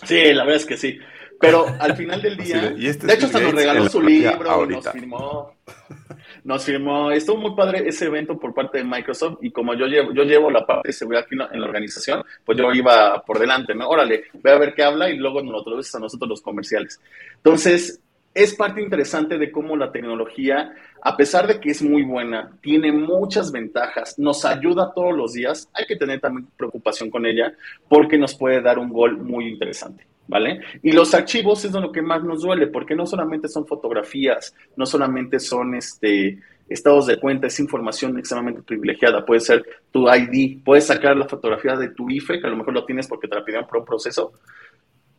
sí, 0.03 0.31
la 0.31 0.43
verdad 0.43 0.61
es 0.61 0.65
que 0.67 0.77
sí. 0.77 0.99
Pero 1.39 1.65
al 1.79 1.95
final 1.95 2.21
del 2.21 2.37
día, 2.37 2.73
este 2.77 3.07
de 3.07 3.13
hecho, 3.15 3.25
hasta 3.25 3.39
nos 3.39 3.53
regaló 3.53 3.89
su 3.89 3.99
libro, 3.99 4.65
nos 4.67 4.91
firmó 4.91 5.55
nos 6.45 6.63
firmó, 6.63 7.09
estuvo 7.09 7.37
muy 7.37 7.55
padre 7.55 7.87
ese 7.87 8.05
evento 8.05 8.37
por 8.37 8.53
parte 8.53 8.77
de 8.77 8.83
Microsoft 8.83 9.39
y 9.41 9.49
como 9.49 9.73
yo 9.73 9.87
llevo, 9.87 10.13
yo 10.13 10.23
llevo 10.23 10.51
la 10.51 10.65
parte 10.65 10.89
de 10.89 10.93
seguridad 10.93 11.23
aquí 11.25 11.33
en 11.33 11.59
la 11.59 11.65
organización, 11.65 12.23
pues 12.45 12.55
yo 12.55 12.71
iba 12.71 13.23
por 13.23 13.39
delante, 13.39 13.73
¿no? 13.73 13.89
Órale, 13.89 14.25
ve 14.31 14.51
a 14.51 14.59
ver 14.59 14.75
qué 14.75 14.83
habla 14.83 15.09
y 15.09 15.17
luego 15.17 15.41
nos 15.41 15.51
lo 15.51 15.63
traduces 15.63 15.93
a 15.95 15.99
nosotros 15.99 16.29
los 16.29 16.41
comerciales. 16.43 17.01
Entonces, 17.37 17.99
es 18.35 18.53
parte 18.53 18.79
interesante 18.79 19.39
de 19.39 19.51
cómo 19.51 19.75
la 19.75 19.91
tecnología, 19.91 20.71
a 21.01 21.17
pesar 21.17 21.47
de 21.47 21.59
que 21.59 21.71
es 21.71 21.81
muy 21.81 22.03
buena, 22.03 22.51
tiene 22.61 22.91
muchas 22.91 23.51
ventajas, 23.51 24.19
nos 24.19 24.45
ayuda 24.45 24.93
todos 24.93 25.17
los 25.17 25.33
días, 25.33 25.67
hay 25.73 25.87
que 25.87 25.95
tener 25.95 26.19
también 26.19 26.47
preocupación 26.55 27.09
con 27.09 27.25
ella 27.25 27.53
porque 27.89 28.19
nos 28.19 28.35
puede 28.35 28.61
dar 28.61 28.77
un 28.77 28.89
gol 28.89 29.17
muy 29.17 29.47
interesante. 29.47 30.05
¿Vale? 30.27 30.61
Y 30.81 30.91
los 30.91 31.13
archivos 31.13 31.63
es 31.65 31.71
lo 31.71 31.91
que 31.91 32.01
más 32.01 32.23
nos 32.23 32.41
duele, 32.41 32.67
porque 32.67 32.95
no 32.95 33.05
solamente 33.05 33.47
son 33.47 33.65
fotografías, 33.65 34.55
no 34.75 34.85
solamente 34.85 35.39
son 35.39 35.75
este, 35.75 36.39
estados 36.67 37.07
de 37.07 37.19
cuenta, 37.19 37.47
es 37.47 37.59
información 37.59 38.17
extremadamente 38.17 38.63
privilegiada. 38.63 39.25
Puede 39.25 39.41
ser 39.41 39.65
tu 39.91 40.07
ID, 40.07 40.63
puedes 40.63 40.87
sacar 40.87 41.15
la 41.15 41.27
fotografía 41.27 41.75
de 41.75 41.89
tu 41.89 42.09
IFE, 42.09 42.39
que 42.39 42.47
a 42.47 42.49
lo 42.49 42.57
mejor 42.57 42.73
lo 42.73 42.85
tienes 42.85 43.07
porque 43.07 43.27
te 43.27 43.35
la 43.35 43.45
pidieron 43.45 43.67
por 43.67 43.79
un 43.79 43.85
proceso. 43.85 44.33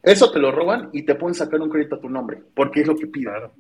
Eso 0.03 0.31
te 0.31 0.39
lo 0.39 0.53
roban 0.53 0.91
y 0.93 1.03
te 1.03 1.15
pueden 1.15 1.35
sacar 1.35 1.61
un 1.61 1.71
crédito 1.71 1.97
a 1.97 2.01
tu 2.01 2.09
nombre, 2.09 2.41
porque 2.55 2.81
es 2.81 2.87
lo 2.87 2.97
que 2.97 3.07
piden. 3.07 3.51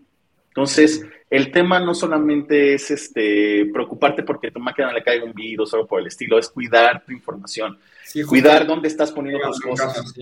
Entonces, 0.56 1.04
el 1.28 1.52
tema 1.52 1.78
no 1.80 1.92
solamente 1.92 2.72
es 2.72 2.90
este, 2.90 3.66
preocuparte 3.66 4.22
porque 4.22 4.46
a 4.46 4.50
tu 4.50 4.58
máquina 4.58 4.90
le 4.90 5.02
caiga 5.02 5.24
un 5.24 5.34
virus 5.34 5.72
o 5.72 5.76
algo 5.76 5.88
por 5.88 6.00
el 6.00 6.06
estilo, 6.06 6.38
es 6.38 6.48
cuidar 6.48 7.04
tu 7.04 7.12
información, 7.12 7.78
cuidar 8.26 8.66
dónde 8.66 8.88
estás 8.88 9.12
poniendo 9.12 9.46
tus 9.48 9.60
cosas. 9.60 10.14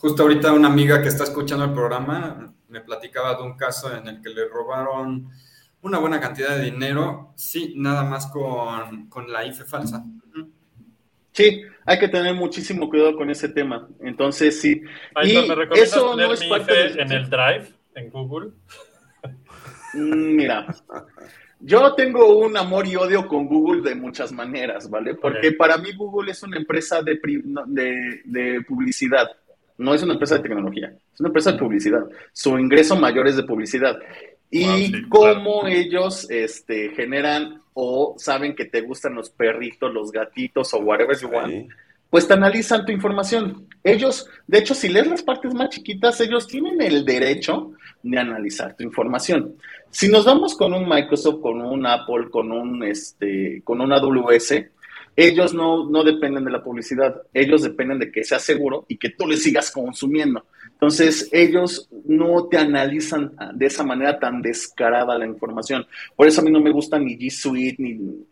Justo 0.00 0.22
ahorita 0.22 0.54
una 0.54 0.68
amiga 0.68 1.02
que 1.02 1.08
está 1.08 1.24
escuchando 1.24 1.66
el 1.66 1.74
programa 1.74 2.54
me 2.68 2.80
platicaba 2.80 3.36
de 3.36 3.42
un 3.42 3.54
caso 3.54 3.94
en 3.94 4.08
el 4.08 4.22
que 4.22 4.30
le 4.30 4.48
robaron 4.48 5.28
una 5.82 5.98
buena 5.98 6.18
cantidad 6.18 6.56
de 6.56 6.70
dinero, 6.70 7.34
sí, 7.36 7.74
nada 7.76 8.02
más 8.04 8.26
con, 8.28 9.30
la 9.30 9.44
IFE 9.44 9.64
falsa. 9.64 10.02
Sí, 11.32 11.62
hay 11.84 11.98
que 11.98 12.08
tener 12.08 12.34
muchísimo 12.34 12.88
cuidado 12.88 13.14
con 13.14 13.28
ese 13.28 13.50
tema. 13.50 13.88
Entonces, 14.00 14.58
sí. 14.58 14.82
y 15.22 15.36
eso 15.74 16.16
no 16.16 16.32
es 16.32 16.44
parte 16.44 17.00
en 17.00 17.12
el 17.12 17.28
Drive, 17.28 17.68
en 17.94 18.08
Google. 18.08 18.52
Mm, 19.92 20.36
mira, 20.36 20.66
yo 21.60 21.94
tengo 21.94 22.38
un 22.38 22.56
amor 22.56 22.86
y 22.86 22.96
odio 22.96 23.28
con 23.28 23.46
Google 23.46 23.82
de 23.82 23.94
muchas 23.94 24.32
maneras, 24.32 24.88
¿vale? 24.88 25.14
Porque 25.14 25.52
para 25.52 25.76
mí 25.76 25.92
Google 25.92 26.30
es 26.30 26.42
una 26.42 26.56
empresa 26.56 27.02
de, 27.02 27.20
de 28.24 28.64
publicidad 28.66 29.28
no 29.80 29.94
es 29.94 30.02
una 30.02 30.12
empresa 30.12 30.36
de 30.36 30.42
tecnología, 30.42 30.92
es 31.12 31.20
una 31.20 31.30
empresa 31.30 31.52
de 31.52 31.58
publicidad. 31.58 32.04
Su 32.32 32.58
ingreso 32.58 32.96
mayor 32.96 33.26
es 33.26 33.36
de 33.36 33.44
publicidad. 33.44 33.98
Y 34.50 35.08
cómo 35.08 35.66
ellos 35.66 36.28
este, 36.30 36.90
generan 36.90 37.62
o 37.72 38.14
saben 38.18 38.54
que 38.54 38.66
te 38.66 38.82
gustan 38.82 39.14
los 39.14 39.30
perritos, 39.30 39.92
los 39.92 40.12
gatitos 40.12 40.74
o 40.74 40.78
whatever 40.80 41.16
you 41.16 41.28
want, 41.28 41.70
pues 42.10 42.28
te 42.28 42.34
analizan 42.34 42.84
tu 42.84 42.92
información. 42.92 43.68
Ellos, 43.82 44.28
de 44.46 44.58
hecho, 44.58 44.74
si 44.74 44.88
lees 44.88 45.06
las 45.06 45.22
partes 45.22 45.54
más 45.54 45.70
chiquitas, 45.70 46.20
ellos 46.20 46.46
tienen 46.46 46.82
el 46.82 47.04
derecho 47.04 47.72
de 48.02 48.18
analizar 48.18 48.76
tu 48.76 48.82
información. 48.82 49.54
Si 49.90 50.08
nos 50.08 50.26
vamos 50.26 50.56
con 50.56 50.74
un 50.74 50.86
Microsoft, 50.86 51.40
con 51.40 51.62
un 51.62 51.86
Apple, 51.86 52.28
con 52.30 52.52
un 52.52 52.82
este, 52.82 53.62
con 53.64 53.80
una 53.80 53.96
AWS, 53.96 54.64
ellos 55.16 55.52
no, 55.52 55.88
no 55.88 56.02
dependen 56.04 56.44
de 56.44 56.50
la 56.50 56.62
publicidad, 56.62 57.22
ellos 57.34 57.62
dependen 57.62 57.98
de 57.98 58.10
que 58.10 58.24
sea 58.24 58.38
seguro 58.38 58.86
y 58.88 58.96
que 58.96 59.10
tú 59.10 59.26
le 59.26 59.36
sigas 59.36 59.70
consumiendo. 59.70 60.44
Entonces, 60.80 61.28
ellos 61.30 61.90
no 62.06 62.46
te 62.46 62.56
analizan 62.56 63.32
de 63.54 63.66
esa 63.66 63.84
manera 63.84 64.18
tan 64.18 64.40
descarada 64.40 65.18
la 65.18 65.26
información. 65.26 65.86
Por 66.16 66.26
eso 66.26 66.40
a 66.40 66.44
mí 66.44 66.50
no 66.50 66.60
me 66.60 66.72
gusta 66.72 66.98
ni 66.98 67.18
G 67.18 67.30
Suite, 67.30 67.82
ni... 67.82 68.24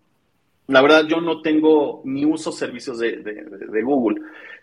La 0.69 0.81
verdad, 0.81 1.07
yo 1.07 1.21
no 1.21 1.43
tengo 1.43 2.01
ni 2.05 2.25
uso 2.25 2.51
servicios 2.51 2.99
de, 2.99 3.19
de, 3.19 3.83
Google. 3.83 4.21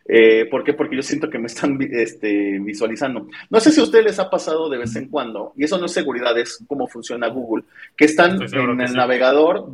Eh, 0.08 0.46
¿Por 0.50 0.64
qué? 0.64 0.74
Porque 0.74 0.96
yo 0.96 1.02
siento 1.02 1.30
que 1.30 1.40
me 1.40 1.48
están 1.48 1.80
este, 1.92 2.60
visualizando. 2.60 3.28
No 3.50 3.60
sé 3.60 3.72
si 3.72 3.80
a 3.80 3.84
ustedes 3.84 4.06
les 4.06 4.20
ha 4.20 4.30
pasado 4.30 4.70
de 4.70 4.78
vez 4.78 4.96
en 4.96 5.10
cuando, 5.10 5.54
y 5.56 5.64
eso 5.64 5.80
no 5.80 5.88
es 5.88 5.94
seguridad, 5.94 6.38
es 6.38 6.64
cómo 6.68 6.88
funciona 6.88 7.28
Google, 7.28 7.66
que 7.98 8.06
están 8.06 8.40
en 8.42 8.82
el 8.82 8.94
navegador, 8.94 9.72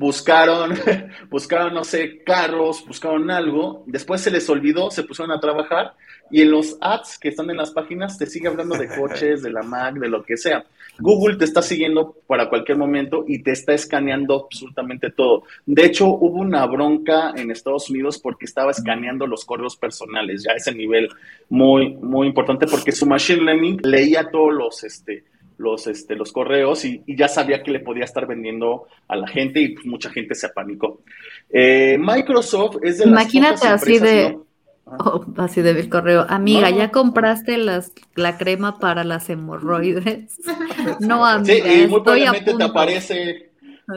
buscaron, 0.00 0.72
buscaron, 1.30 1.74
no 1.74 1.84
sé, 1.84 2.22
carros, 2.24 2.82
buscaron 2.86 3.30
algo, 3.30 3.84
después 3.86 4.22
se 4.22 4.30
les 4.30 4.48
olvidó, 4.48 4.90
se 4.90 5.02
pusieron 5.02 5.30
a 5.30 5.40
trabajar 5.40 5.92
y 6.30 6.40
en 6.40 6.52
los 6.52 6.78
ads 6.80 7.18
que 7.18 7.28
están 7.28 7.50
en 7.50 7.58
las 7.58 7.70
páginas 7.70 8.16
te 8.16 8.24
sigue 8.24 8.48
hablando 8.48 8.78
de 8.78 8.88
coches, 8.88 9.42
de 9.42 9.50
la 9.50 9.62
Mac, 9.62 9.96
de 9.96 10.08
lo 10.08 10.22
que 10.22 10.38
sea. 10.38 10.64
Google 11.00 11.36
te 11.36 11.44
está 11.44 11.60
siguiendo 11.60 12.16
para 12.26 12.48
cualquier 12.48 12.78
momento 12.78 13.26
y 13.28 13.42
te 13.42 13.50
está 13.50 13.74
escaneando 13.74 14.46
absolutamente 14.46 15.10
todo. 15.10 15.42
De 15.66 15.84
hecho, 15.84 16.06
hubo 16.06 16.40
una 16.40 16.64
bronca 16.64 17.34
en 17.36 17.50
Estados 17.50 17.90
Unidos 17.90 18.18
porque 18.18 18.46
estaba 18.46 18.70
escaneando 18.70 19.26
los 19.26 19.44
correos 19.44 19.76
personales, 19.76 20.44
ya 20.44 20.52
a 20.52 20.56
ese 20.56 20.74
nivel 20.74 21.10
muy, 21.50 21.94
muy 21.96 22.26
importante 22.26 22.66
porque 22.66 22.92
su 22.92 23.04
machine 23.04 23.42
learning 23.42 23.80
leía 23.82 24.30
todos 24.30 24.54
los, 24.54 24.82
este, 24.82 25.24
los, 25.60 25.86
este, 25.86 26.16
los 26.16 26.32
correos 26.32 26.84
y, 26.84 27.02
ya 27.06 27.28
sabía 27.28 27.62
que 27.62 27.70
le 27.70 27.80
podía 27.80 28.04
estar 28.04 28.26
vendiendo 28.26 28.86
a 29.08 29.16
la 29.16 29.28
gente 29.28 29.60
y 29.60 29.68
pues 29.74 29.86
mucha 29.86 30.10
gente 30.10 30.34
se 30.34 30.46
apanicó. 30.46 31.02
Eh, 31.50 31.98
Microsoft 32.00 32.78
es 32.82 32.98
de 32.98 33.06
las 33.06 33.22
Imagínate 33.22 33.68
así 33.68 33.98
de... 33.98 34.38
Oh, 34.86 35.24
así 35.36 35.60
de 35.62 35.88
correo. 35.88 36.26
Amiga, 36.28 36.70
¿ya 36.70 36.90
compraste 36.90 37.58
las, 37.58 37.92
la 38.16 38.38
crema 38.38 38.78
para 38.78 39.04
las 39.04 39.28
hemorroides? 39.28 40.40
No, 41.00 41.26
amiga, 41.26 41.54
sí, 41.54 41.82
y 41.82 41.86
muy 41.86 42.00
probablemente 42.00 42.54
te 42.54 42.64
aparece... 42.64 43.50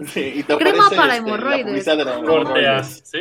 Sí, 0.08 0.44
te 0.46 0.58
crema 0.58 0.90
para 0.90 1.16
este, 1.16 1.30
hemorroides. 1.30 3.04
¿sí? 3.06 3.20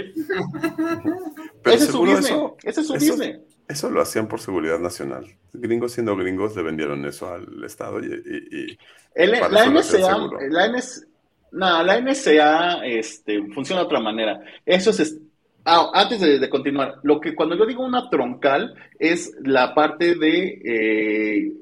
Pero 1.62 1.77
ese 1.77 1.85
es 1.85 1.90
su 1.90 2.01
business. 2.01 2.32
ese 2.64 2.81
es 2.81 2.86
su 2.86 2.94
business. 2.94 3.40
Eso 3.68 3.90
lo 3.90 4.02
hacían 4.02 4.28
por 4.28 4.40
seguridad 4.40 4.78
nacional. 4.78 5.26
Gringos 5.52 5.93
siendo 5.93 6.16
gringos 6.16 6.56
le 6.56 6.62
vendieron 6.62 7.05
eso 7.06 7.32
al 7.32 7.64
Estado 7.64 8.01
y... 8.01 8.06
y, 8.06 8.78
la, 9.14 9.66
NSA, 9.66 9.98
la, 10.51 10.68
no, 11.52 11.82
la 11.82 12.01
NSA 12.01 12.86
este, 12.86 13.43
funciona 13.52 13.82
de 13.82 13.86
otra 13.86 14.01
manera. 14.01 14.40
Eso 14.64 14.90
es... 14.90 15.18
Ah, 15.64 15.90
antes 15.94 16.20
de, 16.20 16.51
continuar, 16.51 16.97
lo 17.05 17.20
que 17.20 17.36
cuando 17.36 17.56
yo 17.56 17.64
digo 17.64 17.84
una 17.84 18.10
troncal 18.10 18.74
es 18.98 19.32
la 19.44 19.72
parte 19.74 20.16
de 20.16 20.60
eh, 20.64 21.52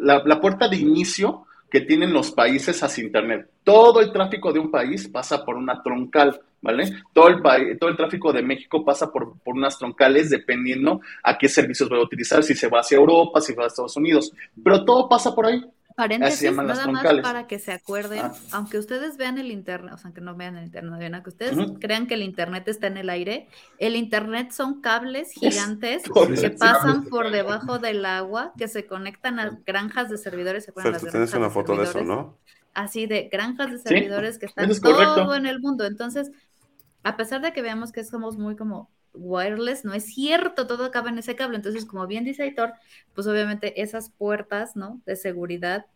la, 0.00 0.22
la 0.24 0.40
puerta 0.40 0.68
de 0.68 0.76
inicio 0.76 1.46
que 1.70 1.80
tienen 1.80 2.12
los 2.12 2.30
países 2.30 2.82
hacia 2.82 3.04
Internet. 3.04 3.50
Todo 3.64 4.00
el 4.00 4.12
tráfico 4.12 4.52
de 4.52 4.60
un 4.60 4.70
país 4.70 5.08
pasa 5.08 5.44
por 5.44 5.56
una 5.56 5.82
troncal. 5.82 6.40
¿Vale? 6.60 7.02
Todo 7.12 7.28
el, 7.28 7.78
todo 7.78 7.90
el 7.90 7.96
tráfico 7.96 8.32
de 8.32 8.42
México 8.42 8.84
pasa 8.84 9.10
por, 9.10 9.38
por 9.40 9.54
unas 9.54 9.78
troncales 9.78 10.30
dependiendo 10.30 11.00
a 11.22 11.38
qué 11.38 11.48
servicios 11.48 11.90
va 11.90 11.96
a 11.98 12.02
utilizar, 12.02 12.42
si 12.42 12.54
se 12.54 12.68
va 12.68 12.80
hacia 12.80 12.96
Europa, 12.96 13.40
si 13.40 13.54
va 13.54 13.64
a 13.64 13.66
Estados 13.68 13.96
Unidos, 13.96 14.32
pero 14.62 14.84
todo 14.84 15.08
pasa 15.08 15.34
por 15.34 15.46
ahí. 15.46 15.64
Paréntesis, 15.98 16.52
nada 16.52 16.86
más 16.86 17.04
para 17.22 17.48
que 17.48 17.58
se 17.58 17.72
acuerden, 17.72 18.20
ah. 18.20 18.32
aunque 18.52 18.78
ustedes 18.78 19.16
vean 19.16 19.36
el 19.36 19.50
internet, 19.50 19.94
o 19.94 19.98
sea, 19.98 20.12
que 20.12 20.20
no 20.20 20.36
vean 20.36 20.56
el 20.56 20.66
internet, 20.66 21.12
aunque 21.12 21.30
ustedes 21.30 21.56
crean 21.80 22.06
que 22.06 22.14
el 22.14 22.22
internet 22.22 22.68
está 22.68 22.86
en 22.86 22.98
el 22.98 23.10
aire, 23.10 23.48
el 23.78 23.96
internet 23.96 24.52
son 24.52 24.80
cables 24.80 25.32
gigantes 25.32 26.04
que 26.40 26.50
pasan 26.50 27.06
por 27.06 27.32
debajo 27.32 27.80
del 27.80 28.06
agua, 28.06 28.52
que 28.56 28.68
se 28.68 28.86
conectan 28.86 29.40
a 29.40 29.58
granjas 29.66 30.08
de 30.08 30.18
servidores. 30.18 30.66
¿se 30.66 30.72
Pero 30.72 30.96
tú 31.00 31.06
tienes 31.06 31.34
una 31.34 31.50
foto 31.50 31.74
de 31.74 31.82
eso, 31.82 32.04
¿no? 32.04 32.38
Así 32.74 33.06
de 33.06 33.28
granjas 33.28 33.72
de 33.72 33.78
servidores 33.78 34.38
que 34.38 34.46
están 34.46 34.70
todo 34.80 35.34
en 35.34 35.46
el 35.46 35.58
mundo. 35.58 35.84
Entonces, 35.84 36.30
a 37.02 37.16
pesar 37.16 37.40
de 37.40 37.52
que 37.52 37.62
veamos 37.62 37.92
que 37.92 38.04
somos 38.04 38.36
muy 38.36 38.56
como 38.56 38.90
wireless, 39.14 39.84
no 39.84 39.94
es 39.94 40.04
cierto, 40.04 40.66
todo 40.66 40.84
acaba 40.84 41.08
en 41.08 41.18
ese 41.18 41.36
cable. 41.36 41.56
Entonces, 41.56 41.84
como 41.84 42.06
bien 42.06 42.24
dice 42.24 42.42
Aitor, 42.42 42.72
pues 43.14 43.26
obviamente 43.26 43.80
esas 43.82 44.10
puertas, 44.10 44.76
¿no? 44.76 45.00
De 45.06 45.16
seguridad 45.16 45.86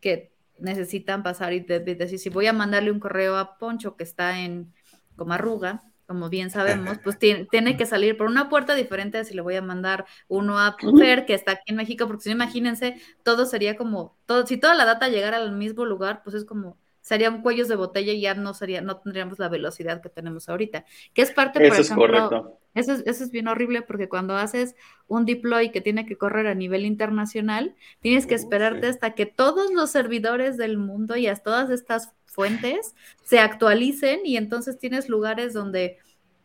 que 0.00 0.32
necesitan 0.58 1.22
pasar 1.22 1.52
y 1.52 1.60
decir, 1.60 2.18
si 2.18 2.30
voy 2.30 2.46
a 2.46 2.52
mandarle 2.52 2.90
un 2.90 3.00
correo 3.00 3.36
a 3.36 3.58
Poncho 3.58 3.96
que 3.96 4.04
está 4.04 4.40
en 4.40 4.72
Comarruga, 5.16 5.82
como 6.06 6.28
bien 6.30 6.50
sabemos, 6.50 6.98
pues 7.04 7.18
tiene, 7.18 7.76
que 7.76 7.86
salir 7.86 8.16
por 8.16 8.26
una 8.26 8.48
puerta 8.48 8.74
diferente 8.74 9.24
si 9.24 9.34
le 9.34 9.42
voy 9.42 9.56
a 9.56 9.62
mandar 9.62 10.06
uno 10.26 10.58
a 10.58 10.76
Fer, 10.98 11.26
que 11.26 11.34
está 11.34 11.52
aquí 11.52 11.64
en 11.66 11.76
México, 11.76 12.06
porque 12.06 12.22
si 12.22 12.28
no, 12.30 12.34
imagínense, 12.34 13.00
todo 13.22 13.46
sería 13.46 13.76
como, 13.76 14.16
todo, 14.26 14.46
si 14.46 14.56
toda 14.56 14.74
la 14.74 14.84
data 14.84 15.08
llegara 15.08 15.36
al 15.36 15.52
mismo 15.52 15.84
lugar, 15.84 16.22
pues 16.24 16.34
es 16.34 16.44
como 16.44 16.78
serían 17.08 17.40
cuellos 17.40 17.68
de 17.68 17.76
botella 17.76 18.12
y 18.12 18.20
ya 18.20 18.34
no 18.34 18.52
sería, 18.52 18.82
no 18.82 18.98
tendríamos 18.98 19.38
la 19.38 19.48
velocidad 19.48 20.02
que 20.02 20.10
tenemos 20.10 20.46
ahorita. 20.50 20.84
Que 21.14 21.22
es 21.22 21.30
parte, 21.30 21.58
por 21.58 21.68
eso 21.68 21.80
ejemplo, 21.80 22.04
es 22.04 22.10
correcto. 22.10 22.60
Eso 22.74 22.92
es, 22.92 23.02
eso 23.06 23.24
es 23.24 23.30
bien 23.30 23.48
horrible 23.48 23.80
porque 23.80 24.10
cuando 24.10 24.36
haces 24.36 24.76
un 25.06 25.24
deploy 25.24 25.70
que 25.70 25.80
tiene 25.80 26.04
que 26.04 26.18
correr 26.18 26.46
a 26.46 26.54
nivel 26.54 26.84
internacional, 26.84 27.74
tienes 28.00 28.26
que 28.26 28.34
esperarte 28.34 28.88
hasta 28.88 29.14
que 29.14 29.24
todos 29.24 29.72
los 29.72 29.88
servidores 29.88 30.58
del 30.58 30.76
mundo 30.76 31.16
y 31.16 31.28
a 31.28 31.36
todas 31.36 31.70
estas 31.70 32.12
fuentes 32.26 32.94
se 33.22 33.38
actualicen 33.38 34.20
y 34.24 34.36
entonces 34.36 34.78
tienes 34.78 35.08
lugares 35.08 35.54
donde 35.54 35.96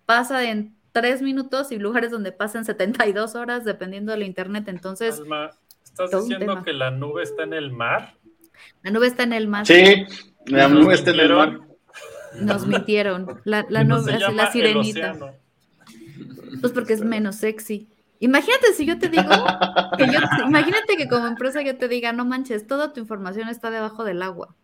pasa 0.06 0.50
en 0.50 0.78
tres 0.94 1.22
minutos 1.22 1.74
y 1.74 1.78
lugares 1.78 2.10
donde 2.10 2.32
pasan 2.32 2.64
72 2.64 3.36
horas 3.36 3.66
dependiendo 3.66 4.14
del 4.14 4.24
internet. 4.24 4.70
Entonces, 4.70 5.22
¿estás 5.84 6.10
diciendo 6.10 6.64
que 6.64 6.72
la 6.72 6.90
nube 6.90 7.22
está 7.22 7.44
en 7.44 7.52
el 7.52 7.70
mar? 7.74 8.16
La 8.82 8.92
nube 8.92 9.08
está 9.08 9.24
en 9.24 9.34
el 9.34 9.48
mar. 9.48 9.66
Sí, 9.66 10.06
está 10.46 11.12
en 11.12 11.20
el 11.20 11.34
mar. 11.34 11.60
Nos 12.40 12.66
mintieron. 12.68 13.42
La, 13.44 13.66
la 13.70 13.84
la 13.84 14.52
sirenita. 14.52 15.16
Pues 16.62 16.72
porque 16.72 16.94
es 16.94 17.04
menos 17.04 17.36
sexy. 17.38 17.88
Imagínate 18.20 18.72
si 18.74 18.86
yo 18.86 18.98
te 19.00 19.10
digo 19.10 19.30
que 19.98 20.06
yo, 20.08 20.20
imagínate 20.48 20.96
que 20.96 21.10
como 21.10 21.28
empresa 21.28 21.62
yo 21.62 21.78
te 21.78 21.90
diga, 21.90 22.14
no 22.14 22.24
manches, 22.24 22.66
toda 22.66 22.94
tu 22.94 23.02
información 23.02 23.50
está 23.50 23.70
debajo 23.70 24.06
del 24.06 24.22
agua. 24.22 24.56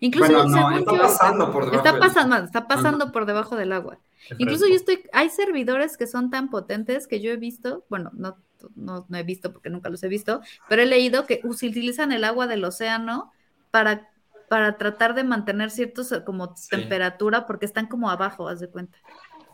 Incluso 0.00 0.44
está 0.44 0.84
pasando 0.84 1.50
por 1.50 1.64
debajo 1.64 1.86
está 1.86 1.98
pasando, 1.98 2.36
está 2.36 2.68
pasando 2.68 3.12
por 3.12 3.24
debajo 3.24 3.56
del 3.56 3.72
agua. 3.72 3.98
Incluso 4.36 4.68
yo 4.68 4.74
estoy, 4.74 5.02
hay 5.14 5.30
servidores 5.30 5.96
que 5.96 6.06
son 6.06 6.30
tan 6.30 6.50
potentes 6.50 7.06
que 7.06 7.20
yo 7.20 7.30
he 7.30 7.36
visto, 7.36 7.86
bueno, 7.88 8.10
no, 8.12 8.36
no, 8.74 9.06
no 9.08 9.18
he 9.18 9.22
visto 9.22 9.50
porque 9.50 9.70
nunca 9.70 9.88
los 9.88 10.02
he 10.02 10.08
visto, 10.08 10.42
pero 10.68 10.82
he 10.82 10.86
leído 10.86 11.24
que 11.24 11.40
utilizan 11.42 12.12
el 12.12 12.24
agua 12.24 12.46
del 12.46 12.64
océano 12.64 13.32
para, 13.70 14.09
para 14.50 14.76
tratar 14.76 15.14
de 15.14 15.22
mantener 15.22 15.70
ciertos 15.70 16.10
eh, 16.10 16.24
como 16.26 16.56
temperatura 16.68 17.46
porque 17.46 17.66
están 17.66 17.86
como 17.86 18.10
abajo, 18.10 18.48
haz 18.48 18.58
de 18.58 18.68
cuenta. 18.68 18.98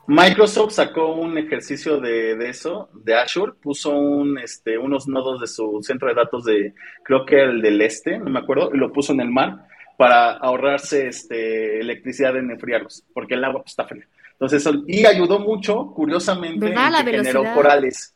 Microsoft 0.06 0.72
sacó 0.72 1.12
un 1.12 1.36
ejercicio 1.36 2.00
de, 2.00 2.34
de, 2.34 2.48
eso, 2.48 2.88
de 2.94 3.14
Azure, 3.14 3.52
puso 3.60 3.90
un, 3.90 4.38
este, 4.38 4.78
unos 4.78 5.06
nodos 5.06 5.42
de 5.42 5.48
su 5.48 5.82
centro 5.82 6.08
de 6.08 6.14
datos 6.14 6.44
de, 6.44 6.72
creo 7.02 7.26
que 7.26 7.42
el 7.42 7.60
del 7.60 7.82
este, 7.82 8.18
no 8.18 8.30
me 8.30 8.38
acuerdo, 8.38 8.70
y 8.72 8.78
lo 8.78 8.90
puso 8.90 9.12
en 9.12 9.20
el 9.20 9.30
mar 9.30 9.66
para 9.98 10.32
ahorrarse 10.32 11.08
este, 11.08 11.78
electricidad 11.78 12.34
en 12.38 12.50
enfriarlos, 12.52 13.04
porque 13.12 13.34
el 13.34 13.44
agua 13.44 13.60
pues, 13.60 13.72
está 13.72 13.84
fría. 13.84 14.08
Entonces, 14.32 14.66
y 14.86 15.04
ayudó 15.04 15.40
mucho, 15.40 15.92
curiosamente, 15.94 16.72
que 16.72 17.12
generó 17.12 17.44
corales. 17.54 18.15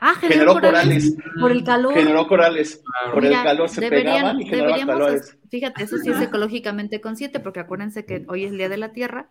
Ah, 0.00 0.14
generó, 0.14 0.58
corales, 0.58 1.14
Por 1.38 1.52
el 1.52 1.62
calor. 1.62 1.92
Generó 1.94 2.26
corales. 2.26 2.82
por 3.12 3.24
el 3.24 3.32
calor 3.32 3.68
se 3.68 3.88
pegaban 3.88 4.40
y 4.40 4.46
generaban. 4.46 5.20
Fíjate, 5.50 5.82
eso 5.82 5.98
sí 5.98 6.10
es 6.10 6.20
ecológicamente 6.20 7.00
consciente, 7.00 7.40
porque 7.40 7.60
acuérdense 7.60 8.06
que 8.06 8.24
hoy 8.28 8.44
es 8.44 8.52
el 8.52 8.58
Día 8.58 8.68
de 8.68 8.78
la 8.78 8.92
Tierra 8.92 9.30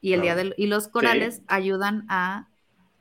y 0.00 0.12
el 0.12 0.20
día 0.20 0.36
del, 0.36 0.54
y 0.56 0.66
los 0.66 0.88
corales 0.88 1.42
ayudan 1.46 2.04
a 2.08 2.48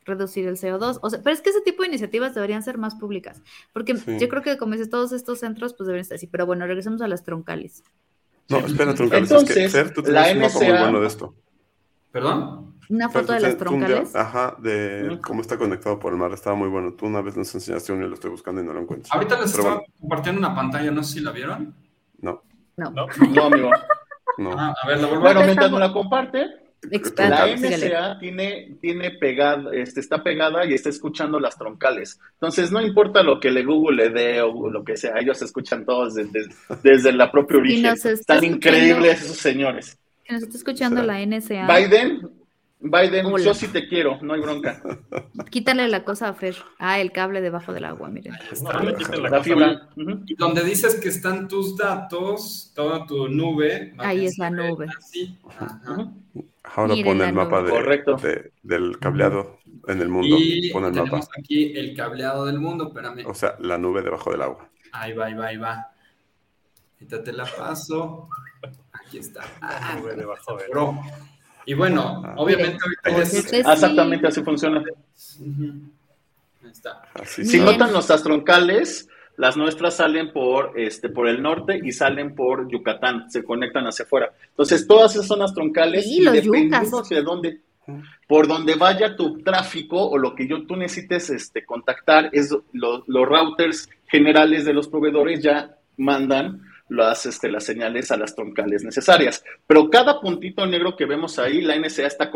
reducir 0.05 0.47
el 0.47 0.57
CO2. 0.57 0.99
O 1.01 1.09
sea, 1.09 1.21
pero 1.21 1.33
es 1.33 1.41
que 1.41 1.49
ese 1.49 1.61
tipo 1.61 1.83
de 1.83 1.89
iniciativas 1.89 2.33
deberían 2.33 2.63
ser 2.63 2.77
más 2.77 2.95
públicas, 2.95 3.41
porque 3.73 3.95
yo 4.19 4.29
creo 4.29 4.41
que 4.41 4.57
como 4.57 4.73
dices, 4.73 4.89
todos 4.89 5.11
estos 5.11 5.39
centros 5.39 5.73
pues 5.73 5.87
deben 5.87 6.01
estar 6.01 6.15
así. 6.15 6.27
Pero 6.27 6.45
bueno, 6.45 6.65
regresemos 6.65 7.01
a 7.01 7.07
las 7.07 7.23
troncales. 7.23 7.83
No, 8.49 8.59
espera, 8.59 8.93
troncales. 8.93 9.29
Entonces, 9.29 9.73
es 9.73 9.73
que, 9.73 9.89
tú 9.89 10.11
la 10.11 10.33
NSA... 10.33 10.59
muy 10.59 10.79
bueno 10.79 10.99
de 11.01 11.07
esto. 11.07 11.35
¿Perdón? 12.11 12.72
Una 12.89 13.09
foto 13.09 13.33
de 13.33 13.39
las 13.39 13.57
troncales. 13.57 14.15
ajá, 14.15 14.55
de 14.59 15.19
cómo 15.21 15.41
está 15.41 15.57
conectado 15.57 15.99
por 15.99 16.13
el 16.13 16.19
mar. 16.19 16.31
Estaba 16.33 16.55
muy 16.55 16.69
bueno. 16.69 16.93
Tú 16.93 17.05
una 17.05 17.21
vez 17.21 17.37
nos 17.37 17.53
enseñaste 17.53 17.93
uno 17.93 18.05
y 18.05 18.09
lo 18.09 18.15
estoy 18.15 18.31
buscando 18.31 18.61
y 18.61 18.65
no 18.65 18.73
lo 18.73 18.81
encuentro. 18.81 19.11
Ahorita 19.13 19.39
les 19.39 19.51
estaba 19.51 19.83
compartiendo 19.99 20.39
una 20.39 20.55
pantalla, 20.55 20.91
no 20.91 21.03
sé 21.03 21.13
si 21.13 21.19
la 21.21 21.31
vieron. 21.31 21.75
No. 22.19 22.43
No, 22.77 22.89
no, 22.91 23.07
no 23.29 23.43
amigo. 23.43 23.71
No. 24.37 24.51
Ah, 24.57 24.73
a 24.81 24.87
ver, 24.87 24.99
la 24.99 25.07
Bueno, 25.19 25.43
mientras 25.43 25.69
no 25.69 25.79
la 25.79 25.93
comparte, 25.93 26.47
la 27.17 27.47
NSA 27.55 28.19
tiene, 28.19 28.77
tiene 28.81 29.11
pegada, 29.11 29.71
este, 29.73 29.99
está 29.99 30.23
pegada 30.23 30.65
y 30.65 30.73
está 30.73 30.89
escuchando 30.89 31.39
las 31.39 31.57
troncales. 31.57 32.19
Entonces, 32.33 32.71
no 32.71 32.81
importa 32.81 33.23
lo 33.23 33.39
que 33.39 33.51
le 33.51 33.63
Google 33.63 34.03
le 34.03 34.09
dé 34.09 34.41
o 34.41 34.69
lo 34.69 34.83
que 34.83 34.97
sea, 34.97 35.17
ellos 35.19 35.41
escuchan 35.41 35.85
todos 35.85 36.15
desde, 36.15 36.47
desde 36.83 37.13
la 37.13 37.31
propia 37.31 37.57
origen. 37.57 37.85
Están 37.85 38.43
increíbles 38.43 39.23
esos 39.23 39.37
señores. 39.37 39.97
nos 40.29 40.43
está 40.43 40.57
escuchando 40.57 41.03
la 41.03 41.25
NSA. 41.25 41.67
Biden, 41.67 42.29
Biden, 42.83 43.37
yo 43.37 43.53
sí 43.53 43.69
te 43.69 43.87
quiero, 43.87 44.19
no 44.21 44.33
hay 44.33 44.41
bronca. 44.41 44.81
Quítale 45.49 45.87
la 45.87 46.03
cosa 46.03 46.27
a 46.27 46.33
Fer. 46.33 46.57
Ah, 46.77 46.99
el 46.99 47.13
cable 47.13 47.39
debajo 47.39 47.71
del 47.71 47.85
agua, 47.85 48.09
miren. 48.09 48.33
la, 48.33 49.41
fibra. 49.41 49.89
Donde 50.37 50.63
dices 50.65 50.99
que 50.99 51.07
están 51.07 51.47
tus 51.47 51.77
datos, 51.77 52.73
toda 52.75 53.05
tu 53.05 53.29
nube. 53.29 53.93
Ahí 53.99 54.25
es 54.25 54.37
la 54.37 54.49
nube. 54.49 54.87
Ahora 56.63 56.93
pone 57.05 57.25
el 57.25 57.33
mapa 57.33 57.63
de, 57.63 58.51
del 58.63 58.99
cableado 58.99 59.59
en 59.87 60.01
el 60.01 60.09
mundo. 60.09 60.35
Y 60.37 60.73
tenemos 60.73 61.29
aquí 61.37 61.77
el 61.77 61.95
cableado 61.95 62.45
del 62.45 62.59
mundo, 62.59 62.87
espérame. 62.87 63.25
O 63.25 63.33
sea, 63.33 63.55
la 63.59 63.77
nube 63.77 64.01
debajo 64.01 64.29
del 64.31 64.41
agua. 64.41 64.69
Ahí 64.91 65.13
va, 65.13 65.27
ahí 65.27 65.33
va, 65.35 65.47
ahí 65.47 65.57
va. 65.57 65.87
Ahorita 66.95 67.23
te 67.23 67.31
la 67.31 67.45
paso. 67.45 68.27
Aquí 68.91 69.19
está. 69.19 69.43
Ah, 69.61 69.95
nube 69.97 70.15
debajo 70.15 70.57
del 70.57 70.77
agua. 70.77 71.05
Y 71.65 71.73
bueno, 71.73 72.21
ah. 72.25 72.33
obviamente 72.37 72.77
Exactamente 73.03 74.27
así 74.27 74.43
funciona. 74.43 74.83
Ahí 76.63 76.69
está. 76.71 77.01
si 77.25 77.59
notan 77.59 77.91
nuestras 77.91 78.23
troncales, 78.23 79.07
las 79.37 79.57
nuestras 79.57 79.95
salen 79.95 80.31
por, 80.31 80.79
este, 80.79 81.09
por 81.09 81.27
el 81.27 81.41
norte 81.41 81.79
y 81.83 81.91
salen 81.91 82.35
por 82.35 82.69
Yucatán, 82.69 83.29
se 83.31 83.43
conectan 83.43 83.85
hacia 83.85 84.05
afuera. 84.05 84.31
Entonces, 84.49 84.87
todas 84.87 85.13
esas 85.13 85.27
zonas 85.27 85.53
troncales, 85.53 86.05
y 86.07 86.23
dependiendo 86.23 87.01
de 87.01 87.21
dónde, 87.21 87.59
por 88.27 88.47
donde 88.47 88.75
vaya 88.75 89.15
tu 89.15 89.39
tráfico 89.39 90.07
o 90.07 90.17
lo 90.17 90.35
que 90.35 90.47
yo 90.47 90.65
tú 90.67 90.75
necesites 90.75 91.29
este, 91.29 91.65
contactar, 91.65 92.29
es 92.31 92.55
los 92.71 93.07
routers 93.07 93.89
generales 94.07 94.65
de 94.65 94.73
los 94.73 94.87
proveedores 94.87 95.41
ya 95.41 95.75
mandan 95.97 96.61
las, 96.89 97.25
este, 97.25 97.49
las 97.51 97.65
señales 97.65 98.11
a 98.11 98.17
las 98.17 98.35
troncales 98.35 98.83
necesarias. 98.83 99.43
Pero 99.67 99.89
cada 99.89 100.19
puntito 100.19 100.65
negro 100.65 100.95
que 100.95 101.05
vemos 101.05 101.39
ahí, 101.39 101.61
la 101.61 101.77
NSA 101.77 102.07
está, 102.07 102.31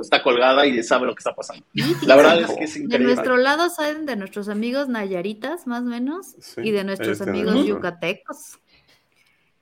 está 0.00 0.22
colgada 0.22 0.66
y 0.66 0.82
sabe 0.82 1.06
lo 1.06 1.14
que 1.14 1.20
está 1.20 1.34
pasando. 1.34 1.64
La 2.06 2.16
verdad 2.16 2.40
es 2.40 2.46
que 2.46 2.64
es 2.64 2.76
increíble. 2.76 2.98
De 2.98 3.04
nuestro 3.04 3.36
lado 3.36 3.68
salen 3.70 4.06
de 4.06 4.16
nuestros 4.16 4.48
amigos 4.48 4.88
nayaritas, 4.88 5.66
más 5.66 5.82
o 5.82 5.86
menos, 5.86 6.36
y 6.56 6.70
de 6.70 6.84
nuestros 6.84 7.20
amigos 7.20 7.66
yucatecos. 7.66 8.58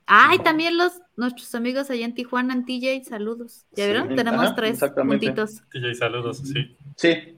Ay, 0.09 0.39
también 0.39 0.77
los 0.77 0.93
nuestros 1.17 1.53
amigos 1.53 1.89
allá 1.89 2.05
en 2.05 2.13
Tijuana, 2.13 2.53
en 2.53 2.65
TJ, 2.65 3.03
saludos. 3.09 3.65
¿Ya 3.73 3.85
vieron? 3.85 4.15
Tenemos 4.15 4.55
tres 4.55 4.79
puntitos. 4.95 5.63
TJ, 5.69 5.95
saludos, 5.95 6.37
sí. 6.37 6.77
Sí, 6.95 7.36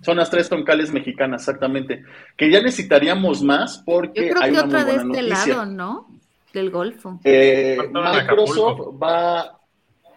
Son 0.00 0.16
las 0.16 0.30
tres 0.30 0.48
troncales 0.48 0.92
mexicanas, 0.92 1.42
exactamente. 1.42 2.04
Que 2.36 2.50
ya 2.50 2.62
necesitaríamos 2.62 3.42
más 3.42 3.82
porque 3.84 4.28
Yo 4.28 4.34
creo 4.34 4.42
hay 4.42 4.52
que 4.52 4.58
otra 4.58 4.84
de 4.84 4.96
este 4.96 5.22
lado, 5.22 5.66
¿no? 5.66 6.08
Del 6.52 6.70
Golfo. 6.70 7.20
Eh, 7.24 7.78
Microsoft 7.90 9.02
va, 9.02 9.58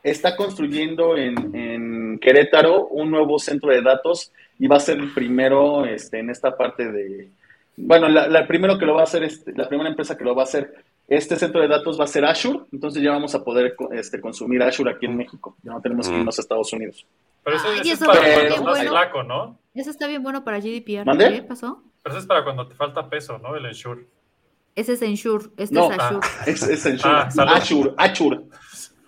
está 0.04 0.36
construyendo 0.36 1.18
en, 1.18 2.20
Querétaro 2.20 2.88
un 2.88 3.12
nuevo 3.12 3.38
centro 3.40 3.72
de 3.72 3.82
datos 3.82 4.32
y 4.58 4.68
va 4.68 4.78
a 4.78 4.80
ser 4.80 5.00
el 5.00 5.14
primero 5.14 5.86
este, 5.86 6.20
en 6.20 6.30
esta 6.30 6.56
parte 6.56 6.92
de. 6.92 7.30
Bueno, 7.78 8.08
la, 8.08 8.48
primero 8.48 8.78
que 8.78 8.86
lo 8.86 8.96
va 8.96 9.02
a 9.02 9.04
hacer, 9.04 9.24
este, 9.24 9.52
la 9.54 9.68
primera 9.68 9.90
empresa 9.90 10.18
que 10.18 10.24
lo 10.24 10.34
va 10.34 10.44
a 10.44 10.46
hacer, 10.46 10.85
este 11.08 11.36
centro 11.36 11.62
de 11.62 11.68
datos 11.68 12.00
va 12.00 12.06
a 12.06 12.08
ser 12.08 12.26
Azure, 12.26 12.62
entonces 12.72 13.02
ya 13.04 13.12
vamos 13.12 13.36
a 13.36 13.44
poder 13.44 13.76
este, 13.92 14.20
consumir 14.20 14.64
Azure 14.64 14.92
aquí 14.92 15.06
en 15.06 15.16
México. 15.16 15.56
Ya 15.62 15.72
no 15.72 15.82
tenemos 15.82 16.08
que 16.08 16.16
irnos 16.16 16.38
a 16.38 16.42
Estados 16.42 16.74
Unidos. 16.74 17.06
Pero 17.44 17.58
eso, 17.58 17.72
es 17.74 18.00
para 18.00 18.50
cuando 18.50 18.76
es 18.76 18.90
flaco, 18.90 19.24
¿no? 19.24 19.60
Eso 19.76 19.92
está 19.92 20.08
bien 20.08 20.24
bueno 20.24 20.44
para 20.44 20.60
GDPR. 20.60 21.06
¿Qué 21.18 21.44
pasó? 21.48 21.84
Pero 22.02 22.16
eso 22.16 22.22
es 22.22 22.26
para 22.26 22.44
cuando 22.44 22.68
te 22.68 22.76
falta 22.76 23.08
peso, 23.08 23.38
¿no? 23.38 23.56
El 23.56 23.66
Ensure. 23.66 24.08
Ese 24.76 24.94
es 24.94 25.02
Ensure, 25.02 25.46
este 25.58 25.80
es 25.80 25.92
Ashur. 25.92 26.20
Ah, 26.24 26.44
es, 26.48 26.64
es 26.64 26.86
Ensure. 26.86 27.14
Ah, 27.14 27.30
Ashur, 27.56 27.94
Ashur. 27.98 28.44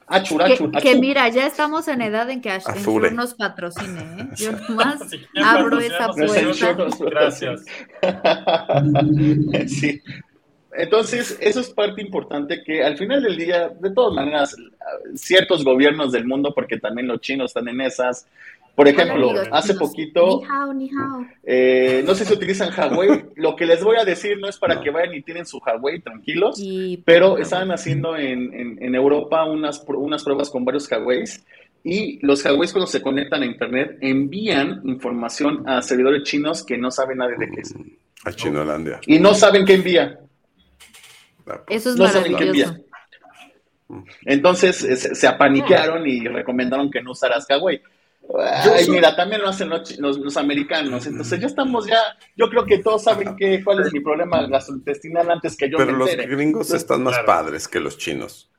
Ashur, 0.09 0.41
Ashur, 0.41 0.71
que, 0.71 0.95
mira, 0.95 1.27
ya 1.27 1.45
estamos 1.45 1.89
en 1.89 2.01
edad 2.01 2.29
en 2.29 2.39
que 2.39 2.49
Ashur 2.49 3.11
nos 3.11 3.33
patrocine, 3.33 3.99
¿eh? 3.99 4.29
Yo 4.37 4.53
nomás 4.53 5.01
abro 5.43 5.79
esa 5.79 6.07
puerta. 6.07 6.87
Gracias. 6.99 7.65
sí. 9.67 10.01
Entonces, 10.77 11.37
eso 11.41 11.59
es 11.59 11.69
parte 11.71 12.01
importante 12.01 12.61
que 12.63 12.83
al 12.83 12.97
final 12.97 13.23
del 13.23 13.35
día, 13.35 13.69
de 13.69 13.89
todas 13.91 14.13
maneras, 14.13 14.55
ciertos 15.15 15.63
gobiernos 15.63 16.11
del 16.11 16.25
mundo, 16.25 16.53
porque 16.53 16.77
también 16.77 17.07
los 17.07 17.19
chinos 17.19 17.49
están 17.49 17.67
en 17.67 17.81
esas, 17.81 18.27
por 18.75 18.87
ejemplo, 18.87 19.31
hace 19.51 19.73
poquito, 19.73 20.43
eh, 21.43 22.03
no 22.05 22.13
sé 22.13 22.25
si 22.25 22.33
utilizan 22.35 22.69
Huawei, 22.71 23.25
lo 23.35 23.55
que 23.55 23.65
les 23.65 23.83
voy 23.83 23.97
a 23.99 24.05
decir 24.05 24.37
no 24.37 24.47
es 24.47 24.57
para 24.59 24.79
que 24.79 24.91
vayan 24.91 25.15
y 25.15 25.23
tienen 25.23 25.47
su 25.47 25.57
Huawei 25.57 25.99
tranquilos, 25.99 26.61
pero 27.03 27.39
estaban 27.39 27.71
haciendo 27.71 28.15
en, 28.15 28.77
en, 28.79 28.93
Europa 28.95 29.45
unas, 29.45 29.83
unas 29.87 30.23
pruebas 30.23 30.51
con 30.51 30.63
varios 30.63 30.87
Huawei's 30.91 31.43
y 31.83 32.23
los 32.23 32.45
Huawei 32.45 32.69
cuando 32.69 32.85
se 32.85 33.01
conectan 33.01 33.41
a 33.41 33.47
Internet 33.47 33.97
envían 33.99 34.81
información 34.85 35.67
a 35.67 35.81
servidores 35.81 36.21
chinos 36.21 36.63
que 36.63 36.77
no 36.77 36.91
saben 36.91 37.17
nada 37.17 37.31
de 37.35 37.49
qué 37.49 37.61
es. 37.61 37.73
A 38.25 38.31
Chinolandia. 38.31 38.99
Y 39.07 39.17
no 39.19 39.33
saben 39.33 39.65
qué 39.65 39.73
envía. 39.73 40.19
Eso 41.69 41.89
es 41.91 41.95
no 41.95 42.05
maravilloso. 42.05 42.75
Entonces 44.25 45.09
se, 45.13 45.27
apaniquearon 45.27 46.05
y 46.07 46.27
recomendaron 46.27 46.91
que 46.91 47.01
no 47.01 47.11
usaras 47.11 47.45
Huawei. 47.49 47.81
Ay, 48.37 48.89
mira, 48.89 49.15
también 49.15 49.41
lo 49.41 49.47
hacen 49.49 49.69
los, 49.69 50.37
americanos. 50.37 51.05
Entonces 51.07 51.39
ya 51.39 51.47
estamos 51.47 51.87
ya, 51.87 51.97
yo 52.35 52.49
creo 52.49 52.65
que 52.65 52.79
todos 52.79 53.03
saben 53.03 53.37
que, 53.37 53.63
cuál 53.63 53.79
es 53.81 53.93
mi 53.93 54.01
problema 54.01 54.45
gastrointestinal 54.47 55.31
antes 55.31 55.55
que 55.55 55.69
yo 55.69 55.77
Pero 55.77 55.93
los 55.93 56.13
gringos 56.15 56.73
están 56.73 57.03
más 57.03 57.19
padres 57.19 57.67
que 57.67 57.79
los 57.79 57.97
chinos. 57.97 58.49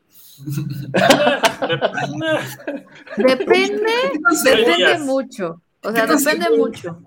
depende, 3.17 3.93
depende 4.45 4.99
mucho. 5.01 5.61
O 5.83 5.93
sea, 5.93 6.07
depende 6.07 6.57
mucho. 6.57 7.03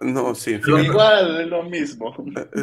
No, 0.00 0.34
sí. 0.34 0.60
igual, 0.66 1.40
es 1.40 1.48
lo 1.48 1.62
mismo. 1.64 2.14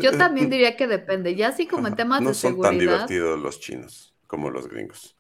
Yo 0.02 0.18
también 0.18 0.50
diría 0.50 0.76
que 0.76 0.88
depende. 0.88 1.36
Ya 1.36 1.50
así 1.50 1.68
como 1.68 1.88
en 1.88 1.96
temas 1.96 2.24
de 2.24 2.34
seguridad. 2.34 2.58
No 2.58 2.64
son 2.64 2.78
tan 2.78 2.80
divertidos 2.80 3.40
los 3.40 3.60
chinos 3.60 4.14
como 4.28 4.50
los 4.50 4.68
gringos. 4.68 5.16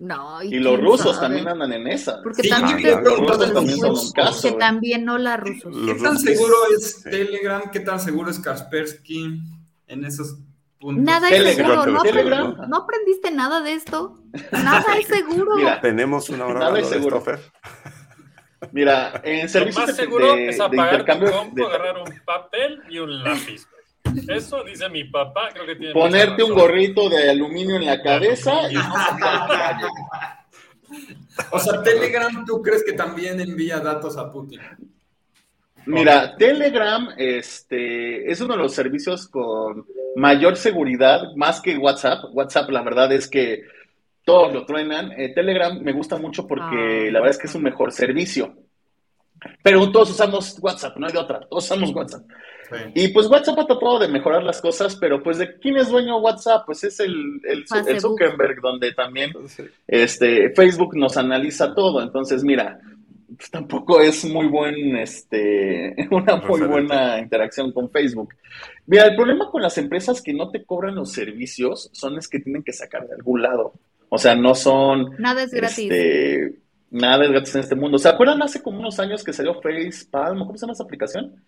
No, 0.00 0.42
y, 0.42 0.58
los 0.58 0.80
rusos 0.80 1.20
también 1.20 1.46
andan 1.46 1.74
en 1.74 1.86
esa. 1.86 2.22
Porque 2.22 2.48
también, 2.48 3.04
los 3.04 3.18
rusos 3.18 3.52
también 3.52 3.78
son 3.78 3.90
un 3.90 4.12
caso. 4.12 4.48
Que 4.48 4.54
también 4.54 5.04
no 5.04 5.18
la 5.18 5.36
rusos. 5.36 5.76
¿Qué 5.84 5.94
tan 5.94 6.18
seguro 6.18 6.54
es 6.74 7.02
Telegram? 7.02 7.70
¿Qué 7.70 7.80
tan 7.80 8.00
seguro 8.00 8.30
es 8.30 8.38
Kaspersky 8.38 9.42
en 9.88 10.04
esos 10.06 10.38
puntos? 10.78 11.04
Nada 11.04 11.28
es 11.28 11.54
seguro. 11.54 11.84
No, 11.84 12.66
no, 12.66 12.76
aprendiste 12.78 13.30
nada 13.30 13.60
de 13.60 13.74
esto. 13.74 14.22
Nada 14.52 14.96
es 14.98 15.06
seguro. 15.06 15.56
Mira, 15.56 15.82
tenemos 15.82 16.30
una 16.30 16.46
hora 16.46 16.78
es 16.78 16.88
seguro. 16.88 17.22
Mira, 18.72 19.20
en 19.24 19.48
servicios 19.48 19.82
Lo 19.82 19.86
más 19.86 19.96
seguro 19.96 20.36
es 20.36 20.60
apagar 20.60 21.04
tu 21.04 21.30
compu, 21.30 21.64
agarrar 21.66 21.98
un 21.98 22.20
papel 22.24 22.82
y 22.88 22.98
un 22.98 23.22
lápiz. 23.22 23.66
Eso 24.28 24.64
dice 24.64 24.88
mi 24.88 25.04
papá, 25.04 25.50
creo 25.52 25.66
que 25.66 25.76
tiene 25.76 25.92
Ponerte 25.92 26.42
un 26.42 26.54
gorrito 26.54 27.08
de 27.08 27.30
aluminio 27.30 27.76
en 27.76 27.86
la 27.86 28.02
cabeza 28.02 28.52
O 31.50 31.58
sea, 31.58 31.82
Telegram, 31.82 32.44
¿tú 32.44 32.62
crees 32.62 32.82
que 32.84 32.92
también 32.92 33.40
envía 33.40 33.78
datos 33.80 34.16
a 34.16 34.30
Putin? 34.30 34.60
Mira, 35.86 36.36
Telegram 36.36 37.08
este, 37.16 38.30
es 38.30 38.40
uno 38.40 38.54
de 38.54 38.62
los 38.62 38.74
servicios 38.74 39.28
con 39.28 39.86
mayor 40.16 40.56
seguridad, 40.56 41.22
más 41.36 41.60
que 41.60 41.78
WhatsApp. 41.78 42.24
WhatsApp, 42.32 42.68
la 42.70 42.82
verdad 42.82 43.12
es 43.12 43.28
que 43.28 43.62
todos 44.24 44.52
lo 44.52 44.64
truenan. 44.64 45.12
Eh, 45.12 45.32
Telegram 45.34 45.78
me 45.80 45.92
gusta 45.92 46.16
mucho 46.18 46.46
porque 46.46 47.08
ah. 47.08 47.12
la 47.12 47.20
verdad 47.20 47.30
es 47.30 47.38
que 47.38 47.46
es 47.46 47.54
un 47.54 47.62
mejor 47.62 47.92
servicio. 47.92 48.54
Pero 49.62 49.90
todos 49.90 50.10
usamos 50.10 50.58
WhatsApp, 50.60 50.96
no 50.98 51.06
hay 51.06 51.12
de 51.12 51.18
otra. 51.18 51.40
Todos 51.40 51.64
usamos 51.64 51.94
WhatsApp. 51.94 52.22
Y 52.94 53.08
pues 53.08 53.26
WhatsApp 53.26 53.58
ha 53.58 53.66
tratado 53.66 53.98
de 53.98 54.08
mejorar 54.08 54.42
las 54.42 54.60
cosas, 54.60 54.94
pero 54.96 55.22
pues 55.22 55.38
de 55.38 55.58
quién 55.58 55.76
es 55.76 55.88
dueño 55.88 56.18
WhatsApp, 56.18 56.64
pues 56.66 56.84
es 56.84 57.00
el, 57.00 57.40
el, 57.44 57.66
Zuckerberg, 58.00 58.60
donde 58.60 58.92
también 58.92 59.32
este, 59.88 60.50
Facebook 60.50 60.96
nos 60.96 61.16
analiza 61.16 61.74
todo. 61.74 62.00
Entonces, 62.00 62.44
mira, 62.44 62.80
pues, 63.36 63.50
tampoco 63.50 64.00
es 64.00 64.24
muy 64.24 64.46
buen, 64.46 64.96
este, 64.96 65.96
una 66.10 66.36
muy 66.36 66.60
buena 66.60 67.18
interacción 67.18 67.72
con 67.72 67.90
Facebook. 67.90 68.34
Mira, 68.86 69.06
el 69.06 69.16
problema 69.16 69.50
con 69.50 69.62
las 69.62 69.76
empresas 69.78 70.22
que 70.22 70.32
no 70.32 70.50
te 70.50 70.64
cobran 70.64 70.94
los 70.94 71.12
servicios 71.12 71.90
son 71.92 72.18
es 72.18 72.28
que 72.28 72.40
tienen 72.40 72.62
que 72.62 72.72
sacar 72.72 73.06
de 73.08 73.14
algún 73.14 73.42
lado. 73.42 73.72
O 74.10 74.18
sea, 74.18 74.34
no 74.34 74.54
son. 74.54 75.14
Nada 75.18 75.42
es 75.42 75.52
gratis. 75.52 75.78
Este, 75.90 76.58
nada 76.90 77.24
es 77.24 77.30
gratis 77.30 77.54
en 77.54 77.60
este 77.62 77.74
mundo. 77.76 77.96
¿Se 77.96 78.08
acuerdan 78.08 78.42
hace 78.42 78.62
como 78.62 78.80
unos 78.80 78.98
años 79.00 79.24
que 79.24 79.32
salió 79.32 79.54
FacePalm? 79.62 80.40
¿Cómo 80.40 80.56
se 80.56 80.60
llama 80.60 80.72
esa 80.74 80.82
aplicación? 80.82 81.42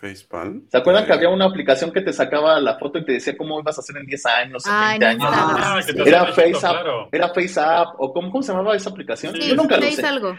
Facepalm. 0.00 0.66
¿Se 0.70 0.78
acuerdan 0.78 1.04
que 1.04 1.12
había 1.12 1.28
una 1.28 1.44
aplicación 1.44 1.92
que 1.92 2.00
te 2.00 2.12
sacaba 2.12 2.58
la 2.58 2.78
foto 2.78 2.98
y 2.98 3.04
te 3.04 3.12
decía 3.12 3.36
cómo 3.36 3.60
ibas 3.60 3.76
a 3.76 3.82
hacer 3.82 3.98
en 3.98 4.06
10 4.06 4.26
años, 4.26 4.66
en 4.66 4.88
20 5.00 5.06
años? 5.06 5.24
Ah, 5.30 5.80
era 6.06 6.26
FaceApp, 6.32 6.86
era 7.12 7.28
FaceApp, 7.28 7.88
o 7.98 8.12
cómo, 8.12 8.30
cómo 8.30 8.42
se 8.42 8.52
llamaba 8.52 8.74
esa 8.74 8.88
aplicación? 8.88 9.34
Sí, 9.34 9.50
Yo 9.50 9.56
nunca 9.56 9.76
lo 9.76 9.90
sé. 9.90 10.06
algo. 10.06 10.34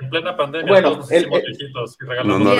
En 0.00 0.10
plena 0.10 0.36
pandemia, 0.36 0.68
bueno, 0.68 0.92
todos 0.92 1.10
el, 1.12 1.28
viejitos 1.28 1.96
y 2.00 2.26
no, 2.26 2.38
no 2.38 2.52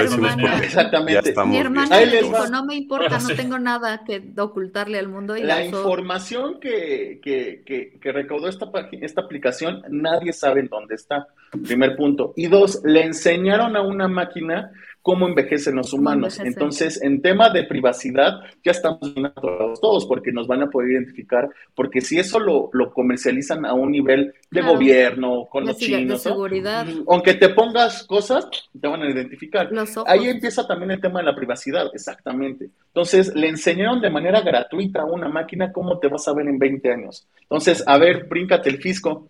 Exactamente. 0.62 1.34
Mi 1.46 1.58
hermana 1.58 2.00
le 2.00 2.22
dijo, 2.22 2.46
no 2.48 2.64
me 2.64 2.76
importa, 2.76 3.18
no 3.18 3.28
tengo 3.28 3.58
nada 3.58 4.02
que 4.04 4.22
ocultarle 4.38 4.98
al 4.98 5.08
mundo. 5.08 5.36
Y 5.36 5.42
la 5.42 5.64
información 5.64 6.60
que, 6.60 7.20
que, 7.22 7.62
que, 7.64 7.98
que, 8.00 8.12
recaudó 8.12 8.48
esta, 8.48 8.70
esta 9.00 9.20
aplicación, 9.22 9.82
nadie 9.90 10.32
sabe 10.32 10.60
en 10.60 10.68
dónde 10.68 10.94
está, 10.94 11.26
primer 11.66 11.96
punto. 11.96 12.32
Y 12.36 12.46
dos, 12.46 12.80
le 12.84 13.02
enseñaron 13.02 13.76
a 13.76 13.82
una 13.82 14.08
máquina 14.08 14.72
cómo 15.06 15.28
envejecen 15.28 15.76
los 15.76 15.92
humanos. 15.92 16.40
Entonces, 16.40 17.00
en 17.00 17.22
tema 17.22 17.48
de 17.48 17.62
privacidad, 17.62 18.40
ya 18.64 18.72
estamos 18.72 19.14
bien 19.14 19.26
atorados 19.26 19.80
todos, 19.80 20.04
porque 20.04 20.32
nos 20.32 20.48
van 20.48 20.64
a 20.64 20.66
poder 20.68 20.90
identificar, 20.90 21.48
porque 21.76 22.00
si 22.00 22.18
eso 22.18 22.40
lo, 22.40 22.70
lo 22.72 22.92
comercializan 22.92 23.64
a 23.66 23.72
un 23.72 23.92
nivel 23.92 24.34
de 24.50 24.62
gobierno, 24.62 25.46
con 25.48 25.64
los 25.64 25.76
chinos, 25.76 26.22
seguridad. 26.22 26.88
aunque 27.06 27.34
te 27.34 27.50
pongas 27.50 28.02
cosas, 28.02 28.48
te 28.80 28.88
van 28.88 29.02
a 29.02 29.08
identificar. 29.08 29.70
Ahí 30.08 30.28
empieza 30.28 30.66
también 30.66 30.90
el 30.90 31.00
tema 31.00 31.20
de 31.20 31.26
la 31.26 31.36
privacidad, 31.36 31.86
exactamente. 31.94 32.68
Entonces, 32.88 33.32
le 33.32 33.46
enseñaron 33.46 34.00
de 34.00 34.10
manera 34.10 34.40
gratuita 34.40 35.02
a 35.02 35.04
una 35.04 35.28
máquina 35.28 35.70
cómo 35.70 36.00
te 36.00 36.08
vas 36.08 36.26
a 36.26 36.34
ver 36.34 36.48
en 36.48 36.58
20 36.58 36.90
años. 36.90 37.28
Entonces, 37.42 37.84
a 37.86 37.96
ver, 37.96 38.24
bríncate 38.24 38.70
el 38.70 38.78
fisco. 38.78 39.28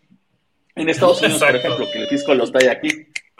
En 0.74 0.88
Estados 0.88 1.20
Unidos, 1.20 1.42
por 1.42 1.54
ejemplo, 1.54 1.86
que 1.92 1.98
el 1.98 2.06
fisco 2.06 2.34
lo 2.34 2.50
trae 2.50 2.70
aquí, 2.70 2.88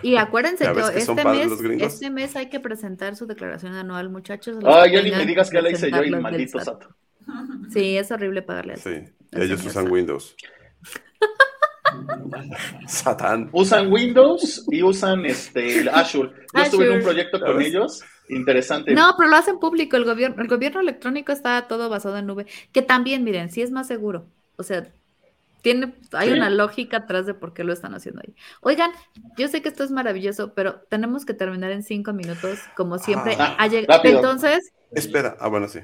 y 0.02 0.16
acuérdense 0.16 0.64
que, 0.72 0.98
este, 0.98 1.24
mes, 1.24 1.50
este 1.80 2.10
mes 2.10 2.36
hay 2.36 2.48
que 2.48 2.60
presentar 2.60 3.16
su 3.16 3.26
declaración 3.26 3.74
anual, 3.74 4.10
muchachos. 4.10 4.58
Ah, 4.64 4.86
ya 4.86 5.02
ni 5.02 5.10
me 5.10 5.24
digas 5.24 5.50
que 5.50 5.62
la 5.62 5.70
hice 5.70 5.90
yo 5.90 6.04
y 6.04 6.10
maldito 6.10 6.60
Sato. 6.60 6.94
Sí, 7.70 7.96
es 7.96 8.10
horrible 8.10 8.42
pagarle 8.42 8.74
así. 8.74 8.82
Sí, 8.82 9.04
ellos 9.32 9.64
usan 9.64 9.90
Windows. 9.90 10.36
Satán. 12.86 13.48
Usan 13.52 13.92
Windows 13.92 14.64
y 14.70 14.82
usan 14.82 15.24
este 15.26 15.88
Azure. 15.90 16.32
Yo 16.54 16.62
estuve 16.62 16.86
en 16.86 16.98
un 16.98 17.02
proyecto 17.02 17.40
con 17.40 17.60
ellos. 17.60 18.02
Interesante. 18.28 18.92
No, 18.92 19.14
pero 19.16 19.30
lo 19.30 19.36
hacen 19.36 19.58
público. 19.58 19.96
El 19.96 20.04
gobierno, 20.04 20.42
el 20.42 20.48
gobierno 20.48 20.80
electrónico 20.80 21.32
está 21.32 21.66
todo 21.68 21.88
basado 21.88 22.18
en 22.18 22.26
nube. 22.26 22.46
Que 22.72 22.82
también, 22.82 23.24
miren, 23.24 23.50
sí 23.50 23.62
es 23.62 23.70
más 23.70 23.86
seguro. 23.86 24.26
O 24.56 24.62
sea, 24.62 24.86
tiene, 25.66 25.94
hay 26.12 26.30
una 26.30 26.48
lógica 26.48 26.98
atrás 26.98 27.26
de 27.26 27.34
por 27.34 27.52
qué 27.52 27.64
lo 27.64 27.72
están 27.72 27.92
haciendo 27.92 28.22
ahí. 28.24 28.36
Oigan, 28.60 28.92
yo 29.36 29.48
sé 29.48 29.62
que 29.62 29.68
esto 29.68 29.82
es 29.82 29.90
maravilloso, 29.90 30.54
pero 30.54 30.82
tenemos 30.88 31.26
que 31.26 31.34
terminar 31.34 31.72
en 31.72 31.82
cinco 31.82 32.12
minutos, 32.12 32.60
como 32.76 32.98
siempre. 32.98 33.34
Ah, 33.36 33.68
Entonces. 34.04 34.72
Espera, 34.92 35.36
ah, 35.40 35.48
bueno, 35.48 35.66
sí. 35.66 35.80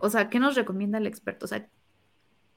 O 0.00 0.10
sea, 0.10 0.30
¿qué 0.30 0.38
nos 0.38 0.54
recomienda 0.54 0.98
el 0.98 1.08
experto? 1.08 1.46
O 1.46 1.48
sea, 1.48 1.66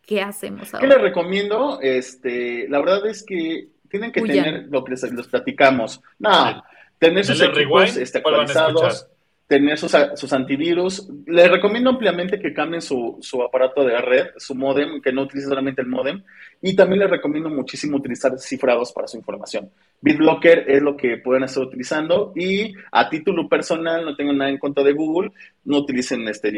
¿qué 0.03 0.21
hacemos 0.21 0.71
ahora? 0.75 0.87
¿Qué 0.87 0.93
les 0.93 1.01
recomiendo? 1.01 1.79
Este, 1.81 2.69
la 2.69 2.81
verdad 2.81 3.07
es 3.07 3.23
que 3.23 3.69
tienen 3.89 4.11
que 4.11 4.21
tener 4.21 4.67
lo 4.69 4.83
que 4.83 4.91
les, 4.91 5.27
platicamos. 5.31 6.03
No, 6.19 6.63
tener 6.99 7.25
sus 7.25 7.41
equipos 7.41 7.97
este, 7.97 8.19
actualizados 8.19 9.07
tener 9.47 9.77
sus, 9.77 9.95
sus, 10.15 10.33
antivirus. 10.33 11.09
Les 11.25 11.49
recomiendo 11.49 11.89
ampliamente 11.89 12.37
que 12.39 12.53
cambien 12.53 12.81
su, 12.81 13.17
su, 13.21 13.41
aparato 13.41 13.85
de 13.85 13.97
red, 14.01 14.27
su 14.35 14.53
modem, 14.53 15.01
que 15.01 15.13
no 15.13 15.21
utilice 15.23 15.47
solamente 15.47 15.81
el 15.81 15.87
modem. 15.87 16.21
Y 16.61 16.75
también 16.75 16.99
les 16.99 17.09
recomiendo 17.09 17.49
muchísimo 17.49 17.97
utilizar 17.97 18.37
cifrados 18.37 18.91
para 18.91 19.07
su 19.07 19.17
información. 19.17 19.71
BitBlocker 20.01 20.69
es 20.69 20.81
lo 20.81 20.97
que 20.97 21.17
pueden 21.17 21.45
estar 21.45 21.63
utilizando. 21.63 22.33
Y 22.35 22.73
a 22.91 23.09
título 23.09 23.47
personal, 23.47 24.03
no 24.03 24.15
tengo 24.15 24.33
nada 24.33 24.49
en 24.49 24.57
contra 24.57 24.83
de 24.83 24.91
Google, 24.93 25.31
no 25.63 25.77
utilicen 25.77 26.27
este 26.27 26.47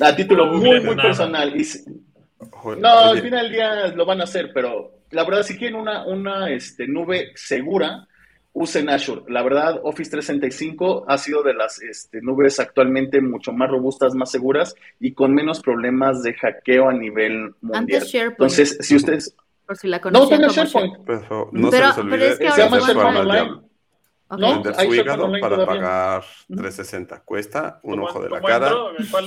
a 0.00 0.14
título 0.14 0.46
muy, 0.46 0.80
muy 0.80 0.96
personal. 0.96 1.58
Y, 1.58 1.66
no, 2.78 2.88
al 2.88 3.20
final 3.20 3.44
del 3.44 3.52
día 3.52 3.86
lo 3.88 4.04
van 4.04 4.20
a 4.20 4.24
hacer, 4.24 4.50
pero 4.52 4.98
la 5.10 5.24
verdad, 5.24 5.42
si 5.42 5.56
quieren 5.56 5.80
una, 5.80 6.06
una 6.06 6.50
este, 6.50 6.86
nube 6.86 7.32
segura, 7.34 8.06
usen 8.58 8.88
Azure. 8.88 9.22
La 9.28 9.42
verdad, 9.42 9.80
Office 9.84 10.10
365 10.10 11.04
ha 11.08 11.16
sido 11.18 11.42
de 11.42 11.54
las 11.54 11.80
este, 11.80 12.20
nubes 12.20 12.58
actualmente 12.60 13.20
mucho 13.20 13.52
más 13.52 13.70
robustas, 13.70 14.14
más 14.14 14.30
seguras 14.30 14.74
y 14.98 15.14
con 15.14 15.32
menos 15.32 15.60
problemas 15.60 16.22
de 16.22 16.34
hackeo 16.34 16.88
a 16.88 16.92
nivel 16.92 17.54
mundial. 17.60 18.02
Entonces, 18.12 18.78
si 18.80 18.96
ustedes... 18.96 19.34
Por 19.66 19.76
si 19.76 19.86
la 19.86 19.98
no 19.98 20.28
tengo 20.28 20.48
SharePoint. 20.48 21.04
Pero, 21.06 21.50
no 21.52 21.70
se 21.70 21.80
les 21.80 21.98
olvide, 21.98 22.28
es 22.30 22.38
que 22.38 22.50
se 22.50 22.62
llama 22.62 22.78
SharePoint 22.78 23.18
Online. 23.18 23.60
¿No? 24.30 24.62
Vender 24.62 24.74
su 24.74 24.94
hígado 24.94 25.32
para 25.40 25.66
pagar 25.66 26.24
360. 26.48 27.20
Cuesta 27.20 27.80
un 27.82 28.00
ojo 28.00 28.22
de 28.22 28.30
la 28.30 28.40
cara, 28.40 28.74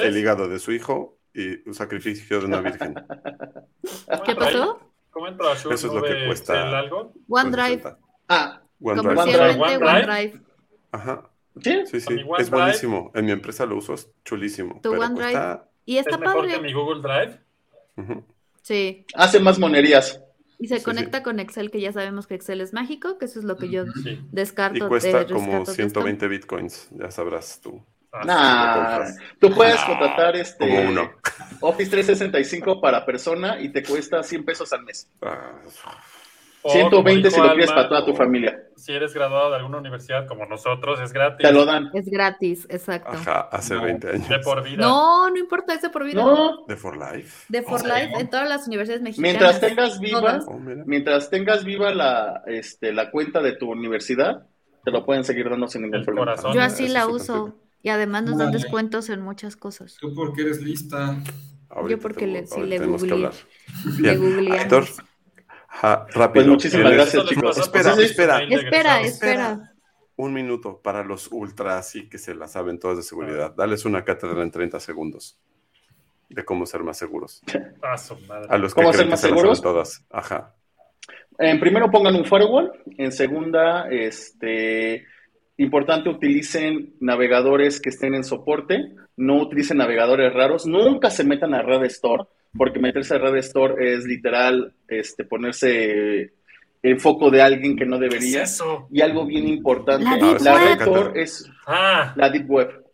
el 0.01 0.17
hígado 0.17 0.47
de 0.47 0.59
su 0.59 0.71
hijo 0.71 1.17
y 1.33 1.67
un 1.67 1.73
sacrificio 1.73 2.39
de 2.39 2.45
una 2.45 2.61
virgen. 2.61 2.95
¿Qué 4.25 4.35
pasó? 4.35 4.79
¿Cómo 5.09 5.27
entro 5.27 5.47
a 5.47 5.53
Azure? 5.53 5.75
Eso 5.75 5.87
es 5.87 5.93
lo 5.93 6.03
que 6.03 6.25
cuesta. 6.25 6.79
Algo? 6.79 7.13
OneDrive. 7.27 7.83
Ah, 8.29 8.60
OneDrive. 8.81 9.59
OneDrive. 9.59 10.41
Ajá. 10.91 11.29
Sí, 11.61 11.83
sí, 11.85 12.01
sí. 12.01 12.15
Es 12.39 12.49
buenísimo. 12.49 13.11
En 13.13 13.25
mi 13.25 13.31
empresa 13.31 13.65
lo 13.65 13.77
uso, 13.77 13.93
es 13.93 14.09
chulísimo. 14.23 14.79
Tu 14.81 14.91
OneDrive. 14.91 15.59
Y 15.85 15.97
está 15.97 16.15
¿Es 16.15 16.19
mejor 16.19 16.47
que 16.47 16.59
mi 16.59 16.73
Google 16.73 17.01
Drive? 17.01 17.39
Sí. 18.61 19.05
Hace 19.15 19.39
más 19.39 19.59
monerías. 19.59 20.21
Y 20.59 20.67
se 20.67 20.83
conecta 20.83 21.23
con 21.23 21.39
Excel, 21.39 21.71
que 21.71 21.81
ya 21.81 21.91
sabemos 21.91 22.27
que 22.27 22.35
Excel 22.35 22.61
es 22.61 22.71
mágico, 22.71 23.17
que 23.17 23.25
eso 23.25 23.39
es 23.39 23.45
lo 23.45 23.57
que 23.57 23.69
yo 23.69 23.85
descarto. 24.31 24.85
Y 24.85 24.87
cuesta 24.87 25.25
como 25.25 25.65
120 25.65 26.27
bitcoins, 26.27 26.89
ya 26.91 27.09
sabrás 27.09 27.59
tú. 27.61 27.83
Ah, 28.13 28.25
nah, 28.25 29.09
tú 29.39 29.49
puedes 29.55 29.79
contratar 29.85 30.35
este 30.35 30.65
Office 31.61 31.89
365 31.89 32.81
para 32.81 33.05
persona 33.05 33.59
y 33.59 33.69
te 33.69 33.81
cuesta 33.83 34.21
100 34.21 34.43
pesos 34.43 34.71
al 34.73 34.83
mes. 34.83 35.09
Ah, 35.21 35.53
120 36.63 37.31
si 37.31 37.39
lo 37.39 37.49
quieres 37.49 37.71
para 37.71 37.89
toda 37.89 38.05
tu 38.05 38.13
familia. 38.13 38.63
Si 38.75 38.91
eres 38.91 39.13
graduado 39.13 39.51
de 39.51 39.57
alguna 39.57 39.79
universidad 39.79 40.27
como 40.27 40.45
nosotros, 40.45 40.99
es 40.99 41.11
gratis. 41.11 41.45
Te 41.45 41.53
lo 41.53 41.65
dan. 41.65 41.89
Es 41.93 42.05
gratis, 42.05 42.67
exacto. 42.69 43.11
Ajá, 43.11 43.41
hace 43.51 43.75
20 43.75 44.09
años. 44.09 44.29
De 44.29 44.39
por 44.39 44.63
vida. 44.63 44.77
No, 44.77 45.29
no 45.29 45.37
importa, 45.37 45.73
es 45.73 45.81
de 45.81 45.89
por 45.89 46.03
vida. 46.03 46.23
No. 46.23 46.65
De 46.67 46.75
for 46.75 46.95
life. 46.95 47.45
De 47.49 47.61
for 47.61 47.83
life 47.83 48.11
en 48.19 48.29
todas 48.29 48.47
las 48.47 48.67
universidades 48.67 49.01
mexicanas. 49.01 49.31
Mientras 49.31 49.61
tengas 49.61 49.99
viva, 49.99 50.39
oh, 50.47 50.59
mientras 50.85 51.29
tengas 51.29 51.63
viva 51.63 51.93
la, 51.93 52.43
este, 52.45 52.93
la 52.93 53.11
cuenta 53.11 53.41
de 53.41 53.53
tu 53.53 53.71
universidad, 53.71 54.47
te 54.83 54.91
lo 54.91 55.05
pueden 55.05 55.23
seguir 55.23 55.49
dando 55.49 55.67
sin 55.67 55.83
ningún 55.83 56.03
problema. 56.03 56.35
Yo 56.53 56.61
así 56.61 56.87
la 56.87 57.07
uso. 57.07 57.55
Y 57.83 57.89
además 57.89 58.23
nos 58.23 58.37
dan 58.37 58.51
descuentos 58.51 59.09
en 59.09 59.21
muchas 59.21 59.55
cosas. 59.55 59.97
Tú 59.99 60.13
porque 60.13 60.43
eres 60.43 60.61
lista. 60.61 61.17
Yo 61.89 61.97
porque 61.99 62.27
le, 62.27 62.45
sí, 62.45 62.61
le 62.61 62.77
googleé. 62.79 63.29
Le 63.99 64.17
googleé 64.17 64.67
rápido. 65.71 66.29
Pues 66.33 66.47
muchísimas 66.47 66.91
gracias, 66.91 67.25
chicos. 67.25 67.57
Espera, 67.57 67.93
espera. 67.93 68.43
Espera, 68.43 69.01
espera. 69.01 69.73
Un 70.15 70.33
minuto 70.33 70.79
para 70.81 71.03
los 71.03 71.31
ultra, 71.31 71.77
así 71.77 72.07
que 72.09 72.17
se 72.17 72.35
la 72.35 72.47
saben 72.47 72.79
todas 72.79 72.97
de 72.97 73.03
seguridad. 73.03 73.53
Dales 73.55 73.85
una 73.85 74.03
cátedra 74.03 74.43
en 74.43 74.51
30 74.51 74.79
segundos 74.79 75.39
de 76.29 76.45
cómo 76.45 76.65
ser 76.65 76.83
más 76.83 76.97
seguros. 76.97 77.41
A 78.49 78.57
los 78.57 78.73
que 78.73 78.81
¿Cómo 78.81 78.93
ser 78.93 79.07
más 79.07 79.21
seguros? 79.21 79.61
todas. 79.61 80.05
Ajá. 80.09 80.55
En 81.37 81.59
primero 81.59 81.89
pongan 81.89 82.15
un 82.15 82.25
firewall. 82.25 82.71
En 82.97 83.11
segunda, 83.11 83.89
este, 83.89 85.05
importante 85.57 86.09
utilicen 86.09 86.95
navegadores 86.99 87.79
que 87.81 87.89
estén 87.89 88.13
en 88.13 88.23
soporte. 88.23 88.93
No 89.17 89.41
utilicen 89.41 89.77
navegadores 89.77 90.33
raros. 90.33 90.65
Nunca 90.65 91.09
se 91.09 91.23
metan 91.23 91.53
a 91.53 91.61
Red 91.61 91.83
Store 91.85 92.23
porque 92.53 92.79
meterse 92.79 93.15
a 93.15 93.19
Red 93.19 93.37
Store 93.37 93.93
es 93.93 94.05
literal 94.05 94.73
este, 94.87 95.23
ponerse 95.23 96.33
en 96.83 96.99
foco 96.99 97.29
de 97.29 97.41
alguien 97.41 97.77
que 97.77 97.85
no 97.85 97.97
debería. 97.97 98.43
Y 98.91 99.01
algo 99.01 99.25
bien 99.25 99.47
importante, 99.47 100.05
la, 100.39 100.57
Red 100.57 100.81
Store 100.81 101.21
es 101.21 101.49
ah. 101.67 102.13
la 102.15 102.29
Deep 102.29 102.49
Web. 102.49 102.85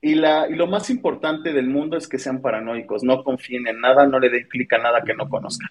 Y, 0.00 0.14
la, 0.14 0.46
y 0.48 0.54
lo 0.54 0.66
más 0.66 0.88
importante 0.88 1.52
del 1.52 1.68
mundo 1.68 1.96
es 1.96 2.06
que 2.06 2.18
sean 2.18 2.40
paranoicos, 2.40 3.02
no 3.02 3.24
confíen 3.24 3.66
en 3.66 3.80
nada, 3.80 4.06
no 4.06 4.20
le 4.20 4.30
den 4.30 4.46
clic 4.46 4.72
a 4.74 4.78
nada 4.78 5.02
que 5.02 5.14
no 5.14 5.28
conozcan. 5.28 5.70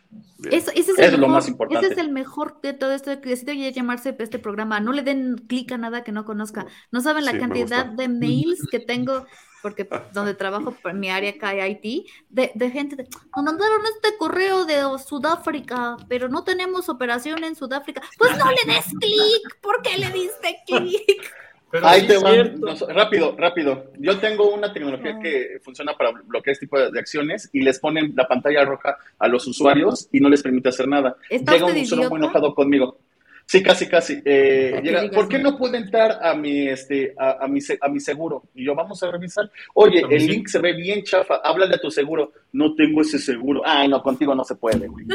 Eso, 0.51 0.71
ese 0.75 0.91
es, 0.97 1.17
lo 1.17 1.27
más 1.27 1.47
importante. 1.47 1.85
Ese 1.85 1.93
es 1.93 1.99
el 1.99 2.11
mejor 2.11 2.59
de 2.61 2.73
todo 2.73 2.91
esto 2.91 3.21
que 3.21 3.29
decide 3.29 3.71
llamarse 3.71 4.15
este 4.19 4.39
programa. 4.39 4.79
No 4.79 4.91
le 4.91 5.03
den 5.03 5.37
clic 5.47 5.71
a 5.71 5.77
nada 5.77 6.03
que 6.03 6.11
no 6.11 6.25
conozca. 6.25 6.65
No 6.91 7.01
saben 7.01 7.23
la 7.23 7.37
cantidad 7.37 7.85
de 7.85 8.09
mails 8.09 8.67
que 8.69 8.79
tengo 8.79 9.25
porque 9.65 9.89
donde 10.13 10.35
trabajo 10.35 10.75
en 10.83 10.99
mi 10.99 11.09
área 11.09 11.31
acá 11.31 11.67
IT, 11.67 12.05
de, 12.29 12.51
de 12.53 12.69
gente, 12.69 12.95
de, 12.95 13.07
nos 13.35 13.43
mandaron 13.43 13.81
este 13.95 14.15
correo 14.15 14.63
de 14.63 14.83
Sudáfrica, 15.03 15.97
pero 16.07 16.29
no 16.29 16.43
tenemos 16.43 16.87
operación 16.87 17.43
en 17.43 17.55
Sudáfrica. 17.55 18.03
Pues 18.19 18.37
no 18.37 18.45
le 18.45 18.71
des 18.71 18.85
clic, 18.85 19.59
¿por 19.61 19.81
qué 19.81 19.97
le 19.97 20.11
diste 20.11 20.57
clic? 20.67 21.33
Ahí 21.81 22.05
te 22.05 22.19
van. 22.19 22.61
rápido, 22.89 23.35
rápido. 23.35 23.91
Yo 23.97 24.19
tengo 24.19 24.53
una 24.53 24.71
tecnología 24.71 25.17
que 25.19 25.59
funciona 25.63 25.97
para 25.97 26.11
bloquear 26.11 26.53
este 26.53 26.67
tipo 26.67 26.79
de, 26.79 26.99
acciones 26.99 27.49
y 27.51 27.61
les 27.61 27.79
ponen 27.79 28.13
la 28.15 28.27
pantalla 28.27 28.63
roja 28.65 28.97
a 29.17 29.27
los 29.27 29.47
usuarios 29.47 30.07
y 30.11 30.19
no 30.19 30.29
les 30.29 30.43
permite 30.43 30.69
hacer 30.69 30.87
nada. 30.87 31.17
Llega 31.27 31.65
un 31.65 31.75
usuario 31.75 32.09
muy 32.11 32.19
enojado 32.19 32.53
conmigo. 32.53 32.99
Sí, 33.47 33.61
casi, 33.61 33.87
casi. 33.87 34.21
Eh, 34.25 34.81
¿Por 35.13 35.27
qué 35.27 35.37
no 35.37 35.57
puede 35.57 35.77
entrar 35.77 36.19
a 36.21 36.33
mi, 36.33 36.67
este, 36.67 37.13
a, 37.17 37.47
mi, 37.47 37.59
a 37.79 37.87
mi 37.89 37.99
seguro? 37.99 38.43
Y 38.55 38.65
yo, 38.65 38.73
vamos 38.73 39.01
a 39.03 39.11
revisar. 39.11 39.51
Oye, 39.75 40.03
el 40.09 40.25
link 40.25 40.47
se 40.47 40.59
ve 40.59 40.73
bien 40.73 41.03
chafa. 41.03 41.35
Háblale 41.43 41.75
a 41.75 41.79
tu 41.79 41.91
seguro. 41.91 42.31
No 42.53 42.73
tengo 42.73 43.01
ese 43.01 43.19
seguro. 43.19 43.61
Ay, 43.63 43.87
no, 43.87 44.01
contigo 44.01 44.33
no 44.33 44.43
se 44.43 44.55
puede, 44.55 44.87
güey. 44.87 45.05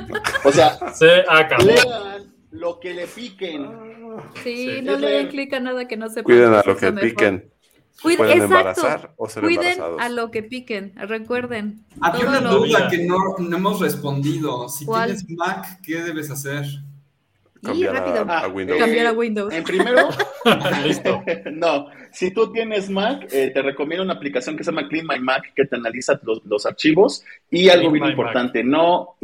O 0.44 0.52
sea, 0.52 0.78
se 0.94 1.24
acabó. 1.28 1.64
lean 1.64 2.32
lo 2.52 2.78
que 2.78 2.94
le 2.94 3.06
piquen. 3.06 3.68
Sí, 4.44 4.80
no 4.82 4.96
le 4.96 5.10
den 5.10 5.28
clic 5.28 5.52
a 5.54 5.60
nada 5.60 5.86
que 5.86 5.96
no 5.96 6.08
se 6.08 6.22
Cuiden 6.22 6.54
a 6.54 6.62
lo 6.64 6.76
que 6.76 6.92
piquen. 6.92 7.50
Cuiden, 8.02 8.42
exacto. 8.42 8.82
Cuiden 9.40 9.80
a 9.98 10.08
lo 10.08 10.30
que 10.30 10.42
piquen. 10.42 10.94
Recuerden. 10.96 11.84
Hay 12.00 12.22
una 12.22 12.40
duda 12.40 12.88
que 12.88 13.06
no, 13.06 13.16
no, 13.38 13.56
hemos 13.56 13.80
respondido. 13.80 14.68
Si 14.68 14.86
tienes 14.86 15.28
Mac, 15.30 15.80
¿qué 15.82 16.02
debes 16.02 16.30
hacer? 16.30 16.64
Cambiar 17.62 17.96
a, 17.96 18.48
Windows. 18.48 18.78
Cambiar 18.78 19.06
a 19.06 19.12
Windows. 19.12 19.52
En 19.52 19.64
primero, 19.64 20.08
listo. 20.84 21.22
no, 21.52 21.88
si 22.10 22.30
tú 22.30 22.50
tienes 22.52 22.88
Mac, 22.88 23.28
eh, 23.32 23.50
te 23.52 23.62
recomiendo 23.62 24.02
una 24.02 24.14
aplicación 24.14 24.56
que 24.56 24.64
se 24.64 24.70
llama 24.70 24.88
Clean 24.88 25.06
My 25.06 25.20
Mac 25.20 25.52
que 25.54 25.66
te 25.66 25.76
analiza 25.76 26.18
los, 26.22 26.44
los 26.44 26.64
archivos 26.64 27.24
y 27.50 27.68
algo 27.68 27.90
bien 27.90 28.06
importante, 28.06 28.64
no, 28.64 29.16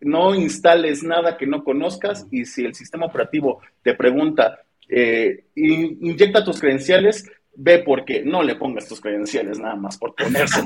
no 0.00 0.34
instales 0.34 1.02
nada 1.02 1.38
que 1.38 1.46
no 1.46 1.64
conozcas 1.64 2.26
y 2.30 2.44
si 2.44 2.64
el 2.64 2.74
sistema 2.74 3.06
operativo 3.06 3.60
te 3.82 3.94
pregunta, 3.94 4.60
eh, 4.88 5.44
inyecta 5.54 6.44
tus 6.44 6.60
credenciales, 6.60 7.30
ve 7.54 7.78
por 7.78 8.04
qué, 8.04 8.22
no 8.24 8.42
le 8.42 8.56
pongas 8.56 8.88
tus 8.88 9.00
credenciales 9.00 9.58
nada 9.58 9.76
más 9.76 9.96
por 9.96 10.14
ponerse. 10.14 10.62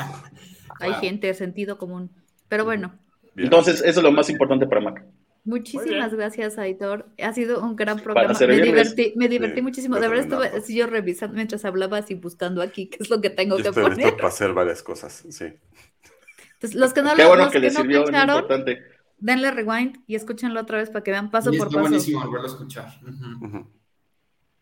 Hay 0.80 0.94
gente 0.94 1.26
de 1.28 1.34
sentido 1.34 1.78
común, 1.78 2.10
pero 2.48 2.64
bueno. 2.64 2.94
Entonces, 3.36 3.80
eso 3.84 4.00
es 4.00 4.02
lo 4.02 4.12
más 4.12 4.28
importante 4.30 4.66
para 4.66 4.80
Mac. 4.80 5.04
Muchísimas 5.44 6.14
gracias, 6.14 6.58
Aitor. 6.58 7.06
Ha 7.22 7.32
sido 7.32 7.62
un 7.62 7.74
gran 7.74 7.98
programa. 7.98 8.38
Me 8.38 8.60
divertí, 8.60 9.14
me 9.16 9.28
divertí 9.28 9.62
muchísimo. 9.62 9.96
De 9.96 10.08
verdad 10.08 10.24
estuve 10.24 10.58
así 10.58 10.76
yo 10.76 10.86
revisando 10.86 11.34
mientras 11.34 11.64
hablabas 11.64 12.10
y 12.10 12.14
buscando 12.14 12.60
aquí 12.62 12.88
qué 12.88 12.98
es 13.00 13.10
lo 13.10 13.20
que 13.20 13.30
tengo 13.30 13.56
que 13.56 13.72
poner. 13.72 14.16
para 14.16 14.28
hacer 14.28 14.52
varias 14.52 14.82
cosas, 14.82 15.24
sí. 15.30 15.46
Entonces, 16.54 16.78
los 16.78 16.92
que 16.92 17.02
no 17.02 17.14
qué 17.16 17.24
bueno 17.24 17.50
que, 17.50 17.58
les 17.58 17.74
sirvió, 17.74 18.00
importante. 18.00 18.82
denle 19.16 19.50
rewind 19.50 20.00
y 20.06 20.14
escúchenlo 20.14 20.60
otra 20.60 20.76
vez 20.76 20.90
para 20.90 21.02
que 21.02 21.10
vean 21.10 21.30
paso 21.30 21.50
por 21.52 21.68
paso. 21.68 21.80
buenísimo 21.80 22.20
volverlo 22.20 22.46
a 22.46 22.50
escuchar. 22.50 22.88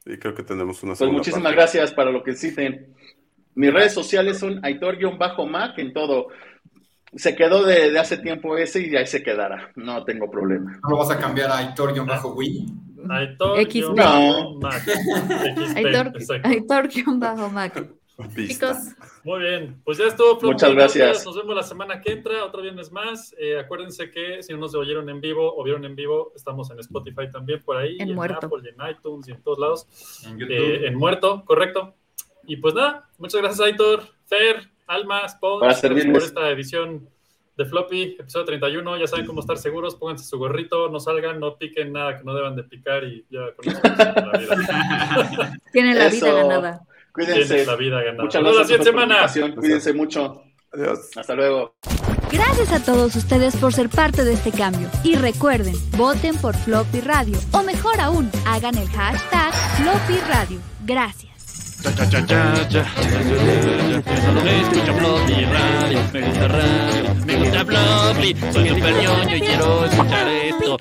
Y 0.06 0.16
creo 0.16 0.34
que 0.34 0.44
tenemos 0.44 0.82
una 0.84 0.94
Pues 0.94 1.10
muchísimas 1.10 1.52
gracias 1.52 1.92
para 1.92 2.12
lo 2.12 2.22
que 2.22 2.34
citen. 2.34 2.94
Mis 3.56 3.72
redes 3.72 3.92
sociales 3.92 4.38
son 4.38 4.64
Aitor-Mac 4.64 5.76
en 5.78 5.92
todo 5.92 6.28
se 7.14 7.34
quedó 7.34 7.64
de, 7.64 7.98
hace 7.98 8.18
tiempo 8.18 8.56
ese 8.56 8.86
y 8.86 8.96
ahí 8.96 9.06
se 9.06 9.22
quedará. 9.22 9.72
No 9.76 10.04
tengo 10.04 10.30
problema. 10.30 10.78
¿No 10.88 10.96
vas 10.96 11.10
a 11.10 11.18
cambiar 11.18 11.50
a 11.50 11.58
Aitor-Wii? 11.58 12.66
Aitor 13.08 13.60
X 13.60 13.84
no. 13.94 14.58
Aitor-Mac. 16.44 17.88
Chicos. 18.34 18.76
Muy 19.22 19.40
bien, 19.40 19.80
pues 19.84 19.98
ya 19.98 20.06
estuvo. 20.06 20.40
Muchas 20.42 20.74
gracias. 20.74 21.24
Nos 21.24 21.36
vemos 21.36 21.54
la 21.54 21.62
semana 21.62 22.00
que 22.00 22.10
entra, 22.12 22.44
otro 22.44 22.62
viernes 22.62 22.90
más. 22.90 23.32
Eh, 23.38 23.60
acuérdense 23.60 24.10
que 24.10 24.42
si 24.42 24.52
no 24.52 24.58
nos 24.58 24.74
oyeron 24.74 25.08
en 25.08 25.20
vivo 25.20 25.54
o 25.56 25.62
vieron 25.62 25.84
en 25.84 25.94
vivo, 25.94 26.32
estamos 26.34 26.68
en 26.72 26.80
Spotify 26.80 27.30
también 27.30 27.62
por 27.62 27.76
ahí, 27.76 27.96
en, 28.00 28.16
Muerto. 28.16 28.46
Apple, 28.46 28.68
en 28.70 28.90
iTunes 28.90 29.28
y 29.28 29.32
en 29.32 29.42
todos 29.42 29.60
lados. 29.60 29.86
En, 30.26 30.42
eh, 30.50 30.86
en 30.88 30.96
Muerto, 30.96 31.44
correcto. 31.44 31.94
Y 32.44 32.56
pues 32.56 32.74
nada, 32.74 33.08
muchas 33.18 33.40
gracias, 33.40 33.60
Aitor, 33.60 34.02
Fer, 34.26 34.68
Almas, 34.88 35.36
Paul, 35.36 35.60
por 35.60 36.22
esta 36.22 36.50
edición 36.50 37.08
de 37.56 37.64
Floppy, 37.66 38.16
episodio 38.18 38.46
31. 38.46 38.98
Ya 38.98 39.06
saben 39.06 39.26
cómo 39.26 39.40
estar 39.40 39.58
seguros, 39.58 39.96
pónganse 39.96 40.24
su 40.24 40.38
gorrito, 40.38 40.88
no 40.88 40.98
salgan, 40.98 41.38
no 41.38 41.58
piquen 41.58 41.92
nada 41.92 42.16
que 42.16 42.24
no 42.24 42.34
deban 42.34 42.56
de 42.56 42.62
picar 42.64 43.04
y 43.04 43.26
ya 43.28 43.52
con 43.54 43.68
eso 43.68 43.80
la 43.84 44.38
vida. 44.38 45.58
Tienen 45.72 45.98
la 45.98 46.08
vida 46.08 46.32
ganada. 46.32 46.80
Cuídense. 47.12 47.46
Tienen 47.46 47.66
la 47.66 47.76
vida 47.76 48.02
ganada. 48.02 48.22
Muchas 48.22 48.42
gracias. 48.42 48.84
semana. 48.84 49.26
Cuídense 49.56 49.92
mucho. 49.92 50.42
Adiós. 50.72 51.10
Hasta 51.16 51.34
luego. 51.34 51.74
Gracias 52.30 52.72
a 52.72 52.84
todos 52.84 53.16
ustedes 53.16 53.56
por 53.56 53.72
ser 53.72 53.88
parte 53.88 54.24
de 54.24 54.34
este 54.34 54.52
cambio. 54.52 54.88
Y 55.02 55.16
recuerden, 55.16 55.74
voten 55.96 56.36
por 56.36 56.54
Floppy 56.54 57.00
Radio. 57.00 57.38
O 57.52 57.62
mejor 57.62 58.00
aún, 58.00 58.30
hagan 58.46 58.76
el 58.76 58.88
hashtag 58.88 59.52
Floppy 59.76 60.20
Radio. 60.28 60.58
Gracias. 60.86 61.27
Cha, 61.82 61.92
cha, 61.94 62.06
cha, 62.10 62.20
cha, 62.26 62.68
cha. 62.68 62.82
Escucho 64.60 64.92
Blobby 64.94 65.44
radio, 65.44 66.00
me 66.12 66.20
gusta 66.22 66.48
radio, 66.48 67.14
me 67.24 67.36
gusta 67.36 67.62
Blobby, 67.64 68.36
soy 68.52 68.68
super 68.68 68.94
ñoño 68.94 69.36
y 69.36 69.40
quiero 69.40 69.84
escuchar 69.84 70.28
esto. 70.28 70.78